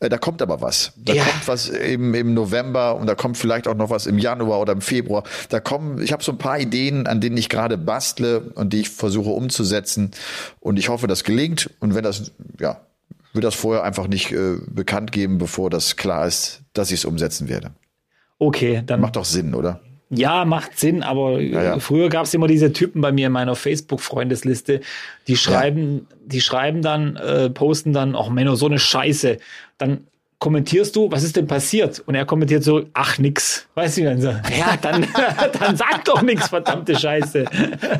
Äh, 0.00 0.10
da 0.10 0.18
kommt 0.18 0.42
aber 0.42 0.60
was. 0.60 0.92
Da 0.96 1.14
ja. 1.14 1.24
kommt 1.24 1.48
was 1.48 1.70
im, 1.70 2.12
im 2.12 2.34
November 2.34 2.96
und 2.96 3.06
da 3.06 3.14
kommt 3.14 3.38
vielleicht 3.38 3.66
auch 3.66 3.74
noch 3.74 3.88
was 3.88 4.04
im 4.04 4.18
Januar 4.18 4.60
oder 4.60 4.74
im 4.74 4.82
Februar. 4.82 5.24
Da 5.48 5.60
kommen, 5.60 6.02
ich 6.02 6.12
habe 6.12 6.22
so 6.22 6.32
ein 6.32 6.38
paar 6.38 6.58
Ideen, 6.58 7.06
an 7.06 7.22
denen 7.22 7.38
ich 7.38 7.48
gerade 7.48 7.78
bastle 7.78 8.40
und 8.54 8.74
die 8.74 8.80
ich 8.80 8.90
versuche 8.90 9.30
umzusetzen. 9.30 10.10
Und 10.60 10.78
ich 10.78 10.90
hoffe, 10.90 11.06
das 11.06 11.24
gelingt. 11.24 11.70
Und 11.80 11.94
wenn 11.94 12.04
das, 12.04 12.32
ja, 12.60 12.82
würde 13.32 13.46
das 13.46 13.54
vorher 13.54 13.82
einfach 13.82 14.08
nicht 14.08 14.32
äh, 14.32 14.56
bekannt 14.68 15.12
geben, 15.12 15.38
bevor 15.38 15.70
das 15.70 15.96
klar 15.96 16.26
ist, 16.26 16.62
dass 16.72 16.90
ich 16.90 17.00
es 17.00 17.04
umsetzen 17.04 17.48
werde. 17.48 17.72
Okay, 18.38 18.82
dann. 18.84 19.00
Macht 19.00 19.16
doch 19.16 19.24
Sinn, 19.24 19.54
oder? 19.54 19.80
Ja, 20.14 20.44
macht 20.44 20.78
Sinn, 20.78 21.02
aber 21.02 21.40
ja, 21.40 21.62
ja. 21.62 21.78
früher 21.78 22.10
gab 22.10 22.26
es 22.26 22.34
immer 22.34 22.46
diese 22.46 22.72
Typen 22.74 23.00
bei 23.00 23.12
mir 23.12 23.28
in 23.28 23.32
meiner 23.32 23.56
Facebook-Freundesliste, 23.56 24.82
die 25.26 25.36
schreiben, 25.36 26.06
ja. 26.10 26.16
die 26.26 26.40
schreiben 26.42 26.82
dann, 26.82 27.16
äh, 27.16 27.48
posten 27.48 27.94
dann, 27.94 28.14
ach 28.14 28.28
Menno, 28.28 28.54
so 28.54 28.66
eine 28.66 28.78
Scheiße. 28.78 29.38
Dann 29.78 30.06
kommentierst 30.42 30.96
du, 30.96 31.08
was 31.08 31.22
ist 31.22 31.36
denn 31.36 31.46
passiert? 31.46 32.02
Und 32.04 32.16
er 32.16 32.26
kommentiert 32.26 32.64
so, 32.64 32.82
ach 32.94 33.16
nix. 33.18 33.68
Weißt 33.76 33.98
du, 33.98 34.02
dann 34.02 34.20
so, 34.20 34.30
ja, 34.30 34.76
dann, 34.82 35.06
dann 35.60 35.76
sag 35.76 36.04
doch 36.04 36.20
nix, 36.20 36.48
verdammte 36.48 36.98
Scheiße. 36.98 37.44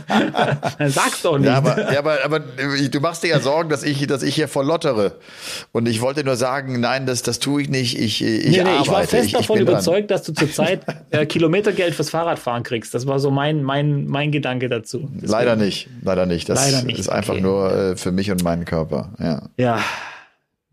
dann 0.78 0.90
sag's 0.90 1.22
doch 1.22 1.38
nicht. 1.38 1.47
Ja, 1.47 1.59
aber, 1.59 1.93
ja, 1.93 2.01
aber, 2.01 2.18
aber 2.24 2.40
du 2.40 3.01
machst 3.01 3.22
dir 3.22 3.28
ja 3.28 3.38
Sorgen, 3.38 3.70
dass 3.70 3.84
ich, 3.84 4.05
dass 4.09 4.24
ich 4.24 4.34
hier 4.34 4.49
verlottere. 4.49 5.12
Und 5.70 5.86
ich 5.86 6.01
wollte 6.01 6.24
nur 6.24 6.34
sagen, 6.34 6.80
nein, 6.80 7.07
das, 7.07 7.22
das 7.22 7.38
tue 7.38 7.62
ich 7.62 7.68
nicht. 7.68 7.97
Ich, 7.97 8.20
ich 8.24 8.45
nee, 8.45 8.51
nee, 8.51 8.61
arbeite. 8.62 8.82
Ich 8.82 8.90
war 8.90 9.05
fest 9.05 9.26
ich, 9.26 9.32
davon 9.34 9.57
ich 9.59 9.62
überzeugt, 9.62 10.11
dran. 10.11 10.18
dass 10.18 10.24
du 10.24 10.32
zurzeit 10.32 10.80
äh, 11.11 11.26
Kilometergeld 11.26 11.95
fürs 11.95 12.11
Fahrradfahren 12.11 12.64
kriegst. 12.64 12.93
Das 12.93 13.07
war 13.07 13.20
so 13.20 13.30
mein, 13.30 13.62
mein, 13.62 14.09
mein 14.09 14.32
Gedanke 14.32 14.68
dazu. 14.68 15.09
Deswegen. 15.14 15.30
Leider 15.30 15.55
nicht, 15.55 15.88
leider 16.03 16.26
nicht. 16.26 16.49
Das 16.49 16.72
leider 16.72 16.84
nicht. 16.84 16.99
ist 16.99 17.09
einfach 17.09 17.34
okay. 17.34 17.43
nur 17.43 17.72
äh, 17.72 17.97
für 17.97 18.11
mich 18.11 18.32
und 18.32 18.43
meinen 18.43 18.64
Körper. 18.64 19.12
Ja. 19.20 19.43
Ja. 19.57 19.78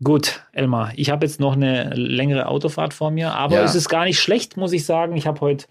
Gut, 0.02 0.42
Elmar, 0.52 0.92
ich 0.96 1.10
habe 1.10 1.26
jetzt 1.26 1.40
noch 1.40 1.52
eine 1.52 1.90
längere 1.90 2.46
Autofahrt 2.46 2.94
vor 2.94 3.10
mir, 3.10 3.34
aber 3.34 3.56
ja. 3.56 3.64
es 3.64 3.74
ist 3.74 3.90
gar 3.90 4.04
nicht 4.04 4.18
schlecht, 4.18 4.56
muss 4.56 4.72
ich 4.72 4.86
sagen. 4.86 5.14
Ich 5.14 5.26
habe 5.26 5.40
heute 5.42 5.66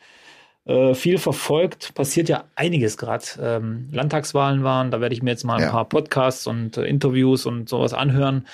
äh, 0.66 0.94
viel 0.94 1.18
verfolgt. 1.18 1.96
Passiert 1.96 2.30
ja 2.30 2.44
einiges 2.56 2.98
gerade. 2.98 3.26
Ähm, 3.42 3.90
Landtagswahlen 3.92 4.64
waren, 4.64 4.92
da 4.92 5.02
werde 5.02 5.16
ich 5.16 5.24
mir 5.24 5.32
jetzt 5.32 5.46
mal 5.46 5.56
ein 5.56 5.64
ja. 5.64 5.72
paar 5.72 5.90
Podcasts 5.90 6.46
und 6.46 6.78
äh, 6.78 6.84
Interviews 6.84 7.48
und 7.48 7.68
sowas 7.68 7.96
anhören. 7.96 8.46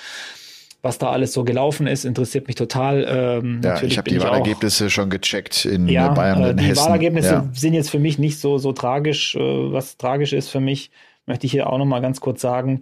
Was 0.81 0.97
da 0.97 1.09
alles 1.09 1.33
so 1.33 1.43
gelaufen 1.43 1.87
ist, 1.87 2.05
interessiert 2.05 2.47
mich 2.47 2.55
total. 2.55 3.05
Ähm, 3.09 3.59
ja, 3.61 3.81
ich 3.81 3.97
habe 3.97 4.09
die 4.09 4.21
Wahlergebnisse 4.21 4.89
schon 4.89 5.09
gecheckt 5.09 5.65
in 5.65 5.89
ja, 5.89 6.09
Bayern 6.09 6.41
und 6.41 6.49
in 6.51 6.57
die 6.57 6.63
Hessen. 6.63 6.75
Die 6.75 6.85
Wahlergebnisse 6.85 7.49
sind 7.53 7.73
jetzt 7.73 7.89
für 7.89 7.99
mich 7.99 8.17
nicht 8.17 8.39
so, 8.39 8.59
so 8.59 8.71
tragisch. 8.71 9.35
Äh, 9.35 9.39
was 9.39 9.97
tragisch 9.97 10.31
ist 10.31 10.47
für 10.47 10.61
mich, 10.61 10.91
möchte 11.25 11.47
ich 11.47 11.51
hier 11.51 11.67
auch 11.67 11.79
noch 11.79 11.85
mal 11.85 11.99
ganz 11.99 12.21
kurz 12.21 12.39
sagen 12.39 12.81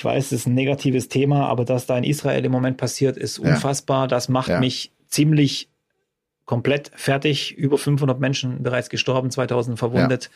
ich 0.00 0.04
weiß, 0.06 0.26
es 0.26 0.32
ist 0.32 0.46
ein 0.46 0.54
negatives 0.54 1.08
Thema, 1.08 1.46
aber 1.48 1.66
das 1.66 1.84
da 1.84 1.98
in 1.98 2.04
Israel 2.04 2.42
im 2.42 2.52
Moment 2.52 2.78
passiert, 2.78 3.18
ist 3.18 3.38
unfassbar. 3.38 4.04
Ja. 4.04 4.06
Das 4.06 4.30
macht 4.30 4.48
ja. 4.48 4.58
mich 4.58 4.92
ziemlich 5.08 5.68
komplett 6.46 6.90
fertig. 6.94 7.54
Über 7.58 7.76
500 7.76 8.18
Menschen 8.18 8.62
bereits 8.62 8.88
gestorben, 8.88 9.30
2000 9.30 9.78
verwundet. 9.78 10.30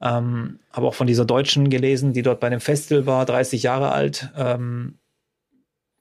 Ja. 0.00 0.18
Ähm, 0.18 0.58
habe 0.72 0.88
auch 0.88 0.94
von 0.94 1.06
dieser 1.06 1.24
Deutschen 1.24 1.70
gelesen, 1.70 2.12
die 2.12 2.22
dort 2.22 2.40
bei 2.40 2.48
dem 2.48 2.58
Festival 2.58 3.06
war, 3.06 3.24
30 3.24 3.62
Jahre 3.62 3.92
alt, 3.92 4.30
ähm, 4.36 4.98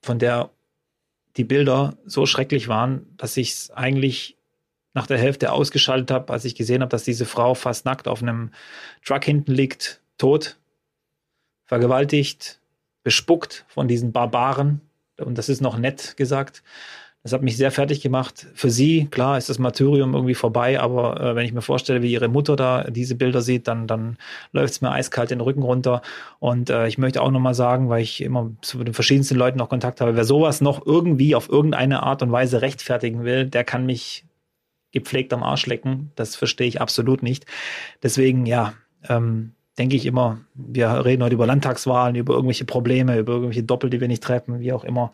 von 0.01 0.17
der 0.17 0.49
die 1.35 1.43
Bilder 1.43 1.97
so 2.03 2.25
schrecklich 2.25 2.67
waren, 2.67 3.05
dass 3.17 3.37
ich 3.37 3.51
es 3.51 3.69
eigentlich 3.69 4.37
nach 4.95 5.05
der 5.05 5.19
Hälfte 5.19 5.51
ausgeschaltet 5.51 6.09
habe, 6.09 6.33
als 6.33 6.45
ich 6.45 6.55
gesehen 6.55 6.81
habe, 6.81 6.89
dass 6.89 7.03
diese 7.03 7.25
Frau 7.25 7.53
fast 7.53 7.85
nackt 7.85 8.07
auf 8.07 8.23
einem 8.23 8.49
Truck 9.05 9.23
hinten 9.23 9.51
liegt, 9.51 10.01
tot, 10.17 10.57
vergewaltigt, 11.65 12.59
bespuckt 13.07 13.63
von 13.69 13.87
diesen 13.87 14.11
Barbaren. 14.11 14.81
Und 15.17 15.37
das 15.37 15.47
ist 15.47 15.61
noch 15.61 15.77
nett 15.77 16.17
gesagt. 16.17 16.61
Das 17.23 17.31
hat 17.31 17.41
mich 17.41 17.55
sehr 17.55 17.71
fertig 17.71 18.01
gemacht. 18.01 18.47
Für 18.53 18.69
sie, 18.69 19.05
klar, 19.05 19.37
ist 19.37 19.47
das 19.47 19.59
Martyrium 19.59 20.13
irgendwie 20.13 20.35
vorbei, 20.35 20.77
aber 20.77 21.21
äh, 21.21 21.35
wenn 21.37 21.45
ich 21.45 21.53
mir 21.53 21.61
vorstelle, 21.61 22.01
wie 22.01 22.11
ihre 22.11 22.27
Mutter 22.27 22.57
da 22.57 22.83
diese 22.83 23.15
Bilder 23.15 23.39
sieht, 23.39 23.69
dann, 23.69 23.87
dann 23.87 24.17
läuft 24.51 24.73
es 24.73 24.81
mir 24.81 24.91
eiskalt 24.91 25.31
den 25.31 25.39
Rücken 25.39 25.61
runter. 25.61 26.01
Und 26.39 26.69
äh, 26.69 26.89
ich 26.89 26.97
möchte 26.97 27.21
auch 27.21 27.31
nochmal 27.31 27.53
sagen, 27.53 27.87
weil 27.87 28.01
ich 28.01 28.19
immer 28.19 28.51
zu 28.61 28.83
den 28.83 28.93
verschiedensten 28.93 29.35
Leuten 29.35 29.57
noch 29.57 29.69
Kontakt 29.69 30.01
habe, 30.01 30.17
wer 30.17 30.25
sowas 30.25 30.59
noch 30.59 30.85
irgendwie 30.85 31.33
auf 31.33 31.47
irgendeine 31.47 32.03
Art 32.03 32.21
und 32.23 32.33
Weise 32.33 32.61
rechtfertigen 32.61 33.23
will, 33.23 33.45
der 33.45 33.63
kann 33.63 33.85
mich 33.85 34.25
gepflegt 34.91 35.31
am 35.31 35.43
Arsch 35.43 35.65
lecken. 35.65 36.11
Das 36.15 36.35
verstehe 36.35 36.67
ich 36.67 36.81
absolut 36.81 37.23
nicht. 37.23 37.45
Deswegen, 38.03 38.45
ja, 38.45 38.73
ähm, 39.07 39.53
denke 39.78 39.95
ich 39.95 40.05
immer, 40.05 40.39
wir 40.53 41.05
reden 41.05 41.23
heute 41.23 41.36
über 41.36 41.45
Landtagswahlen, 41.45 42.15
über 42.15 42.34
irgendwelche 42.34 42.65
Probleme, 42.65 43.17
über 43.17 43.34
irgendwelche 43.34 43.63
Doppel, 43.63 43.89
die 43.89 44.01
wir 44.01 44.07
nicht 44.07 44.23
treffen, 44.23 44.59
wie 44.59 44.73
auch 44.73 44.84
immer. 44.84 45.11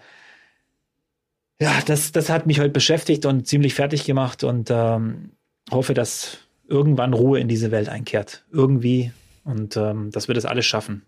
Ja, 1.59 1.71
das, 1.85 2.11
das 2.11 2.29
hat 2.29 2.47
mich 2.47 2.59
heute 2.59 2.71
beschäftigt 2.71 3.25
und 3.25 3.47
ziemlich 3.47 3.73
fertig 3.73 4.05
gemacht 4.05 4.43
und 4.43 4.69
ähm, 4.71 5.31
hoffe, 5.71 5.93
dass 5.93 6.37
irgendwann 6.67 7.13
Ruhe 7.13 7.39
in 7.39 7.47
diese 7.47 7.71
Welt 7.71 7.89
einkehrt. 7.89 8.43
Irgendwie. 8.51 9.11
Und 9.43 9.75
ähm, 9.77 10.11
dass 10.11 10.27
wir 10.27 10.35
das 10.35 10.45
alles 10.45 10.65
schaffen. 10.65 11.03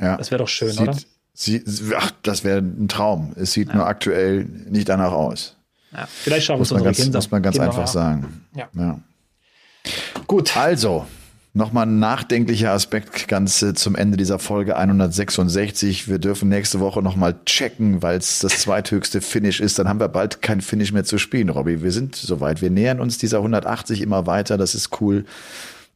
Ja. 0.00 0.16
Das 0.16 0.30
wäre 0.30 0.38
doch 0.38 0.48
schön, 0.48 0.70
sieht, 0.70 0.80
oder? 0.80 0.96
Sie, 1.34 1.62
ach, 1.96 2.10
das 2.22 2.44
wäre 2.44 2.58
ein 2.58 2.88
Traum. 2.88 3.34
Es 3.36 3.52
sieht 3.52 3.68
ja. 3.68 3.76
nur 3.76 3.86
aktuell 3.86 4.44
nicht 4.44 4.88
danach 4.88 5.12
aus. 5.12 5.56
Ja, 5.92 6.06
vielleicht 6.06 6.46
schaffen 6.46 6.60
wir 6.60 6.64
es 6.64 6.72
unsere 6.72 6.92
Kinder. 6.92 7.18
Muss 7.18 7.30
man 7.30 7.42
ganz 7.42 7.56
Kinder 7.56 7.68
einfach 7.68 7.86
sagen. 7.86 8.46
Ja. 8.54 8.68
ja. 8.74 9.00
Gut. 10.26 10.56
Also, 10.56 11.06
Nochmal 11.54 11.84
ein 11.86 11.98
nachdenklicher 11.98 12.70
Aspekt 12.70 13.28
ganz 13.28 13.60
äh, 13.60 13.74
zum 13.74 13.94
Ende 13.94 14.16
dieser 14.16 14.38
Folge 14.38 14.74
166. 14.74 16.08
Wir 16.08 16.18
dürfen 16.18 16.48
nächste 16.48 16.80
Woche 16.80 17.02
nochmal 17.02 17.34
checken, 17.44 18.00
weil 18.00 18.16
es 18.16 18.38
das 18.38 18.60
zweithöchste 18.60 19.20
Finish 19.20 19.60
ist. 19.60 19.78
Dann 19.78 19.86
haben 19.86 20.00
wir 20.00 20.08
bald 20.08 20.40
kein 20.40 20.62
Finish 20.62 20.92
mehr 20.92 21.04
zu 21.04 21.18
spielen, 21.18 21.50
Robby. 21.50 21.82
Wir 21.82 21.92
sind 21.92 22.16
soweit. 22.16 22.62
Wir 22.62 22.70
nähern 22.70 23.00
uns 23.00 23.18
dieser 23.18 23.38
180 23.38 24.00
immer 24.00 24.26
weiter. 24.26 24.56
Das 24.56 24.74
ist 24.74 24.98
cool 25.02 25.26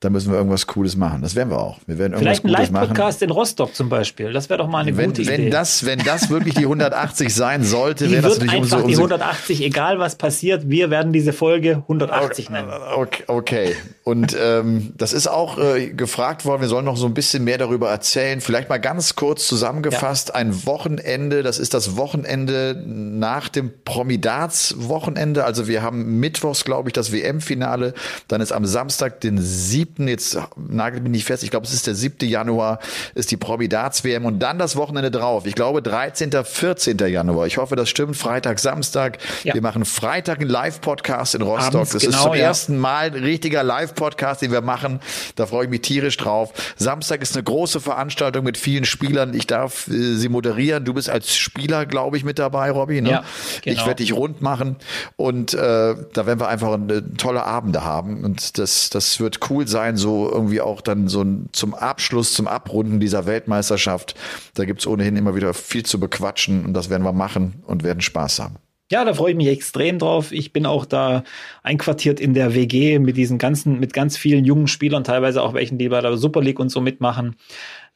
da 0.00 0.10
müssen 0.10 0.30
wir 0.30 0.36
irgendwas 0.36 0.66
Cooles 0.66 0.94
machen. 0.94 1.22
Das 1.22 1.34
werden 1.34 1.48
wir 1.48 1.58
auch. 1.58 1.78
Wir 1.86 1.96
werden 1.96 2.18
Vielleicht 2.18 2.44
ein 2.44 2.50
Live-Podcast 2.50 3.22
in 3.22 3.30
Rostock 3.30 3.74
zum 3.74 3.88
Beispiel. 3.88 4.30
Das 4.30 4.50
wäre 4.50 4.58
doch 4.58 4.68
mal 4.68 4.80
eine 4.80 4.94
wenn, 4.94 5.06
gute 5.06 5.26
wenn 5.26 5.40
Idee. 5.42 5.50
Das, 5.50 5.86
wenn 5.86 6.00
das 6.00 6.28
wirklich 6.28 6.54
die 6.54 6.64
180 6.64 7.34
sein 7.34 7.64
sollte, 7.64 8.10
wäre 8.10 8.20
das 8.20 8.38
natürlich 8.38 8.60
umso, 8.60 8.76
umso... 8.76 8.88
Die 8.88 8.96
180, 8.96 9.62
egal 9.62 9.98
was 9.98 10.16
passiert, 10.16 10.68
wir 10.68 10.90
werden 10.90 11.14
diese 11.14 11.32
Folge 11.32 11.76
180 11.76 12.50
nennen. 12.50 12.68
Okay, 12.94 13.22
okay. 13.26 13.74
Und 14.04 14.36
ähm, 14.38 14.92
das 14.98 15.14
ist 15.14 15.28
auch 15.28 15.58
äh, 15.58 15.88
gefragt 15.88 16.44
worden, 16.44 16.60
wir 16.60 16.68
sollen 16.68 16.84
noch 16.84 16.98
so 16.98 17.06
ein 17.06 17.14
bisschen 17.14 17.44
mehr 17.44 17.56
darüber 17.56 17.88
erzählen. 17.88 18.42
Vielleicht 18.42 18.68
mal 18.68 18.78
ganz 18.78 19.16
kurz 19.16 19.46
zusammengefasst, 19.48 20.28
ja. 20.28 20.34
ein 20.34 20.66
Wochenende, 20.66 21.42
das 21.42 21.58
ist 21.58 21.72
das 21.72 21.96
Wochenende 21.96 22.84
nach 22.86 23.48
dem 23.48 23.72
Promidats-Wochenende. 23.84 25.44
Also 25.44 25.68
wir 25.68 25.82
haben 25.82 26.20
mittwochs, 26.20 26.66
glaube 26.66 26.90
ich, 26.90 26.92
das 26.92 27.12
WM-Finale. 27.12 27.94
Dann 28.28 28.42
ist 28.42 28.52
am 28.52 28.66
Samstag, 28.66 29.22
den 29.22 29.38
7 29.38 29.85
siebten, 29.86 30.08
jetzt 30.08 30.38
nagelt 30.56 31.02
mich 31.02 31.12
nicht 31.12 31.24
fest, 31.24 31.42
ich 31.42 31.50
glaube, 31.50 31.66
es 31.66 31.72
ist 31.72 31.86
der 31.86 31.94
siebte 31.94 32.26
Januar, 32.26 32.80
ist 33.14 33.30
die 33.30 33.36
Promi-Darts-WM 33.36 34.24
und 34.24 34.40
dann 34.40 34.58
das 34.58 34.76
Wochenende 34.76 35.10
drauf. 35.10 35.46
Ich 35.46 35.54
glaube, 35.54 35.80
13., 35.82 36.32
14. 36.32 36.98
Januar. 36.98 37.46
Ich 37.46 37.58
hoffe, 37.58 37.76
das 37.76 37.88
stimmt. 37.88 38.16
Freitag, 38.16 38.58
Samstag. 38.58 39.18
Ja. 39.44 39.54
Wir 39.54 39.62
machen 39.62 39.84
Freitag 39.84 40.40
einen 40.40 40.50
Live-Podcast 40.50 41.34
in 41.36 41.42
Rostock. 41.42 41.74
Abends, 41.74 41.92
das 41.92 42.02
genau, 42.02 42.16
ist 42.16 42.22
zum 42.22 42.34
ja. 42.34 42.40
ersten 42.40 42.78
Mal 42.78 43.06
ein 43.06 43.14
richtiger 43.14 43.62
Live-Podcast, 43.62 44.42
den 44.42 44.50
wir 44.50 44.60
machen. 44.60 45.00
Da 45.36 45.46
freue 45.46 45.64
ich 45.64 45.70
mich 45.70 45.82
tierisch 45.82 46.16
drauf. 46.16 46.52
Samstag 46.76 47.22
ist 47.22 47.36
eine 47.36 47.44
große 47.44 47.80
Veranstaltung 47.80 48.44
mit 48.44 48.56
vielen 48.58 48.84
Spielern. 48.84 49.34
Ich 49.34 49.46
darf 49.46 49.88
äh, 49.88 50.14
sie 50.16 50.28
moderieren. 50.28 50.84
Du 50.84 50.94
bist 50.94 51.08
als 51.08 51.36
Spieler, 51.36 51.86
glaube 51.86 52.16
ich, 52.16 52.24
mit 52.24 52.38
dabei, 52.38 52.70
Robby. 52.70 53.00
Ne? 53.00 53.10
Ja, 53.10 53.24
genau. 53.62 53.80
Ich 53.80 53.86
werde 53.86 54.02
dich 54.02 54.12
rund 54.12 54.42
machen 54.42 54.76
und 55.16 55.54
äh, 55.54 55.58
da 55.58 56.26
werden 56.26 56.40
wir 56.40 56.48
einfach 56.48 56.72
eine 56.72 57.14
tolle 57.16 57.44
Abende 57.44 57.84
haben 57.84 58.24
und 58.24 58.58
das, 58.58 58.90
das 58.90 59.20
wird 59.20 59.50
cool 59.50 59.68
sein 59.68 59.75
sein, 59.76 59.98
so 59.98 60.30
irgendwie 60.30 60.62
auch 60.62 60.80
dann 60.80 61.06
so 61.06 61.22
zum 61.52 61.74
Abschluss, 61.74 62.32
zum 62.32 62.48
Abrunden 62.48 62.98
dieser 62.98 63.26
Weltmeisterschaft. 63.26 64.14
Da 64.54 64.64
gibt 64.64 64.80
es 64.80 64.86
ohnehin 64.86 65.16
immer 65.16 65.34
wieder 65.34 65.52
viel 65.52 65.84
zu 65.84 66.00
bequatschen 66.00 66.64
und 66.64 66.72
das 66.72 66.88
werden 66.88 67.02
wir 67.02 67.12
machen 67.12 67.62
und 67.66 67.82
werden 67.82 68.00
Spaß 68.00 68.38
haben. 68.40 68.56
Ja, 68.90 69.04
da 69.04 69.12
freue 69.12 69.32
ich 69.32 69.36
mich 69.36 69.48
extrem 69.48 69.98
drauf. 69.98 70.32
Ich 70.32 70.52
bin 70.54 70.64
auch 70.64 70.86
da 70.86 71.24
einquartiert 71.62 72.20
in 72.20 72.32
der 72.32 72.54
WG 72.54 73.00
mit 73.00 73.18
diesen 73.18 73.36
ganzen, 73.36 73.78
mit 73.80 73.92
ganz 73.92 74.16
vielen 74.16 74.44
jungen 74.46 74.68
Spielern, 74.68 75.04
teilweise 75.04 75.42
auch 75.42 75.52
welchen, 75.52 75.76
die 75.76 75.90
bei 75.90 76.00
der 76.00 76.16
Super 76.16 76.40
League 76.40 76.60
und 76.60 76.70
so 76.70 76.80
mitmachen. 76.80 77.36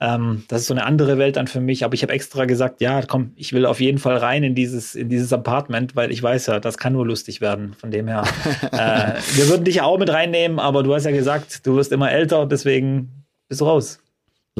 Ähm, 0.00 0.44
das 0.48 0.62
ist 0.62 0.66
so 0.68 0.74
eine 0.74 0.84
andere 0.84 1.18
Welt 1.18 1.36
dann 1.36 1.46
für 1.46 1.60
mich. 1.60 1.84
Aber 1.84 1.94
ich 1.94 2.02
habe 2.02 2.12
extra 2.12 2.46
gesagt, 2.46 2.80
ja, 2.80 3.02
komm, 3.02 3.32
ich 3.36 3.52
will 3.52 3.66
auf 3.66 3.80
jeden 3.80 3.98
Fall 3.98 4.16
rein 4.16 4.42
in 4.42 4.54
dieses, 4.54 4.94
in 4.94 5.08
dieses 5.08 5.32
Apartment, 5.32 5.94
weil 5.94 6.10
ich 6.10 6.22
weiß 6.22 6.46
ja, 6.46 6.58
das 6.58 6.78
kann 6.78 6.94
nur 6.94 7.06
lustig 7.06 7.40
werden. 7.40 7.74
Von 7.74 7.90
dem 7.90 8.08
her, 8.08 8.24
äh, 8.72 9.20
wir 9.36 9.48
würden 9.48 9.64
dich 9.64 9.82
auch 9.82 9.98
mit 9.98 10.10
reinnehmen, 10.10 10.58
aber 10.58 10.82
du 10.82 10.94
hast 10.94 11.04
ja 11.04 11.10
gesagt, 11.10 11.66
du 11.66 11.76
wirst 11.76 11.92
immer 11.92 12.10
älter, 12.10 12.46
deswegen 12.46 13.26
bist 13.48 13.60
du 13.60 13.66
raus. 13.66 14.00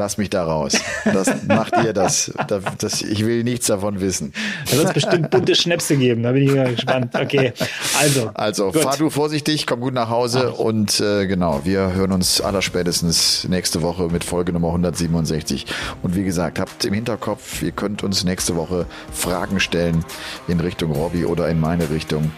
Lass 0.01 0.17
mich 0.17 0.31
da 0.31 0.45
raus. 0.45 0.81
Das 1.05 1.31
macht 1.47 1.75
ihr 1.85 1.93
das. 1.93 2.33
das, 2.49 2.65
das 2.79 3.03
ich 3.03 3.27
will 3.27 3.45
nichts 3.45 3.67
davon 3.67 4.01
wissen. 4.01 4.33
Da 4.71 4.79
wird 4.79 4.87
es 4.87 4.93
bestimmt 4.95 5.31
bunte 5.31 5.55
Schnäpse 5.55 5.95
geben. 5.95 6.23
Da 6.23 6.33
bin 6.33 6.45
ich 6.45 6.55
mal 6.55 6.75
gespannt. 6.75 7.15
Okay, 7.15 7.53
also. 8.01 8.31
Also 8.33 8.73
gut. 8.73 8.81
fahr 8.81 8.97
du 8.97 9.11
vorsichtig, 9.11 9.67
komm 9.67 9.81
gut 9.81 9.93
nach 9.93 10.09
Hause 10.09 10.55
Ach. 10.55 10.59
und 10.59 11.01
äh, 11.01 11.27
genau, 11.27 11.61
wir 11.65 11.93
hören 11.93 12.13
uns 12.13 12.41
allerspätestens 12.41 13.47
nächste 13.47 13.83
Woche 13.83 14.05
mit 14.05 14.25
Folge 14.25 14.55
Nummer 14.55 14.69
167. 14.69 15.67
Und 16.03 16.17
wie 16.17 16.25
gesagt, 16.25 16.59
habt 16.59 16.87
im 16.87 16.95
Hinterkopf, 16.95 17.63
ihr 17.63 17.73
könnt 17.73 18.03
uns 18.03 18.25
nächste 18.25 18.57
Woche 18.57 18.87
Fragen 19.13 19.61
stellen 19.61 20.03
in 20.49 20.61
Richtung 20.61 20.93
Robby 20.93 21.27
oder 21.27 21.47
in 21.51 21.61
meine 21.61 21.91
Richtung. 21.91 22.33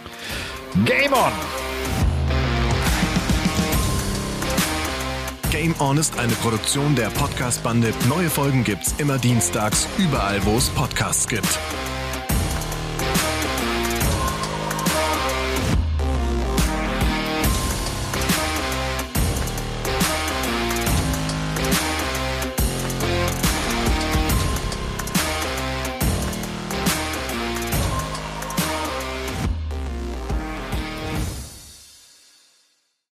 Game 0.83 1.13
on! 1.13 1.31
Game 5.53 5.75
On 5.79 5.99
ist 5.99 6.17
eine 6.17 6.33
Produktion 6.33 6.95
der 6.95 7.11
Podcast-Bande. 7.11 7.93
Neue 8.09 8.31
Folgen 8.31 8.63
gibt's 8.63 8.95
immer 8.97 9.19
dienstags, 9.19 9.87
überall, 9.99 10.43
wo 10.45 10.57
es 10.57 10.67
Podcasts 10.71 11.27
gibt. 11.27 11.59